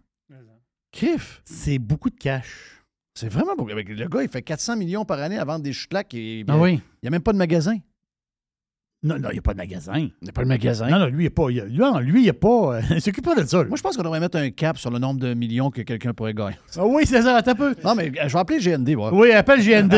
Criff. 0.91 1.41
C'est 1.45 1.79
beaucoup 1.79 2.11
de 2.11 2.17
cash. 2.17 2.83
C'est 3.15 3.29
vraiment 3.29 3.55
beaucoup. 3.55 3.71
Le 3.71 4.09
gars, 4.09 4.23
il 4.25 4.29
fait 4.29 4.43
400 4.43 4.77
millions 4.77 5.05
par 5.05 5.21
année 5.21 5.39
à 5.39 5.45
vendre 5.45 5.63
des 5.63 5.73
chutlacs 5.73 6.13
et 6.15 6.45
Ah 6.49 6.59
oui. 6.59 6.75
il 6.75 7.05
n'y 7.05 7.07
a 7.07 7.11
même 7.11 7.23
pas 7.23 7.33
de 7.33 7.39
magasin. 7.39 7.79
Non, 9.05 9.17
non, 9.17 9.29
il 9.31 9.35
n'y 9.35 9.39
a 9.39 9.43
pas 9.43 9.53
de 9.53 9.59
magasin. 9.59 9.93
Il 9.97 10.11
n'y 10.23 10.29
a 10.29 10.33
pas 10.33 10.43
de 10.43 10.49
magasin. 10.49 10.89
Non, 10.89 10.99
non, 10.99 11.07
lui, 11.07 11.15
il 11.15 11.21
n'y 11.21 11.27
a 11.27 11.31
pas. 11.31 11.51
il 11.51 11.61
a- 11.61 11.67
non, 11.69 11.99
lui, 12.01 12.21
il 12.21 12.25
n'y 12.25 12.29
a 12.31 12.35
pas. 12.35 12.77
euh, 12.79 12.81
il 12.91 13.01
s'occupe 13.01 13.25
pas 13.25 13.37
de 13.37 13.45
ça. 13.47 13.63
lui. 13.63 13.69
Moi, 13.69 13.77
je 13.77 13.83
pense 13.83 13.97
qu'on 13.97 14.03
devrait 14.03 14.19
mettre 14.19 14.37
un 14.39 14.51
cap 14.51 14.77
sur 14.77 14.91
le 14.91 14.99
nombre 14.99 15.21
de 15.21 15.35
millions 15.35 15.71
que 15.71 15.83
quelqu'un 15.83 16.13
pourrait 16.15 16.35
gagner. 16.35 16.57
Ah 16.77 16.85
oui, 16.85 17.05
c'est 17.07 17.23
ça, 17.23 17.37
attends 17.37 17.53
un 17.53 17.55
peu. 17.55 17.75
Non, 17.85 17.95
mais 17.95 18.09
euh, 18.09 18.27
je 18.29 18.33
vais 18.33 18.39
appeler 18.41 18.59
GND. 18.59 18.95
voir. 18.97 19.13
Oui, 19.13 19.31
appelle 19.31 19.61
GND. 19.61 19.93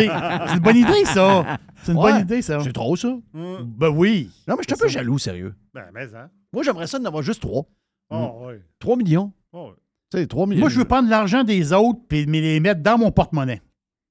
c'est 0.47 0.53
une 0.55 0.59
bonne 0.61 0.77
idée, 0.77 1.05
ça. 1.07 1.59
C'est 1.83 1.93
une 1.93 1.99
Ouais. 1.99 2.13
bonne 2.13 2.21
idée, 2.23 2.43
ça. 2.43 2.61
C'est 2.61 2.73
trop, 2.75 2.95
ça. 2.95 3.17
Ben 3.33 3.89
oui. 3.89 4.29
Non, 4.47 4.57
mais 4.57 4.63
je 4.69 4.75
suis 4.75 4.75
un 4.75 4.85
peu 4.85 4.89
jaloux, 4.89 5.19
sérieux. 5.19 5.55
Ben, 5.73 5.85
mais 5.95 6.05
hein. 6.15 6.29
Moi, 6.53 6.63
j'aimerais 6.63 6.87
ça 6.87 6.99
d'en 6.99 7.07
avoir 7.07 7.23
juste 7.23 7.41
trois. 7.41 7.65
Oh, 8.11 8.49
oui. 8.49 8.55
3 8.81 8.97
millions. 8.97 9.33
Oh, 9.53 9.69
oui. 9.71 9.77
Tu 10.13 10.19
sais, 10.19 10.27
3 10.27 10.47
millions. 10.47 10.61
Moi, 10.61 10.69
je 10.69 10.79
veux 10.79 10.85
prendre 10.85 11.09
l'argent 11.09 11.43
des 11.45 11.73
autres 11.73 12.01
et 12.11 12.25
les 12.27 12.59
mettre 12.61 12.83
dans 12.83 12.99
mon 12.99 13.13
porte-monnaie. 13.13 13.63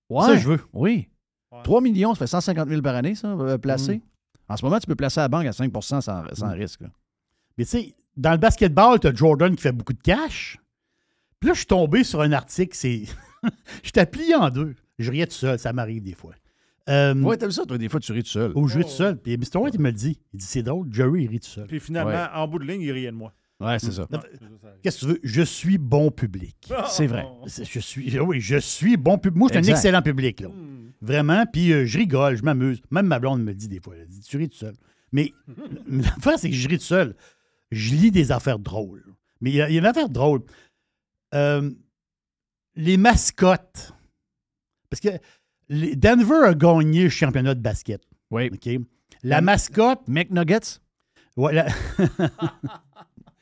Ouais. 0.09 0.23
Ça, 0.25 0.35
je 0.37 0.47
veux. 0.47 0.59
Oui. 0.73 1.09
3 1.63 1.81
millions, 1.81 2.13
ça 2.15 2.19
fait 2.19 2.27
150 2.27 2.69
000 2.69 2.81
par 2.81 2.95
année, 2.95 3.13
ça, 3.13 3.27
euh, 3.27 3.57
placé. 3.57 4.01
Mm. 4.49 4.53
En 4.53 4.57
ce 4.57 4.65
moment, 4.65 4.79
tu 4.79 4.87
peux 4.87 4.95
placer 4.95 5.19
à 5.19 5.23
la 5.23 5.27
banque 5.29 5.45
à 5.45 5.53
5 5.53 5.71
sans, 5.81 6.01
sans 6.01 6.51
risque. 6.53 6.81
là. 6.81 6.89
Mais 7.57 7.65
tu 7.65 7.71
sais, 7.71 7.95
dans 8.17 8.31
le 8.31 8.37
basketball, 8.37 8.99
tu 8.99 9.07
as 9.07 9.13
Jordan 9.13 9.55
qui 9.55 9.61
fait 9.61 9.71
beaucoup 9.71 9.93
de 9.93 10.01
cash. 10.01 10.57
Puis 11.39 11.47
là, 11.47 11.53
je 11.53 11.59
suis 11.59 11.67
tombé 11.67 12.03
sur 12.03 12.21
un 12.21 12.31
article, 12.31 12.75
c'est. 12.75 13.03
je 13.83 13.91
t'ai 13.91 14.05
plié 14.05 14.35
en 14.35 14.49
deux. 14.49 14.75
Je 14.97 15.09
riais 15.11 15.27
tout 15.27 15.33
seul, 15.33 15.57
ça 15.57 15.71
m'arrive 15.71 16.03
des 16.03 16.13
fois. 16.13 16.33
Euh, 16.89 17.13
Ouais, 17.21 17.37
t'as 17.37 17.45
vu 17.45 17.51
ça, 17.53 17.65
toi, 17.65 17.77
des 17.77 17.87
fois, 17.87 17.99
tu 17.99 18.11
ris 18.11 18.23
tout 18.23 18.29
seul. 18.29 18.51
Au 18.55 18.67
jeu 18.67 18.83
tout 18.83 18.89
seul. 18.89 19.17
Puis 19.17 19.37
Mr. 19.37 19.57
White, 19.59 19.75
il 19.75 19.79
me 19.81 19.87
le 19.89 19.93
dit. 19.93 20.19
Il 20.33 20.39
dit 20.39 20.45
c'est 20.45 20.63
drôle, 20.63 20.87
Jerry, 20.91 21.23
il 21.23 21.27
rit 21.29 21.39
tout 21.39 21.47
seul. 21.47 21.67
Puis 21.67 21.79
finalement, 21.79 22.09
Ouais. 22.11 22.27
en 22.33 22.47
bout 22.47 22.59
de 22.59 22.65
ligne, 22.65 22.81
il 22.81 22.91
riait 22.91 23.11
de 23.11 23.15
moi. 23.15 23.33
Ouais, 23.59 23.77
c'est 23.79 23.91
ça. 23.91 24.07
Qu'est-ce 24.81 24.99
que 25.01 25.05
tu 25.05 25.11
veux? 25.13 25.19
Je 25.23 25.41
suis 25.41 25.77
bon 25.77 26.11
public. 26.11 26.55
C'est 26.89 27.07
vrai. 27.07 27.25
Je 27.47 27.79
suis, 27.79 28.17
oui, 28.19 28.39
je 28.39 28.57
suis 28.57 28.95
bon 28.95 29.17
public. 29.17 29.37
Moi, 29.37 29.47
je 29.49 29.53
suis 29.53 29.57
un 29.57 29.59
Exact. 29.61 29.73
excellent 29.75 30.01
public. 30.01 30.39
Là. 30.39 30.47
Vraiment. 31.01 31.45
Puis 31.45 31.71
euh, 31.73 31.85
je 31.85 31.97
rigole, 31.97 32.35
je 32.37 32.43
m'amuse. 32.43 32.81
Même 32.91 33.07
ma 33.07 33.19
blonde 33.19 33.41
me 33.41 33.47
le 33.47 33.55
dit 33.55 33.67
des 33.67 33.79
fois. 33.81 33.95
Elle 33.97 34.07
dit 34.07 34.21
Tu 34.21 34.37
ris 34.37 34.47
tout 34.49 34.55
seul. 34.55 34.75
Mais 35.11 35.33
mais 35.87 36.03
l'affaire, 36.03 36.39
c'est 36.39 36.49
que 36.49 36.55
je 36.55 36.67
ris 36.69 36.77
tout 36.77 36.83
seul. 36.85 37.15
Je 37.71 37.95
lis 37.95 38.11
des 38.11 38.31
affaires 38.31 38.59
drôles. 38.59 39.03
Mais 39.41 39.49
il 39.51 39.55
y, 39.57 39.61
a 39.61 39.69
il 39.69 39.73
y 39.73 39.77
a 39.77 39.79
une 39.81 39.85
affaire 39.87 40.09
drôle. 40.09 40.41
Euh, 41.35 41.69
les 42.75 42.95
mascottes. 42.97 43.93
Parce 44.89 45.01
que 45.01 45.09
les- 45.69 45.95
Denver 45.95 46.45
a 46.45 46.53
gagné 46.53 47.03
le 47.03 47.09
championnat 47.09 47.55
de 47.55 47.61
basket. 47.61 48.01
Oui. 48.31 48.49
OK? 48.53 48.81
La 49.23 49.41
mascotte. 49.41 50.07
McNuggets? 50.07 50.79
Ouais, 51.37 51.53
la- 51.53 51.67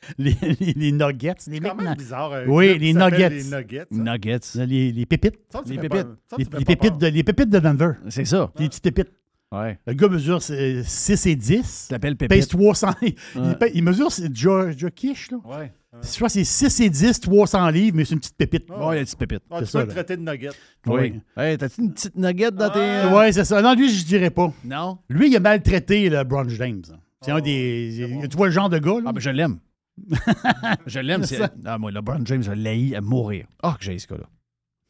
les, 0.18 0.36
les- 0.60 0.72
les 0.74 0.92
nuggets. 0.92 1.34
Quand 1.62 1.74
même 1.74 1.94
bizarre, 1.96 2.32
Oui, 2.46 2.78
les 2.78 2.92
nuggets. 2.94 3.28
les 3.30 3.44
Nuggets, 3.44 3.86
ça. 3.90 3.96
Nuggets. 3.96 4.66
Les, 4.66 4.92
les 4.92 5.06
pépites. 5.06 5.38
Ça, 5.52 5.62
Les 5.66 5.76
pépites. 5.78 5.90
pas- 6.02 6.16
ça, 6.30 6.36
pépites 6.64 6.98
de, 6.98 7.06
les 7.08 7.22
pépites 7.24 7.50
de 7.50 7.58
Denver. 7.58 7.92
C'est 8.08 8.24
ça. 8.24 8.50
Les 8.58 8.68
petites 8.68 8.82
pépites. 8.84 9.12
Ouais. 9.50 9.78
Le 9.86 9.94
gars 9.94 10.08
mesure 10.08 10.40
euh, 10.50 10.82
6 10.84 11.26
et 11.26 11.34
10. 11.36 11.86
T'appelles 11.88 12.16
Pèse 12.16 12.28
Pépite. 12.28 12.48
300. 12.50 12.88
Il, 13.02 13.14
Ouais. 13.40 13.54
pèse- 13.54 13.70
il 13.74 13.82
mesure, 13.82 14.12
c'est 14.12 14.34
Joe, 14.34 14.76
Joe 14.76 14.90
Kish, 14.94 15.30
là. 15.30 15.38
Ouais. 15.44 15.72
Je 16.02 16.14
crois 16.16 16.28
que 16.28 16.34
c'est 16.34 16.44
6 16.44 16.80
et 16.80 16.90
10, 16.90 17.18
300 17.18 17.70
livres, 17.70 17.96
mais 17.96 18.04
c'est 18.04 18.12
une 18.12 18.20
petite 18.20 18.36
pépite. 18.36 18.68
Ouais, 18.68 18.76
il 18.78 18.82
y 18.82 18.88
a 18.88 18.94
des 18.98 19.04
petites 19.04 19.18
pépites. 19.18 19.42
Ah, 19.50 19.60
tu 19.60 19.66
ça, 19.66 19.80
peux 19.80 19.86
le 19.86 19.92
traiter 19.94 20.16
de 20.18 20.22
nugget. 20.22 20.50
Oui. 20.86 21.14
Hey, 21.34 21.56
t'as-tu 21.56 21.80
une 21.80 21.94
petite 21.94 22.14
nugget 22.14 22.50
dans 22.50 22.68
tes. 22.68 22.78
euh, 22.78 23.10
Ouais, 23.16 23.32
c'est 23.32 23.44
ça. 23.46 23.62
Non, 23.62 23.74
lui, 23.74 23.88
je 23.90 24.04
dirais 24.04 24.28
pas. 24.30 24.52
Non? 24.66 24.98
Lui, 25.08 25.30
il 25.30 25.36
a 25.36 25.40
maltraité 25.40 26.10
le 26.10 26.22
Bron 26.24 26.46
James. 26.50 26.82
C'est 27.22 27.30
un 27.32 27.40
des. 27.40 28.06
Tu 28.30 28.36
vois 28.36 28.48
le 28.48 28.52
genre 28.52 28.68
de 28.68 28.78
gars, 28.78 28.96
là? 29.00 29.04
Ah, 29.06 29.12
ben 29.12 29.20
je 29.20 29.30
l'aime. 29.30 29.58
je 30.86 30.98
l'aime. 31.00 31.24
C'est 31.24 31.36
ça. 31.38 31.50
Ah, 31.64 31.78
moi, 31.78 31.90
LeBron 31.90 32.20
James, 32.24 32.42
je 32.42 32.52
l'ai 32.52 32.94
à 32.94 33.00
mourir. 33.00 33.46
Ah, 33.62 33.76
que 33.78 33.84
j'ai 33.84 33.98
ce 33.98 34.06
gars-là. 34.06 34.28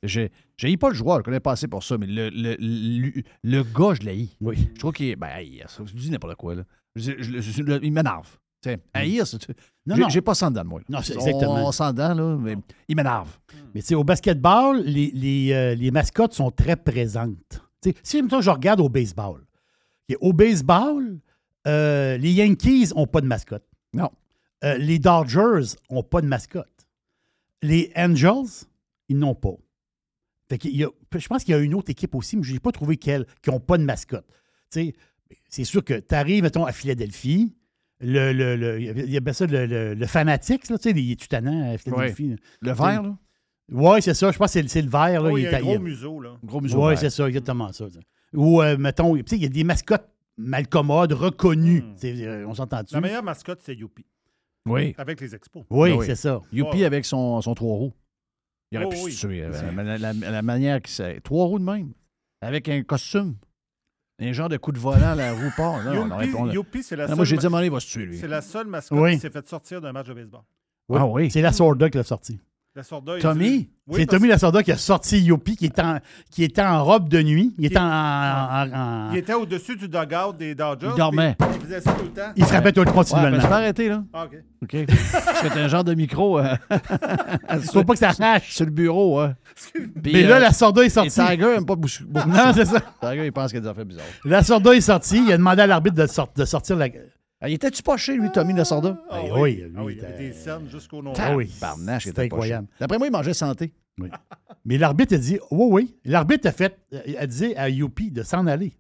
J'ai 0.05 0.31
j'ai 0.57 0.77
pas 0.77 0.91
le 0.91 0.95
joueur, 0.95 1.19
je 1.19 1.23
connais 1.25 1.41
pas 1.41 1.53
assez 1.53 1.67
pour 1.67 1.83
ça, 1.83 1.99
mais 1.99 2.07
le, 2.07 2.29
le, 2.31 2.57
le, 2.61 3.23
le 3.43 3.63
gars, 3.65 3.95
je 3.95 4.03
l'ai. 4.07 4.29
Oui. 4.41 4.69
Je 4.75 4.79
trouve 4.79 4.93
qu'il 4.93 5.07
est. 5.09 5.17
Ben, 5.17 5.29
je 5.41 5.93
dis 5.93 6.11
n'importe 6.11 6.37
quoi, 6.37 6.55
là. 6.55 6.63
Je- 6.95 7.13
je- 7.19 7.41
je- 7.41 7.41
je- 7.41 7.81
il 7.83 7.93
m'énerve. 7.93 8.29
Tu 8.63 8.71
sais, 8.71 8.79
haïr, 8.95 9.27
c'est. 9.27 9.49
Mm. 9.49 9.53
Non, 9.87 9.97
j'ai- 9.97 10.03
non. 10.03 10.09
J'ai 10.09 10.21
pas 10.21 10.35
sans 10.35 10.51
dents 10.51 10.63
de 10.63 10.69
moi. 10.69 10.81
là. 10.81 10.85
Non, 10.89 10.99
c'est 11.03 11.17
On- 11.17 11.21
exactement. 11.21 11.67
On 11.69 11.73
s'en 11.73 11.93
dents, 11.93 12.15
là, 12.15 12.37
mais 12.41 12.57
il 12.89 12.95
m'énerve. 12.97 13.37
Mais 13.75 13.81
tu 13.81 13.89
sais, 13.89 13.95
au 13.97 14.05
basketball, 14.05 14.83
les, 14.85 15.11
les, 15.15 15.53
euh, 15.53 15.75
les 15.75 15.91
mascottes 15.91 16.33
sont 16.33 16.51
très 16.51 16.77
présentes. 16.77 17.63
Tu 17.83 17.91
sais, 17.91 17.97
si 18.03 18.23
mettons, 18.23 18.41
je 18.41 18.51
regarde 18.51 18.81
au 18.81 18.89
baseball, 18.89 19.45
au 20.21 20.33
baseball, 20.33 21.19
euh, 21.67 22.17
les 22.19 22.33
Yankees 22.33 22.91
n'ont 22.97 23.07
pas 23.07 23.21
de 23.21 23.27
mascotte. 23.27 23.65
Non. 23.93 24.11
Euh, 24.65 24.77
les 24.79 24.99
Dodgers 24.99 25.77
n'ont 25.91 26.03
pas 26.03 26.21
de 26.21 26.27
mascotte. 26.27 26.89
Les 27.63 27.93
Angels, 27.97 28.67
ils 29.09 29.19
n'ont 29.19 29.35
pas. 29.35 29.55
Fait 30.49 30.59
qu'il 30.59 30.77
y 30.77 30.85
a- 30.85 30.91
je 31.17 31.27
pense 31.29 31.45
qu'il 31.45 31.53
y 31.55 31.59
a 31.59 31.61
une 31.61 31.75
autre 31.75 31.91
équipe 31.91 32.15
aussi, 32.15 32.37
mais 32.37 32.43
je 32.43 32.53
n'ai 32.55 32.61
pas 32.61 32.73
trouvé 32.73 32.97
qu'elle 32.97 33.27
qui 33.43 33.51
n'ont 33.51 33.61
pas 33.61 33.79
de 33.79 33.85
mascotte. 33.85 34.27
Tu 34.73 34.81
sais, 34.87 34.95
c'est 35.49 35.65
sûr 35.65 35.85
que 35.85 35.95
tu 35.95 36.15
arrives, 36.15 36.43
mettons, 36.43 36.65
à 36.65 36.73
Philadelphie, 36.73 37.55
le, 38.01 38.33
le, 38.33 38.57
le- 38.57 38.81
il 38.81 39.11
y 39.11 39.17
a 39.17 39.21
bien 39.21 39.33
ça, 39.33 39.47
le, 39.47 39.67
le, 39.67 39.95
le 39.95 40.07
Fanatics, 40.07 40.69
là, 40.71 40.79
tu 40.79 40.91
sais, 40.91 40.99
il 40.99 41.13
est 41.13 41.21
tout 41.21 41.27
tannant 41.27 41.75
à 41.75 41.79
Philadelphie. 41.79 42.37
Le 42.61 42.73
vert, 42.73 43.03
là? 43.03 43.17
Oui, 43.71 44.01
c'est 44.01 44.15
ça. 44.15 44.31
Je 44.33 44.39
pense 44.39 44.47
que 44.49 44.53
c'est 44.53 44.63
le- 44.63 44.69
c'est 44.69 44.83
le 44.83 44.89
vert. 44.89 45.23
Là, 45.23 45.31
Oh, 45.33 45.37
il 45.37 45.43
y 45.43 45.47
a 45.47 45.51
un 45.59 45.61
gros 45.61 45.79
museau, 45.81 46.21
là. 46.21 46.39
Gros 46.43 46.61
museau. 46.61 46.87
Oui, 46.87 46.97
c'est 46.97 47.11
ça, 47.11 47.29
exactement 47.29 47.71
ça. 47.73 47.91
ça. 47.91 47.99
Ou, 48.33 48.63
euh, 48.63 48.77
mettons, 48.79 49.15
tu 49.17 49.23
sais, 49.27 49.37
il 49.37 49.43
y 49.43 49.47
a 49.47 49.51
des 49.51 49.65
mascottes 49.65 50.09
malcommodes, 50.39 51.13
reconnues. 51.13 51.83
C'est, 51.97 52.15
euh, 52.27 52.47
on 52.47 52.55
s'entend-tu? 52.55 52.95
La 52.95 53.01
meilleure 53.01 53.23
mascotte, 53.23 53.61
c'est 53.63 53.75
Youpi. 53.75 54.07
Oui. 54.71 54.95
Avec 54.99 55.21
les 55.21 55.35
expos. 55.35 55.65
Oui, 55.71 55.91
Ah 55.93 55.97
oui. 55.97 56.07
c'est 56.07 56.17
ça. 56.17 56.41
Youpi 56.53 56.85
avec 56.85 57.05
son, 57.05 57.41
son 57.41 57.55
trois 57.55 57.77
roues. 57.77 57.93
Il 58.71 58.79
aurait 58.79 58.87
Oh, 58.87 58.91
pu 58.91 58.99
oui. 59.05 59.13
se 59.13 59.27
tuer. 59.27 59.43
euh, 59.45 59.73
la, 59.73 59.99
la- 59.99 60.13
la- 60.13 60.31
la 60.31 60.43
manière 60.43 60.83
que 60.83 60.89
c'est. 60.89 61.21
Trois 61.23 61.47
roues 61.47 61.59
de 61.59 61.65
même. 61.65 61.93
Avec 62.43 62.69
un 62.69 62.83
costume. 62.83 63.37
Un 64.21 64.33
genre 64.33 64.49
de 64.49 64.57
coup 64.57 64.73
de 64.73 64.79
volant, 64.79 65.15
la 65.15 65.33
roue 65.33 65.51
part. 65.57 65.83
Là, 65.85 66.53
Youpi, 66.53 66.83
c'est 66.83 66.97
la 66.97 67.05
Non, 67.05 67.09
seule. 67.11 67.17
Moi, 67.17 67.25
j'ai 67.25 67.37
dit 67.37 67.45
à 67.47 67.49
un 67.49 67.51
ma- 67.51 67.57
moment 67.57 67.59
donné, 67.61 67.67
il 67.69 67.73
va 67.73 67.81
se 67.81 67.87
tuer, 67.87 68.05
lui. 68.07 68.19
C'est 68.19 68.27
la 68.29 68.43
seule 68.43 68.67
mascotte 68.67 68.99
Oui. 68.99 69.15
qui 69.15 69.21
s'est 69.21 69.31
fait 69.31 69.47
sortir 69.47 69.81
d'un 69.81 69.93
match 69.93 70.09
de 70.09 70.15
baseball. 70.15 70.43
Oui. 70.89 70.99
Ah 71.01 71.07
oui. 71.07 71.31
C'est 71.31 71.41
la 71.41 71.53
Sorda 71.53 71.89
qui 71.89 71.97
l'a 71.99 72.05
sorti. 72.05 72.41
La 72.79 72.85
Sorda, 72.85 73.17
il 73.17 73.23
Tommy? 73.23 73.45
dit- 73.51 73.71
Oui, 73.89 73.97
c'est 73.99 74.07
parce- 74.07 74.19
Tommy 74.21 74.29
Lasorda 74.29 74.63
qui 74.63 74.71
a 74.71 74.77
sorti 74.77 75.19
Yopi, 75.21 75.57
qui 75.57 75.67
était 75.67 75.83
en, 75.83 75.99
qui 76.31 76.45
était 76.45 76.63
en 76.63 76.85
robe 76.85 77.09
de 77.09 77.21
nuit. 77.23 77.53
Il 77.59 77.65
était 77.67 77.77
en. 77.81 77.83
en- 77.83 78.71
en- 78.73 79.11
Il 79.11 79.19
était 79.19 79.35
au-dessus 79.35 79.75
du 79.75 79.89
dugout 79.89 80.33
des 80.39 80.55
Dodgers. 80.55 80.91
Il 80.93 80.97
dormait. 80.97 81.35
puis 81.37 81.49
Il 81.57 81.61
faisait 81.63 81.81
ça 81.81 81.91
tout 81.95 82.05
le 82.05 82.11
temps. 82.13 82.31
il 82.37 82.45
frappait 82.45 82.71
tout 82.71 82.83
le 82.85 82.87
Ouais, 82.91 82.95
continuellement. 82.95 83.31
ben, 83.37 83.41
je 83.43 83.47
vais 83.49 83.53
arrêter, 83.53 83.89
là. 83.89 84.05
Ah, 84.13 84.27
OK. 84.27 84.37
OK. 84.63 84.77
C'est 85.41 85.59
un 85.59 85.67
genre 85.67 85.83
de 85.83 85.95
micro 85.95 86.39
euh, 86.39 86.55
Faut 87.73 87.83
pas 87.83 87.95
que 87.95 87.99
ça 87.99 88.11
arrache. 88.11 88.53
sur 88.55 88.65
le 88.65 88.71
bureau. 88.71 89.19
Hein. 89.19 89.35
Puis, 89.75 90.13
Mais 90.13 90.23
là, 90.23 90.37
euh, 90.37 90.39
la 90.39 90.53
Sorda 90.53 90.83
est 90.83 90.87
et 90.87 90.91
sortie. 90.91 91.11
Tiger 91.11 91.55
aime 91.57 91.67
pas 91.67 91.75
beaucoup. 91.75 91.89
beaucoup 92.07 92.29
Non, 92.29 92.35
ça. 92.37 92.53
c'est 92.55 92.65
ça. 92.67 92.81
Tiger, 93.03 93.27
il 93.27 93.33
pense 93.33 93.51
qu'il 93.51 93.57
y 93.57 93.59
a 93.59 93.63
des 93.63 93.69
affaires 93.71 93.87
bizarres. 93.87 94.05
La 94.25 94.45
Sorda 94.45 94.73
est 94.77 94.81
sortie. 94.81 95.21
Il 95.27 95.33
a 95.33 95.37
demandé 95.37 95.63
à 95.63 95.67
l'arbitre 95.67 95.97
de, 95.97 96.07
sort- 96.07 96.31
de 96.37 96.45
sortir 96.45 96.77
la. 96.77 96.87
Ah, 97.41 97.49
il 97.49 97.55
était-tu 97.55 97.83
pas 97.85 97.97
chez 97.97 98.17
lui, 98.17 98.31
Tommy 98.33 98.53
Lasorda? 98.53 99.01
Ah 99.09 99.21
Eh 99.25 99.31
oui. 99.31 99.41
oui, 99.41 99.55
lui, 99.55 99.73
Ah 99.77 99.85
oui, 99.85 99.95
il 99.99 100.05
avait 100.05 100.15
était- 100.15 100.29
des 100.29 100.33
cernes 100.33 100.69
jusqu'au 100.69 101.03
nom. 101.03 101.13
Ah 101.19 101.37
oui. 101.37 101.51
Barnache, 101.61 102.07
il 102.07 102.09
C'était 102.09 102.23
incroyable. 102.23 102.67
D'après 102.81 102.99
moi, 102.99 103.07
il 103.07 103.13
mangeait 103.13 103.35
santé. 103.35 103.73
Oui. 104.01 104.09
Mais 104.65 104.77
l'arbitre 104.79 105.15
a 105.15 105.19
dit 105.19 105.39
Oui, 105.51 105.67
oui. 105.71 105.97
L'arbitre 106.05 106.49
a 106.49 106.53
fait. 106.53 106.77
a 107.19 107.27
dit 107.27 107.55
à 107.55 107.69
Youpi 107.69 108.11
de 108.11 108.23
s'en 108.23 108.47
aller. 108.47 108.77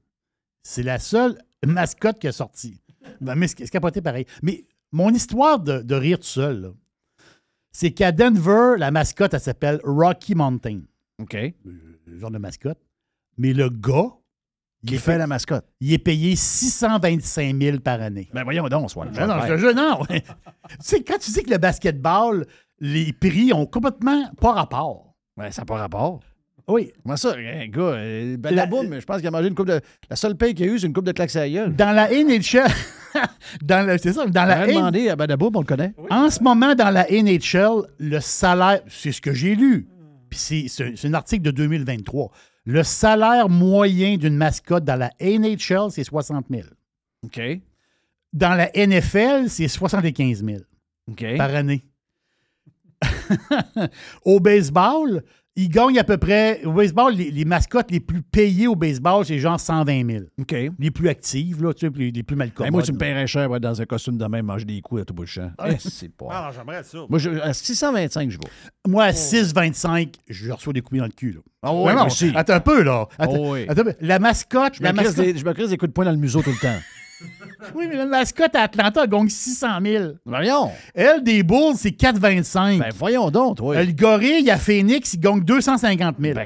C'est 0.62 0.82
la 0.82 0.98
seule 0.98 1.38
mascotte 1.66 2.18
qui 2.18 2.26
a 2.28 2.32
sorti. 2.32 2.80
Ben, 3.20 3.34
mais 3.36 3.46
c'est 3.48 3.59
c'est 3.64 3.70
capoté 3.70 4.00
pareil. 4.02 4.26
Mais 4.42 4.64
mon 4.92 5.11
histoire 5.11 5.61
de, 5.61 5.80
de 5.82 5.94
rire 5.94 6.18
tout 6.18 6.24
seul, 6.26 6.61
là, 6.61 6.68
c'est 7.72 7.92
qu'à 7.92 8.11
Denver, 8.12 8.74
la 8.76 8.90
mascotte, 8.90 9.34
elle 9.34 9.40
s'appelle 9.40 9.80
Rocky 9.84 10.34
Mountain. 10.34 10.80
OK. 11.20 11.36
Le 11.64 12.18
genre 12.18 12.30
de 12.30 12.38
mascotte. 12.38 12.78
Mais 13.36 13.52
le 13.52 13.70
gars, 13.70 14.12
il 14.85 14.95
est, 14.95 14.99
fait 14.99 15.18
la 15.18 15.26
mascotte? 15.26 15.64
il 15.81 15.93
est 15.93 15.99
payé 15.99 16.37
625 16.37 17.61
000 17.61 17.79
par 17.81 18.01
année. 18.01 18.29
Ben 18.33 18.45
voyons 18.45 18.68
donc, 18.68 18.91
soit. 18.91 19.07
Non, 19.07 19.26
non, 19.26 19.41
je 19.47 19.57
jure, 19.57 19.74
non. 19.74 20.01
tu 20.09 20.20
sais, 20.81 21.03
quand 21.03 21.18
tu 21.18 21.31
dis 21.33 21.43
que 21.43 21.51
le 21.51 21.59
basketball, 21.59 22.47
les 22.81 23.12
prix 23.12 23.53
ont 23.53 23.66
complètement 23.66 24.31
pas 24.41 24.53
rapport. 24.53 25.14
Ouais, 25.37 25.51
ça 25.51 25.62
n'a 25.62 25.66
pas 25.66 25.76
rapport. 25.76 26.20
Oui. 26.68 26.93
Comment 27.03 27.16
ça, 27.16 27.35
un 27.35 27.66
gars, 27.68 27.81
euh, 27.81 28.37
Badaboum, 28.37 29.01
je 29.01 29.05
pense 29.07 29.18
qu'il 29.18 29.26
a 29.26 29.31
mangé 29.31 29.49
une 29.49 29.55
coupe 29.55 29.68
de. 29.68 29.81
La 30.11 30.16
seule 30.16 30.37
paye 30.37 30.55
qu'il 30.55 30.68
a 30.68 30.72
eue, 30.72 30.79
c'est 30.79 30.87
une 30.87 30.93
coupe 30.93 31.07
de 31.07 31.12
claques 31.12 31.35
à 31.35 31.41
la 31.41 31.49
gueule. 31.51 31.74
Dans 31.74 31.93
la 31.93 32.11
NHL, 32.11 32.66
dans 33.62 33.87
le- 33.87 33.97
c'est 33.99 34.12
ça, 34.12 34.26
dans 34.26 34.45
la 34.45 34.66
demandé 34.66 35.09
à 35.09 35.16
Badaboum, 35.16 35.57
on 35.57 35.61
le 35.61 35.66
connaît. 35.66 35.95
en 36.11 36.29
ce 36.29 36.43
moment, 36.43 36.74
dans 36.74 36.91
la 36.91 37.07
NHL, 37.11 37.85
le 37.99 38.20
salaire, 38.20 38.83
c'est 38.87 39.12
ce 39.12 39.20
que 39.22 39.33
j'ai 39.33 39.55
lu, 39.55 39.89
puis 40.29 40.39
c'est, 40.39 40.64
c'est- 40.68 40.93
c'est 40.95 41.09
un 41.09 41.14
article 41.14 41.43
de 41.43 41.51
2023. 41.53 42.31
Le 42.69 42.83
salaire 42.83 43.49
moyen 43.49 44.19
d'une 44.19 44.37
mascotte 44.37 44.85
dans 44.85 44.97
la 44.97 45.11
NHL, 45.23 45.91
c'est 45.91 46.05
60 46.05 46.45
000. 46.51 46.69
OK. 47.25 47.41
Dans 48.35 48.55
la 48.55 48.71
NFL, 48.77 49.49
c'est 49.49 49.69
75 49.69 50.45
000 50.45 50.59
OK. 51.11 51.25
par 51.39 51.55
année. 51.55 51.83
Au 54.27 54.39
baseball, 54.39 55.25
Il 55.61 55.68
gagne 55.70 55.98
à 55.98 56.04
peu 56.04 56.18
près. 56.18 56.64
Au 56.64 56.72
baseball, 56.72 57.12
les, 57.14 57.32
les 57.32 57.44
mascottes 57.44 57.90
les 57.90 57.98
plus 57.98 58.22
payées 58.22 58.68
au 58.68 58.76
baseball, 58.76 59.24
c'est 59.24 59.40
genre 59.40 59.59
120 59.59 60.09
000. 60.09 60.24
OK. 60.40 60.54
Les 60.78 60.90
plus 60.92 61.09
actives, 61.09 61.61
là, 61.64 61.74
tu 61.74 61.84
sais, 61.84 61.92
les, 61.96 62.12
les 62.12 62.22
plus 62.22 62.36
mal 62.36 62.52
Ben, 62.56 62.70
moi, 62.70 62.80
tu 62.80 62.92
me 62.92 62.98
paierais 62.98 63.26
cher 63.26 63.50
ouais, 63.50 63.59
dans 63.59 63.82
un 63.82 63.84
costume 63.84 64.16
de 64.18 64.24
même, 64.26 64.46
manger 64.46 64.64
des 64.64 64.80
coups 64.80 65.02
à 65.02 65.04
tout 65.04 65.14
bout 65.14 65.24
de 65.24 65.28
champ. 65.28 65.50
Ouais. 65.61 65.72
Eh, 65.74 65.76
c'est 65.80 66.14
pas. 66.16 66.26
Ah, 66.30 66.50
j'aimerais 66.54 66.84
ça. 66.84 66.98
Moi, 67.09 67.18
je, 67.18 67.30
à 67.40 67.52
625, 67.52 68.30
je 68.30 68.36
vais. 68.36 68.44
Moi, 68.86 69.02
à 69.02 69.11
6,25, 69.11 70.14
je 70.28 70.52
reçois 70.52 70.72
des 70.72 70.80
coups 70.80 71.00
dans 71.00 71.06
le 71.06 71.11
cul. 71.11 71.32
Là. 71.32 71.40
Ah 71.62 71.74
ouais, 71.74 71.92
non, 71.92 72.06
aussi. 72.06 72.30
Attends 72.36 72.54
un 72.54 72.61
peu, 72.61 72.84
là. 72.84 73.09
Attends, 73.18 73.32
Oh 73.36 73.54
oui. 73.54 73.66
attends 73.68 73.82
la 74.00 74.20
mascotte. 74.20 74.74
Je 74.76 74.80
me, 74.80 74.84
La 74.84 74.92
crisse 74.92 75.06
mascotte 75.09 75.24
des, 75.24 75.38
je 75.38 75.44
me 75.44 75.52
crisse 75.54 75.70
des 75.70 75.76
coups 75.76 75.88
de 75.88 75.92
poing 75.92 76.04
dans 76.04 76.12
le 76.12 76.18
museau 76.18 76.40
tout 76.40 76.50
le 76.50 76.56
temps. 76.56 76.78
oui, 77.75 77.87
mais 77.89 77.97
la 77.97 78.07
mascotte 78.07 78.55
à 78.55 78.62
Atlanta 78.62 79.07
gagne 79.07 79.29
600 79.29 79.66
000. 79.85 80.05
Voyons. 80.25 80.71
Elle, 80.95 81.23
des 81.23 81.43
Bulls, 81.43 81.75
c'est 81.77 81.91
4,25. 81.91 82.79
Ben, 82.79 82.91
voyons 82.97 83.31
donc, 83.31 83.57
toi. 83.57 83.75
Euh, 83.77 83.85
Le 83.85 83.93
gorille 83.93 84.51
à 84.51 84.57
Phoenix, 84.57 85.14
il 85.14 85.21
gagne 85.21 85.41
250 85.43 86.16
000. 86.21 86.35
Ben, 86.35 86.45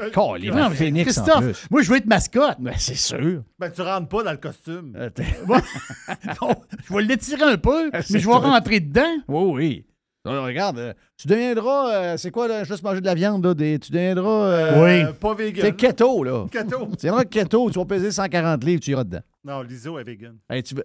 Non, 0.51 0.71
mais 0.71 0.77
Phoenix, 0.77 1.19
en 1.19 1.23
Christophe, 1.25 1.45
plus. 1.45 1.67
moi, 1.71 1.83
je 1.83 1.91
veux 1.91 1.97
être 1.99 2.07
mascotte. 2.07 2.57
Ben, 2.59 2.75
c'est 2.79 2.95
sûr. 2.95 3.43
Ben, 3.59 3.71
tu 3.71 3.83
rentres 3.83 4.09
pas 4.09 4.23
dans 4.23 4.31
le 4.33 4.37
costume. 4.39 4.95
Euh, 4.97 5.11
t'es- 5.11 5.25
je 6.89 6.95
vais 6.95 7.03
l'étirer 7.03 7.43
un 7.45 7.57
peu, 7.59 7.91
mais 8.11 8.19
je 8.19 8.27
vais 8.27 8.33
rentrer 8.35 8.81
dedans. 8.81 9.03
Oui, 9.29 9.51
oui. 9.55 9.87
Regarde, 10.25 10.79
euh, 10.79 10.93
tu 11.17 11.27
deviendras, 11.27 11.95
euh, 11.95 12.17
c'est 12.17 12.31
quoi, 12.31 12.47
là, 12.47 12.63
juste 12.65 12.83
manger 12.85 13.01
de 13.01 13.07
la 13.07 13.15
viande, 13.15 13.45
là, 13.45 13.55
des- 13.55 13.79
tu 13.79 13.91
deviendras... 13.91 14.31
euh, 14.47 14.83
Oui. 14.85 15.05
Euh, 15.09 15.13
pas 15.13 15.35
vegan. 15.35 15.63
T'es 15.65 15.73
keto, 15.75 16.23
là. 16.23 16.47
Keto. 16.51 16.87
Tu 16.91 16.97
deviendras 17.07 17.25
keto, 17.25 17.71
tu 17.71 17.79
vas 17.79 17.85
peser 17.85 18.13
140 18.13 18.63
livres, 18.65 18.81
tu 18.81 18.91
iras 18.93 19.03
dedans. 19.05 19.21
Non, 19.45 19.63
l'ISO 19.63 19.99
est 19.99 20.05
vegan. 20.05 20.37
Hey, 20.49 20.63
tu. 20.63 20.77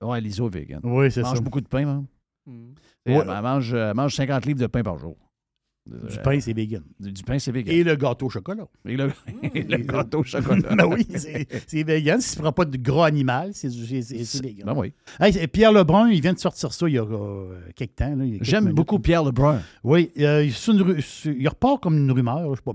Ouais, 0.00 0.20
l'ISO 0.20 0.46
est 0.48 0.54
vegan. 0.54 0.80
Oui, 0.82 1.10
c'est 1.10 1.20
Elle 1.20 1.26
mange 1.26 1.36
ça. 1.36 1.42
beaucoup 1.42 1.60
de 1.60 1.68
pain, 1.68 1.84
man. 1.84 2.06
Mm. 2.46 2.52
Ouais. 3.06 3.18
Elle 3.28 3.42
mange, 3.42 3.74
elle 3.74 3.94
mange 3.94 4.14
50 4.14 4.46
livres 4.46 4.60
de 4.60 4.66
pain 4.66 4.82
par 4.82 4.96
jour. 4.98 5.16
Du 5.86 5.96
Euh, 6.18 6.22
pain, 6.22 6.38
c'est 6.40 6.52
vegan. 6.52 6.82
Du, 7.00 7.10
du 7.10 7.22
pain, 7.22 7.38
c'est 7.38 7.50
vegan. 7.50 7.74
Et 7.74 7.82
le 7.82 7.96
gâteau 7.96 8.26
au 8.26 8.30
chocolat. 8.30 8.66
Et 8.86 8.96
le, 8.96 9.10
et 9.54 9.62
le 9.62 9.78
gâteau 9.78 10.20
au 10.20 10.24
chocolat. 10.24 10.74
ben 10.76 10.86
oui, 10.86 11.06
c'est 11.66 11.82
vegan. 11.82 12.20
Si 12.20 12.32
tu 12.32 12.38
ne 12.38 12.42
prends 12.42 12.52
pas 12.52 12.64
de 12.66 12.76
gras 12.76 13.06
animal, 13.06 13.50
c'est 13.54 13.68
du- 13.68 13.84
vegan. 13.84 14.66
Ben 14.66 14.74
oui. 14.76 14.92
Hey, 15.18 15.46
Pierre 15.48 15.72
Lebrun, 15.72 16.08
il 16.10 16.20
vient 16.20 16.34
de 16.34 16.38
sortir 16.38 16.72
ça 16.72 16.86
il 16.88 16.94
y 16.94 16.98
a 16.98 17.02
euh, 17.04 17.58
quelques 17.74 17.96
temps. 17.96 18.14
il 18.20 18.38
J'aime 18.42 18.72
beaucoup 18.72 18.98
Pierre 18.98 19.24
Lebrun. 19.24 19.62
Oui, 19.82 20.12
euh, 20.18 20.42
une 20.68 21.00
il 21.24 21.48
repart 21.48 21.82
comme 21.82 21.96
une 21.96 22.12
rumeur. 22.12 22.50
Je 22.54 22.56
sais 22.56 22.62
pas, 22.62 22.72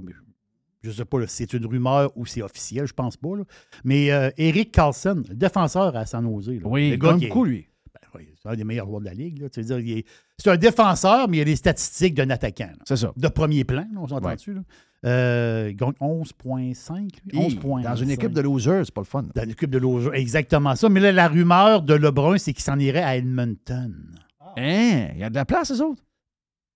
je 0.83 0.91
sais 0.91 1.05
pas 1.05 1.19
là, 1.19 1.27
si 1.27 1.35
c'est 1.37 1.53
une 1.53 1.65
rumeur 1.67 2.11
ou 2.17 2.25
c'est 2.25 2.41
officiel, 2.41 2.85
je 2.87 2.93
pense 2.93 3.17
pas. 3.17 3.37
là. 3.37 3.43
Mais 3.83 4.11
euh, 4.11 4.29
Eric 4.37 4.71
Carlson, 4.71 5.23
le 5.29 5.35
défenseur 5.35 5.95
à 5.95 6.05
San 6.05 6.25
Jose. 6.25 6.49
là, 6.49 6.59
Oui, 6.65 6.89
le 6.89 6.95
il 6.95 6.99
gars 6.99 7.17
est- 7.19 7.27
beaucoup, 7.27 7.45
lui. 7.45 7.67
C'est 8.41 8.49
un 8.49 8.55
des 8.55 8.63
meilleurs 8.63 8.87
joueurs 8.87 9.01
de 9.01 9.05
la 9.05 9.13
Ligue. 9.13 9.41
là. 9.41 9.49
Tu 9.49 9.61
veux 9.61 9.65
dire, 9.65 9.79
il 9.79 9.97
est- 9.99 10.05
c'est 10.37 10.49
un 10.49 10.57
défenseur, 10.57 11.27
mais 11.29 11.37
il 11.37 11.41
a 11.41 11.43
les 11.45 11.55
statistiques 11.55 12.13
d'un 12.15 12.29
attaquant. 12.29 12.67
là. 12.71 12.83
C'est 12.87 12.97
ça. 12.97 13.11
De 13.15 13.27
premier 13.27 13.63
plan, 13.63 13.81
là, 13.93 13.99
on 13.99 14.07
s'entend 14.07 14.27
Ouais. 14.29 14.35
dessus. 14.35 14.55
Euh, 15.05 15.67
il 15.69 15.75
gagne 15.75 15.93
11,5. 15.99 17.11
lui, 17.25 17.37
Hi, 17.39 17.45
11 17.45 17.55
points. 17.55 17.81
Dans 17.81 17.95
une 17.95 18.09
équipe 18.09 18.31
de 18.33 18.41
losers, 18.41 18.85
c'est 18.85 18.93
pas 18.93 19.01
le 19.01 19.05
fun. 19.05 19.23
Dans 19.35 19.43
l'équipe 19.47 19.69
de 19.69 19.77
Loja, 19.77 20.11
exactement 20.13 20.75
ça. 20.75 20.89
Mais 20.89 20.99
là, 20.99 21.11
la 21.11 21.27
rumeur 21.27 21.81
de 21.83 21.93
Lebrun, 21.93 22.37
c'est 22.37 22.53
qu'il 22.53 22.63
s'en 22.63 22.79
irait 22.79 23.03
à 23.03 23.15
Edmonton. 23.17 23.93
Hein? 24.57 25.09
Il 25.13 25.19
y 25.19 25.23
a 25.23 25.29
de 25.29 25.35
la 25.35 25.45
place, 25.45 25.69
les 25.69 25.81
autres? 25.81 26.01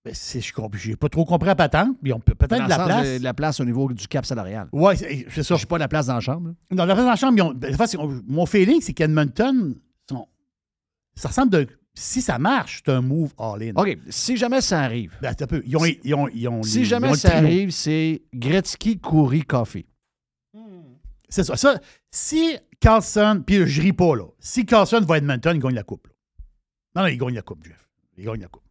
Ben, 0.05 0.13
c'est- 0.13 0.39
je 0.41 0.89
n'ai 0.89 0.95
pas 0.95 1.09
trop 1.09 1.25
compris 1.25 1.47
la 1.47 1.55
patente, 1.55 1.97
mais 2.01 2.13
on 2.13 2.19
peut 2.19 2.35
peut-être 2.35 2.59
Dans 2.59 2.65
de 2.65 2.69
la 2.69 2.85
place. 2.85 3.19
de 3.19 3.23
la 3.23 3.33
place 3.33 3.59
au 3.59 3.65
niveau 3.65 3.91
du 3.91 4.07
cap 4.07 4.25
salarial. 4.25 4.67
Oui, 4.71 4.95
c'est 4.95 5.25
c'est 5.29 5.43
ça. 5.43 5.55
Je 5.55 5.59
suis 5.59 5.67
pas 5.67 5.75
de 5.75 5.81
la 5.81 5.87
place 5.89 6.05
dans 6.05 6.13
la 6.13 6.19
chambre. 6.21 6.49
là. 6.49 6.53
Dans 6.75 6.85
la 6.85 6.95
place 6.95 7.07
en 7.07 7.15
chambre, 7.15 7.37
ils 7.37 7.41
ont- 7.41 7.53
ben, 7.53 7.73
en 7.73 7.77
fait, 7.77 7.87
c'est- 7.87 7.97
mon 8.27 8.45
feeling, 8.45 8.79
c'est 8.81 8.93
qu'Edmonton, 8.93 9.75
ça 11.19 11.29
ressemble 11.29 11.51
de. 11.51 11.67
Si 11.95 12.21
ça 12.21 12.39
marche, 12.39 12.81
c'est 12.85 12.91
un 12.91 13.01
move 13.01 13.33
all-in. 13.37 13.73
OK, 13.75 13.97
si 14.09 14.37
jamais 14.37 14.61
ça 14.61 14.79
arrive, 14.81 15.11
Ben, 15.21 15.35
un 15.37 15.47
peu. 15.47 15.61
Ils 15.65 15.75
ont, 15.75 15.85
ils 15.85 16.13
ont- 16.13 16.29
ils 16.29 16.47
ont- 16.47 16.63
si 16.63 16.79
ils 16.81 16.85
jamais 16.85 17.09
ont 17.09 17.13
ça 17.15 17.35
arrive, 17.37 17.71
c'est 17.71 18.21
Gretzky, 18.33 18.99
Coury, 18.99 19.41
Coffee. 19.43 19.85
C'est 21.27 21.43
ça. 21.43 21.55
ça. 21.55 21.79
Si 22.09 22.57
Carlson, 22.79 23.43
puis 23.45 23.67
je 23.67 23.81
ris 23.81 23.93
pas, 23.93 24.15
là. 24.15 24.25
Si 24.39 24.65
Carlson 24.65 25.01
va 25.01 25.15
à 25.15 25.17
Edmonton, 25.17 25.55
il 25.55 25.59
gagne 25.61 25.75
la 25.75 25.83
coupe. 25.83 26.07
là. 26.07 26.13
Non, 26.95 27.01
non, 27.03 27.07
il 27.07 27.17
gagne 27.17 27.35
la 27.35 27.41
coupe, 27.41 27.63
Jeff. 27.63 27.87
Il 28.17 28.25
gagne 28.25 28.41
la 28.41 28.47
coupe. 28.47 28.63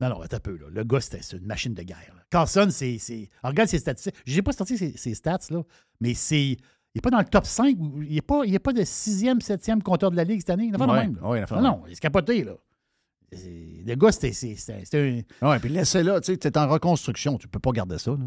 Non, 0.00 0.08
non, 0.08 0.20
attends 0.20 0.38
un 0.38 0.40
peu, 0.40 0.56
là. 0.56 0.66
Le 0.70 0.82
gars, 0.84 1.00
c'était 1.00 1.22
c'est 1.22 1.36
une 1.36 1.46
machine 1.46 1.74
de 1.74 1.82
guerre. 1.82 2.12
là. 2.16 2.22
Carlson, 2.30 2.68
c'est. 2.70 2.98
regarde 3.44 3.68
ses 3.68 3.78
statistiques. 3.78 4.16
Je 4.26 4.34
n'ai 4.34 4.42
pas 4.42 4.52
sorti 4.52 4.76
ses, 4.76 4.96
ses 4.96 5.14
stats, 5.14 5.38
là, 5.50 5.62
mais 6.00 6.14
c'est. 6.14 6.56
Il 6.94 6.98
n'est 6.98 7.00
pas 7.02 7.10
dans 7.10 7.18
le 7.18 7.24
top 7.24 7.46
5. 7.46 7.76
ou- 7.78 8.02
Il 8.02 8.14
n'est 8.14 8.20
pas, 8.20 8.42
il 8.44 8.54
est 8.54 8.58
pas 8.58 8.72
de 8.72 8.84
sixième, 8.84 9.40
septième 9.40 9.82
compteur 9.82 10.10
de 10.10 10.16
la 10.16 10.24
Ligue 10.24 10.40
cette 10.40 10.50
année. 10.50 10.64
Il 10.66 10.72
n'a 10.72 10.78
pas 10.78 10.86
Ouais, 10.86 11.06
de 11.06 11.12
même. 11.12 11.18
ouais, 11.24 11.38
il 11.40 11.44
en 11.44 11.46
fait 11.46 11.54
non, 11.56 11.62
non, 11.62 11.82
il 11.88 11.96
se 11.96 12.00
capoté, 12.00 12.44
là. 12.44 12.52
Le 13.32 13.94
gars, 13.94 14.12
c'était 14.12 15.22
un. 15.40 15.48
Ouais, 15.48 15.58
puis 15.58 15.70
laissez-le, 15.70 16.20
tu 16.20 16.32
sais, 16.32 16.36
t'es 16.36 16.58
en 16.58 16.68
reconstruction, 16.68 17.38
tu 17.38 17.48
peux 17.48 17.58
pas 17.58 17.72
garder 17.72 17.98
ça. 17.98 18.10
Là. 18.10 18.18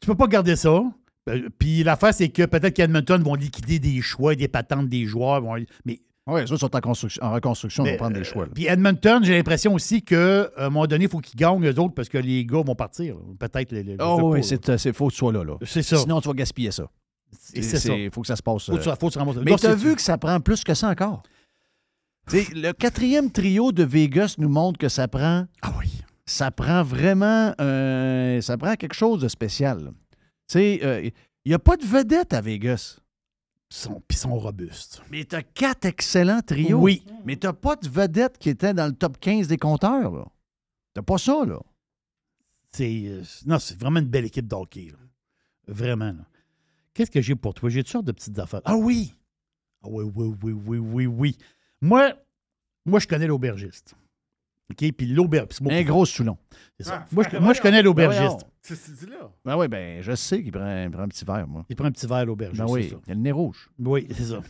Tu 0.00 0.06
peux 0.06 0.14
pas 0.14 0.28
garder 0.28 0.54
ça. 0.56 0.82
Euh, 1.28 1.48
Puis 1.58 1.82
l'affaire, 1.82 2.14
c'est 2.14 2.28
que 2.28 2.44
peut-être 2.44 2.74
qu'Edmonton 2.74 3.20
vont 3.22 3.34
liquider 3.34 3.78
des 3.78 4.00
choix, 4.02 4.34
des 4.34 4.46
patentes 4.48 4.88
des 4.88 5.06
joueurs. 5.06 5.40
vont- 5.40 5.56
mais 5.84 6.00
Oui, 6.26 6.46
ça, 6.46 6.56
sont 6.56 6.74
en, 6.76 6.80
construction, 6.80 7.22
en 7.24 7.32
reconstruction, 7.32 7.82
on 7.82 7.86
Mais, 7.86 7.92
va 7.92 7.96
prendre 7.98 8.14
des 8.16 8.24
choix. 8.24 8.44
là. 8.46 8.52
Puis 8.54 8.66
Edmonton, 8.66 9.24
j'ai 9.24 9.34
l'impression 9.36 9.74
aussi 9.74 10.02
qu'à 10.02 10.48
un 10.56 10.70
moment 10.70 10.86
donné, 10.86 11.04
il 11.06 11.10
faut 11.10 11.18
qu'ils 11.20 11.38
gagnent 11.38 11.64
eux 11.66 11.78
autres 11.80 11.94
parce 11.94 12.08
que 12.08 12.18
les 12.18 12.46
gars 12.46 12.62
vont 12.64 12.74
partir. 12.74 13.16
Peut-être 13.38 13.72
les. 13.72 13.82
sais 13.84 13.96
Oh, 14.00 14.30
oui, 14.34 14.40
euh, 14.40 14.76
c'est 14.78 14.92
faux 14.92 15.08
que 15.08 15.12
tu 15.12 15.18
sois 15.18 15.32
là. 15.32 15.42
là. 15.44 15.56
C'est 15.66 15.82
ça. 15.82 15.96
Sinon, 15.96 16.20
tu 16.20 16.28
vas 16.28 16.34
gaspiller 16.34 16.70
ça. 16.70 16.88
Il 17.54 18.10
faut 18.10 18.20
que 18.22 18.26
ça 18.26 18.36
se 18.36 18.42
passe. 18.42 18.66
Faut 18.66 18.72
euh, 18.76 18.96
faut 18.96 19.10
Mais 19.42 19.56
tu 19.56 19.66
as 19.66 19.74
vu 19.74 19.94
que 19.94 20.02
ça 20.02 20.18
prend 20.18 20.40
plus 20.40 20.64
que 20.64 20.74
ça 20.74 20.88
encore. 20.88 21.22
Le 22.32 22.72
quatrième 22.72 23.30
trio 23.30 23.72
de 23.72 23.84
Vegas 23.84 24.36
nous 24.38 24.48
montre 24.48 24.78
que 24.78 24.88
ça 24.88 25.08
prend. 25.08 25.46
Ah 25.62 25.74
oui. 25.78 25.90
Ça 26.26 26.50
prend 26.50 26.82
vraiment. 26.82 27.54
euh, 27.60 28.40
ça 28.40 28.56
prend 28.56 28.74
quelque 28.76 28.94
chose 28.94 29.20
de 29.20 29.28
spécial. 29.28 29.84
là. 29.84 29.90
Tu 29.90 30.58
sais, 30.58 30.80
euh, 30.82 31.10
il 31.44 31.48
n'y 31.48 31.54
a 31.54 31.58
pas 31.58 31.76
de 31.76 31.84
vedette 31.84 32.32
à 32.32 32.40
Vegas. 32.40 32.98
Ils 33.70 33.76
sont, 33.76 34.02
sont 34.10 34.38
robustes. 34.38 35.02
Mais 35.10 35.24
tu 35.24 35.34
as 35.34 35.42
quatre 35.42 35.84
excellents 35.84 36.40
trios. 36.40 36.78
Oui. 36.78 37.04
Mais 37.24 37.36
tu 37.36 37.52
pas 37.52 37.76
de 37.76 37.88
vedette 37.88 38.38
qui 38.38 38.48
était 38.48 38.72
dans 38.72 38.86
le 38.86 38.92
top 38.94 39.18
15 39.20 39.48
des 39.48 39.58
compteurs. 39.58 40.14
là. 40.14 40.26
T'as 40.94 41.02
pas 41.02 41.18
ça, 41.18 41.44
là. 41.44 41.58
C'est, 42.70 43.02
euh, 43.06 43.22
non, 43.46 43.58
c'est 43.58 43.78
vraiment 43.78 44.00
une 44.00 44.08
belle 44.08 44.24
équipe 44.24 44.46
d'hockey. 44.46 44.92
Vraiment. 45.66 46.12
là. 46.12 46.24
Qu'est-ce 46.94 47.10
que 47.10 47.20
j'ai 47.20 47.34
pour 47.34 47.54
toi? 47.54 47.68
J'ai 47.68 47.82
toutes 47.82 47.92
sortes 47.92 48.06
de 48.06 48.12
petites 48.12 48.38
affaires. 48.38 48.60
Ah 48.64 48.76
oui! 48.76 49.14
Ah 49.82 49.88
oui, 49.90 50.04
oui, 50.14 50.34
oui, 50.42 50.52
oui, 50.52 50.78
oui, 50.78 51.06
oui. 51.06 51.36
Moi, 51.82 52.12
moi 52.86 53.00
je 53.00 53.06
connais 53.06 53.26
l'aubergiste. 53.26 53.94
OK? 54.70 54.92
Puis 54.92 55.06
l'aubergiste. 55.06 55.60
Un 55.68 55.82
gros 55.82 56.06
Soulon. 56.06 56.38
C'est 56.78 56.86
ça. 56.86 57.04
Moi, 57.12 57.24
je, 57.30 57.36
moi, 57.38 57.52
je 57.52 57.60
connais 57.60 57.82
l'aubergiste. 57.82 58.46
C'est 58.62 59.10
là. 59.10 59.30
Ben 59.44 59.58
oui, 59.58 59.68
ben 59.68 60.00
je 60.00 60.14
sais 60.14 60.42
qu'il 60.42 60.52
prend, 60.52 60.64
un 60.64 61.08
petit 61.08 61.24
verre, 61.24 61.46
moi. 61.46 61.66
Il 61.68 61.76
prend 61.76 61.86
un 61.86 61.92
petit 61.92 62.06
verre 62.06 62.24
l'aubergiste. 62.24 62.64
Ben 62.64 62.70
oui, 62.72 62.84
c'est 62.84 62.94
ça. 62.94 63.00
il 63.06 63.10
a 63.10 63.14
le 63.14 63.20
nez 63.20 63.32
rouge. 63.32 63.68
Oui, 63.78 64.06
c'est 64.10 64.24
ça. 64.24 64.40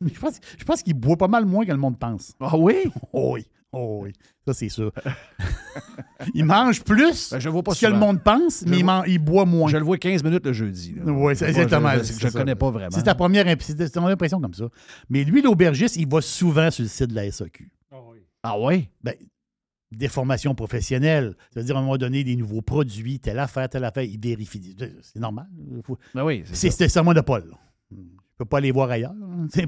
Mais 0.00 0.10
je 0.14 0.20
pense, 0.20 0.40
je 0.56 0.64
pense 0.64 0.82
qu'il 0.82 0.94
boit 0.94 1.16
pas 1.16 1.28
mal 1.28 1.44
moins 1.44 1.66
que 1.66 1.72
le 1.72 1.76
monde 1.76 1.98
pense. 1.98 2.32
Ah 2.40 2.56
oui? 2.56 2.90
Oh 3.12 3.32
oui. 3.34 3.46
Oh 3.74 4.00
oui. 4.02 4.12
Ça, 4.46 4.54
c'est 4.54 4.68
sûr. 4.68 4.92
il 6.34 6.44
mange 6.44 6.82
plus 6.82 7.30
Ben, 7.30 7.38
je 7.38 7.48
vois 7.48 7.62
pas 7.62 7.74
que 7.74 7.86
le 7.86 7.94
monde 7.96 8.22
pense, 8.22 8.62
Je 8.64 8.70
mais 8.70 8.78
il, 8.78 8.84
vois- 8.84 9.00
man- 9.00 9.04
il 9.06 9.18
boit 9.18 9.44
moins. 9.44 9.70
Je 9.70 9.76
le 9.76 9.84
vois 9.84 9.98
15 9.98 10.22
minutes 10.22 10.44
le 10.46 10.52
jeudi. 10.52 10.94
là. 10.94 11.02
Oui, 11.12 11.34
c'est 11.36 11.50
Moi, 11.50 11.62
exactement. 11.62 11.90
Je, 11.98 12.12
je, 12.18 12.26
le 12.26 12.32
connais 12.32 12.54
pas 12.54 12.70
vraiment. 12.70 12.90
C'est 12.94 13.02
ta 13.02 13.14
première 13.14 13.46
impression 13.46 14.40
comme 14.40 14.54
ça. 14.54 14.68
Mais 15.08 15.24
lui, 15.24 15.42
l'aubergiste, 15.42 15.96
il 15.96 16.08
va 16.08 16.20
souvent 16.20 16.70
sur 16.70 16.82
le 16.82 16.88
site 16.88 17.10
de 17.10 17.14
la 17.14 17.30
SAQ. 17.30 17.70
Ah 18.42 18.58
oui? 18.58 18.88
Ben, 19.02 19.14
des 19.90 20.08
formations 20.08 20.54
professionnelles. 20.54 21.36
C'est-à-dire, 21.52 21.76
à 21.76 21.78
un 21.78 21.82
moment 21.82 21.96
donné, 21.96 22.24
des 22.24 22.36
nouveaux 22.36 22.62
produits, 22.62 23.20
telle 23.20 23.38
affaire, 23.38 23.68
telle 23.68 23.84
affaire, 23.84 24.02
il 24.02 24.20
vérifie. 24.20 24.76
C'est 25.02 25.20
normal. 25.20 25.46
Faut- 25.84 25.98
Ben 26.14 26.24
oui, 26.24 26.42
C'est 26.46 26.54
c'est 26.56 26.70
ça. 26.70 26.76
c'est 26.78 26.88
serment 26.88 27.12
Je 28.34 28.38
peux 28.38 28.44
pas 28.46 28.58
aller 28.58 28.72
voir 28.72 28.90
ailleurs. 28.90 29.14
C'est 29.50 29.64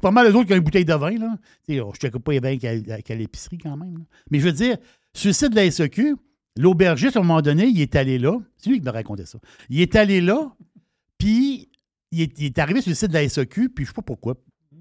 pas, 0.00 0.10
mal 0.10 0.26
les 0.26 0.34
autres 0.34 0.46
qui 0.46 0.54
ont 0.54 0.56
une 0.56 0.62
bouteille 0.62 0.86
de 0.86 0.94
vin. 0.94 1.10
Là. 1.10 1.36
Oh, 1.84 1.92
je 2.00 2.06
ne 2.06 2.12
pas 2.12 2.32
les 2.32 2.40
vins 2.40 2.56
qu'à 2.56 3.14
l'épicerie 3.14 3.58
quand 3.58 3.76
même. 3.76 3.98
là. 3.98 4.04
Mais 4.30 4.38
je 4.40 4.44
veux 4.46 4.52
dire, 4.52 4.78
sur 5.12 5.28
le 5.28 5.32
site 5.34 5.50
de 5.50 5.56
la 5.56 5.70
SEQ, 5.70 6.16
l'aubergiste, 6.56 7.16
à 7.16 7.20
un 7.20 7.22
moment 7.22 7.42
donné, 7.42 7.66
il 7.66 7.80
est 7.80 7.94
allé 7.96 8.18
là. 8.18 8.38
C'est 8.56 8.70
lui 8.70 8.78
qui 8.78 8.86
me 8.86 8.90
racontait 8.90 9.26
ça. 9.26 9.38
Il 9.68 9.80
est 9.82 9.94
allé 9.96 10.22
là, 10.22 10.50
puis 11.18 11.68
il 12.10 12.22
est, 12.22 12.38
il 12.38 12.46
est 12.46 12.58
arrivé 12.58 12.80
sur 12.80 12.90
le 12.90 12.94
site 12.94 13.08
de 13.08 13.14
la 13.14 13.28
SEQ, 13.28 13.68
puis 13.68 13.84
je 13.84 13.90
sais 13.90 13.94
pas 13.94 14.02
pourquoi. 14.02 14.34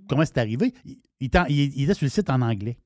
Comment 0.08 0.24
c'est 0.26 0.38
arrivé? 0.38 0.74
Il, 0.86 0.98
il 1.20 1.28
était 1.28 1.40
il- 1.50 1.94
sur 1.96 2.06
le 2.06 2.10
site 2.10 2.30
en 2.30 2.41
anglais. 2.41 2.78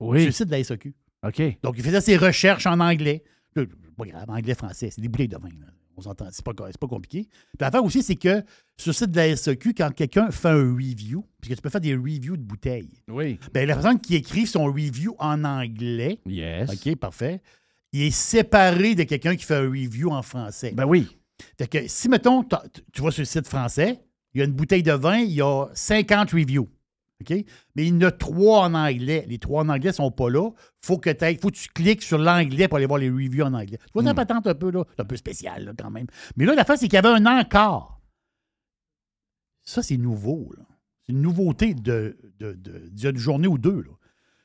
Oui. 0.00 0.18
Sur 0.20 0.26
le 0.26 0.32
site 0.32 0.46
de 0.46 0.52
la 0.52 0.64
SEQ. 0.64 0.94
OK. 1.24 1.42
Donc, 1.62 1.74
il 1.78 1.84
faisait 1.84 2.00
ses 2.00 2.16
recherches 2.16 2.66
en 2.66 2.80
anglais. 2.80 3.22
Pas 3.54 4.04
grave, 4.04 4.28
anglais-français, 4.28 4.90
c'est 4.90 5.00
des 5.00 5.08
bouteilles 5.08 5.28
de 5.28 5.38
vin. 5.38 5.48
là. 5.48 5.66
On 5.96 6.02
s'entend, 6.02 6.26
c'est 6.30 6.44
pas, 6.44 6.52
c'est 6.66 6.78
pas 6.78 6.86
compliqué. 6.86 7.26
L'affaire 7.58 7.82
aussi, 7.84 8.02
c'est 8.02 8.16
que 8.16 8.42
sur 8.76 8.90
le 8.90 8.92
site 8.92 9.10
de 9.10 9.16
la 9.16 9.34
SEQ, 9.34 9.72
quand 9.74 9.90
quelqu'un 9.94 10.30
fait 10.30 10.48
un 10.48 10.74
review, 10.74 11.24
parce 11.40 11.48
que 11.48 11.54
tu 11.54 11.62
peux 11.62 11.70
faire 11.70 11.80
des 11.80 11.94
reviews 11.94 12.36
de 12.36 12.42
bouteilles, 12.42 13.02
Oui. 13.08 13.38
ben, 13.54 13.66
la 13.66 13.74
personne 13.74 13.98
qui 14.00 14.14
écrit 14.16 14.46
son 14.46 14.64
review 14.66 15.16
en 15.18 15.42
anglais, 15.44 16.18
Yes. 16.26 16.70
OK, 16.70 16.96
parfait, 16.96 17.40
il 17.92 18.02
est 18.02 18.10
séparé 18.10 18.94
de 18.94 19.04
quelqu'un 19.04 19.34
qui 19.36 19.44
fait 19.44 19.56
un 19.56 19.68
review 19.70 20.10
en 20.10 20.20
français. 20.22 20.72
Ben 20.76 20.84
oui. 20.84 21.08
Fait 21.58 21.66
que 21.66 21.88
si, 21.88 22.08
mettons, 22.08 22.44
tu 22.92 23.00
vas 23.02 23.10
sur 23.10 23.22
le 23.22 23.26
site 23.26 23.46
français, 23.46 23.98
il 24.34 24.38
y 24.38 24.42
a 24.42 24.44
une 24.44 24.52
bouteille 24.52 24.82
de 24.82 24.92
vin, 24.92 25.18
il 25.18 25.32
y 25.32 25.40
a 25.40 25.66
50 25.72 26.30
reviews. 26.32 26.68
OK? 27.22 27.30
Mais 27.74 27.86
il 27.86 27.88
y 27.88 27.92
en 27.92 28.00
a 28.02 28.10
trois 28.12 28.64
en 28.66 28.74
anglais. 28.74 29.24
Les 29.28 29.38
trois 29.38 29.62
en 29.62 29.68
anglais 29.68 29.92
sont 29.92 30.10
pas 30.10 30.28
là. 30.28 30.50
Faut 30.82 30.98
que 30.98 31.10
faut 31.40 31.50
que 31.50 31.56
tu 31.56 31.68
cliques 31.70 32.02
sur 32.02 32.18
l'anglais 32.18 32.68
pour 32.68 32.76
aller 32.76 32.86
voir 32.86 32.98
les 32.98 33.08
reviews 33.10 33.44
en 33.44 33.54
anglais. 33.54 33.78
Tu 33.78 33.90
vois, 33.94 34.02
ça 34.04 34.12
Hmm. 34.12 34.16
patente 34.16 34.46
un 34.46 34.54
peu, 34.54 34.70
là. 34.70 34.84
C'est 34.94 35.02
un 35.02 35.06
peu 35.06 35.16
spécial, 35.16 35.64
là, 35.64 35.72
quand 35.78 35.90
même. 35.90 36.06
Mais 36.36 36.44
là, 36.44 36.54
la 36.54 36.64
fin, 36.64 36.76
c'est 36.76 36.86
qu'il 36.88 36.94
y 36.94 36.98
avait 36.98 37.08
un 37.08 37.24
encart. 37.26 38.00
Ça, 39.62 39.82
c'est 39.82 39.96
nouveau, 39.96 40.52
là. 40.56 40.64
C'est 41.02 41.12
une 41.12 41.22
nouveauté 41.22 41.72
de, 41.74 42.16
de, 42.38 42.52
de- 42.52 42.88
d'il 42.90 43.04
y 43.04 43.06
a 43.06 43.10
une 43.10 43.16
journée 43.16 43.48
ou 43.48 43.58
deux, 43.58 43.80
là. 43.82 43.92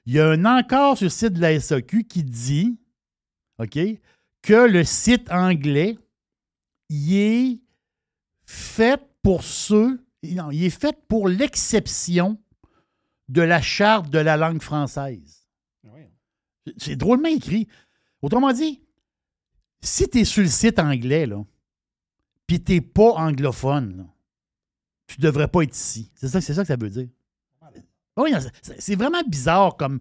Il 0.05 0.13
y 0.13 0.19
a 0.19 0.29
un 0.29 0.45
encart 0.45 0.97
sur 0.97 1.05
le 1.05 1.09
site 1.09 1.33
de 1.33 1.41
la 1.41 1.59
SAQ 1.59 2.05
qui 2.05 2.23
dit, 2.23 2.79
OK, 3.59 3.77
que 4.41 4.53
le 4.67 4.83
site 4.83 5.29
anglais, 5.31 5.97
il 6.89 7.15
est 7.15 7.59
fait 8.45 8.99
pour 9.21 9.43
ceux, 9.43 10.03
non, 10.23 10.49
il 10.51 10.63
est 10.63 10.69
fait 10.71 10.97
pour 11.07 11.27
l'exception 11.27 12.39
de 13.31 13.41
la 13.41 13.61
charte 13.61 14.09
de 14.09 14.19
la 14.19 14.35
langue 14.37 14.61
française. 14.61 15.47
C'est 16.77 16.95
drôlement 16.95 17.29
écrit. 17.29 17.67
Autrement 18.21 18.51
dit, 18.53 18.81
si 19.81 20.07
tu 20.09 20.19
es 20.19 20.25
sur 20.25 20.43
le 20.43 20.49
site 20.49 20.77
anglais, 20.79 21.25
là, 21.25 21.43
puis 22.45 22.61
tu 22.61 22.73
n'es 22.73 22.81
pas 22.81 23.13
anglophone, 23.13 23.97
là, 23.97 24.03
tu 25.07 25.19
devrais 25.19 25.47
pas 25.47 25.63
être 25.63 25.75
ici. 25.75 26.11
C'est 26.13 26.27
ça, 26.27 26.39
c'est 26.41 26.53
ça 26.53 26.61
que 26.61 26.67
ça 26.67 26.75
veut 26.75 26.89
dire. 26.89 27.07
Oui, 28.17 28.31
c'est- 28.77 28.95
vraiment 28.95 29.23
bizarre 29.27 29.77
comme, 29.77 29.99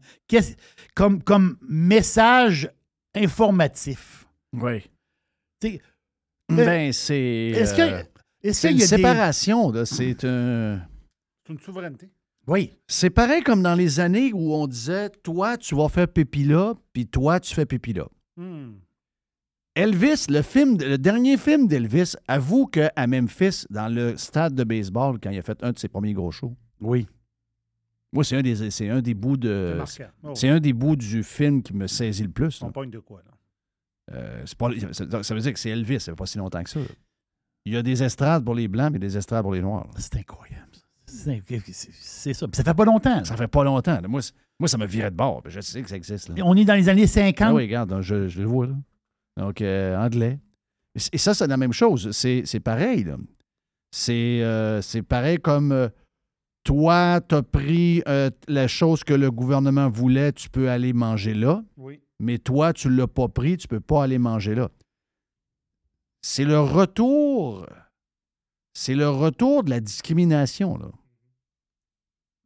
comme, 0.94 1.22
comme 1.22 1.56
message 1.62 2.68
informatif. 3.14 4.26
Oui. 4.52 4.90
Ben, 6.48 6.92
c'est. 6.92 7.14
Est-ce 7.54 7.74
que- 7.74 7.82
euh, 7.82 8.02
est-ce 8.42 8.60
c'est 8.60 8.68
qu'il 8.68 8.76
une 8.76 8.80
y 8.80 8.84
a 8.84 8.86
séparation, 8.88 9.70
là. 9.70 9.86
C'est 9.86 10.24
un. 10.24 10.84
C'est 11.46 11.52
une 11.52 11.60
souveraineté. 11.60 12.10
Oui. 12.50 12.76
C'est 12.88 13.10
pareil 13.10 13.42
comme 13.42 13.62
dans 13.62 13.76
les 13.76 14.00
années 14.00 14.32
où 14.32 14.52
on 14.54 14.66
disait 14.66 15.08
toi, 15.22 15.56
tu 15.56 15.76
vas 15.76 15.88
faire 15.88 16.08
pipi 16.08 16.42
là, 16.42 16.74
puis 16.92 17.06
toi, 17.06 17.38
tu 17.38 17.54
fais 17.54 17.64
pipi 17.64 17.92
là. 17.92 18.08
Hmm. 18.36 18.72
Elvis, 19.76 20.26
le 20.28 20.42
film, 20.42 20.76
le 20.78 20.98
dernier 20.98 21.36
film 21.36 21.68
d'Elvis, 21.68 22.14
avoue 22.26 22.66
qu'à 22.66 22.90
Memphis, 23.06 23.66
dans 23.70 23.86
le 23.88 24.16
stade 24.16 24.54
de 24.56 24.64
baseball, 24.64 25.20
quand 25.22 25.30
il 25.30 25.38
a 25.38 25.42
fait 25.42 25.62
un 25.62 25.70
de 25.70 25.78
ses 25.78 25.86
premiers 25.86 26.12
gros 26.12 26.32
shows. 26.32 26.56
Oui. 26.80 27.06
Moi, 28.12 28.24
c'est 28.24 28.36
un 28.36 28.42
des, 28.42 28.70
c'est 28.72 28.88
un 28.88 29.00
des 29.00 29.14
bouts 29.14 29.36
de. 29.36 29.80
C'est. 29.86 30.08
Oh. 30.24 30.32
C'est 30.34 30.48
un 30.48 30.58
des 30.58 30.72
bouts 30.72 30.96
du 30.96 31.22
film 31.22 31.62
qui 31.62 31.72
me 31.72 31.86
saisit 31.86 32.24
le 32.24 32.30
plus. 32.30 32.60
On 32.62 32.72
pogne 32.72 32.90
de 32.90 32.98
quoi, 32.98 33.22
là? 33.24 33.30
Euh, 34.16 34.42
c'est 34.44 34.58
pas- 34.58 34.70
ça, 34.90 35.22
ça 35.22 35.34
veut 35.36 35.40
dire 35.40 35.52
que 35.52 35.58
c'est 35.60 35.70
Elvis, 35.70 36.00
ça 36.00 36.10
fait 36.10 36.16
pas 36.16 36.26
si 36.26 36.36
longtemps 36.38 36.64
que 36.64 36.70
ça. 36.70 36.80
là. 36.80 36.86
Il 37.64 37.74
y 37.74 37.76
a 37.76 37.82
des 37.82 38.02
estrades 38.02 38.44
pour 38.44 38.56
les 38.56 38.66
blancs 38.66 38.96
et 38.96 38.98
des 38.98 39.16
estrades 39.16 39.42
pour 39.42 39.52
les 39.52 39.60
noirs. 39.60 39.88
C'est 39.96 40.16
incroyable. 40.16 40.59
C'est 41.10 41.42
c'est- 41.72 41.90
c'est 41.92 42.32
ça. 42.34 42.46
Puis 42.48 42.56
ça 42.56 42.64
fait 42.64 42.74
pas 42.74 42.84
longtemps. 42.84 43.16
là. 43.16 43.24
Ça 43.24 43.36
fait 43.36 43.48
pas 43.48 43.64
longtemps. 43.64 44.00
là. 44.00 44.08
Moi, 44.08 44.20
moi, 44.58 44.68
ça 44.68 44.78
me 44.78 44.86
virait 44.86 45.10
de 45.10 45.16
bord. 45.16 45.42
Je 45.46 45.60
sais 45.60 45.82
que 45.82 45.88
ça 45.88 45.96
existe. 45.96 46.28
Là. 46.28 46.34
On 46.44 46.56
est 46.56 46.64
dans 46.64 46.74
les 46.74 46.88
années 46.88 47.06
50. 47.06 47.48
Ah 47.50 47.54
oui, 47.54 47.62
regarde, 47.64 48.00
je, 48.00 48.28
je 48.28 48.40
le 48.40 48.46
vois 48.46 48.66
là. 48.66 48.74
Donc, 49.36 49.60
euh, 49.60 49.96
anglais. 49.96 50.38
Et 51.12 51.18
ça, 51.18 51.34
c'est 51.34 51.46
la 51.46 51.56
même 51.56 51.72
chose. 51.72 52.10
C'est 52.12 52.42
c'est 52.44 52.60
pareil. 52.60 53.04
là. 53.04 53.16
C'est 53.92 54.42
euh, 54.42 54.80
c'est 54.82 55.02
pareil 55.02 55.38
comme 55.38 55.72
euh, 55.72 55.88
toi, 56.64 57.20
tu 57.26 57.34
as 57.34 57.42
pris 57.42 58.02
euh, 58.06 58.30
la 58.48 58.68
chose 58.68 59.02
que 59.04 59.14
le 59.14 59.30
gouvernement 59.30 59.88
voulait, 59.88 60.32
tu 60.32 60.48
peux 60.50 60.68
aller 60.70 60.92
manger 60.92 61.34
là. 61.34 61.62
Oui. 61.76 62.00
Mais 62.18 62.38
toi, 62.38 62.72
tu 62.72 62.88
ne 62.88 62.96
l'as 62.96 63.06
pas 63.08 63.28
pris, 63.28 63.56
tu 63.56 63.66
peux 63.66 63.80
pas 63.80 64.04
aller 64.04 64.18
manger 64.18 64.54
là. 64.54 64.68
C'est 66.22 66.44
le 66.44 66.60
retour. 66.60 67.66
C'est 68.72 68.94
le 68.94 69.08
retour 69.08 69.64
de 69.64 69.70
la 69.70 69.80
discrimination. 69.80 70.76
Là. 70.76 70.90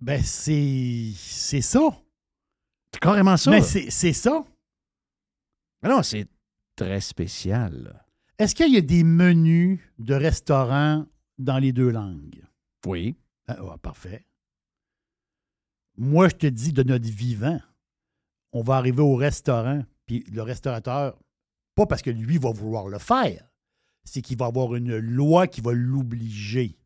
Ben, 0.01 0.22
c'est 0.22 1.12
c'est 1.16 1.60
ça. 1.60 1.80
C'est 2.92 3.01
carrément 3.01 3.36
ça. 3.36 3.51
Mais 3.51 3.62
c'est 3.62 4.12
ça. 4.12 4.44
Mais 5.82 5.88
non, 5.88 6.02
c'est 6.02 6.28
très 6.76 7.01
spécial. 7.01 8.05
Est-ce 8.38 8.55
qu'il 8.55 8.72
y 8.72 8.76
a 8.76 8.80
des 8.80 9.05
menus 9.05 9.80
de 9.98 10.14
restaurants 10.14 11.06
dans 11.38 11.59
les 11.59 11.72
deux 11.72 11.90
langues? 11.90 12.42
Oui. 12.86 13.16
Ah, 13.46 13.62
ouais, 13.62 13.78
parfait. 13.80 14.24
Moi, 15.96 16.28
je 16.28 16.34
te 16.34 16.46
dis 16.46 16.72
de 16.72 16.82
notre 16.82 17.09
vivant, 17.09 17.60
on 18.52 18.62
va 18.62 18.76
arriver 18.76 19.02
au 19.02 19.14
restaurant, 19.14 19.84
puis 20.06 20.24
le 20.32 20.42
restaurateur, 20.42 21.16
pas 21.74 21.86
parce 21.86 22.02
que 22.02 22.10
lui 22.10 22.38
va 22.38 22.51
vouloir 22.51 22.88
le 22.88 22.98
faire, 22.98 23.48
c'est 24.05 24.22
qu'il 24.22 24.36
va 24.39 24.47
avoir 24.47 24.74
une 24.74 24.97
loi 24.98 25.47
qui 25.47 25.60
va 25.60 25.72
l'obliger. 25.72 26.76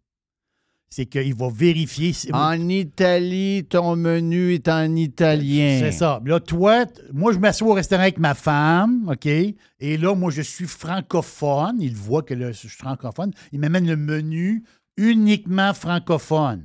C'est 0.91 1.05
qu'il 1.05 1.35
va 1.35 1.51
vérifier. 1.51 2.15
si- 2.15 2.31
En 2.33 2.67
Italie, 2.69 3.67
ton 3.69 3.95
menu 3.95 4.55
est 4.55 4.69
en 4.69 4.97
italien. 4.97 5.81
C'est 5.81 5.93
ça. 5.93 6.21
Là, 6.25 6.41
toi, 6.41 6.87
t- 6.87 7.03
moi, 7.13 7.33
je 7.35 7.39
m'assois 7.39 7.69
au 7.69 7.75
restaurant 7.75 8.03
avec 8.03 8.19
ma 8.19 8.35
femme, 8.35 9.07
OK? 9.13 9.27
Et 9.27 9.97
là, 9.99 10.15
moi, 10.15 10.31
je 10.31 10.41
suis 10.41 10.67
francophone. 10.67 11.77
Il 11.81 11.95
voit 11.95 12.23
que 12.23 12.33
là, 12.33 12.53
je 12.53 12.57
suis 12.59 12.69
francophone. 12.71 13.33
Il 13.53 13.61
m'amène 13.61 13.87
le 13.87 13.97
menu 13.97 14.65
uniquement 14.97 15.75
francophone. 15.75 16.65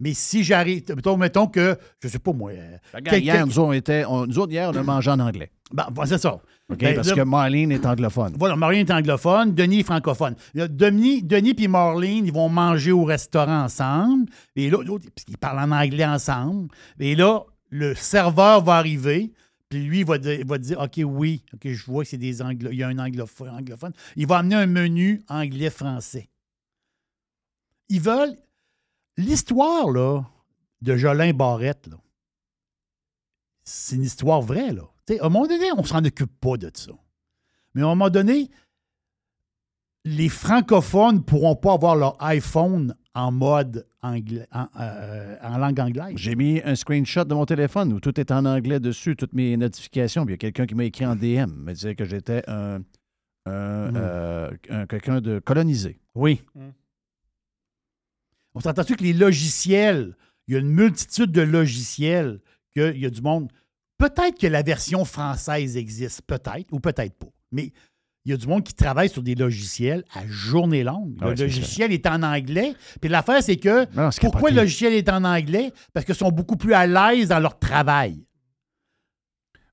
Mais 0.00 0.12
si 0.12 0.42
j'arrive, 0.42 0.82
mettons, 0.94 1.16
mettons 1.16 1.46
que, 1.46 1.78
je 2.02 2.08
sais 2.08 2.18
pas 2.18 2.32
moi. 2.32 2.50
Regarde, 2.92 3.16
hier, 3.18 3.32
quelqu'un- 3.34 3.46
nous, 3.46 3.58
autres, 3.60 3.68
on 3.68 3.72
était, 3.72 4.04
on- 4.06 4.26
nous 4.26 4.38
autres, 4.40 4.52
hier, 4.52 4.68
on 4.70 4.76
a 4.76 4.82
mangé 4.82 5.10
en 5.10 5.20
anglais. 5.20 5.50
Ben, 5.72 5.86
ben, 5.92 6.04
c'est 6.04 6.18
ça. 6.18 6.40
OK? 6.68 6.78
Ben, 6.78 6.96
Parce 6.96 7.08
là- 7.08 7.14
que 7.14 7.20
Marlene 7.20 7.70
est 7.72 7.86
anglophone. 7.86 8.34
Voilà, 8.38 8.56
Marlene 8.56 8.80
est 8.80 8.90
anglophone, 8.90 9.54
Denis 9.54 9.80
est 9.80 9.82
francophone. 9.84 10.34
Là, 10.54 10.66
Denis, 10.66 11.22
Denis 11.22 11.54
et 11.58 11.68
Marlene, 11.68 12.26
ils 12.26 12.32
vont 12.32 12.48
manger 12.48 12.90
au 12.92 13.04
restaurant 13.04 13.62
ensemble. 13.64 14.26
Et 14.56 14.68
là, 14.68 14.82
l'autre, 14.82 15.06
qu'ils 15.14 15.38
parlent 15.38 15.60
en 15.60 15.72
anglais 15.74 16.04
ensemble. 16.06 16.68
Et 16.98 17.14
là, 17.14 17.44
le 17.70 17.94
serveur 17.94 18.62
va 18.64 18.76
arriver. 18.78 19.32
Puis 19.68 19.84
lui, 19.84 20.00
il 20.00 20.04
va, 20.06 20.18
dire- 20.18 20.40
il 20.40 20.46
va 20.46 20.58
dire 20.58 20.80
OK, 20.80 21.00
oui, 21.04 21.44
OK, 21.54 21.68
je 21.68 21.84
vois 21.86 22.02
que 22.04 22.10
c'est 22.10 22.16
des 22.18 22.42
anglo 22.42 22.70
il 22.70 22.78
y 22.78 22.82
a 22.82 22.88
un 22.88 22.98
anglophone, 22.98 23.50
anglophone. 23.50 23.92
Il 24.16 24.26
va 24.26 24.38
amener 24.38 24.54
un 24.56 24.66
menu 24.66 25.22
anglais-français. 25.28 26.28
Ils 27.88 28.00
veulent. 28.00 28.36
L'histoire, 29.16 29.88
là, 29.90 30.22
de 30.82 30.96
Jolin 30.96 31.32
Barrette, 31.32 31.86
là, 31.86 31.96
c'est 33.64 33.96
une 33.96 34.02
histoire 34.04 34.42
vraie, 34.42 34.72
là. 34.72 34.82
Tu 35.06 35.14
sais, 35.14 35.20
à 35.20 35.26
un 35.26 35.28
moment 35.28 35.46
donné, 35.46 35.70
on 35.76 35.84
s'en 35.84 36.04
occupe 36.04 36.32
pas 36.40 36.56
de 36.56 36.70
ça. 36.74 36.92
Mais 37.74 37.82
à 37.82 37.86
un 37.86 37.88
moment 37.88 38.10
donné, 38.10 38.50
les 40.04 40.28
francophones 40.28 41.16
ne 41.16 41.20
pourront 41.20 41.56
pas 41.56 41.74
avoir 41.74 41.96
leur 41.96 42.16
iPhone 42.22 42.94
en 43.14 43.32
mode 43.32 43.86
anglais, 44.02 44.46
en, 44.52 44.66
euh, 44.78 45.36
en 45.42 45.58
langue 45.58 45.80
anglaise. 45.80 46.16
J'ai 46.16 46.36
mis 46.36 46.60
un 46.64 46.74
screenshot 46.76 47.24
de 47.24 47.34
mon 47.34 47.46
téléphone 47.46 47.92
où 47.92 48.00
tout 48.00 48.18
est 48.20 48.30
en 48.30 48.44
anglais 48.44 48.78
dessus, 48.78 49.16
toutes 49.16 49.32
mes 49.32 49.56
notifications. 49.56 50.24
Puis 50.24 50.34
il 50.34 50.36
y 50.36 50.38
a 50.38 50.38
quelqu'un 50.38 50.66
qui 50.66 50.74
m'a 50.74 50.84
écrit 50.84 51.06
en 51.06 51.16
DM, 51.16 51.50
me 51.56 51.72
disait 51.72 51.94
que 51.94 52.04
j'étais 52.04 52.42
un, 52.48 52.82
un, 53.46 53.90
Mm. 53.90 53.96
euh, 53.96 54.50
un- 54.70 54.86
quelqu'un 54.86 55.20
de 55.20 55.38
colonisé. 55.38 55.98
Oui. 56.14 56.42
On 58.54 58.60
s'entend-tu 58.60 58.96
que 58.96 59.02
les 59.04 59.12
logiciels, 59.12 60.16
il 60.46 60.54
y 60.54 60.56
a 60.56 60.60
une 60.60 60.70
multitude 60.70 61.32
de 61.32 61.42
logiciels, 61.42 62.40
qu'il 62.74 62.98
y 62.98 63.06
a 63.06 63.10
du 63.10 63.22
monde. 63.22 63.50
Peut-être 63.98 64.38
que 64.38 64.46
la 64.46 64.62
version 64.62 65.04
française 65.04 65.76
existe, 65.76 66.22
peut-être, 66.26 66.66
ou 66.72 66.80
peut-être 66.80 67.14
pas. 67.18 67.28
Mais 67.52 67.72
il 68.24 68.30
y 68.30 68.34
a 68.34 68.36
du 68.36 68.46
monde 68.46 68.64
qui 68.64 68.74
travaille 68.74 69.08
sur 69.08 69.22
des 69.22 69.34
logiciels 69.34 70.04
à 70.14 70.26
journée 70.26 70.82
longue. 70.82 71.16
Ah 71.20 71.26
le 71.30 71.34
logiciel 71.34 71.92
est 71.92 72.06
en 72.06 72.22
anglais. 72.22 72.74
Puis 73.00 73.08
l'affaire, 73.08 73.42
c'est 73.42 73.56
que 73.56 73.86
Non, 73.94 74.10
pourquoi 74.20 74.50
le 74.50 74.56
logiciel 74.62 74.92
est 74.94 75.08
en 75.08 75.22
anglais? 75.24 75.72
Parce 75.92 76.04
qu'ils 76.04 76.14
sont 76.16 76.30
beaucoup 76.30 76.56
plus 76.56 76.74
à 76.74 76.86
l'aise 76.86 77.28
dans 77.28 77.38
leur 77.38 77.58
travail. 77.58 78.22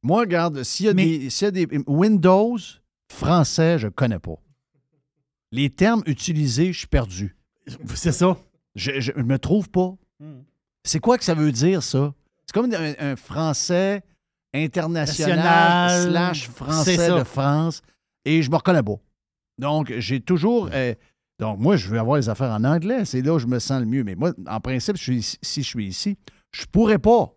Moi, 0.02 0.22
regarde, 0.22 0.64
s'il 0.64 0.86
y, 0.86 0.90
a 0.90 0.94
des- 0.94 1.30
s'il 1.30 1.46
y 1.46 1.48
a 1.48 1.52
des 1.52 1.68
Windows 1.88 2.58
français, 3.12 3.80
je 3.80 3.88
ne 3.88 3.92
connais 3.92 4.20
pas. 4.20 4.36
Les 5.52 5.70
termes 5.70 6.04
utilisés, 6.06 6.74
je 6.74 6.80
suis 6.80 6.88
perdu. 6.88 7.36
C'est 7.96 8.12
ça. 8.12 8.38
Je 8.76 9.12
ne 9.18 9.24
me 9.24 9.38
trouve 9.40 9.70
pas. 9.70 9.96
C'est 10.84 11.00
quoi 11.00 11.18
que 11.18 11.24
ça 11.24 11.34
veut 11.34 11.52
dire, 11.52 11.82
ça? 11.82 12.14
C'est 12.46 12.54
comme 12.54 12.74
un, 12.74 12.94
un 13.00 13.16
français 13.16 14.04
international 14.54 15.38
National. 15.38 16.10
slash 16.12 16.50
français 16.50 16.96
ça. 16.98 17.18
de 17.20 17.24
France 17.24 17.82
et 18.26 18.42
je 18.42 18.50
me 18.52 18.56
reconnais 18.56 18.84
pas. 18.84 18.96
Donc, 19.60 19.94
j'ai 19.98 20.20
toujours... 20.20 20.70
euh, 20.74 20.94
donc, 21.40 21.60
moi, 21.60 21.76
je 21.76 21.88
veux 21.90 22.00
avoir 22.00 22.18
les 22.18 22.30
affaires 22.30 22.52
en 22.52 22.64
anglais. 22.64 23.06
C'est 23.06 23.22
là 23.22 23.34
où 23.34 23.40
je 23.40 23.48
me 23.48 23.60
sens 23.60 23.80
le 23.80 23.86
mieux. 23.86 24.04
Mais 24.04 24.16
moi, 24.16 24.34
en 24.48 24.60
principe, 24.60 24.98
je 24.98 25.02
suis 25.02 25.22
si 25.42 25.64
je 25.64 25.68
suis 25.68 25.88
ici, 25.88 26.18
je 26.52 26.66
pourrais 26.66 27.00
pas. 27.00 27.34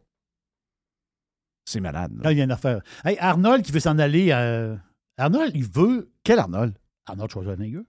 C'est 1.64 1.80
malade. 1.80 2.12
là. 2.16 2.24
Là, 2.24 2.32
il 2.32 2.38
y 2.38 2.40
a 2.40 2.44
une 2.44 2.52
affaire. 2.52 2.80
Hey, 3.04 3.16
Arnold 3.18 3.64
qui 3.64 3.72
veut 3.72 3.80
s'en 3.80 3.98
aller. 3.98 4.28
euh, 4.30 4.76
Arnold, 5.16 5.52
il 5.54 5.64
veut. 5.64 6.10
Quel 6.22 6.38
Arnold? 6.38 6.76
Arnold 7.06 7.30
Schwarzenegger. 7.30 7.82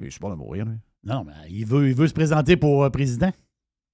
Il 0.00 0.06
est 0.06 0.18
pas 0.18 0.30
de 0.30 0.34
mourir, 0.34 0.66
lui. 0.66 0.76
Non, 1.02 1.24
mais 1.24 1.32
il 1.48 1.64
veut, 1.66 1.88
il 1.88 1.94
veut 1.94 2.06
se 2.08 2.12
présenter 2.14 2.56
pour 2.56 2.84
euh, 2.84 2.90
président. 2.90 3.32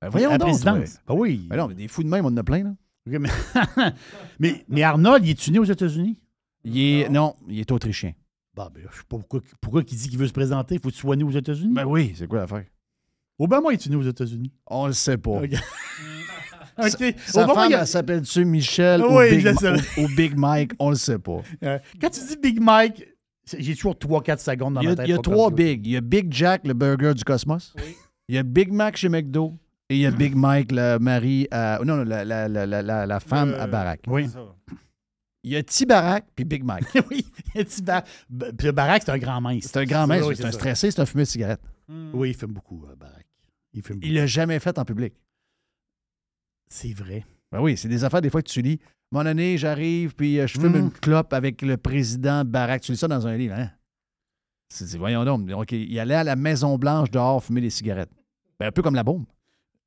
Ben, 0.01 0.09
voyons 0.09 0.31
donc, 0.33 0.41
présidence. 0.41 0.99
Ben 1.07 1.15
oui. 1.15 1.47
Ben 1.49 1.57
non, 1.57 1.69
mais 1.69 1.75
des 1.75 1.89
fous 1.89 2.03
de 2.03 2.09
même, 2.09 2.25
on 2.27 2.29
en 2.29 2.37
a 2.37 2.43
plein, 2.43 2.65
là. 2.65 2.75
Mais, 4.39 4.65
mais, 4.69 4.83
Arnold, 4.83 5.25
il 5.27 5.31
est 5.31 5.49
né 5.49 5.59
aux 5.59 5.65
États-Unis? 5.65 6.19
Il 6.65 6.79
est, 6.79 7.09
non, 7.09 7.35
il 7.49 7.59
est 7.61 7.71
autrichien. 7.73 8.13
Bah, 8.55 8.71
ben, 8.73 8.83
je 8.91 8.97
sais 8.99 9.03
pas 9.09 9.17
pourquoi, 9.19 9.41
pourquoi 9.61 9.83
il 9.83 9.97
dit 9.97 10.09
qu'il 10.09 10.19
veut 10.19 10.27
se 10.27 10.33
présenter. 10.33 10.79
Faut 10.79 10.89
que 10.91 10.95
tu 10.95 11.01
sois 11.01 11.17
né 11.17 11.25
aux 11.25 11.31
États-Unis? 11.31 11.73
Ben 11.75 11.85
oui, 11.85 12.13
c'est 12.17 12.27
quoi 12.29 12.41
l'affaire? 12.41 12.65
Obama 13.39 13.71
est-tu 13.73 13.91
né 13.91 13.97
aux 13.97 14.03
États-Unis? 14.03 14.53
On 14.67 14.87
le 14.87 14.93
sait 14.93 15.17
pas. 15.19 15.31
OK. 15.43 15.51
Sa, 16.79 16.87
OK. 16.87 17.15
sa 17.27 17.45
Obama, 17.45 17.55
femme, 17.63 17.71
il 17.71 17.75
a- 17.75 17.81
elle 17.81 17.87
s'appelle-tu 17.87 18.45
Michel 18.45 19.03
ou, 19.03 19.19
Oui, 19.19 19.37
Big 19.37 19.47
ou- 19.99 20.03
ou 20.03 20.37
Mike? 20.39 20.73
On 20.79 20.91
le 20.91 20.97
sait 20.97 21.19
pas. 21.19 21.41
Euh, 21.65 21.79
Quand 22.01 22.11
tu 22.11 22.21
dis 22.21 22.37
Big 22.41 22.61
Mike, 22.61 23.05
j'ai 23.59 23.75
toujours 23.75 23.95
3-4 23.97 24.39
secondes 24.39 24.75
dans 24.75 24.81
Il 24.83 24.87
a, 24.89 24.91
ma 24.91 24.97
tête. 24.97 25.07
il 25.09 25.11
y 25.11 25.15
a 25.15 25.19
trois 25.19 25.51
Big. 25.51 25.87
Il 25.87 25.93
y 25.93 25.97
a 25.97 26.01
Big 26.01 26.33
Jack, 26.33 26.67
le 26.67 26.75
burger 26.75 27.15
du 27.15 27.25
cosmos. 27.25 27.75
Il 28.29 28.35
y 28.37 28.39
a 28.39 28.43
Big 28.45 28.71
Mac 28.73 28.97
chez 28.97 29.09
McDo. 29.09 29.59
Et 29.89 29.97
il 29.97 30.01
y 30.01 30.07
a 30.07 30.11
Big 30.11 30.35
Mike, 30.35 30.73
la 30.73 30.99
mari 30.99 31.49
à. 31.51 31.79
Non, 31.85 31.97
non, 31.97 32.05
la, 32.05 32.25
la, 32.25 32.49
la, 32.49 33.07
la, 33.07 33.21
femme 33.21 33.55
à 33.59 33.67
Barack. 33.67 34.01
Oui. 34.07 34.27
Il 35.45 35.51
y 35.51 35.57
a 35.57 35.63
T 35.63 35.85
Barack 35.87 36.27
puis 36.35 36.45
Big 36.45 36.63
Mike. 36.65 36.87
oui, 37.11 37.27
il 37.55 37.61
y 37.61 37.91
a 37.91 38.05
B- 38.31 38.53
Puis 38.57 38.71
Barack, 38.73 39.03
c'est 39.05 39.11
un 39.11 39.19
grand 39.19 39.41
mince. 39.41 39.65
C'est 39.65 39.77
un 39.79 39.85
grand 39.85 40.07
maître, 40.07 40.27
Oui, 40.29 40.37
c'est 40.37 40.45
un 40.45 40.53
ça. 40.53 40.59
stressé, 40.59 40.91
c'est 40.91 41.01
un 41.01 41.07
fumeur 41.07 41.25
de 41.27 41.29
cigarette. 41.31 41.61
Oui, 42.15 42.31
il 42.31 42.35
fume 42.35 42.53
beaucoup, 42.53 42.87
euh, 42.89 42.95
Barack. 42.95 43.27
Il 43.75 43.83
fume 43.83 43.99
Il 44.03 44.15
l'a 44.15 44.27
jamais 44.27 44.59
fait 44.61 44.79
en 44.79 44.85
public. 44.85 45.13
C'est 46.71 46.93
vrai. 46.93 47.25
Ben 47.51 47.61
oui, 47.61 47.77
c'est 47.77 47.89
des 47.89 48.05
affaires 48.05 48.23
des 48.23 48.31
fois 48.31 48.41
que 48.43 48.49
tu 48.49 48.63
lis. 48.63 48.79
Mon 49.11 49.27
année, 49.27 49.59
j'arrive, 49.59 50.15
puis 50.15 50.39
euh, 50.41 50.47
je 50.47 50.59
fume 50.59 50.73
Mm. 50.73 50.77
une 50.77 50.91
clope 50.91 51.33
avec 51.35 51.61
le 51.63 51.77
président 51.77 52.45
Barack. 52.45 52.81
Tu 52.83 52.93
lis 52.93 52.99
ça 52.99 53.09
dans 53.09 53.27
un 53.27 53.37
livre, 53.37 53.55
hein? 53.59 53.71
C'est, 54.73 54.87
c'est- 54.87 54.97
voyons 54.97 55.25
donc. 55.25 55.45
Donc, 55.47 55.71
il 55.73 55.99
allait 55.99 56.15
à 56.15 56.25
la 56.25 56.37
Maison-Blanche 56.37 57.11
dehors 57.11 57.45
fumer 57.45 57.61
des 57.61 57.69
cigarettes. 57.69 58.11
Ben, 58.59 58.69
un 58.69 58.73
peu 58.73 58.81
comme 58.81 58.95
la 58.95 59.03
bombe. 59.05 59.27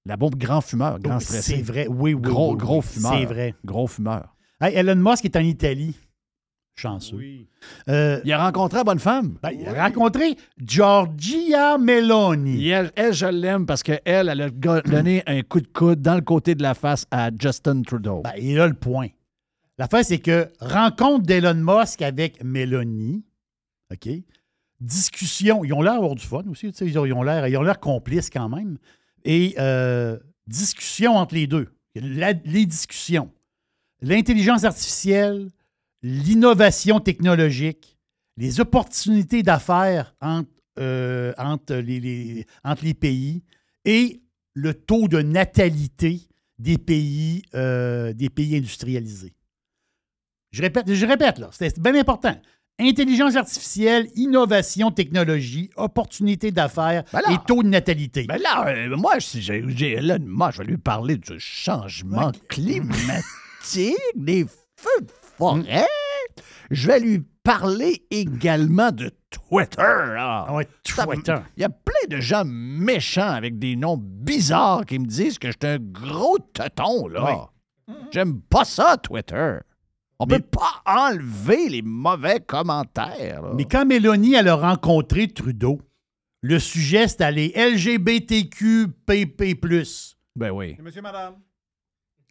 La 0.06 0.18
bombe, 0.18 0.36
grand 0.36 0.62
fumeur, 0.62 1.00
grand 1.00 1.18
Oui, 1.18 1.24
stressé. 1.24 1.56
c'est 1.58 1.62
vrai. 1.62 1.88
Oui, 1.88 2.14
oui, 2.14 2.22
Gros, 2.22 2.50
oui, 2.50 2.52
oui. 2.54 2.58
gros 2.58 2.82
fumeur. 2.82 3.14
C'est 3.18 3.26
vrai. 3.26 3.56
Gros 3.66 3.88
fumeur. 3.88 4.36
Hey, 4.62 4.76
Elon 4.76 4.96
Musk 4.96 5.26
est 5.26 5.36
en 5.36 5.40
Italie. 5.42 5.96
Chanceux. 6.78 7.18
Euh, 7.90 8.20
Il 8.26 8.34
a 8.34 8.44
rencontré 8.46 8.80
la 8.80 8.84
bonne 8.84 9.00
femme. 9.00 9.38
ben, 9.42 9.52
il 9.52 9.66
a 9.68 9.86
rencontré 9.86 10.36
Giorgia 10.58 11.78
Meloni. 11.78 12.66
Et 12.66 12.70
elle, 12.70 12.92
elle, 12.96 13.14
je 13.14 13.26
l'aime 13.26 13.66
parce 13.66 13.82
qu'elle, 13.82 14.02
elle 14.06 14.42
a 14.42 14.50
donné 14.82 15.24
un 15.26 15.42
coup 15.42 15.62
de 15.62 15.68
coude 15.68 16.02
dans 16.02 16.16
le 16.16 16.22
côté 16.22 16.54
de 16.54 16.62
la 16.62 16.74
face 16.74 17.06
à 17.12 17.30
Justin 17.38 17.82
Trudeau. 17.82 18.22
Ben, 18.24 18.34
il 18.38 18.60
a 18.60 18.68
le 18.68 18.74
point. 18.74 19.08
L'affaire, 19.78 20.06
c'est 20.06 20.20
que 20.20 20.50
rencontre 20.60 21.26
d'Elon 21.26 21.56
Musk 21.56 22.02
avec 22.02 22.44
Meloni, 22.44 23.24
OK? 23.92 24.10
Discussion, 24.82 25.64
ils 25.64 25.74
ont 25.74 25.82
l'air 25.82 25.94
d'avoir 25.94 26.16
du 26.16 26.26
fun 26.26 26.44
aussi, 26.50 26.68
ils 26.68 27.00
ont 27.00 27.24
l'air 27.24 27.80
complices 27.80 28.30
quand 28.30 28.50
même. 28.50 28.78
Et 29.26 29.56
euh, 29.58 30.18
discussion 30.48 31.16
entre 31.18 31.36
les 31.36 31.48
deux. 31.48 31.68
Les 31.96 32.66
discussions. 32.66 33.32
L'intelligence 34.02 34.64
artificielle, 34.64 35.50
l'innovation 36.04 37.00
technologique, 37.00 37.98
les 38.38 38.60
opportunités 38.60 39.44
d'affaires 39.44 40.16
entre, 40.22 40.50
euh, 40.80 41.34
les, 41.70 42.46
entre 42.64 42.84
les 42.84 42.94
pays 42.94 43.44
et 43.86 44.22
le 44.54 44.74
taux 44.74 45.08
de 45.08 45.22
natalité 45.22 46.22
des 46.60 46.78
pays, 46.78 47.44
euh, 47.56 48.14
des 48.14 48.30
pays 48.30 48.56
industrialisés. 48.56 49.34
Je 50.52 50.62
répète, 50.62 50.94
je 50.94 51.06
répète 51.06 51.42
c'est 51.52 51.80
bien 51.80 51.96
important. 51.96 52.40
Intelligence 52.80 53.38
artificielle, 53.38 54.08
innovation, 54.16 54.92
technologie, 54.92 55.70
opportunités 55.78 56.52
d'affaires 56.52 57.04
Ben 57.14 57.22
et 57.32 57.38
taux 57.48 57.64
de 57.64 57.70
natalité. 57.70 58.26
Ben 58.28 58.38
là, 58.42 58.68
euh, 58.68 58.98
moi, 58.98 59.14
si 59.20 59.42
j'ai, 59.42 59.94
Elon 59.94 60.20
Musk, 60.20 60.52
je 60.54 60.58
vais 60.62 60.68
lui 60.68 60.78
parler 60.78 61.16
du 61.16 61.40
changement 61.40 62.32
climatique, 62.50 63.96
des 64.16 64.46
feux 64.76 65.02
de 65.02 65.12
forêt. 65.38 65.86
Je 66.70 66.88
vais 66.88 67.00
lui 67.00 67.24
parler 67.44 68.06
également 68.12 68.92
de 68.92 69.10
Twitter. 69.30 69.78
là. 69.82 70.46
Ah 70.50 70.54
ouais, 70.54 70.68
Twitter. 70.84 71.36
Il 71.56 71.62
y 71.62 71.64
a 71.66 71.70
plein 71.70 72.08
de 72.10 72.20
gens 72.20 72.44
méchants 72.46 73.30
avec 73.32 73.58
des 73.58 73.78
noms 73.78 73.98
bizarres 73.98 74.86
qui 74.86 75.00
me 75.00 75.06
disent 75.06 75.40
que 75.40 75.50
j'étais 75.50 75.68
un 75.68 75.80
gros 75.80 76.40
teuton, 76.54 77.08
là. 77.08 77.50
J'aime 78.12 78.42
pas 78.42 78.66
ça, 78.66 78.98
Twitter. 78.98 79.60
On 80.20 80.26
Mais- 80.26 80.40
peut 80.40 80.46
pas 80.52 80.82
enlever 80.86 81.70
les 81.70 81.82
mauvais 81.82 82.40
commentaires. 82.40 83.42
là. 83.42 83.52
Mais 83.56 83.66
quand 83.66 83.86
Mélanie 83.86 84.36
elle 84.36 84.48
a 84.48 84.56
rencontré 84.56 85.28
Trudeau, 85.28 85.82
le 86.42 86.60
sujet 86.60 87.08
c'est 87.08 87.22
allé 87.22 87.52
LGBTQPP+. 87.56 89.56
Ben 90.36 90.52
oui. 90.52 90.78
Monsieur, 90.82 91.02
madame? 91.02 91.36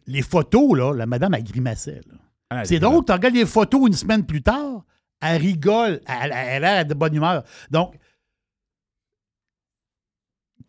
Les 0.07 0.21
photos, 0.21 0.77
là, 0.77 0.93
la 0.93 1.05
madame 1.05 1.33
a 1.33 1.41
grimacé. 1.41 1.95
là. 2.07 2.13
Ah, 2.51 2.65
c'est 2.65 2.79
drôle, 2.79 3.03
tu 3.05 3.11
regardes 3.11 3.33
les 3.35 3.45
photos 3.45 3.87
une 3.87 3.93
semaine 3.93 4.25
plus 4.25 4.41
tard, 4.43 4.83
elle 5.21 5.41
rigole, 5.41 5.99
elle, 6.07 6.31
elle 6.31 6.63
a 6.65 6.75
l'air 6.75 6.85
de 6.85 6.93
bonne 6.93 7.15
humeur. 7.15 7.43
Donc, 7.71 7.95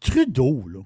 Trudeau, 0.01 0.67
là. 0.69 0.81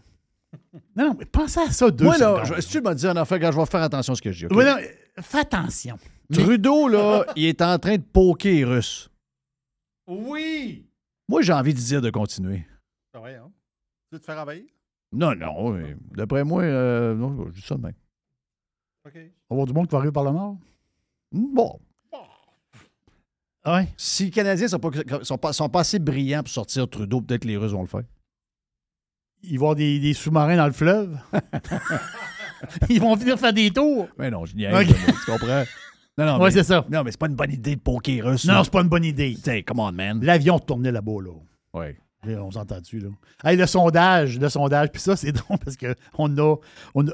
Non, 0.97 1.07
non, 1.09 1.16
mais 1.19 1.24
pensez 1.27 1.61
à 1.61 1.70
ça 1.70 1.90
deux 1.90 2.05
Moi, 2.05 2.19
là, 2.19 2.44
secondes. 2.44 2.57
je- 2.57 2.61
si 2.61 2.69
tu 2.70 2.81
m'as 2.81 2.94
dit 2.94 3.07
un 3.07 3.16
affaire, 3.16 3.52
je 3.52 3.57
vais 3.59 3.66
faire 3.66 3.82
attention 3.82 4.12
à 4.12 4.16
ce 4.16 4.23
que 4.23 4.32
je 4.32 4.47
dis. 4.47 4.52
ok? 4.52 4.59
Oui, 4.59 4.65
non, 4.65 4.77
fais 5.23 5.39
attention. 5.40 5.98
Trudeau, 6.32 6.89
là, 6.89 7.24
il 7.36 7.44
est 7.47 7.62
en 7.62 7.78
train 7.78 7.97
de 7.97 8.02
poker 8.02 8.52
les 8.52 8.65
Russes. 8.65 9.11
Oui! 10.07 10.86
Moi, 11.28 11.43
j'ai 11.43 11.52
envie 11.52 11.74
de 11.74 11.78
dire 11.78 12.01
de 12.02 12.11
continuer. 12.11 12.66
Ah 13.15 13.20
ouais, 13.20 13.35
hein? 13.36 13.51
Tu 14.09 14.15
veux 14.16 14.20
te 14.20 14.24
faire 14.24 14.39
envahir? 14.39 14.65
Non, 15.12 15.35
non, 15.35 15.70
oui. 15.73 15.94
d'après 16.12 16.44
moi, 16.44 16.62
euh, 16.62 17.15
non, 17.15 17.47
je 17.48 17.61
dis 17.61 17.66
ça 17.66 17.74
de 17.77 17.82
même. 17.82 17.94
OK. 19.07 19.16
On 19.48 19.55
va 19.55 19.57
voir 19.57 19.66
du 19.66 19.73
monde 19.73 19.86
qui 19.86 19.93
va 19.93 19.98
arriver 19.98 20.12
par 20.12 20.24
le 20.24 20.31
nord? 20.32 20.57
Bon. 21.32 21.81
Ah 23.62 23.77
Ouais. 23.77 23.89
Si 23.97 24.27
les 24.27 24.31
Canadiens 24.31 24.69
sont 24.69 24.78
pas, 24.78 24.90
sont 25.23 25.36
pas, 25.39 25.52
sont 25.52 25.69
pas 25.69 25.81
assez 25.81 25.98
brillants 25.98 26.43
pour 26.43 26.52
sortir 26.52 26.89
Trudeau, 26.89 27.20
peut-être 27.20 27.43
que 27.43 27.48
les 27.48 27.57
Russes 27.57 27.73
vont 27.73 27.82
le 27.82 27.89
faire. 27.89 28.05
Il 29.43 29.48
va 29.48 29.52
y 29.52 29.57
avoir 29.57 29.74
des, 29.74 29.98
des 30.01 30.15
sous-marins 30.15 30.57
dans 30.57 30.66
le 30.66 30.73
fleuve? 30.73 31.19
Ils 32.89 33.01
vont 33.01 33.15
venir 33.16 33.39
faire 33.39 33.52
des 33.52 33.70
tours? 33.70 34.09
Mais 34.19 34.31
non, 34.31 34.44
je 34.47 34.55
niaise, 34.57 34.74
Ok. 34.74 34.86
là, 34.89 34.97
moi, 35.07 35.16
tu 35.24 35.31
comprends? 35.31 35.65
Non, 36.20 36.26
non, 36.38 36.42
Ouais, 36.42 36.51
c'est 36.51 36.64
ça. 36.64 36.84
Non, 36.90 37.02
mais 37.02 37.12
c'est 37.12 37.18
pas 37.20 37.28
une 37.28 37.34
bonne 37.34 37.52
idée 37.52 37.76
de 37.76 37.80
poker 37.80 38.14
les 38.14 38.20
Russes. 38.20 38.44
Non, 38.44 38.62
c'est 38.62 38.70
pas 38.70 38.82
une 38.82 38.88
bonne 38.88 39.05
idée. 39.05 39.34
T'sais, 39.40 39.62
come 39.62 39.80
on, 39.80 39.90
man. 39.90 40.22
L'avion 40.22 40.59
tournait 40.59 40.92
là-bas, 40.92 41.22
là. 41.24 41.32
Oui. 41.72 41.86
Là, 42.24 42.44
On 42.44 42.51
s'entend-tu, 42.51 43.01
là? 43.01 43.09
Hey, 43.42 43.56
le 43.56 43.66
sondage, 43.66 44.38
le 44.38 44.48
sondage, 44.51 44.90
puis 44.92 45.01
ça, 45.01 45.16
c'est 45.16 45.32
drôle 45.32 45.59
parce 45.59 45.78
qu'on 45.78 46.36
a, 46.36 46.56
on 46.94 47.09
a. 47.09 47.12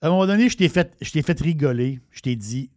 À 0.00 0.06
un 0.06 0.10
moment 0.10 0.26
donné, 0.26 0.48
je 0.48 0.56
t'ai 0.56 0.68
fait, 0.68 0.96
je 1.00 1.10
t'ai 1.10 1.22
fait 1.22 1.40
rigoler. 1.40 2.00
Je 2.12 2.20
t'ai 2.20 2.36
dit, 2.36 2.70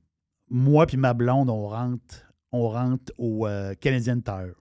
moi 0.50 0.88
puis 0.88 0.98
ma 0.98 1.14
blonde, 1.14 1.50
on 1.50 1.68
rentre, 1.68 2.26
on 2.52 2.70
rentre 2.70 3.12
au 3.20 3.46
euh, 3.46 3.76
Canadian 3.76 4.20
Tire. 4.20 4.56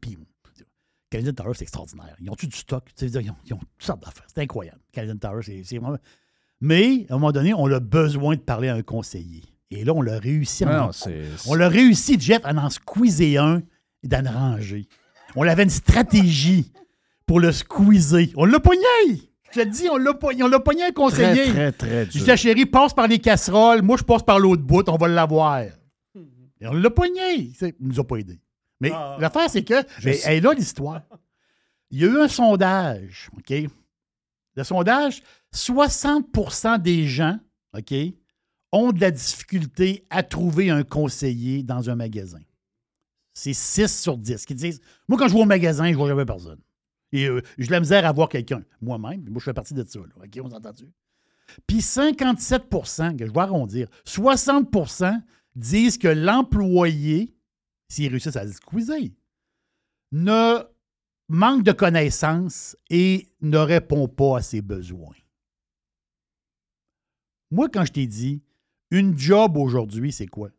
Puis, 0.00 0.18
Canadian 1.10 1.32
Tire, 1.34 1.54
c'est 1.54 1.62
extraordinaire. 1.62 2.16
Ils 2.20 2.30
ont-tu 2.30 2.48
du 2.48 2.56
stock? 2.56 2.84
Tu 2.96 3.08
sais, 3.08 3.20
ils 3.20 3.30
ont, 3.30 3.36
ils 3.44 3.54
ont 3.54 3.58
toutes 3.58 3.68
sortes 3.78 4.02
d'affaires. 4.02 4.26
C'est 4.34 4.40
incroyable. 4.42 4.80
Canadian 4.90 5.40
c'est, 5.42 5.62
c'est 5.62 5.78
vraiment. 5.78 5.98
Mais, 6.60 7.06
à 7.08 7.14
un 7.14 7.16
moment 7.18 7.32
donné, 7.32 7.54
on 7.54 7.66
a 7.66 7.80
besoin 7.80 8.34
de 8.36 8.40
parler 8.40 8.68
à 8.68 8.74
un 8.74 8.82
conseiller. 8.82 9.44
Et 9.70 9.84
là, 9.84 9.92
on 9.94 10.02
l'a 10.02 10.18
réussi 10.18 10.64
à 10.64 10.66
Non, 10.66 10.82
en- 10.90 10.90
on 11.46 11.54
l'a 11.54 11.68
réussi, 11.68 12.18
Jeff, 12.18 12.40
à 12.44 12.52
en 12.54 12.70
squeezer 12.70 13.36
un 13.38 13.62
et 14.02 14.08
d'en 14.08 14.22
ranger. 14.30 14.88
On 15.36 15.46
avait 15.46 15.62
une 15.64 15.70
stratégie 15.70 16.72
pour 17.26 17.38
le 17.40 17.52
squeezer. 17.52 18.28
On 18.36 18.44
l'a 18.46 18.58
pogné! 18.60 18.80
Je 19.52 19.60
te 19.60 19.66
dis, 19.66 19.88
on 19.90 19.96
l'a 19.96 20.14
pogné, 20.14 20.42
on 20.42 20.48
l'a 20.48 20.60
pogné 20.60 20.84
un 20.84 20.90
conseiller. 20.92 21.44
Très, 21.50 21.72
très, 21.72 21.72
très 21.72 22.04
Je 22.06 22.10
dur. 22.10 22.20
dis, 22.22 22.26
la 22.26 22.36
chérie, 22.36 22.66
passe 22.66 22.92
par 22.92 23.06
les 23.08 23.18
casseroles, 23.18 23.82
moi 23.82 23.96
je 23.96 24.02
passe 24.04 24.22
par 24.22 24.38
l'autre 24.38 24.62
bout, 24.62 24.86
on 24.88 24.96
va 24.96 25.08
l'avoir. 25.08 25.60
Et 25.62 26.66
on 26.66 26.72
l'a 26.74 26.90
pogné. 26.90 27.52
Il 27.62 27.74
nous 27.80 27.98
a 28.00 28.04
pas 28.06 28.16
aidé. 28.16 28.38
Mais 28.80 28.90
Ah. 28.92 29.16
l'affaire, 29.20 29.48
c'est 29.48 29.64
que, 29.64 29.74
Je 29.98 30.10
elle 30.24 30.36
est 30.36 30.40
là 30.40 30.52
l'histoire. 30.54 31.00
Il 31.90 32.00
y 32.00 32.04
a 32.04 32.08
eu 32.08 32.18
un 32.20 32.28
sondage, 32.28 33.30
OK? 33.36 33.54
Le 34.58 34.64
sondage, 34.64 35.22
60% 35.54 36.82
des 36.82 37.06
gens, 37.06 37.38
OK, 37.76 37.94
ont 38.72 38.90
de 38.90 39.00
la 39.00 39.12
difficulté 39.12 40.04
à 40.10 40.24
trouver 40.24 40.68
un 40.68 40.82
conseiller 40.82 41.62
dans 41.62 41.88
un 41.88 41.94
magasin. 41.94 42.40
C'est 43.34 43.52
6 43.52 44.00
sur 44.00 44.18
10 44.18 44.44
qui 44.44 44.56
disent 44.56 44.80
Moi, 45.06 45.16
quand 45.16 45.28
je 45.28 45.34
vais 45.34 45.40
au 45.40 45.44
magasin, 45.44 45.86
je 45.86 45.92
ne 45.92 45.96
vois 45.96 46.08
jamais 46.08 46.24
personne. 46.24 46.58
Et 47.12 47.26
euh, 47.26 47.40
j'ai 47.56 47.68
de 47.68 47.70
la 47.70 47.78
misère 47.78 48.04
à 48.04 48.10
voir 48.10 48.28
quelqu'un. 48.28 48.64
Moi-même, 48.80 49.22
moi, 49.30 49.38
je 49.38 49.44
fais 49.44 49.54
partie 49.54 49.74
de 49.74 49.84
ça. 49.86 50.00
Là. 50.00 50.24
OK, 50.24 50.40
on 50.42 50.50
s'entend-tu? 50.50 50.86
Puis 51.68 51.78
57% 51.78 53.16
que 53.16 53.26
je 53.26 53.32
vais 53.32 53.40
arrondir, 53.40 53.88
60% 54.06 55.22
disent 55.54 55.98
que 55.98 56.08
l'employé, 56.08 57.32
s'il 57.88 58.10
réussit 58.10 58.36
à 58.36 58.44
se 58.44 58.54
squeezer, 58.54 59.12
ne 60.10 60.64
manque 61.28 61.62
de 61.62 61.72
connaissances 61.72 62.76
et 62.90 63.28
ne 63.40 63.58
répond 63.58 64.08
pas 64.08 64.38
à 64.38 64.42
ses 64.42 64.62
besoins. 64.62 65.14
Moi, 67.50 67.68
quand 67.68 67.84
je 67.84 67.92
t'ai 67.92 68.06
dit, 68.06 68.42
une 68.90 69.18
job 69.18 69.56
aujourd'hui, 69.56 70.12
c'est 70.12 70.26
quoi? 70.26 70.50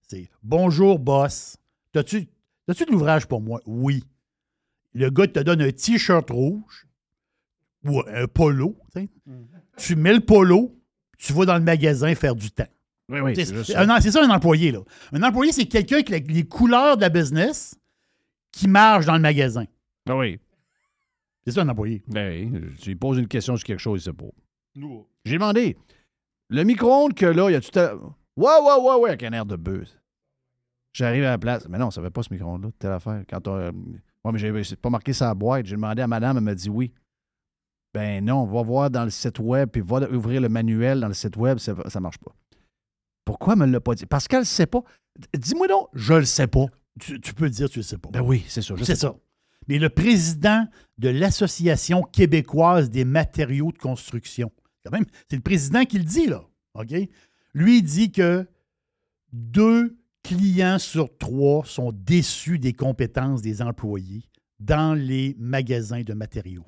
C'est 0.00 0.30
bonjour, 0.42 0.98
boss. 0.98 1.56
T'as-tu 1.92 2.28
as-tu 2.68 2.84
de 2.84 2.92
l'ouvrage 2.92 3.26
pour 3.26 3.40
moi? 3.40 3.60
Oui. 3.66 4.04
Le 4.92 5.10
gars 5.10 5.26
te 5.26 5.40
donne 5.40 5.62
un 5.62 5.70
t-shirt 5.70 6.28
rouge 6.30 6.86
ou 7.84 8.02
un 8.06 8.26
polo. 8.26 8.76
tu. 8.94 9.08
Tu 9.76 9.96
mets 9.96 10.12
le 10.12 10.20
polo, 10.20 10.76
tu 11.16 11.32
vas 11.32 11.46
dans 11.46 11.56
le 11.56 11.64
magasin 11.64 12.14
faire 12.14 12.34
du 12.34 12.50
temps. 12.50 12.66
Oui, 13.08 13.20
oui, 13.20 13.34
ça. 13.36 14.00
c'est 14.00 14.10
ça 14.10 14.24
un 14.24 14.30
employé. 14.30 14.72
Là. 14.72 14.80
Un 15.12 15.22
employé, 15.22 15.52
c'est 15.52 15.66
quelqu'un 15.66 16.02
qui 16.02 16.14
a 16.14 16.18
les 16.18 16.46
couleurs 16.46 16.96
de 16.96 17.02
la 17.02 17.08
business 17.08 17.76
qui 18.52 18.68
marche 18.68 19.06
dans 19.06 19.14
le 19.14 19.20
magasin. 19.20 19.64
Ah 20.08 20.16
oui. 20.16 20.38
C'est 21.44 21.52
ça 21.52 21.62
un 21.62 21.68
employé. 21.68 22.02
Ben, 22.08 22.52
oui, 22.52 22.60
tu 22.78 22.90
lui 22.90 22.96
poses 22.96 23.18
une 23.18 23.28
question 23.28 23.56
sur 23.56 23.64
quelque 23.66 23.78
chose, 23.80 24.00
il 24.00 24.04
sait 24.04 24.12
pas. 24.12 24.26
Nous. 24.74 25.06
J'ai 25.24 25.34
demandé, 25.34 25.76
le 26.48 26.62
micro-ondes 26.64 27.14
que 27.14 27.26
là, 27.26 27.48
il 27.50 27.52
y 27.52 27.56
a 27.56 27.60
tout 27.60 27.78
à... 27.78 27.94
Ouais, 27.94 28.06
ouais, 28.36 28.82
ouais, 28.88 28.94
ouais, 29.00 29.08
avec 29.10 29.22
un 29.22 29.32
air 29.32 29.46
de 29.46 29.56
buzz. 29.56 29.98
J'arrive 30.92 31.24
à 31.24 31.30
la 31.30 31.38
place. 31.38 31.68
Mais 31.68 31.78
non, 31.78 31.90
ça 31.90 32.00
ne 32.00 32.08
pas 32.08 32.22
ce 32.22 32.32
micro-ondes-là, 32.32 32.70
telle 32.78 32.92
affaire. 32.92 33.22
Quand 33.28 33.46
on... 33.48 33.54
euh, 33.56 33.72
Ouais, 34.22 34.32
mais 34.32 34.38
j'ai 34.38 34.64
c'est 34.64 34.76
pas 34.78 34.90
marqué 34.90 35.14
sa 35.14 35.32
boîte. 35.34 35.64
J'ai 35.64 35.76
demandé 35.76 36.02
à 36.02 36.06
madame, 36.06 36.36
elle 36.36 36.42
m'a 36.44 36.54
dit 36.54 36.68
oui. 36.68 36.92
Ben 37.94 38.22
non, 38.24 38.44
va 38.44 38.62
voir 38.62 38.90
dans 38.90 39.04
le 39.04 39.10
site 39.10 39.38
web, 39.38 39.70
puis 39.70 39.80
va 39.80 40.08
ouvrir 40.10 40.42
le 40.42 40.48
manuel 40.50 41.00
dans 41.00 41.08
le 41.08 41.14
site 41.14 41.36
web, 41.36 41.58
ça 41.58 41.72
ne 41.72 42.00
marche 42.00 42.18
pas. 42.18 42.32
Pourquoi 43.24 43.54
elle 43.54 43.60
me 43.60 43.66
l'a 43.66 43.80
pas 43.80 43.94
dit? 43.94 44.04
Parce 44.06 44.28
qu'elle 44.28 44.40
ne 44.40 44.44
sait 44.44 44.66
pas. 44.66 44.82
Dis-moi 45.32 45.68
donc, 45.68 45.88
je 45.94 46.14
le 46.14 46.24
sais 46.26 46.46
pas. 46.46 46.66
Tu, 47.00 47.18
tu 47.20 47.32
peux 47.32 47.48
dire 47.48 47.68
que 47.68 47.72
tu 47.72 47.78
le 47.78 47.82
sais 47.82 47.96
pas. 47.98 48.10
Ben 48.10 48.20
oui, 48.20 48.44
c'est 48.46 48.60
ça. 48.62 48.74
je 48.76 48.84
C'est 48.84 48.94
sais 48.94 49.00
ça. 49.00 49.16
Mais 49.68 49.78
le 49.78 49.88
président 49.88 50.66
de 50.98 51.08
l'Association 51.08 52.02
québécoise 52.02 52.90
des 52.90 53.04
matériaux 53.04 53.72
de 53.72 53.78
construction, 53.78 54.50
quand 54.84 54.92
même, 54.92 55.06
c'est 55.28 55.36
le 55.36 55.42
président 55.42 55.84
qui 55.84 55.98
le 55.98 56.04
dit, 56.04 56.26
là. 56.26 56.44
OK? 56.74 56.94
Lui, 57.54 57.82
dit 57.82 58.12
que 58.12 58.46
deux 59.32 59.98
clients 60.22 60.78
sur 60.78 61.16
trois 61.18 61.64
sont 61.64 61.92
déçus 61.92 62.58
des 62.58 62.72
compétences 62.72 63.42
des 63.42 63.62
employés 63.62 64.24
dans 64.58 64.94
les 64.94 65.34
magasins 65.38 66.02
de 66.02 66.12
matériaux. 66.14 66.66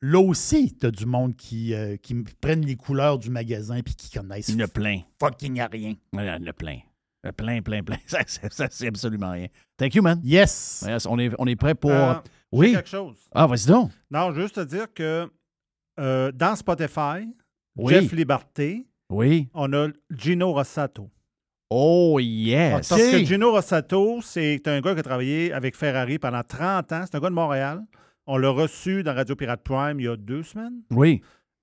Là 0.00 0.20
aussi, 0.20 0.76
tu 0.76 0.86
as 0.86 0.90
du 0.90 1.06
monde 1.06 1.36
qui, 1.36 1.74
euh, 1.74 1.96
qui 1.96 2.14
prennent 2.40 2.64
les 2.64 2.76
couleurs 2.76 3.18
du 3.18 3.30
magasin 3.30 3.80
puis 3.82 3.94
qui 3.96 4.10
connaissent 4.10 4.48
Il 4.48 4.54
y 4.54 4.62
en 4.62 4.64
a 4.64 4.68
plein. 4.68 5.00
fucking 5.20 5.58
à 5.60 5.66
rien. 5.66 5.96
Il 6.12 6.20
y 6.20 6.30
en 6.30 6.46
a 6.46 6.52
plein. 6.52 6.78
A 7.24 7.32
Plein, 7.32 7.62
plein, 7.62 7.82
plein. 7.82 7.96
Ça, 8.06 8.20
ça, 8.26 8.48
ça, 8.50 8.68
c'est 8.70 8.86
absolument 8.86 9.32
rien. 9.32 9.48
Thank 9.76 9.94
you, 9.94 10.02
man. 10.02 10.20
Yes. 10.22 10.84
Yes, 10.86 11.04
on, 11.06 11.18
est, 11.18 11.30
on 11.38 11.46
est 11.46 11.56
prêt 11.56 11.74
pour. 11.74 11.90
Euh, 11.90 12.14
oui. 12.52 12.72
quelque 12.72 12.88
chose. 12.88 13.16
Ah, 13.34 13.46
vas-y 13.46 13.66
donc. 13.66 13.90
Non, 14.10 14.32
juste 14.32 14.54
te 14.54 14.60
dire 14.60 14.86
que 14.94 15.28
euh, 15.98 16.30
dans 16.32 16.54
Spotify, 16.56 17.28
Oui. 17.76 17.92
Jeff 17.94 18.12
Liberté, 18.12 18.86
Oui. 19.10 19.48
on 19.52 19.72
a 19.72 19.88
Gino 20.10 20.52
Rossato. 20.52 21.10
Oh, 21.70 22.18
yes. 22.20 22.88
Parce 22.88 23.02
que 23.10 23.24
Gino 23.24 23.50
Rossato, 23.50 24.20
c'est 24.22 24.66
un 24.68 24.80
gars 24.80 24.94
qui 24.94 25.00
a 25.00 25.02
travaillé 25.02 25.52
avec 25.52 25.76
Ferrari 25.76 26.18
pendant 26.18 26.42
30 26.42 26.92
ans. 26.92 27.04
C'est 27.04 27.16
un 27.16 27.20
gars 27.20 27.28
de 27.28 27.34
Montréal. 27.34 27.82
On 28.26 28.36
l'a 28.38 28.50
reçu 28.50 29.02
dans 29.02 29.14
Radio 29.14 29.34
Pirate 29.36 29.62
Prime 29.62 29.98
il 30.00 30.04
y 30.04 30.08
a 30.08 30.16
deux 30.16 30.42
semaines. 30.42 30.82
Oui. 30.90 31.20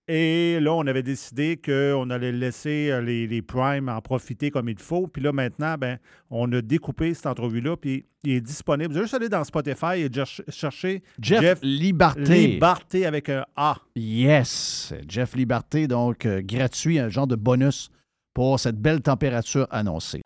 Et 0.08 0.60
là, 0.60 0.72
on 0.74 0.86
avait 0.86 1.02
décidé 1.02 1.58
qu'on 1.58 2.12
allait 2.12 2.32
laisser 2.32 2.92
euh, 2.92 3.02
les, 3.02 3.26
les 3.26 3.42
Prime 3.42 3.90
en 3.90 4.00
profiter 4.02 4.52
comme 4.52 4.70
il 4.70 4.78
faut. 4.78 5.08
Puis 5.08 5.20
là, 5.24 5.32
maintenant, 5.32 5.76
ben, 5.80 5.98
on 6.30 6.52
a 6.54 6.62
découpé 6.62 7.16
cette 7.16 7.26
entrevue-là, 7.26 7.76
puis 7.76 8.06
il 8.24 8.34
est 8.34 8.42
disponible. 8.42 8.94
Vous 8.94 9.02
juste 9.02 9.16
aller 9.16 9.30
dans 9.30 9.44
Spotify 9.44 10.02
et 10.02 10.10
cher- 10.14 10.46
chercher 10.50 11.02
Jeff 11.20 11.58
Liberté. 11.64 12.48
Liberté 12.48 13.08
avec 13.08 13.30
un 13.30 13.46
A. 13.56 13.78
Yes. 13.96 14.94
Jeff 15.08 15.36
Liberté, 15.36 15.88
donc 15.88 16.28
euh, 16.28 16.42
gratuit, 16.44 17.00
un 17.00 17.10
genre 17.10 17.26
de 17.28 17.36
bonus 17.36 17.90
pour 18.36 18.60
cette 18.60 18.78
belle 18.78 19.02
température 19.02 19.66
annoncée. 19.72 20.22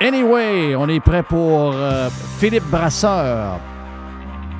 Anyway, 0.00 0.74
on 0.76 0.88
est 0.88 1.00
prêt 1.00 1.22
pour 1.22 1.72
euh, 1.74 2.08
Philippe 2.38 2.64
Brasseur 2.70 3.60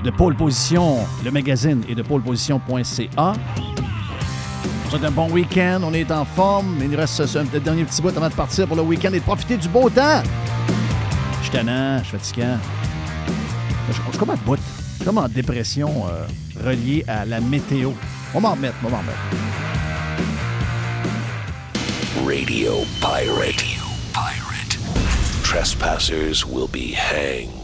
de 0.05 0.11
Pôle 0.11 0.37
Position, 0.37 0.99
le 1.25 1.31
magazine 1.31 1.83
et 1.89 1.95
de 1.95 2.03
pôleposition.ca. 2.03 3.33
C'est 4.91 5.05
un 5.05 5.11
bon 5.11 5.31
week-end, 5.31 5.81
on 5.83 5.95
est 5.95 6.11
en 6.13 6.27
forme. 6.27 6.77
Il 6.81 6.91
nous 6.91 6.97
reste 6.99 7.25
petit 7.25 7.61
dernier 7.61 7.85
petit 7.85 8.03
bout 8.03 8.15
avant 8.15 8.29
de 8.29 8.35
partir 8.35 8.67
pour 8.69 8.77
le 8.77 8.83
week-end 8.83 9.13
et 9.15 9.19
de 9.19 9.25
profiter 9.25 9.57
du 9.57 9.67
beau 9.69 9.89
temps. 9.89 10.23
Je 11.39 11.45
suis 11.45 11.51
tannant, 11.51 11.99
je 12.01 12.05
suis 12.05 12.19
fatigant. 12.19 12.59
Je 13.89 13.95
suis 13.95 14.19
comme 14.19 14.31
à 14.31 14.37
bout. 14.37 14.59
Comme 15.05 15.19
en 15.19 15.29
dépression 15.29 15.91
euh, 16.07 16.27
reliée 16.65 17.05
à 17.09 17.25
la 17.25 17.41
météo. 17.41 17.91
On 18.35 18.41
m'en 18.43 18.53
remettre, 18.53 18.77
on 18.85 18.91
m'en 18.91 18.99
remettre. 18.99 19.19
Radio 22.27 22.73
Pirate. 23.01 23.65
Pirate. 24.13 24.79
Trespassers 25.43 26.47
will 26.47 26.69
be 26.69 26.95
hanged. 26.95 27.64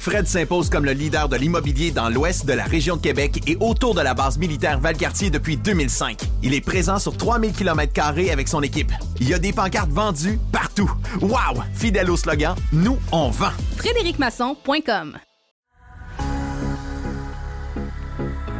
Fred 0.00 0.26
s'impose 0.26 0.70
comme 0.70 0.86
le 0.86 0.92
leader 0.92 1.28
de 1.28 1.36
l'immobilier 1.36 1.90
dans 1.90 2.08
l'ouest 2.08 2.46
de 2.46 2.54
la 2.54 2.64
région 2.64 2.96
de 2.96 3.02
Québec 3.02 3.42
et 3.46 3.58
autour 3.60 3.94
de 3.94 4.00
la 4.00 4.14
base 4.14 4.38
militaire 4.38 4.80
Valcartier 4.80 5.28
depuis 5.28 5.58
2005. 5.58 6.18
Il 6.42 6.54
est 6.54 6.62
présent 6.62 6.98
sur 6.98 7.14
3000 7.18 7.52
km 7.52 7.92
avec 8.32 8.48
son 8.48 8.62
équipe. 8.62 8.92
Il 9.20 9.28
y 9.28 9.34
a 9.34 9.38
des 9.38 9.52
pancartes 9.52 9.90
vendues 9.90 10.40
partout. 10.52 10.90
Wow! 11.20 11.62
Fidèle 11.74 12.10
au 12.10 12.16
slogan, 12.16 12.54
nous, 12.72 12.98
on 13.12 13.28
vend. 13.28 13.52
FrédéricMasson.com 13.76 15.18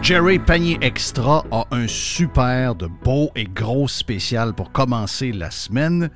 Jerry 0.03 0.39
Panier 0.39 0.77
Extra 0.83 1.45
a 1.51 1.65
un 1.71 1.89
super 1.89 2.75
de 2.75 2.87
beau 2.87 3.31
et 3.35 3.45
gros 3.45 3.89
spécial 3.89 4.53
pour 4.53 4.73
commencer 4.73 5.33
la 5.33 5.51
semaine. 5.51 6.11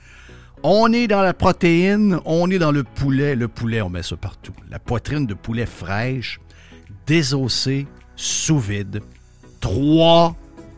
On 0.67 0.93
est 0.95 1.07
dans 1.09 1.21
la 1.21 1.35
protéine, 1.35 2.19
on 2.25 2.51
est 2.51 2.59
dans 2.59 2.73
le 2.73 2.85
poulet. 2.85 3.35
Le 3.37 3.49
poulet, 3.49 3.83
on 3.83 3.91
met 3.91 4.03
ça 4.03 4.17
partout. 4.17 4.55
La 4.71 4.79
poitrine 4.79 5.27
de 5.27 5.35
poulet 5.35 5.67
fraîche, 5.67 6.41
désossée, 7.07 7.87
sous 8.17 8.59
vide. 8.59 9.03
3 9.61 10.35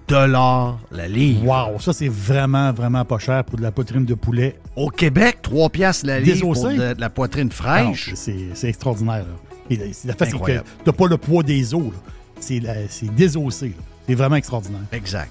dollars 0.09 0.79
la 0.91 1.07
livre. 1.09 1.45
Wow, 1.47 1.79
ça 1.81 1.93
c'est 1.93 2.09
vraiment, 2.09 2.73
vraiment 2.73 3.05
pas 3.05 3.19
cher 3.19 3.45
pour 3.45 3.59
de 3.59 3.63
la 3.63 3.71
poitrine 3.73 4.05
de 4.05 4.15
poulet. 4.15 4.59
Au 4.77 4.89
Québec, 4.91 5.39
3 5.43 5.71
piastres 5.71 6.07
la 6.07 6.19
livre 6.21 6.41
pour 6.41 6.55
Désossée? 6.55 6.77
de, 6.77 6.95
de 6.95 7.01
la 7.01 7.11
poitrine 7.11 7.49
Ah 7.53 7.55
fraîche. 7.55 8.11
c'est 8.15 8.69
extraordinaire. 8.69 9.25
là. 9.25 9.35
Et 9.71 9.77
la- 9.77 9.93
c'est 9.93 10.09
la 10.09 10.15
fait, 10.15 10.27
c'est 10.31 10.39
que 10.39 10.63
t'as 10.85 10.93
pas 10.93 11.07
le 11.07 11.17
poids 11.17 11.43
des 11.43 11.75
os. 11.75 11.93
C'est 12.41 12.61
désossé. 13.15 13.73
C'est 14.09 14.15
vraiment 14.15 14.37
extraordinaire. 14.37 14.83
Exact. 14.93 15.31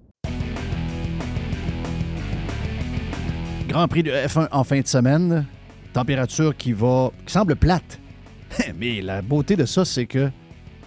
Grand 3.71 3.87
Prix 3.87 4.03
de 4.03 4.11
F1 4.11 4.49
en 4.51 4.65
fin 4.65 4.81
de 4.81 4.87
semaine. 4.87 5.45
Température 5.93 6.57
qui 6.57 6.73
va 6.73 7.09
qui 7.25 7.31
semble 7.31 7.55
plate. 7.55 8.01
Mais 8.77 9.01
la 9.01 9.21
beauté 9.21 9.55
de 9.55 9.65
ça, 9.65 9.85
c'est 9.85 10.07
que 10.07 10.29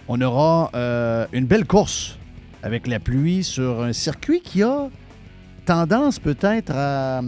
on 0.07 0.21
aura 0.21 0.69
euh, 0.75 1.25
une 1.33 1.47
belle 1.47 1.65
course 1.65 2.19
avec 2.61 2.85
la 2.85 2.99
pluie 2.99 3.43
sur 3.43 3.81
un 3.81 3.91
circuit 3.91 4.39
qui 4.39 4.61
a 4.61 4.91
tendance 5.65 6.19
peut-être 6.19 6.73
à 6.75 7.21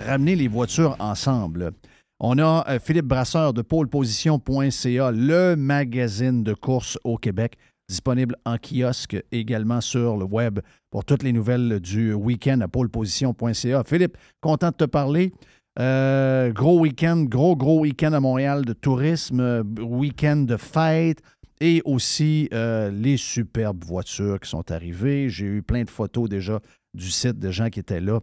ramener 0.00 0.34
les 0.34 0.48
voitures 0.48 0.96
ensemble. 0.98 1.72
On 2.18 2.38
a 2.38 2.64
euh, 2.70 2.78
Philippe 2.82 3.04
Brasseur 3.04 3.52
de 3.52 3.60
poleposition.ca, 3.60 5.10
le 5.10 5.56
magazine 5.56 6.42
de 6.42 6.54
course 6.54 6.98
au 7.04 7.18
Québec, 7.18 7.58
disponible 7.88 8.36
en 8.44 8.56
kiosque 8.58 9.16
également 9.32 9.80
sur 9.80 10.16
le 10.16 10.24
web 10.24 10.60
pour 10.90 11.04
toutes 11.04 11.22
les 11.22 11.32
nouvelles 11.32 11.80
du 11.80 12.12
week-end 12.12 12.60
à 12.60 12.68
poleposition.ca. 12.68 13.82
Philippe, 13.84 14.16
content 14.40 14.68
de 14.68 14.76
te 14.76 14.84
parler. 14.84 15.32
Euh, 15.78 16.52
gros 16.52 16.80
week-end, 16.80 17.24
gros, 17.24 17.56
gros 17.56 17.80
week-end 17.80 18.12
à 18.12 18.20
Montréal 18.20 18.64
de 18.64 18.72
tourisme, 18.72 19.62
week-end 19.80 20.38
de 20.38 20.56
fête 20.56 21.20
et 21.60 21.82
aussi 21.84 22.48
euh, 22.52 22.90
les 22.90 23.16
superbes 23.16 23.84
voitures 23.84 24.40
qui 24.40 24.50
sont 24.50 24.70
arrivées. 24.70 25.28
J'ai 25.28 25.46
eu 25.46 25.62
plein 25.62 25.84
de 25.84 25.90
photos 25.90 26.28
déjà 26.28 26.60
du 26.94 27.10
site 27.10 27.38
de 27.38 27.50
gens 27.50 27.68
qui 27.68 27.80
étaient 27.80 28.00
là. 28.00 28.20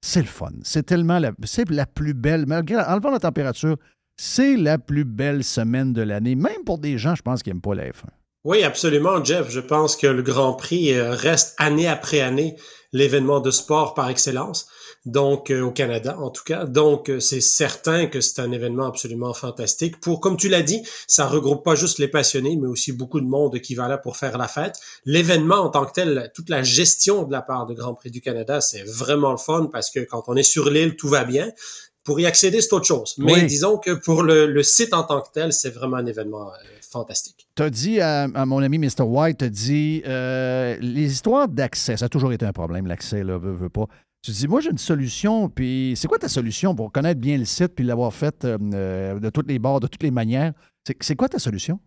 C'est 0.00 0.20
le 0.20 0.26
fun. 0.26 0.52
C'est 0.62 0.84
tellement 0.84 1.18
la, 1.18 1.32
la 1.70 1.86
plus 1.86 2.14
belle, 2.14 2.46
malgré 2.46 2.76
enlevant 2.76 3.10
la 3.10 3.18
température, 3.18 3.76
c'est 4.16 4.56
la 4.56 4.78
plus 4.78 5.04
belle 5.04 5.44
semaine 5.44 5.92
de 5.92 6.02
l'année, 6.02 6.34
même 6.34 6.64
pour 6.64 6.78
des 6.78 6.98
gens, 6.98 7.14
je 7.14 7.22
pense, 7.22 7.42
qui 7.42 7.50
n'aiment 7.50 7.60
pas 7.60 7.74
la 7.74 7.88
F1. 7.88 8.04
Oui, 8.44 8.62
absolument, 8.62 9.22
Jeff. 9.24 9.50
Je 9.50 9.60
pense 9.60 9.96
que 9.96 10.06
le 10.06 10.22
Grand 10.22 10.54
Prix 10.54 10.94
euh, 10.94 11.10
reste 11.10 11.54
année 11.58 11.88
après 11.88 12.20
année 12.20 12.56
l'événement 12.92 13.40
de 13.40 13.50
sport 13.50 13.94
par 13.94 14.08
excellence 14.08 14.68
donc 15.06 15.50
euh, 15.50 15.62
au 15.62 15.70
Canada 15.70 16.16
en 16.18 16.30
tout 16.30 16.44
cas. 16.44 16.64
Donc 16.64 17.10
euh, 17.10 17.20
c'est 17.20 17.40
certain 17.40 18.06
que 18.06 18.20
c'est 18.20 18.40
un 18.40 18.52
événement 18.52 18.86
absolument 18.86 19.32
fantastique. 19.32 20.00
Pour 20.00 20.20
comme 20.20 20.36
tu 20.36 20.48
l'as 20.48 20.62
dit, 20.62 20.82
ça 21.06 21.26
regroupe 21.26 21.64
pas 21.64 21.74
juste 21.74 21.98
les 21.98 22.08
passionnés, 22.08 22.56
mais 22.56 22.68
aussi 22.68 22.92
beaucoup 22.92 23.20
de 23.20 23.26
monde 23.26 23.58
qui 23.60 23.74
va 23.74 23.88
là 23.88 23.98
pour 23.98 24.16
faire 24.16 24.38
la 24.38 24.48
fête. 24.48 24.78
L'événement 25.04 25.56
en 25.56 25.70
tant 25.70 25.84
que 25.86 25.92
tel, 25.92 26.30
toute 26.34 26.50
la 26.50 26.62
gestion 26.62 27.24
de 27.24 27.32
la 27.32 27.42
part 27.42 27.66
de 27.66 27.74
Grand 27.74 27.94
Prix 27.94 28.10
du 28.10 28.20
Canada, 28.20 28.60
c'est 28.60 28.82
vraiment 28.82 29.30
le 29.30 29.38
fun 29.38 29.68
parce 29.72 29.90
que 29.90 30.00
quand 30.00 30.24
on 30.28 30.36
est 30.36 30.42
sur 30.42 30.70
l'île, 30.70 30.96
tout 30.96 31.08
va 31.08 31.24
bien. 31.24 31.50
Pour 32.08 32.18
y 32.20 32.26
accéder, 32.26 32.62
c'est 32.62 32.72
autre 32.72 32.86
chose. 32.86 33.14
Mais 33.18 33.44
disons 33.44 33.76
que 33.76 33.90
pour 33.90 34.22
le, 34.22 34.62
site 34.62 34.94
en 34.94 35.02
tant 35.02 35.20
que 35.20 35.28
tel, 35.32 35.52
c'est 35.52 35.68
vraiment 35.68 35.98
un 35.98 36.06
événement 36.06 36.48
euh, 36.48 36.56
fantastique. 36.80 37.46
Tu 37.54 37.62
as 37.62 37.68
dit 37.68 38.00
à, 38.00 38.26
mon 38.46 38.62
ami 38.62 38.78
Mr. 38.78 39.02
White, 39.02 39.38
tu 39.38 39.44
as 39.44 39.48
dit 39.50 40.02
les 40.06 41.12
histoires 41.12 41.48
d'accès, 41.48 41.98
ça 41.98 42.06
a 42.06 42.08
toujours 42.08 42.32
été 42.32 42.46
un 42.46 42.52
problème, 42.52 42.86
l'accès, 42.86 43.22
là, 43.22 43.36
veut, 43.36 43.52
veut 43.52 43.68
pas. 43.68 43.86
Tu 44.22 44.32
dis, 44.32 44.48
moi, 44.48 44.60
j'ai 44.60 44.70
une 44.70 44.78
solution, 44.78 45.48
puis 45.48 45.94
c'est 45.96 46.08
quoi 46.08 46.18
ta 46.18 46.28
solution 46.28 46.74
pour 46.74 46.90
connaître 46.90 47.20
bien 47.20 47.38
le 47.38 47.44
site 47.44 47.68
puis 47.68 47.84
l'avoir 47.84 48.12
fait 48.12 48.44
euh, 48.44 48.58
euh, 48.74 49.20
de 49.20 49.30
toutes 49.30 49.48
les 49.48 49.58
bords, 49.58 49.80
de 49.80 49.86
toutes 49.86 50.02
les 50.02 50.10
manières? 50.10 50.52
C'est 51.00 51.16
quoi 51.16 51.28
ta 51.28 51.38
solution? 51.38 51.78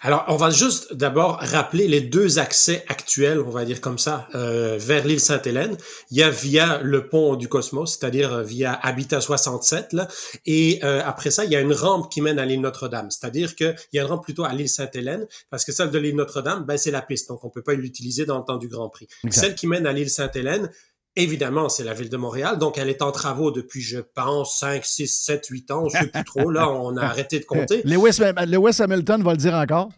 Alors, 0.00 0.24
on 0.28 0.36
va 0.36 0.50
juste 0.50 0.94
d'abord 0.94 1.38
rappeler 1.40 1.88
les 1.88 2.00
deux 2.00 2.38
accès 2.38 2.84
actuels, 2.88 3.40
on 3.40 3.50
va 3.50 3.64
dire 3.64 3.80
comme 3.80 3.98
ça, 3.98 4.28
euh, 4.34 4.76
vers 4.78 5.06
l'île 5.06 5.20
Sainte-Hélène. 5.20 5.76
Il 6.10 6.16
y 6.16 6.22
a 6.22 6.30
via 6.30 6.80
le 6.82 7.08
pont 7.08 7.36
du 7.36 7.48
Cosmos, 7.48 7.98
c'est-à-dire 7.98 8.42
via 8.42 8.72
Habitat 8.72 9.20
67, 9.20 9.92
là, 9.92 10.08
et 10.46 10.82
après 10.82 11.30
ça, 11.30 11.44
il 11.44 11.50
y 11.50 11.56
a 11.56 11.60
une 11.60 11.72
rampe 11.72 12.10
qui 12.10 12.20
mène 12.20 12.38
à 12.38 12.46
l'île 12.46 12.60
Notre-Dame, 12.60 13.10
c'est-à-dire 13.10 13.54
qu'il 13.54 13.74
y 13.92 13.98
a 13.98 14.02
une 14.02 14.08
rampe 14.08 14.24
plutôt 14.24 14.44
à 14.44 14.52
l'île 14.52 14.68
Sainte-Hélène, 14.68 15.26
parce 15.50 15.64
que 15.64 15.72
celle 15.72 15.90
de 15.90 15.98
l'île 15.98 16.16
Notre-Dame, 16.16 16.64
ben, 16.64 16.76
c'est 16.76 16.90
la 16.90 17.02
piste, 17.02 17.28
donc 17.28 17.44
on 17.44 17.50
peut 17.50 17.62
pas 17.62 17.74
l'utiliser 17.74 18.24
dans 18.24 18.38
le 18.38 18.44
temps 18.44 18.56
du 18.56 18.68
Grand 18.68 18.88
Prix. 18.88 19.08
Celle 19.30 19.54
qui 19.54 19.66
mène 19.66 19.86
à 19.86 19.92
l'île 19.92 20.10
Sainte-Hélène, 20.10 20.70
Évidemment, 21.14 21.68
c'est 21.68 21.84
la 21.84 21.92
ville 21.92 22.08
de 22.08 22.16
Montréal, 22.16 22.58
donc 22.58 22.78
elle 22.78 22.88
est 22.88 23.02
en 23.02 23.12
travaux 23.12 23.50
depuis, 23.50 23.82
je 23.82 23.98
pense, 23.98 24.58
5, 24.58 24.84
6, 24.84 25.08
7, 25.08 25.46
8 25.46 25.70
ans, 25.70 25.88
je 25.88 25.98
ne 25.98 26.02
sais 26.04 26.08
plus 26.08 26.24
trop, 26.24 26.50
là, 26.50 26.70
on 26.70 26.96
a 26.96 27.02
arrêté 27.02 27.38
de 27.38 27.44
compter. 27.44 27.82
Lewis, 27.84 28.18
Lewis 28.46 28.80
Hamilton 28.80 29.22
va 29.22 29.32
le 29.32 29.36
dire 29.36 29.54
encore? 29.54 29.90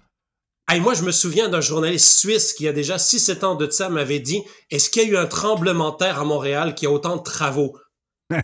Hey, 0.69 0.81
moi, 0.81 0.95
je 0.95 1.03
me 1.03 1.12
souviens 1.12 1.49
d'un 1.49 1.61
journaliste 1.61 2.19
suisse 2.19 2.55
qui 2.55 2.66
a 2.66 2.73
déjà 2.73 2.97
6-7 2.97 3.45
ans 3.45 3.55
de 3.55 3.70
ça 3.70 3.91
m'avait 3.91 4.19
dit 4.19 4.43
Est-ce 4.70 4.89
qu'il 4.89 5.03
y 5.03 5.05
a 5.05 5.09
eu 5.09 5.16
un 5.16 5.27
tremblement 5.27 5.91
de 5.93 5.99
terre 5.99 6.19
à 6.19 6.24
Montréal 6.24 6.74
qui 6.74 6.86
a 6.86 6.91
autant 6.91 7.16
de 7.16 7.23
travaux 7.23 7.77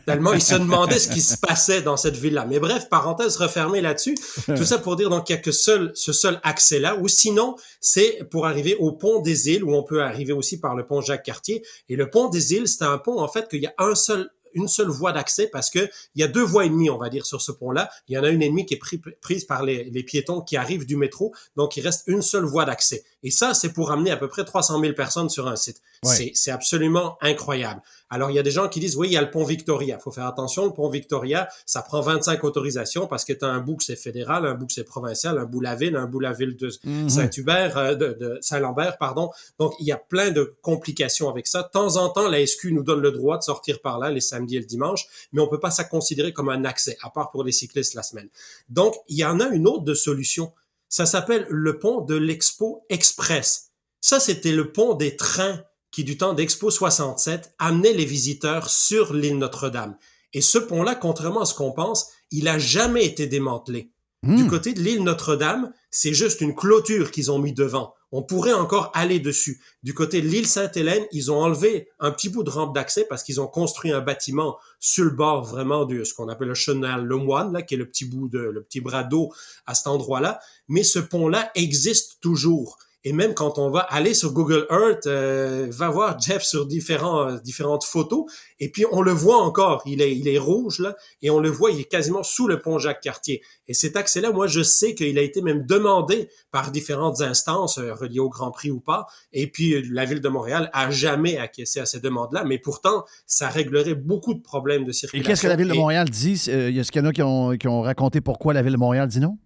Tellement 0.06 0.34
il 0.34 0.42
se 0.42 0.54
demandait 0.54 0.98
ce 0.98 1.08
qui 1.08 1.22
se 1.22 1.36
passait 1.38 1.80
dans 1.80 1.96
cette 1.96 2.16
ville-là. 2.16 2.44
Mais 2.46 2.58
bref, 2.58 2.88
parenthèse 2.90 3.36
refermée 3.36 3.80
là-dessus. 3.80 4.14
Tout 4.46 4.64
ça 4.64 4.78
pour 4.78 4.96
dire 4.96 5.08
donc 5.08 5.26
qu'il 5.26 5.36
n'y 5.36 5.40
a 5.40 5.42
que 5.42 5.52
seul, 5.52 5.90
ce 5.94 6.12
seul 6.12 6.38
accès-là. 6.42 6.96
Ou 6.96 7.08
sinon, 7.08 7.56
c'est 7.80 8.24
pour 8.30 8.46
arriver 8.46 8.76
au 8.76 8.92
pont 8.92 9.20
des 9.20 9.48
îles, 9.48 9.64
où 9.64 9.74
on 9.74 9.82
peut 9.82 10.02
arriver 10.02 10.32
aussi 10.32 10.60
par 10.60 10.74
le 10.74 10.86
pont 10.86 11.00
Jacques-Cartier. 11.00 11.64
Et 11.88 11.96
le 11.96 12.10
pont 12.10 12.28
des 12.28 12.52
îles, 12.52 12.68
c'est 12.68 12.84
un 12.84 12.98
pont, 12.98 13.20
en 13.20 13.28
fait, 13.28 13.48
qu'il 13.48 13.62
y 13.62 13.66
a 13.66 13.74
un 13.78 13.94
seul 13.94 14.30
une 14.54 14.68
seule 14.68 14.88
voie 14.88 15.12
d'accès 15.12 15.46
parce 15.46 15.70
que 15.70 15.78
il 16.14 16.20
y 16.20 16.24
a 16.24 16.28
deux 16.28 16.42
voies 16.42 16.64
et 16.64 16.68
demie, 16.68 16.90
on 16.90 16.98
va 16.98 17.08
dire, 17.08 17.26
sur 17.26 17.40
ce 17.40 17.52
pont-là. 17.52 17.88
Il 18.08 18.14
y 18.14 18.18
en 18.18 18.24
a 18.24 18.28
une 18.30 18.42
et 18.42 18.48
demie 18.48 18.66
qui 18.66 18.74
est 18.74 18.80
prise 19.20 19.44
par 19.44 19.62
les, 19.62 19.84
les, 19.84 20.02
piétons 20.02 20.40
qui 20.40 20.56
arrivent 20.56 20.86
du 20.86 20.96
métro. 20.96 21.32
Donc, 21.56 21.76
il 21.76 21.82
reste 21.82 22.04
une 22.06 22.22
seule 22.22 22.44
voie 22.44 22.64
d'accès. 22.64 23.04
Et 23.22 23.30
ça, 23.30 23.54
c'est 23.54 23.72
pour 23.72 23.92
amener 23.92 24.10
à 24.10 24.16
peu 24.16 24.28
près 24.28 24.44
300 24.44 24.80
000 24.80 24.94
personnes 24.94 25.28
sur 25.28 25.46
un 25.48 25.56
site. 25.56 25.80
C'est 26.02 26.50
absolument 26.50 27.16
incroyable. 27.20 27.80
Alors, 28.10 28.30
il 28.30 28.34
y 28.34 28.38
a 28.38 28.42
des 28.42 28.50
gens 28.50 28.68
qui 28.68 28.80
disent, 28.80 28.96
oui, 28.96 29.08
il 29.08 29.12
y 29.12 29.16
a 29.16 29.22
le 29.22 29.30
pont 29.30 29.44
Victoria. 29.44 29.96
Il 29.98 30.02
faut 30.02 30.10
faire 30.10 30.26
attention, 30.26 30.66
le 30.66 30.72
pont 30.72 30.90
Victoria, 30.90 31.48
ça 31.64 31.80
prend 31.80 32.00
25 32.00 32.42
autorisations 32.42 33.06
parce 33.06 33.24
que 33.24 33.32
tu 33.32 33.44
as 33.44 33.48
un 33.48 33.60
bout 33.60 33.76
que 33.76 33.84
c'est 33.84 33.96
fédéral, 33.96 34.44
un 34.46 34.54
bout 34.54 34.66
que 34.66 34.72
c'est 34.72 34.84
provincial, 34.84 35.38
un 35.38 35.44
bout 35.44 35.60
la 35.60 35.76
ville, 35.76 35.94
un 35.96 36.06
bout 36.06 36.18
la 36.18 36.32
ville 36.32 36.56
de 36.56 36.70
mhm. 36.84 37.08
Saint-Hubert, 37.08 37.78
euh, 37.78 37.94
de, 37.94 38.16
de 38.18 38.38
Saint-Lambert, 38.40 38.98
pardon. 38.98 39.30
Donc, 39.58 39.74
il 39.78 39.86
y 39.86 39.92
a 39.92 39.96
plein 39.96 40.30
de 40.30 40.56
complications 40.60 41.28
avec 41.28 41.46
ça. 41.46 41.62
De 41.62 41.68
temps 41.68 41.96
en 41.96 42.08
temps, 42.08 42.28
la 42.28 42.44
SQ 42.44 42.72
nous 42.72 42.82
donne 42.82 43.00
le 43.00 43.12
droit 43.12 43.38
de 43.38 43.44
sortir 43.44 43.80
par 43.80 43.98
là 43.98 44.10
les 44.10 44.20
samedis 44.20 44.56
et 44.56 44.60
le 44.60 44.66
dimanche, 44.66 45.06
mais 45.32 45.40
on 45.40 45.46
peut 45.46 45.60
pas 45.60 45.70
ça 45.70 45.84
considérer 45.84 46.32
comme 46.32 46.48
un 46.48 46.64
accès, 46.64 46.96
à 47.02 47.10
part 47.10 47.30
pour 47.30 47.44
les 47.44 47.52
cyclistes 47.52 47.94
la 47.94 48.02
semaine. 48.02 48.28
Donc, 48.68 48.96
il 49.08 49.18
y 49.18 49.24
en 49.24 49.38
a 49.38 49.46
une 49.48 49.68
autre 49.68 49.84
de 49.84 49.94
solution. 49.94 50.52
Ça 50.88 51.06
s'appelle 51.06 51.46
le 51.48 51.78
pont 51.78 52.00
de 52.00 52.16
l'Expo 52.16 52.84
Express. 52.88 53.70
Ça, 54.00 54.18
c'était 54.18 54.52
le 54.52 54.72
pont 54.72 54.94
des 54.94 55.14
trains 55.14 55.62
qui, 55.90 56.04
du 56.04 56.16
temps 56.16 56.34
d'Expo 56.34 56.70
67, 56.70 57.54
amenait 57.58 57.92
les 57.92 58.04
visiteurs 58.04 58.70
sur 58.70 59.12
l'île 59.14 59.38
Notre-Dame. 59.38 59.96
Et 60.32 60.40
ce 60.40 60.58
pont-là, 60.58 60.94
contrairement 60.94 61.42
à 61.42 61.46
ce 61.46 61.54
qu'on 61.54 61.72
pense, 61.72 62.10
il 62.30 62.48
a 62.48 62.58
jamais 62.58 63.04
été 63.04 63.26
démantelé. 63.26 63.90
Hmm. 64.22 64.36
Du 64.36 64.46
côté 64.46 64.74
de 64.74 64.80
l'île 64.80 65.02
Notre-Dame, 65.02 65.72
c'est 65.90 66.12
juste 66.12 66.40
une 66.40 66.54
clôture 66.54 67.10
qu'ils 67.10 67.32
ont 67.32 67.38
mis 67.38 67.54
devant. 67.54 67.94
On 68.12 68.22
pourrait 68.22 68.52
encore 68.52 68.90
aller 68.94 69.18
dessus. 69.18 69.62
Du 69.82 69.94
côté 69.94 70.20
de 70.20 70.26
l'île 70.26 70.46
Sainte-Hélène, 70.46 71.06
ils 71.12 71.30
ont 71.30 71.40
enlevé 71.40 71.88
un 72.00 72.10
petit 72.10 72.28
bout 72.28 72.42
de 72.42 72.50
rampe 72.50 72.74
d'accès 72.74 73.06
parce 73.08 73.22
qu'ils 73.22 73.40
ont 73.40 73.46
construit 73.46 73.92
un 73.92 74.00
bâtiment 74.00 74.58
sur 74.78 75.04
le 75.04 75.10
bord 75.10 75.44
vraiment 75.44 75.84
de 75.84 76.04
ce 76.04 76.12
qu'on 76.12 76.28
appelle 76.28 76.48
le 76.48 76.54
chenal 76.54 77.04
Le 77.04 77.16
Moine, 77.16 77.52
là, 77.52 77.62
qui 77.62 77.74
est 77.74 77.78
le 77.78 77.88
petit 77.88 78.04
bout 78.04 78.28
de, 78.28 78.40
le 78.40 78.62
petit 78.62 78.80
bras 78.80 79.04
d'eau 79.04 79.32
à 79.66 79.74
cet 79.74 79.86
endroit-là. 79.86 80.40
Mais 80.68 80.82
ce 80.82 80.98
pont-là 80.98 81.50
existe 81.54 82.18
toujours. 82.20 82.78
Et 83.04 83.14
même 83.14 83.32
quand 83.32 83.58
on 83.58 83.70
va 83.70 83.80
aller 83.80 84.12
sur 84.12 84.32
Google 84.32 84.66
Earth, 84.70 85.06
euh, 85.06 85.68
va 85.70 85.88
voir 85.88 86.20
Jeff 86.20 86.42
sur 86.42 86.66
différents, 86.66 87.28
euh, 87.28 87.38
différentes 87.38 87.84
photos, 87.84 88.26
et 88.58 88.70
puis 88.70 88.84
on 88.92 89.00
le 89.00 89.12
voit 89.12 89.38
encore, 89.42 89.82
il 89.86 90.02
est, 90.02 90.14
il 90.14 90.28
est 90.28 90.38
rouge 90.38 90.80
là, 90.80 90.94
et 91.22 91.30
on 91.30 91.40
le 91.40 91.48
voit, 91.48 91.70
il 91.70 91.80
est 91.80 91.90
quasiment 91.90 92.22
sous 92.22 92.46
le 92.46 92.60
pont 92.60 92.78
Jacques-Cartier. 92.78 93.42
Et 93.68 93.74
cet 93.74 93.96
accès-là, 93.96 94.32
moi 94.32 94.46
je 94.46 94.62
sais 94.62 94.94
qu'il 94.94 95.18
a 95.18 95.22
été 95.22 95.40
même 95.40 95.64
demandé 95.64 96.28
par 96.50 96.70
différentes 96.70 97.22
instances 97.22 97.78
euh, 97.78 97.94
reliées 97.94 98.20
au 98.20 98.28
Grand 98.28 98.50
Prix 98.50 98.70
ou 98.70 98.80
pas, 98.80 99.06
et 99.32 99.46
puis 99.46 99.82
la 99.90 100.04
ville 100.04 100.20
de 100.20 100.28
Montréal 100.28 100.68
a 100.74 100.90
jamais 100.90 101.38
acquiescé 101.38 101.80
à 101.80 101.86
ces 101.86 102.00
demandes-là, 102.00 102.44
mais 102.44 102.58
pourtant 102.58 103.04
ça 103.26 103.48
réglerait 103.48 103.94
beaucoup 103.94 104.34
de 104.34 104.42
problèmes 104.42 104.84
de 104.84 104.92
circulation. 104.92 105.24
Et 105.24 105.26
qu'est-ce 105.26 105.42
que 105.42 105.48
la 105.48 105.56
ville 105.56 105.68
de 105.68 105.74
Montréal 105.74 106.10
dit 106.10 106.42
Il 106.48 106.76
y 106.76 106.80
a 106.80 106.84
ce 106.84 106.92
qu'il 106.92 107.00
y 107.00 107.04
en 107.04 107.08
a 107.08 107.12
qui 107.12 107.22
ont, 107.22 107.56
qui 107.56 107.66
ont 107.66 107.80
raconté 107.80 108.20
pourquoi 108.20 108.52
la 108.52 108.60
ville 108.60 108.72
de 108.72 108.78
Montréal 108.78 109.08
dit 109.08 109.20
non? 109.20 109.38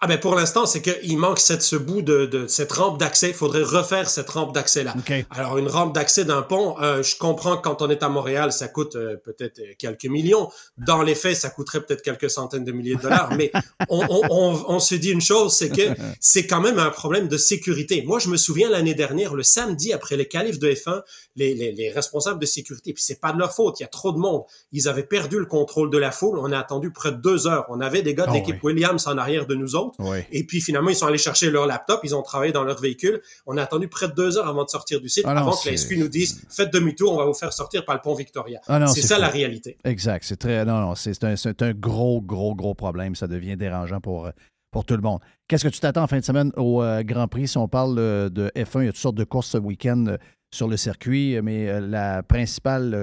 Ah 0.00 0.06
ben 0.06 0.18
pour 0.18 0.36
l'instant, 0.36 0.64
c'est 0.64 0.80
qu'il 0.80 1.18
manque 1.18 1.40
cette, 1.40 1.62
ce 1.62 1.74
bout 1.74 2.02
de, 2.02 2.26
de 2.26 2.46
cette 2.46 2.70
rampe 2.70 3.00
d'accès. 3.00 3.30
Il 3.30 3.34
faudrait 3.34 3.64
refaire 3.64 4.08
cette 4.08 4.30
rampe 4.30 4.54
d'accès-là. 4.54 4.94
Alors 5.30 5.58
une 5.58 5.66
rampe 5.66 5.92
d'accès 5.92 6.24
d'un 6.24 6.42
pont, 6.42 6.80
euh, 6.80 7.02
je 7.02 7.16
comprends 7.16 7.56
que 7.56 7.62
quand 7.62 7.82
on 7.82 7.90
est 7.90 8.04
à 8.04 8.08
Montréal, 8.08 8.52
ça 8.52 8.68
coûte 8.68 8.94
euh, 8.94 9.16
peut-être 9.16 9.60
quelques 9.76 10.04
millions. 10.04 10.50
Dans 10.76 11.02
les 11.02 11.16
faits, 11.16 11.36
ça 11.36 11.50
coûterait 11.50 11.80
peut-être 11.80 12.02
quelques 12.02 12.30
centaines 12.30 12.64
de 12.64 12.70
milliers 12.70 12.94
de 12.94 13.02
dollars. 13.02 13.34
mais 13.36 13.50
on, 13.88 14.06
on, 14.08 14.64
on, 14.68 14.78
se 14.78 14.94
dit 14.94 15.10
une 15.10 15.20
chose, 15.20 15.52
c'est 15.52 15.70
que 15.70 15.96
c'est 16.20 16.46
quand 16.46 16.60
même 16.60 16.78
un 16.78 16.90
problème 16.90 17.26
de 17.26 17.36
sécurité. 17.36 18.04
Moi, 18.06 18.20
je 18.20 18.28
me 18.28 18.36
souviens 18.36 18.70
l'année 18.70 18.94
dernière, 18.94 19.34
le 19.34 19.42
samedi 19.42 19.92
après 19.92 20.16
les 20.16 20.28
qualifs 20.28 20.60
de 20.60 20.70
F1, 20.70 21.02
les, 21.34 21.54
les, 21.54 21.72
les 21.72 21.90
responsables 21.90 22.38
de 22.38 22.46
sécurité, 22.46 22.92
puis 22.92 23.02
c'est 23.02 23.20
pas 23.20 23.32
de 23.32 23.38
leur 23.38 23.52
faute, 23.52 23.80
il 23.80 23.82
y 23.82 23.86
a 23.86 23.88
trop 23.88 24.12
de 24.12 24.18
monde. 24.18 24.42
Ils 24.70 24.86
avaient 24.88 25.02
perdu 25.02 25.40
le 25.40 25.46
contrôle 25.46 25.90
de 25.90 25.98
la 25.98 26.12
foule. 26.12 26.38
On 26.38 26.52
a 26.52 26.58
attendu 26.58 26.92
près 26.92 27.10
de 27.10 27.16
deux 27.16 27.48
heures. 27.48 27.66
On 27.68 27.80
avait 27.80 28.02
des 28.02 28.14
gars 28.14 28.26
de 28.26 28.30
ah 28.30 28.34
l'équipe 28.34 28.62
Williams 28.62 29.08
en 29.08 29.18
arrière 29.18 29.46
de 29.46 29.56
nous 29.56 29.74
autres. 29.74 29.87
Et 30.32 30.44
puis 30.44 30.60
finalement, 30.60 30.90
ils 30.90 30.96
sont 30.96 31.06
allés 31.06 31.18
chercher 31.18 31.50
leur 31.50 31.66
laptop, 31.66 32.00
ils 32.04 32.14
ont 32.14 32.22
travaillé 32.22 32.52
dans 32.52 32.64
leur 32.64 32.80
véhicule. 32.80 33.20
On 33.46 33.56
a 33.56 33.62
attendu 33.62 33.88
près 33.88 34.08
de 34.08 34.14
deux 34.14 34.38
heures 34.38 34.48
avant 34.48 34.64
de 34.64 34.70
sortir 34.70 35.00
du 35.00 35.08
site, 35.08 35.24
ah 35.26 35.38
avant 35.38 35.56
que 35.56 35.68
la 35.68 35.76
SQ 35.76 35.92
nous 35.98 36.08
dise 36.08 36.42
faites 36.48 36.72
demi-tour, 36.72 37.12
on 37.12 37.16
va 37.16 37.24
vous 37.24 37.34
faire 37.34 37.52
sortir 37.52 37.84
par 37.84 37.94
le 37.94 38.00
pont 38.00 38.14
Victoria. 38.14 38.60
Ah 38.68 38.86
c'est 38.86 39.02
ça 39.02 39.18
la 39.18 39.28
réalité. 39.28 39.76
Exact. 39.84 40.24
C'est 40.24 40.36
très. 40.36 40.64
Non, 40.64 40.80
non, 40.80 40.94
c'est 40.94 41.22
un, 41.24 41.34
un, 41.34 41.72
gros, 41.72 42.20
gros, 42.20 42.54
gros 42.54 42.74
problème. 42.74 43.14
Ça 43.14 43.26
devient 43.26 43.56
dérangeant 43.56 44.00
pour, 44.00 44.30
pour 44.70 44.84
tout 44.84 44.96
le 44.96 45.02
monde. 45.02 45.20
Qu'est-ce 45.46 45.64
que 45.64 45.72
tu 45.72 45.80
t'attends 45.80 46.02
en 46.02 46.06
fin 46.06 46.18
de 46.18 46.24
semaine 46.24 46.52
au 46.56 46.82
euh, 46.82 47.02
Grand 47.02 47.28
Prix? 47.28 47.48
Si 47.48 47.58
on 47.58 47.68
parle 47.68 47.96
euh, 47.98 48.28
de 48.28 48.50
F1, 48.56 48.82
il 48.82 48.84
y 48.86 48.88
a 48.88 48.92
toutes 48.92 49.00
sortes 49.00 49.16
de 49.16 49.24
courses 49.24 49.48
ce 49.48 49.58
week-end. 49.58 50.16
sur 50.50 50.66
le 50.66 50.78
circuit, 50.78 51.38
mais 51.42 51.78
la 51.78 52.22
principale 52.22 52.94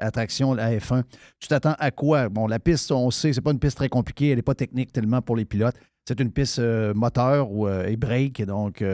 attraction, 0.00 0.52
la 0.52 0.76
F1, 0.76 1.04
tu 1.38 1.46
t'attends 1.46 1.76
à 1.78 1.92
quoi? 1.92 2.28
Bon, 2.28 2.48
la 2.48 2.58
piste, 2.58 2.90
on 2.90 3.08
sait, 3.12 3.32
c'est 3.32 3.40
pas 3.40 3.52
une 3.52 3.60
piste 3.60 3.76
très 3.76 3.88
compliquée, 3.88 4.30
elle 4.30 4.36
n'est 4.36 4.42
pas 4.42 4.56
technique 4.56 4.92
tellement 4.92 5.22
pour 5.22 5.36
les 5.36 5.44
pilotes. 5.44 5.76
C'est 6.06 6.20
une 6.20 6.32
piste 6.32 6.60
moteur 6.94 7.50
ou, 7.52 7.68
et 7.68 7.96
break, 7.96 8.44
donc 8.44 8.84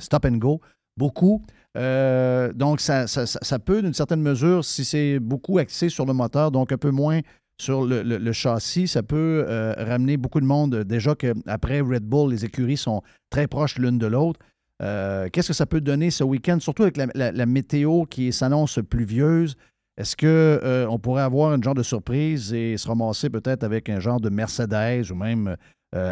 stop 0.00 0.24
and 0.26 0.36
go, 0.36 0.60
beaucoup. 0.96 1.42
donc, 1.74 2.80
ça, 2.80 3.06
ça 3.06 3.58
peut, 3.58 3.80
d'une 3.80 3.94
certaine 3.94 4.20
mesure, 4.20 4.64
si 4.64 4.84
c'est 4.84 5.18
beaucoup 5.18 5.58
axé 5.58 5.88
sur 5.88 6.04
le 6.04 6.12
moteur, 6.12 6.50
donc 6.50 6.72
un 6.72 6.78
peu 6.78 6.90
moins 6.90 7.20
sur 7.58 7.86
le, 7.86 8.32
châssis, 8.32 8.86
ça 8.86 9.02
peut 9.02 9.44
euh, 9.48 9.72
ramener 9.78 10.16
beaucoup 10.16 10.40
de 10.40 10.46
monde. 10.46 10.76
Déjà 10.84 11.14
qu'après 11.14 11.80
Red 11.80 12.04
Bull, 12.04 12.30
les 12.30 12.44
écuries 12.44 12.76
sont 12.76 13.02
très 13.30 13.46
proches 13.46 13.78
l'une 13.78 13.98
de 13.98 14.06
l'autre. 14.06 14.40
Euh, 14.82 15.28
qu'est-ce 15.32 15.48
que 15.48 15.54
ça 15.54 15.64
peut 15.64 15.80
donner 15.80 16.10
ce 16.10 16.22
week-end, 16.22 16.58
surtout 16.60 16.82
avec 16.82 16.96
la, 16.96 17.46
météo 17.46 18.04
qui 18.04 18.32
s'annonce 18.32 18.78
pluvieuse? 18.88 19.56
Est-ce 19.96 20.14
qu'on 20.14 20.26
euh, 20.26 20.98
pourrait 20.98 21.22
avoir 21.22 21.54
une 21.54 21.64
genre 21.64 21.74
de 21.74 21.82
surprise 21.82 22.52
et 22.52 22.76
se 22.76 22.86
ramasser 22.86 23.30
peut-être 23.30 23.64
avec 23.64 23.88
un 23.88 24.00
genre 24.00 24.20
de 24.20 24.28
Mercedes 24.28 25.10
ou 25.10 25.14
même 25.14 25.56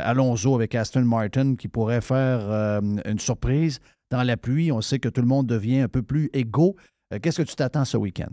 Alonso 0.03 0.55
avec 0.55 0.75
Aston 0.75 1.03
Martin 1.03 1.57
qui 1.57 1.69
pourrait 1.69 2.01
faire 2.01 2.81
une 2.81 3.19
surprise 3.19 3.81
dans 4.11 4.23
la 4.23 4.37
pluie? 4.37 4.73
On 4.73 4.81
sait 4.81 4.99
que 4.99 5.09
tout 5.09 5.21
le 5.21 5.27
monde 5.27 5.47
devient 5.47 5.81
un 5.81 5.89
peu 5.89 6.03
plus 6.03 6.31
égaux. 6.33 6.77
Qu'est-ce 7.23 7.43
que 7.43 7.49
tu 7.49 7.55
t'attends 7.55 7.85
ce 7.85 7.97
week-end? 7.97 8.31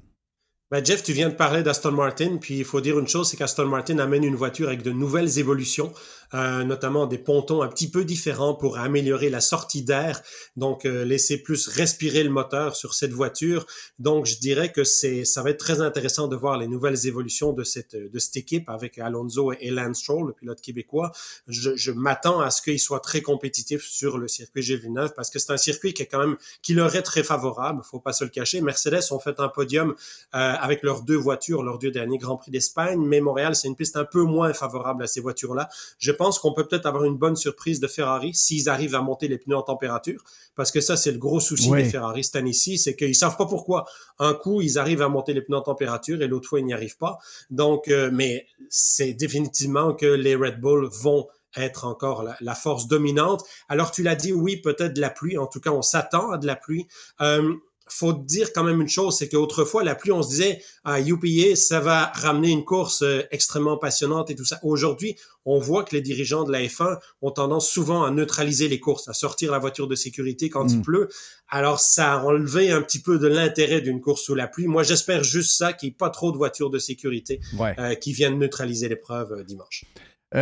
Ben 0.72 0.86
Jeff, 0.86 1.04
tu 1.04 1.12
viens 1.12 1.28
de 1.28 1.36
parler 1.36 1.64
d'Aston 1.64 1.92
Martin, 1.92 2.38
puis 2.40 2.60
il 2.60 2.64
faut 2.64 2.80
dire 2.80 2.98
une 2.98 3.08
chose, 3.08 3.30
c'est 3.30 3.36
qu'Aston 3.36 3.66
Martin 3.66 4.00
amène 4.00 4.24
une 4.24 4.36
voiture 4.36 4.70
avec 4.70 4.84
de 4.84 4.92
nouvelles 4.92 5.38
évolutions. 5.38 5.92
Euh, 6.34 6.64
notamment 6.64 7.08
des 7.08 7.18
pontons 7.18 7.62
un 7.62 7.68
petit 7.68 7.92
peu 7.92 8.06
différents 8.06 8.54
pour 8.54 8.78
améliorer 8.78 9.30
la 9.30 9.42
sortie 9.42 9.84
d'air, 9.84 10.22
donc 10.56 10.86
euh, 10.86 11.04
laisser 11.04 11.38
plus 11.38 11.68
respirer 11.68 12.24
le 12.24 12.30
moteur 12.30 12.78
sur 12.78 12.94
cette 12.94 13.12
voiture. 13.12 13.66
Donc 14.00 14.26
je 14.26 14.38
dirais 14.40 14.72
que 14.72 14.86
c'est 14.86 15.26
ça 15.26 15.44
va 15.44 15.50
être 15.50 15.60
très 15.60 15.82
intéressant 15.82 16.30
de 16.30 16.38
voir 16.38 16.58
les 16.58 16.68
nouvelles 16.68 17.06
évolutions 17.06 17.52
de 17.52 17.66
cette 17.66 17.98
de 17.98 18.20
cette 18.20 18.38
équipe 18.38 18.70
avec 18.70 18.98
Alonso 18.98 19.52
et 19.52 19.72
Lance 19.72 20.00
Stroll, 20.00 20.28
le 20.28 20.34
pilote 20.34 20.62
québécois. 20.62 21.12
Je, 21.48 21.76
je 21.76 21.92
m'attends 21.92 22.40
à 22.40 22.50
ce 22.50 22.62
qu'il 22.62 22.80
soit 22.80 23.02
très 23.02 23.22
compétitif 23.22 23.84
sur 23.84 24.18
le 24.18 24.30
circuit 24.30 24.62
G9 24.62 25.14
parce 25.14 25.30
que 25.30 25.38
c'est 25.38 25.52
un 25.52 25.58
circuit 25.58 25.94
qui 25.94 26.04
est 26.04 26.08
quand 26.08 26.20
même 26.20 26.38
qui 26.62 26.74
leur 26.74 26.96
est 26.96 27.02
très 27.02 27.24
favorable, 27.24 27.82
faut 27.84 28.00
pas 28.00 28.14
se 28.14 28.24
le 28.24 28.30
cacher. 28.30 28.62
Mercedes 28.62 29.12
ont 29.12 29.20
fait 29.20 29.38
un 29.40 29.50
podium 29.50 29.92
euh, 29.92 29.94
avec 30.34 30.82
leurs 30.84 31.02
deux 31.02 31.18
voitures 31.18 31.62
lors 31.62 31.78
du 31.78 31.92
dernier 31.92 32.18
Grand 32.18 32.38
Prix 32.38 32.52
d'Espagne, 32.52 33.02
mais 33.02 33.20
Montréal 33.20 33.54
c'est 33.54 33.68
une 33.68 33.76
piste 33.76 33.98
un 33.98 34.06
peu 34.06 34.24
moins 34.24 34.54
favorable 34.54 35.04
à 35.04 35.08
ces 35.08 35.20
voitures-là. 35.20 35.68
Je 36.00 36.14
pense 36.22 36.38
qu'on 36.38 36.54
peut 36.54 36.68
peut-être 36.68 36.86
avoir 36.86 37.06
une 37.06 37.18
bonne 37.18 37.36
surprise 37.36 37.80
de 37.80 37.88
Ferrari 37.88 38.36
s'ils 38.36 38.70
arrivent 38.70 38.94
à 38.94 39.02
monter 39.02 39.28
les 39.28 39.40
pneus 39.40 39.58
en 39.58 39.64
température, 39.64 40.24
parce 40.54 40.70
que 40.70 40.80
ça, 40.80 40.96
c'est 40.96 41.12
le 41.12 41.18
gros 41.18 41.40
souci 41.40 41.72
des 41.72 41.84
Ferrari 41.84 42.24
cette 42.24 42.36
année-ci, 42.36 42.78
c'est 42.78 42.96
qu'ils 42.96 43.16
savent 43.16 43.38
pas 43.38 43.48
pourquoi. 43.48 43.86
Un 44.20 44.36
coup, 44.36 44.62
ils 44.62 44.78
arrivent 44.78 45.02
à 45.02 45.10
monter 45.10 45.34
les 45.34 45.42
pneus 45.42 45.58
en 45.58 45.64
température 45.64 46.22
et 46.22 46.28
l'autre 46.28 46.48
fois, 46.48 46.60
ils 46.60 46.66
n'y 46.66 46.76
arrivent 46.76 47.00
pas. 47.00 47.18
Donc, 47.50 47.88
euh, 47.88 48.12
mais 48.14 48.46
c'est 48.70 49.14
définitivement 49.14 49.96
que 49.96 50.06
les 50.06 50.36
Red 50.36 50.62
Bull 50.62 50.88
vont 50.92 51.28
être 51.58 51.86
encore 51.86 52.24
la, 52.40 52.54
force 52.56 52.88
dominante. 52.88 53.44
Alors, 53.68 53.90
tu 53.90 54.04
l'as 54.04 54.14
dit, 54.14 54.32
oui, 54.32 54.58
peut-être 54.58 54.94
de 54.94 55.02
la 55.02 55.10
pluie. 55.10 55.40
En 55.40 55.48
tout 55.48 55.60
cas, 55.60 55.72
on 55.72 55.82
s'attend 55.82 56.30
à 56.30 56.38
de 56.38 56.46
la 56.46 56.56
pluie. 56.56 56.86
Euh, 57.22 57.56
faut 57.94 58.14
dire 58.14 58.54
quand 58.54 58.64
même 58.64 58.82
une 58.82 58.88
chose, 58.88 59.18
c'est 59.18 59.30
qu'autrefois, 59.30 59.84
la 59.84 59.96
pluie, 59.96 60.12
on 60.12 60.22
se 60.22 60.30
disait, 60.30 60.62
à 60.84 60.94
ah, 60.94 61.02
UPA, 61.02 61.56
ça 61.56 61.80
va 61.80 62.12
ramener 62.16 62.50
une 62.50 62.64
course 62.64 63.02
euh, 63.02 63.22
extrêmement 63.32 63.78
passionnante 63.78 64.30
et 64.30 64.36
tout 64.36 64.46
ça. 64.46 64.60
Aujourd'hui, 64.64 65.16
on 65.46 65.60
voit 65.60 65.84
que 65.84 65.96
les 65.96 66.02
dirigeants 66.02 66.44
de 66.44 66.52
la 66.52 66.62
F1 66.62 66.98
ont 67.22 67.32
tendance 67.32 67.70
souvent 67.70 68.04
à 68.04 68.12
neutraliser 68.12 68.68
les 68.68 68.80
courses, 68.80 69.08
à 69.08 69.14
sortir 69.14 69.52
la 69.52 69.60
voiture 69.60 69.88
de 69.88 69.96
sécurité 69.96 70.50
quand 70.50 70.68
il 70.68 70.80
mm. 70.80 70.82
pleut. 70.84 71.10
Alors, 71.50 71.80
ça 71.80 72.14
a 72.14 72.24
enlevé 72.24 72.72
un 72.72 72.82
petit 72.82 73.02
peu 73.02 73.20
de 73.20 73.28
l'intérêt 73.28 73.82
d'une 73.82 74.02
course 74.02 74.24
sous 74.24 74.36
la 74.36 74.48
pluie. 74.48 74.68
Moi, 74.68 74.84
j'espère 74.84 75.24
juste 75.24 75.58
ça, 75.58 75.74
qu'il 75.74 75.90
n'y 75.90 75.94
ait 75.94 75.98
pas 75.98 76.10
trop 76.10 76.32
de 76.32 76.38
voitures 76.38 76.70
de 76.70 76.80
sécurité 76.80 77.40
euh, 77.60 77.96
qui 77.96 78.14
viennent 78.14 78.40
neutraliser 78.40 78.90
l'épreuve 78.90 79.34
euh, 79.34 79.44
dimanche. 79.44 79.86
y 80.34 80.38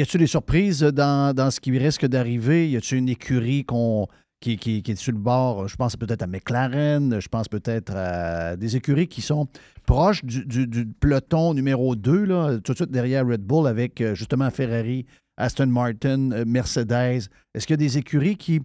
a-t-il 0.00 0.18
des 0.18 0.26
surprises 0.26 0.80
dans, 0.80 1.34
dans 1.34 1.50
ce 1.50 1.60
qui 1.60 1.76
risque 1.76 2.06
d'arriver? 2.06 2.68
Y 2.70 2.76
a-t-il 2.76 2.98
une 2.98 3.08
écurie 3.08 3.64
qu'on 3.64 4.08
qui, 4.44 4.82
est 4.86 4.96
sur 4.96 5.12
le 5.12 5.18
bord. 5.18 5.68
Je 5.68 5.76
pense 5.76 5.96
peut-être 5.96 6.22
à 6.22 6.26
McLaren, 6.26 7.20
je 7.20 7.28
pense 7.28 7.48
peut-être 7.48 7.94
à 7.96 8.56
des 8.56 8.76
écuries 8.76 9.08
qui 9.08 9.22
sont 9.22 9.48
proches 9.86 10.24
du, 10.24 10.86
peloton 11.00 11.54
numéro 11.54 11.96
2, 11.96 12.24
là, 12.24 12.58
tout 12.58 12.72
de 12.72 12.76
suite 12.76 12.90
derrière 12.90 13.26
Red 13.26 13.42
Bull, 13.42 13.66
avec 13.66 14.00
euh, 14.00 14.14
justement 14.14 14.50
Ferrari, 14.50 15.06
Aston 15.36 15.66
Martin, 15.66 16.30
euh, 16.32 16.44
Mercedes. 16.46 17.28
Est-ce 17.54 17.66
qu'il 17.66 17.74
y 17.74 17.74
a 17.74 17.76
des 17.88 17.98
écuries 17.98 18.36
qui 18.36 18.60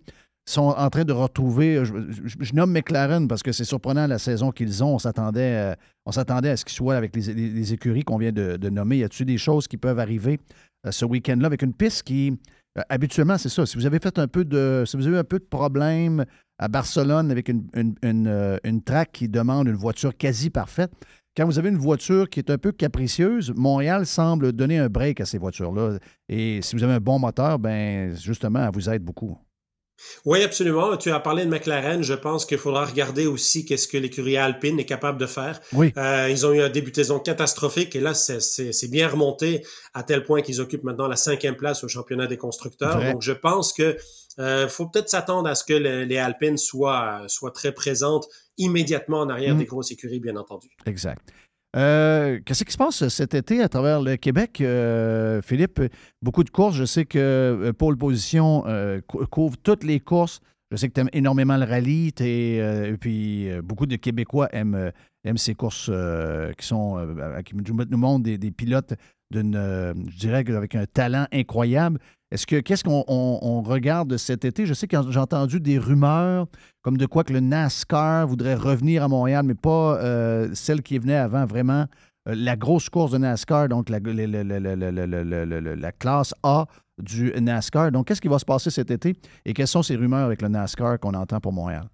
sont 0.46 0.74
en 0.76 0.90
train 0.90 1.04
de 1.04 1.14
retrouver. 1.14 1.76
Euh, 1.78 1.86
je, 1.86 2.54
nomme 2.54 2.72
McLaren 2.72 3.28
parce 3.28 3.44
que 3.44 3.52
c'est 3.52 3.66
surprenant 3.66 4.08
la 4.08 4.18
saison 4.18 4.52
qu'ils 4.52 4.84
ont. 4.84 4.96
On 4.96 5.00
s'attendait, 5.00 5.76
s'attendait 6.10 6.50
à 6.50 6.58
ce 6.58 6.66
qu'ils 6.66 6.76
soient 6.76 6.96
avec 6.96 7.16
les, 7.16 7.74
écuries 7.74 8.04
qu'on 8.04 8.18
vient 8.18 8.32
de, 8.32 8.58
de, 8.58 8.70
nommer. 8.70 8.98
Y 8.98 9.04
a-t-il 9.04 9.28
des 9.28 9.38
choses 9.38 9.68
qui 9.68 9.78
peuvent 9.78 10.00
arriver 10.00 10.40
ce 10.90 11.06
week-end-là 11.06 11.46
avec 11.46 11.62
une 11.62 11.74
piste 11.74 12.04
qui 12.04 12.32
euh, 12.32 12.36
habituellement, 12.90 13.38
c'est 13.38 13.50
ça. 13.50 13.66
Si 13.66 13.78
vous 13.78 13.86
avez 13.86 14.00
fait 14.00 14.18
un 14.20 14.28
peu 14.28 14.46
de. 14.46 14.84
Si 14.86 14.98
vous 14.98 15.08
avez 15.08 15.18
un 15.18 15.24
peu 15.24 15.40
de 15.40 15.46
problème 15.46 16.26
à 16.58 16.68
Barcelone 16.68 17.32
avec 17.32 17.50
une, 17.50 17.68
une, 18.04 18.28
euh, 18.28 18.58
track 18.86 19.12
qui 19.14 19.30
demande 19.30 19.68
une 19.68 19.76
voiture 19.76 20.16
quasi 20.16 20.50
parfaite, 20.50 20.92
quand 21.36 21.46
vous 21.46 21.58
avez 21.58 21.70
une 21.70 21.78
voiture 21.78 22.30
qui 22.30 22.40
est 22.40 22.50
un 22.50 22.58
peu 22.58 22.72
capricieuse, 22.72 23.54
Montréal 23.56 24.06
semble 24.06 24.52
donner 24.52 24.78
un 24.78 24.90
break 24.90 25.22
à 25.22 25.26
ces 25.26 25.38
voitures-là. 25.38 25.98
Et 26.28 26.62
si 26.62 26.76
vous 26.76 26.84
avez 26.84 26.94
un 26.94 27.00
bon 27.00 27.20
moteur, 27.20 27.60
ben 27.60 28.16
justement, 28.16 28.66
elle 28.66 28.74
vous 28.74 28.90
aide 28.90 29.04
beaucoup. 29.04 29.38
Oui, 30.26 30.44
absolument. 30.44 30.98
Tu 30.98 31.12
as 31.12 31.20
parlé 31.20 31.46
de 31.46 31.50
McLaren. 31.50 32.04
Je 32.04 32.14
pense 32.14 32.46
qu'il 32.46 32.58
faudra 32.58 32.86
regarder 32.86 33.26
aussi 33.28 33.66
qu'est-ce 33.66 33.88
que 33.88 33.98
l'écurie 33.98 34.38
Alpine 34.38 34.80
est 34.80 34.86
capable 34.86 35.18
de 35.20 35.26
faire. 35.26 35.60
Oui. 35.74 35.94
Euh, 35.98 36.28
ils 36.30 36.46
ont 36.46 36.52
eu 36.52 36.62
un 36.62 36.70
début 36.70 36.92
de 36.92 36.96
saison 36.96 37.20
catastrophique 37.20 37.96
et 37.96 38.00
là, 38.00 38.14
c'est 38.14 38.92
bien 38.92 39.08
remonté 39.08 39.66
à 39.94 40.04
tel 40.04 40.24
point 40.24 40.42
qu'ils 40.42 40.62
occupent 40.62 40.84
maintenant 40.84 41.08
la 41.08 41.16
cinquième 41.16 41.56
place 41.56 41.84
au 41.84 41.88
championnat 41.88 42.28
des 42.28 42.38
constructeurs. 42.38 43.02
Donc, 43.02 43.22
je 43.22 43.34
pense 43.34 43.74
que 43.74 43.98
euh, 44.40 44.68
faut 44.68 44.88
peut-être 44.88 45.10
s'attendre 45.10 45.50
à 45.50 45.56
ce 45.56 45.64
que 45.64 45.74
les 45.74 46.18
Alpines 46.18 46.58
soient, 46.58 47.24
soient 47.28 47.52
très 47.52 47.74
présentes 47.74 48.28
immédiatement 48.58 49.22
en 49.22 49.30
arrière 49.30 49.56
mm. 49.56 49.60
des 49.60 49.66
grosses 49.66 49.92
écuries, 49.92 50.20
bien 50.20 50.36
entendu. 50.36 50.70
Exact. 50.86 51.22
Euh, 51.76 52.40
qu'est-ce 52.46 52.64
qui 52.64 52.72
se 52.72 52.78
passe 52.78 53.08
cet 53.10 53.36
été 53.36 53.62
à 53.62 53.70
travers 53.70 54.02
le 54.02 54.16
Québec, 54.16 54.60
euh, 54.62 55.41
Philippe? 55.41 55.82
Beaucoup 56.22 56.44
de 56.44 56.50
courses. 56.50 56.76
Je 56.76 56.86
sais 56.86 57.06
que 57.06 57.20
euh, 57.20 57.74
Pôle 57.74 57.98
Position 57.98 58.64
couvre 59.30 59.58
toutes 59.58 59.84
les 59.84 60.00
courses. 60.00 60.40
Je 60.72 60.78
sais 60.78 60.88
que 60.88 60.94
tu 60.94 61.02
aimes 61.02 61.10
énormément 61.14 61.58
le 61.58 61.66
rallye. 61.66 62.14
et 62.20 62.98
puis, 63.00 63.50
beaucoup 63.64 63.86
de 63.86 63.96
Québécois 63.96 64.50
aiment, 64.52 64.91
ces 65.36 65.56
courses 65.56 65.91
qui 66.58 66.66
sont, 66.66 67.08
qui 67.46 67.56
nous 67.56 67.98
montrent 67.98 68.24
des, 68.24 68.38
des 68.38 68.52
pilotes 68.52 68.94
d'une, 69.32 69.56
je 70.10 70.18
dirais, 70.18 70.44
avec 70.50 70.76
un 70.76 70.86
talent 70.86 71.28
incroyable. 71.32 72.00
Est-ce 72.32 72.46
que 72.46 72.60
qu'est-ce 72.60 72.84
qu'on 72.84 73.62
regarde 73.64 74.16
cet 74.18 74.46
été? 74.46 74.68
Je 74.68 74.76
sais 74.76 74.88
que 74.88 74.98
j'ai 75.10 75.20
entendu 75.20 75.60
des 75.60 75.80
rumeurs 75.80 76.46
comme 76.84 76.98
de 76.98 77.08
quoi 77.08 77.24
que 77.24 77.34
le 77.34 77.40
NASCAR 77.40 78.28
voudrait 78.28 78.54
revenir 78.56 79.04
à 79.04 79.08
Montréal, 79.08 79.44
mais 79.46 79.56
pas 79.56 79.98
euh, 79.98 80.50
celle 80.54 80.84
qui 80.84 81.00
venait 81.00 81.16
avant 81.16 81.46
vraiment. 81.46 81.86
Euh, 82.28 82.36
la 82.36 82.56
grosse 82.56 82.90
course 82.90 83.12
de 83.12 83.18
NASCAR, 83.18 83.70
donc 83.70 83.90
la, 83.90 84.00
la, 84.00 85.92
classe 85.92 86.36
A 86.44 86.68
du 87.02 87.34
NASCAR. 87.40 87.92
Donc, 87.92 88.08
qu'est-ce 88.08 88.22
qui 88.22 88.28
va 88.28 88.38
se 88.38 88.46
passer 88.46 88.70
cet 88.70 88.92
été 88.92 89.16
et 89.46 89.54
quelles 89.54 89.68
sont 89.68 89.82
ces 89.82 89.96
rumeurs 89.96 90.26
avec 90.26 90.42
le 90.44 90.50
NASCAR 90.50 91.00
qu'on 91.00 91.16
entend 91.16 91.40
pour 91.40 91.54
Montréal? 91.54 91.90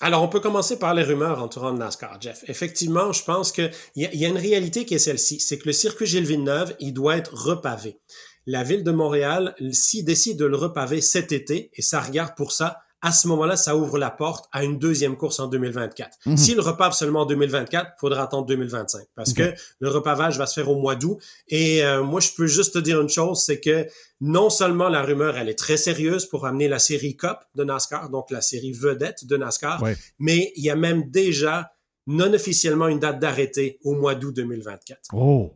Alors, 0.00 0.22
on 0.22 0.28
peut 0.28 0.40
commencer 0.40 0.78
par 0.78 0.94
les 0.94 1.04
rumeurs 1.04 1.40
entourant 1.40 1.70
le 1.70 1.78
NASCAR, 1.78 2.18
Jeff. 2.20 2.44
Effectivement, 2.48 3.12
je 3.12 3.24
pense 3.24 3.52
qu'il 3.52 3.70
y, 3.94 4.02
y, 4.02 4.26
a 4.26 4.28
une 4.28 4.36
réalité 4.36 4.84
qui 4.84 4.94
est 4.94 4.98
celle-ci, 4.98 5.38
c'est 5.38 5.58
que 5.58 5.66
le 5.66 5.72
circuit 5.72 6.06
Gilles 6.06 6.26
Villeneuve, 6.26 6.74
il 6.80 6.92
doit 6.92 7.16
être 7.16 7.32
repavé 7.32 8.00
la 8.46 8.62
ville 8.62 8.84
de 8.84 8.90
Montréal, 8.90 9.54
s'y 9.72 10.02
décide 10.02 10.38
de 10.38 10.46
le 10.46 10.56
repaver 10.56 11.00
cet 11.00 11.32
été, 11.32 11.70
et 11.74 11.82
ça 11.82 12.00
regarde 12.00 12.34
pour 12.36 12.52
ça, 12.52 12.82
à 13.04 13.10
ce 13.10 13.26
moment-là, 13.28 13.56
ça 13.56 13.76
ouvre 13.76 13.98
la 13.98 14.10
porte 14.10 14.48
à 14.52 14.62
une 14.62 14.78
deuxième 14.78 15.16
course 15.16 15.40
en 15.40 15.48
2024. 15.48 16.18
Mhm. 16.24 16.36
S'il 16.36 16.60
repave 16.60 16.92
seulement 16.92 17.22
en 17.22 17.26
2024, 17.26 17.94
faudra 17.98 18.22
attendre 18.22 18.46
2025 18.46 19.06
parce 19.16 19.32
que 19.32 19.52
le 19.80 19.88
repavage 19.88 20.38
va 20.38 20.46
se 20.46 20.54
faire 20.54 20.70
au 20.70 20.76
mois 20.76 20.94
d'août. 20.94 21.18
Et 21.48 21.84
euh, 21.84 22.04
moi, 22.04 22.20
je 22.20 22.30
peux 22.36 22.46
juste 22.46 22.74
te 22.74 22.78
dire 22.78 23.00
une 23.00 23.08
chose, 23.08 23.42
c'est 23.44 23.58
que 23.58 23.88
non 24.20 24.50
seulement 24.50 24.88
la 24.88 25.02
rumeur, 25.02 25.36
elle 25.36 25.48
est 25.48 25.58
très 25.58 25.76
sérieuse 25.76 26.26
pour 26.26 26.46
amener 26.46 26.68
la 26.68 26.78
série 26.78 27.16
Cup 27.16 27.38
de 27.56 27.64
NASCAR, 27.64 28.08
donc 28.08 28.30
la 28.30 28.40
série 28.40 28.72
vedette 28.72 29.26
de 29.26 29.36
NASCAR, 29.36 29.82
mais 30.20 30.52
il 30.54 30.64
y 30.64 30.70
a 30.70 30.76
même 30.76 31.10
déjà 31.10 31.72
non 32.06 32.32
officiellement 32.32 32.86
une 32.86 33.00
date 33.00 33.18
d'arrêté 33.18 33.80
au 33.82 33.94
mois 33.94 34.14
d'août 34.14 34.34
2024. 34.34 35.08
Oh! 35.12 35.52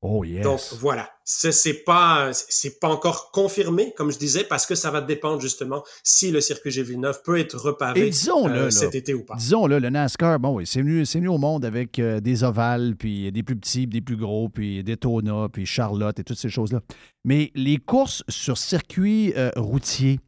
Oh 0.00 0.22
yes. 0.22 0.44
Donc 0.44 0.60
voilà, 0.78 1.10
c'est 1.24 1.84
pas 1.84 2.30
c'est 2.32 2.78
pas 2.78 2.88
encore 2.88 3.32
confirmé 3.32 3.92
comme 3.96 4.12
je 4.12 4.18
disais 4.18 4.44
parce 4.44 4.64
que 4.64 4.76
ça 4.76 4.92
va 4.92 5.00
dépendre 5.00 5.40
justement 5.40 5.82
si 6.04 6.30
le 6.30 6.40
circuit 6.40 6.70
G 6.70 6.84
Villeneuve 6.84 7.20
peut 7.24 7.36
être 7.36 7.58
repavé 7.58 8.08
euh, 8.08 8.70
cet 8.70 8.94
été 8.94 9.12
ou 9.12 9.24
pas. 9.24 9.34
Disons 9.34 9.66
le, 9.66 9.80
le 9.80 9.90
NASCAR, 9.90 10.38
bon 10.38 10.54
oui, 10.54 10.66
c'est 10.68 10.82
venu 10.82 11.04
c'est 11.04 11.18
venu 11.18 11.28
au 11.28 11.38
monde 11.38 11.64
avec 11.64 11.98
euh, 11.98 12.20
des 12.20 12.44
ovales 12.44 12.94
puis 12.96 13.32
des 13.32 13.42
plus 13.42 13.56
petits, 13.56 13.88
des 13.88 14.00
plus 14.00 14.16
gros, 14.16 14.48
puis 14.48 14.84
Daytona, 14.84 15.48
puis 15.52 15.66
Charlotte 15.66 16.16
et 16.20 16.22
toutes 16.22 16.38
ces 16.38 16.48
choses-là. 16.48 16.80
Mais 17.24 17.50
les 17.56 17.78
courses 17.78 18.22
sur 18.28 18.56
circuit 18.56 19.32
euh, 19.36 19.50
routier 19.56 20.20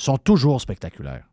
sont 0.00 0.16
toujours 0.16 0.62
spectaculaires. 0.62 1.27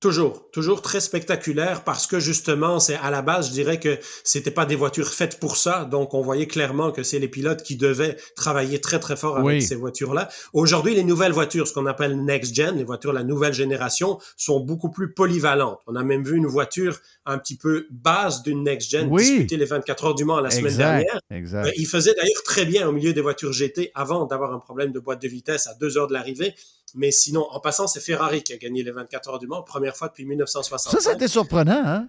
Toujours, 0.00 0.50
toujours 0.50 0.80
très 0.80 0.98
spectaculaire 0.98 1.84
parce 1.84 2.06
que 2.06 2.18
justement, 2.20 2.80
c'est 2.80 2.94
à 2.96 3.10
la 3.10 3.20
base, 3.20 3.48
je 3.48 3.52
dirais 3.52 3.78
que 3.78 3.98
c'était 4.24 4.50
pas 4.50 4.64
des 4.64 4.74
voitures 4.74 5.12
faites 5.12 5.38
pour 5.38 5.58
ça. 5.58 5.84
Donc, 5.84 6.14
on 6.14 6.22
voyait 6.22 6.46
clairement 6.46 6.90
que 6.90 7.02
c'est 7.02 7.18
les 7.18 7.28
pilotes 7.28 7.62
qui 7.62 7.76
devaient 7.76 8.16
travailler 8.34 8.80
très 8.80 8.98
très 8.98 9.14
fort 9.14 9.36
avec 9.36 9.46
Oui. 9.46 9.60
ces 9.62 9.74
voitures-là. 9.74 10.30
Aujourd'hui, 10.54 10.94
les 10.94 11.04
nouvelles 11.04 11.32
voitures, 11.32 11.68
ce 11.68 11.74
qu'on 11.74 11.84
appelle 11.84 12.16
next 12.24 12.54
gen, 12.54 12.76
les 12.78 12.84
voitures 12.84 13.10
de 13.12 13.18
la 13.18 13.24
nouvelle 13.24 13.52
génération, 13.52 14.18
sont 14.38 14.60
beaucoup 14.60 14.88
plus 14.90 15.12
polyvalentes. 15.12 15.80
On 15.86 15.94
a 15.96 16.02
même 16.02 16.24
vu 16.24 16.38
une 16.38 16.46
voiture 16.46 16.98
un 17.26 17.36
petit 17.36 17.56
peu 17.56 17.86
base 17.90 18.42
d'une 18.42 18.64
next 18.64 18.90
gen 18.90 19.08
Oui. 19.10 19.22
disputer 19.22 19.58
les 19.58 19.66
24 19.66 20.04
heures 20.06 20.14
du 20.14 20.24
Mans 20.24 20.40
la 20.40 20.50
semaine 20.50 20.78
dernière. 20.78 21.20
exact. 21.30 21.66
Euh, 21.66 21.72
il 21.76 21.86
faisait 21.86 22.14
d'ailleurs 22.14 22.42
très 22.44 22.64
bien 22.64 22.88
au 22.88 22.92
milieu 22.92 23.12
des 23.12 23.20
voitures 23.20 23.52
GT 23.52 23.90
avant 23.94 24.24
d'avoir 24.24 24.54
un 24.54 24.60
problème 24.60 24.92
de 24.92 24.98
boîte 24.98 25.20
de 25.20 25.28
vitesse 25.28 25.66
à 25.66 25.74
deux 25.74 25.98
heures 25.98 26.06
de 26.08 26.14
l'arrivée. 26.14 26.54
Mais 26.94 27.10
sinon, 27.10 27.46
en 27.50 27.60
passant, 27.60 27.86
c'est 27.86 28.00
Ferrari 28.00 28.42
qui 28.42 28.52
a 28.52 28.56
gagné 28.56 28.82
les 28.82 28.90
24 28.90 29.28
heures 29.30 29.38
du 29.38 29.46
Mans, 29.46 29.62
première 29.62 29.96
fois 29.96 30.08
depuis 30.08 30.24
1965. 30.26 30.90
Ça, 30.90 31.00
ça 31.00 31.10
a 31.10 31.14
été 31.14 31.28
surprenant, 31.28 31.82
hein? 31.84 32.08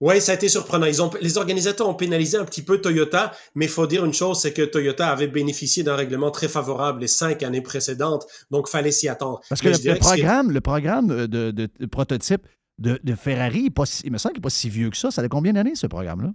Oui, 0.00 0.20
ça 0.20 0.30
a 0.30 0.34
été 0.36 0.48
surprenant. 0.48 0.86
Ils 0.86 1.02
ont, 1.02 1.10
les 1.20 1.38
organisateurs 1.38 1.88
ont 1.88 1.94
pénalisé 1.94 2.36
un 2.36 2.44
petit 2.44 2.62
peu 2.62 2.80
Toyota, 2.80 3.32
mais 3.56 3.64
il 3.64 3.70
faut 3.70 3.88
dire 3.88 4.04
une 4.04 4.14
chose, 4.14 4.40
c'est 4.40 4.52
que 4.52 4.62
Toyota 4.62 5.08
avait 5.08 5.26
bénéficié 5.26 5.82
d'un 5.82 5.96
règlement 5.96 6.30
très 6.30 6.46
favorable 6.46 7.00
les 7.00 7.08
cinq 7.08 7.42
années 7.42 7.62
précédentes, 7.62 8.24
donc 8.52 8.68
fallait 8.68 8.92
s'y 8.92 9.08
attendre. 9.08 9.40
Parce 9.48 9.60
que 9.60 9.70
le, 9.70 9.76
que 9.76 9.98
programme, 9.98 10.52
le 10.52 10.60
programme 10.60 11.08
de, 11.08 11.26
de- 11.26 11.50
de 11.50 11.86
prototype 11.86 12.46
de, 12.78 13.00
de 13.02 13.14
Ferrari, 13.16 13.70
pas 13.70 13.82
il 14.04 14.12
me 14.12 14.18
semble 14.18 14.34
qu'il 14.34 14.40
n'est 14.40 14.44
pas 14.44 14.50
si 14.50 14.68
vieux 14.70 14.90
que 14.90 14.96
ça. 14.96 15.10
Ça 15.10 15.20
a 15.20 15.28
combien 15.28 15.52
d'années, 15.52 15.74
ce 15.74 15.88
programme-là? 15.88 16.32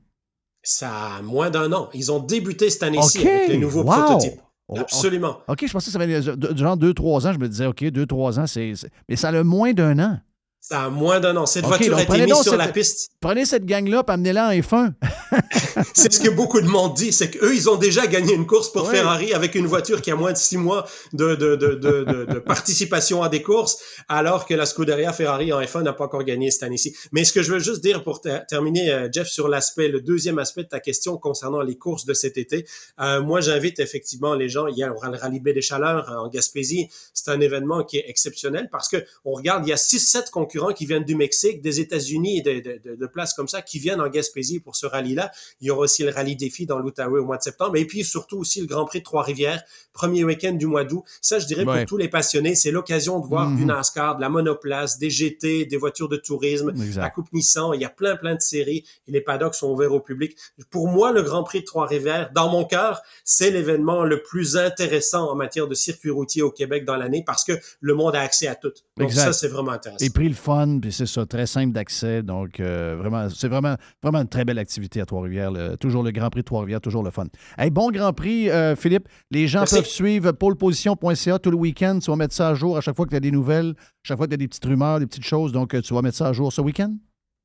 ça 0.65 1.15
a 1.15 1.21
moins 1.21 1.49
d'un 1.49 1.71
an. 1.73 1.89
Ils 1.93 2.11
ont 2.11 2.19
débuté 2.19 2.69
cette 2.69 2.83
année-ci 2.83 3.19
avec 3.27 3.47
les 3.49 3.57
nouveaux 3.57 3.83
Wow. 3.83 3.91
prototypes. 3.93 4.41
Oh, 4.69 4.77
Absolument. 4.77 5.39
OK, 5.47 5.65
je 5.67 5.71
pensais 5.73 5.87
que 5.87 5.91
ça 5.91 5.99
avait 6.01 6.53
durant 6.53 6.75
2-3 6.77 7.27
ans. 7.27 7.33
Je 7.33 7.39
me 7.39 7.47
disais, 7.49 7.65
OK, 7.65 7.83
2-3 7.83 8.39
ans, 8.39 8.47
c'est. 8.47 8.75
c'est- 8.75 8.89
Mais 9.09 9.15
ça 9.15 9.29
a 9.29 9.43
moins 9.43 9.73
d'un 9.73 9.99
an. 9.99 10.19
Ça 10.65 10.83
a 10.83 10.89
moins 10.89 11.19
d'un 11.19 11.35
an. 11.35 11.45
Cette 11.45 11.65
voiture 11.65 11.97
a 11.97 12.03
été 12.03 12.25
mise 12.25 12.35
sur 12.35 12.43
cette- 12.51 12.53
la 12.57 12.69
piste. 12.69 13.11
Prenez 13.19 13.43
cette 13.45 13.65
gang-là 13.65 14.01
et 14.07 14.11
amenez-la 14.11 14.47
en 14.47 14.51
F1. 14.53 14.93
C'est 15.93 16.13
ce 16.13 16.19
que 16.21 16.29
beaucoup 16.29 16.61
de 16.61 16.67
monde 16.67 16.93
dit, 16.93 17.11
c'est 17.11 17.29
qu'eux, 17.31 17.53
ils 17.55 17.69
ont 17.69 17.75
déjà 17.75 18.05
gagné 18.07 18.33
une 18.33 18.45
course 18.45 18.71
pour 18.71 18.85
Ouais. 18.85 18.95
Ferrari 18.95 19.33
avec 19.33 19.55
une 19.55 19.65
voiture 19.65 20.01
qui 20.01 20.09
a 20.11 20.15
moins 20.15 20.31
de 20.31 20.37
six 20.37 20.55
mois 20.57 20.85
de, 21.11 21.35
de, 21.35 21.55
de, 21.55 21.73
de, 21.75 22.03
de- 22.03 22.25
de 22.33 22.39
participation 22.39 23.23
à 23.23 23.29
des 23.29 23.41
courses, 23.41 23.77
alors 24.07 24.45
que 24.45 24.53
la 24.53 24.65
Scuderia 24.65 25.11
Ferrari 25.11 25.51
en 25.51 25.59
F1 25.61 25.81
n'a 25.83 25.93
pas 25.93 26.05
encore 26.05 26.23
gagné 26.23 26.49
cette 26.51 26.63
année-ci. 26.63 26.95
Mais 27.11 27.23
ce 27.25 27.33
que 27.33 27.41
je 27.43 27.51
veux 27.51 27.59
juste 27.59 27.81
dire 27.83 28.03
pour 28.03 28.21
ter- 28.21 28.45
terminer, 28.47 28.91
euh, 28.91 29.09
Jeff, 29.11 29.27
sur 29.27 29.47
l'aspect, 29.49 29.87
le 29.89 29.99
deuxième 30.01 30.39
aspect 30.39 30.63
de 30.63 30.69
ta 30.69 30.79
question 30.79 31.17
concernant 31.17 31.61
les 31.61 31.77
courses 31.77 32.05
de 32.05 32.13
cet 32.13 32.37
été, 32.37 32.65
euh, 33.01 33.21
moi, 33.21 33.41
j'invite 33.41 33.79
effectivement 33.79 34.33
les 34.35 34.47
gens, 34.49 34.67
il 34.67 34.77
y 34.77 34.83
a 34.83 34.87
le 34.87 34.93
Rallye 35.17 35.39
Baie 35.39 35.53
des 35.53 35.61
Chaleurs 35.61 36.09
euh, 36.11 36.17
en 36.17 36.29
Gaspésie, 36.29 36.89
c'est 37.13 37.31
un 37.31 37.41
événement 37.41 37.83
qui 37.83 37.97
est 37.97 38.05
exceptionnel 38.07 38.69
parce 38.71 38.87
que 38.87 38.97
on 39.25 39.31
regarde, 39.33 39.65
il 39.65 39.69
y 39.69 39.73
a 39.73 39.77
6-7 39.77 40.29
concurrents 40.31 40.62
qui 40.71 40.85
viennent 40.85 41.03
du 41.03 41.15
Mexique, 41.15 41.61
des 41.61 41.79
États-Unis 41.79 42.37
et 42.37 42.41
de, 42.41 42.53
de- 42.59 42.79
de- 42.91 42.95
de 42.95 43.05
places 43.07 43.33
comme 43.33 43.47
ça 43.47 43.61
qui 43.61 43.79
viennent 43.79 43.99
en 44.01 44.07
Gaspésie 44.07 44.59
pour 44.59 44.75
ce 44.75 44.85
rallye-là. 44.85 45.31
Il 45.59 45.67
y 45.67 45.71
aura 45.71 45.81
aussi 45.81 46.03
le 46.03 46.11
rallye 46.11 46.35
défi 46.35 46.65
dans 46.65 46.79
l'Outaouais 46.79 47.19
au 47.19 47.25
mois 47.25 47.37
de 47.37 47.43
septembre. 47.43 47.75
Et 47.75 47.85
puis 47.85 48.03
surtout 48.05 48.37
aussi 48.37 48.61
le 48.61 48.67
Grand 48.67 48.85
Prix 48.85 48.99
de 48.99 49.03
Trois-Rivières, 49.03 49.61
premier 49.91 50.23
week-end 50.23 50.53
du 50.53 50.65
mois 50.67 50.83
d'août. 50.85 51.03
Ça, 51.21 51.39
je 51.39 51.45
dirais 51.47 51.65
Ouais. 51.65 51.79
pour 51.79 51.85
tous 51.89 51.97
les 51.97 52.07
passionnés, 52.07 52.55
c'est 52.55 52.71
l'occasion 52.71 53.19
de 53.19 53.25
voir 53.27 53.49
Mhm. 53.49 53.57
du 53.57 53.65
NASCAR, 53.65 54.15
de 54.15 54.21
la 54.21 54.29
monoplace, 54.29 54.97
des 54.99 55.09
GT, 55.09 55.65
des 55.65 55.77
voitures 55.77 56.09
de 56.09 56.17
tourisme, 56.17 56.69
Exact. 56.69 57.01
la 57.01 57.09
Coupe 57.09 57.31
Nissan. 57.33 57.71
Il 57.73 57.81
y 57.81 57.85
a 57.85 57.89
plein, 57.89 58.15
plein 58.15 58.35
de 58.35 58.41
séries 58.41 58.83
et 59.07 59.11
les 59.11 59.21
paddocks 59.21 59.55
sont 59.55 59.69
ouverts 59.71 59.93
au 59.93 59.99
public. 59.99 60.35
Pour 60.69 60.87
moi, 60.87 61.11
le 61.11 61.21
Grand 61.23 61.43
Prix 61.43 61.61
de 61.61 61.65
Trois-Rivières, 61.65 62.31
dans 62.33 62.49
mon 62.49 62.63
cœur, 62.65 63.01
c'est 63.23 63.49
l'événement 63.51 64.03
le 64.03 64.21
plus 64.21 64.57
intéressant 64.57 65.29
en 65.29 65.35
matière 65.35 65.67
de 65.67 65.73
circuit 65.75 66.09
routier 66.09 66.41
au 66.41 66.51
Québec 66.51 66.85
dans 66.85 66.95
l'année 66.95 67.23
parce 67.25 67.43
que 67.43 67.53
le 67.79 67.93
monde 67.93 68.15
a 68.15 68.21
accès 68.21 68.47
à 68.47 68.55
tout. 68.55 68.71
Donc 68.97 69.09
Exact. 69.09 69.23
ça, 69.25 69.33
c'est 69.33 69.47
vraiment 69.47 69.71
intéressant. 69.71 70.03
Et 70.05 70.09
prix 70.09 70.27
le 70.29 70.35
fun, 70.43 70.79
puis 70.81 70.91
c'est 70.91 71.05
ça, 71.05 71.25
très 71.25 71.45
simple 71.45 71.71
d'accès. 71.71 72.21
Donc, 72.21 72.59
euh, 72.59 72.95
vraiment, 72.99 73.29
c'est 73.29 73.47
vraiment, 73.47 73.75
vraiment 74.01 74.19
une 74.19 74.27
très 74.27 74.45
belle 74.45 74.59
activité 74.59 75.01
à 75.01 75.05
Trois-Rivières. 75.05 75.51
Toujours 75.79 76.03
le 76.03 76.11
Grand 76.11 76.29
Prix 76.29 76.41
de 76.41 76.45
Trois-Rivières, 76.45 76.81
toujours 76.81 77.03
le 77.03 77.11
fun. 77.11 77.25
Hey, 77.57 77.69
bon 77.69 77.91
Grand 77.91 78.13
Prix, 78.13 78.49
euh, 78.49 78.75
Philippe. 78.75 79.07
Les 79.31 79.47
gens 79.47 79.59
Merci. 79.59 79.75
peuvent 79.75 79.85
suivre 79.85 80.31
poleposition.ca 80.31 81.39
tout 81.39 81.51
le 81.51 81.57
week-end. 81.57 81.99
Tu 81.99 82.11
vas 82.11 82.17
mettre 82.17 82.33
ça 82.33 82.49
à 82.49 82.53
jour 82.53 82.77
à 82.77 82.81
chaque 82.81 82.95
fois 82.95 83.05
que 83.05 83.11
tu 83.11 83.15
as 83.15 83.21
des 83.21 83.31
nouvelles, 83.31 83.73
à 83.77 84.03
chaque 84.03 84.17
fois 84.17 84.27
que 84.27 84.31
tu 84.31 84.35
as 84.35 84.37
des 84.37 84.47
petites 84.47 84.65
rumeurs, 84.65 84.99
des 84.99 85.07
petites 85.07 85.25
choses. 85.25 85.51
Donc, 85.51 85.73
euh, 85.73 85.81
tu 85.81 85.93
vas 85.93 86.01
mettre 86.01 86.17
ça 86.17 86.27
à 86.27 86.33
jour 86.33 86.51
ce 86.51 86.61
week-end? 86.61 86.93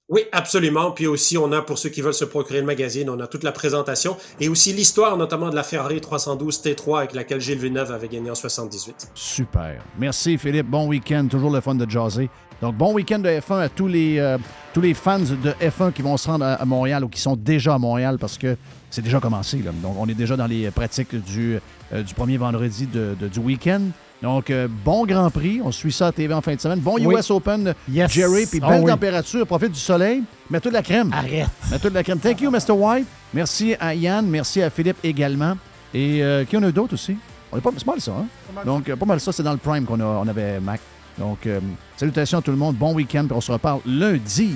Oui, 0.08 0.22
absolument. 0.32 0.90
Puis 0.92 1.06
aussi, 1.06 1.36
on 1.36 1.52
a, 1.52 1.60
pour 1.60 1.76
ceux 1.76 1.90
qui 1.90 2.00
veulent 2.00 2.14
se 2.14 2.24
procurer 2.24 2.60
le 2.60 2.66
magazine, 2.66 3.10
on 3.10 3.20
a 3.20 3.26
toute 3.26 3.42
la 3.44 3.52
présentation 3.52 4.16
et 4.40 4.48
aussi 4.48 4.72
l'histoire, 4.72 5.18
notamment 5.18 5.50
de 5.50 5.54
la 5.54 5.62
Ferrari 5.62 6.00
312 6.00 6.62
T3 6.62 6.98
avec 6.98 7.12
laquelle 7.12 7.42
Gilles 7.42 7.58
Villeneuve 7.58 7.92
avait 7.92 8.08
gagné 8.08 8.30
en 8.30 8.34
78. 8.34 9.10
Super. 9.14 9.84
Merci, 9.98 10.38
Philippe. 10.38 10.66
Bon 10.66 10.86
week-end. 10.88 11.26
Toujours 11.30 11.50
le 11.50 11.60
fun 11.60 11.74
de 11.74 11.88
jaser. 11.88 12.30
Donc, 12.62 12.74
bon 12.74 12.94
week-end 12.94 13.18
de 13.18 13.28
F1 13.28 13.60
à 13.60 13.68
tous 13.68 13.86
les, 13.86 14.18
euh, 14.18 14.38
tous 14.72 14.80
les 14.80 14.94
fans 14.94 15.18
de 15.20 15.50
F1 15.60 15.92
qui 15.92 16.00
vont 16.02 16.16
se 16.16 16.26
rendre 16.26 16.44
à, 16.46 16.64
Montréal 16.64 17.04
ou 17.04 17.08
qui 17.08 17.20
sont 17.20 17.36
déjà 17.36 17.74
à 17.74 17.78
Montréal 17.78 18.16
parce 18.18 18.38
que 18.38 18.56
c'est 18.90 19.02
déjà 19.02 19.20
commencé. 19.20 19.58
Donc, 19.58 19.94
on 19.98 20.08
est 20.08 20.14
déjà 20.14 20.36
dans 20.36 20.46
les 20.46 20.70
pratiques 20.70 21.14
du, 21.22 21.58
euh, 21.92 22.02
premier 22.16 22.38
vendredi 22.38 22.86
de- 22.86 23.14
du 23.28 23.38
week-end. 23.40 23.82
Donc, 24.22 24.50
euh, 24.50 24.66
bon 24.84 25.06
Grand 25.06 25.30
Prix. 25.30 25.60
On 25.64 25.70
suit 25.70 25.92
ça 25.92 26.08
à 26.08 26.12
TV 26.12 26.34
en 26.34 26.40
fin 26.40 26.54
de 26.54 26.60
semaine. 26.60 26.80
Bon 26.80 26.96
Oui. 27.00 27.14
US 27.16 27.30
Open, 27.30 27.72
Yes. 27.88 28.10
Jerry. 28.10 28.46
Puis 28.46 28.60
Ah 28.62 28.68
belle 28.70 28.82
oui. 28.82 28.90
température. 28.90 29.46
Profite 29.46 29.72
du 29.72 29.78
soleil. 29.78 30.22
Mets-toi 30.50 30.70
de 30.70 30.76
la 30.76 30.82
crème. 30.82 31.10
Arrête. 31.12 31.46
Mets-toi 31.70 31.90
de 31.90 31.94
la 31.94 32.02
crème. 32.02 32.18
Thank 32.18 32.40
you, 32.40 32.50
Mr. 32.50 32.72
White. 32.72 33.06
Merci 33.32 33.74
à 33.78 33.94
Yann. 33.94 34.26
Merci 34.26 34.60
à 34.62 34.70
Philippe 34.70 34.96
également. 35.04 35.54
Et 35.94 36.22
euh, 36.22 36.44
qui 36.44 36.56
en 36.56 36.62
a 36.64 36.70
d'autres 36.72 36.94
aussi? 36.94 37.16
On 37.52 37.56
est 37.58 37.60
pas, 37.60 37.70
c'est 37.76 37.84
pas 37.84 37.92
mal 37.92 38.00
ça, 38.00 38.12
hein? 38.12 38.26
Donc, 38.66 38.88
euh, 38.88 38.96
pas 38.96 39.06
mal 39.06 39.20
ça. 39.20 39.30
C'est 39.32 39.42
dans 39.42 39.52
le 39.52 39.58
Prime 39.58 39.84
qu'on 39.84 40.00
a, 40.00 40.04
on 40.04 40.26
avait 40.28 40.58
Mac. 40.60 40.80
Donc, 41.16 41.46
euh, 41.46 41.60
salutations 41.96 42.38
à 42.38 42.42
tout 42.42 42.50
le 42.50 42.56
monde. 42.56 42.76
Bon 42.76 42.92
week-end. 42.94 43.24
Puis 43.26 43.34
on 43.36 43.40
se 43.40 43.52
reparle 43.52 43.80
lundi. 43.86 44.52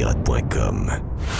Radiopirate.com. 0.00 1.39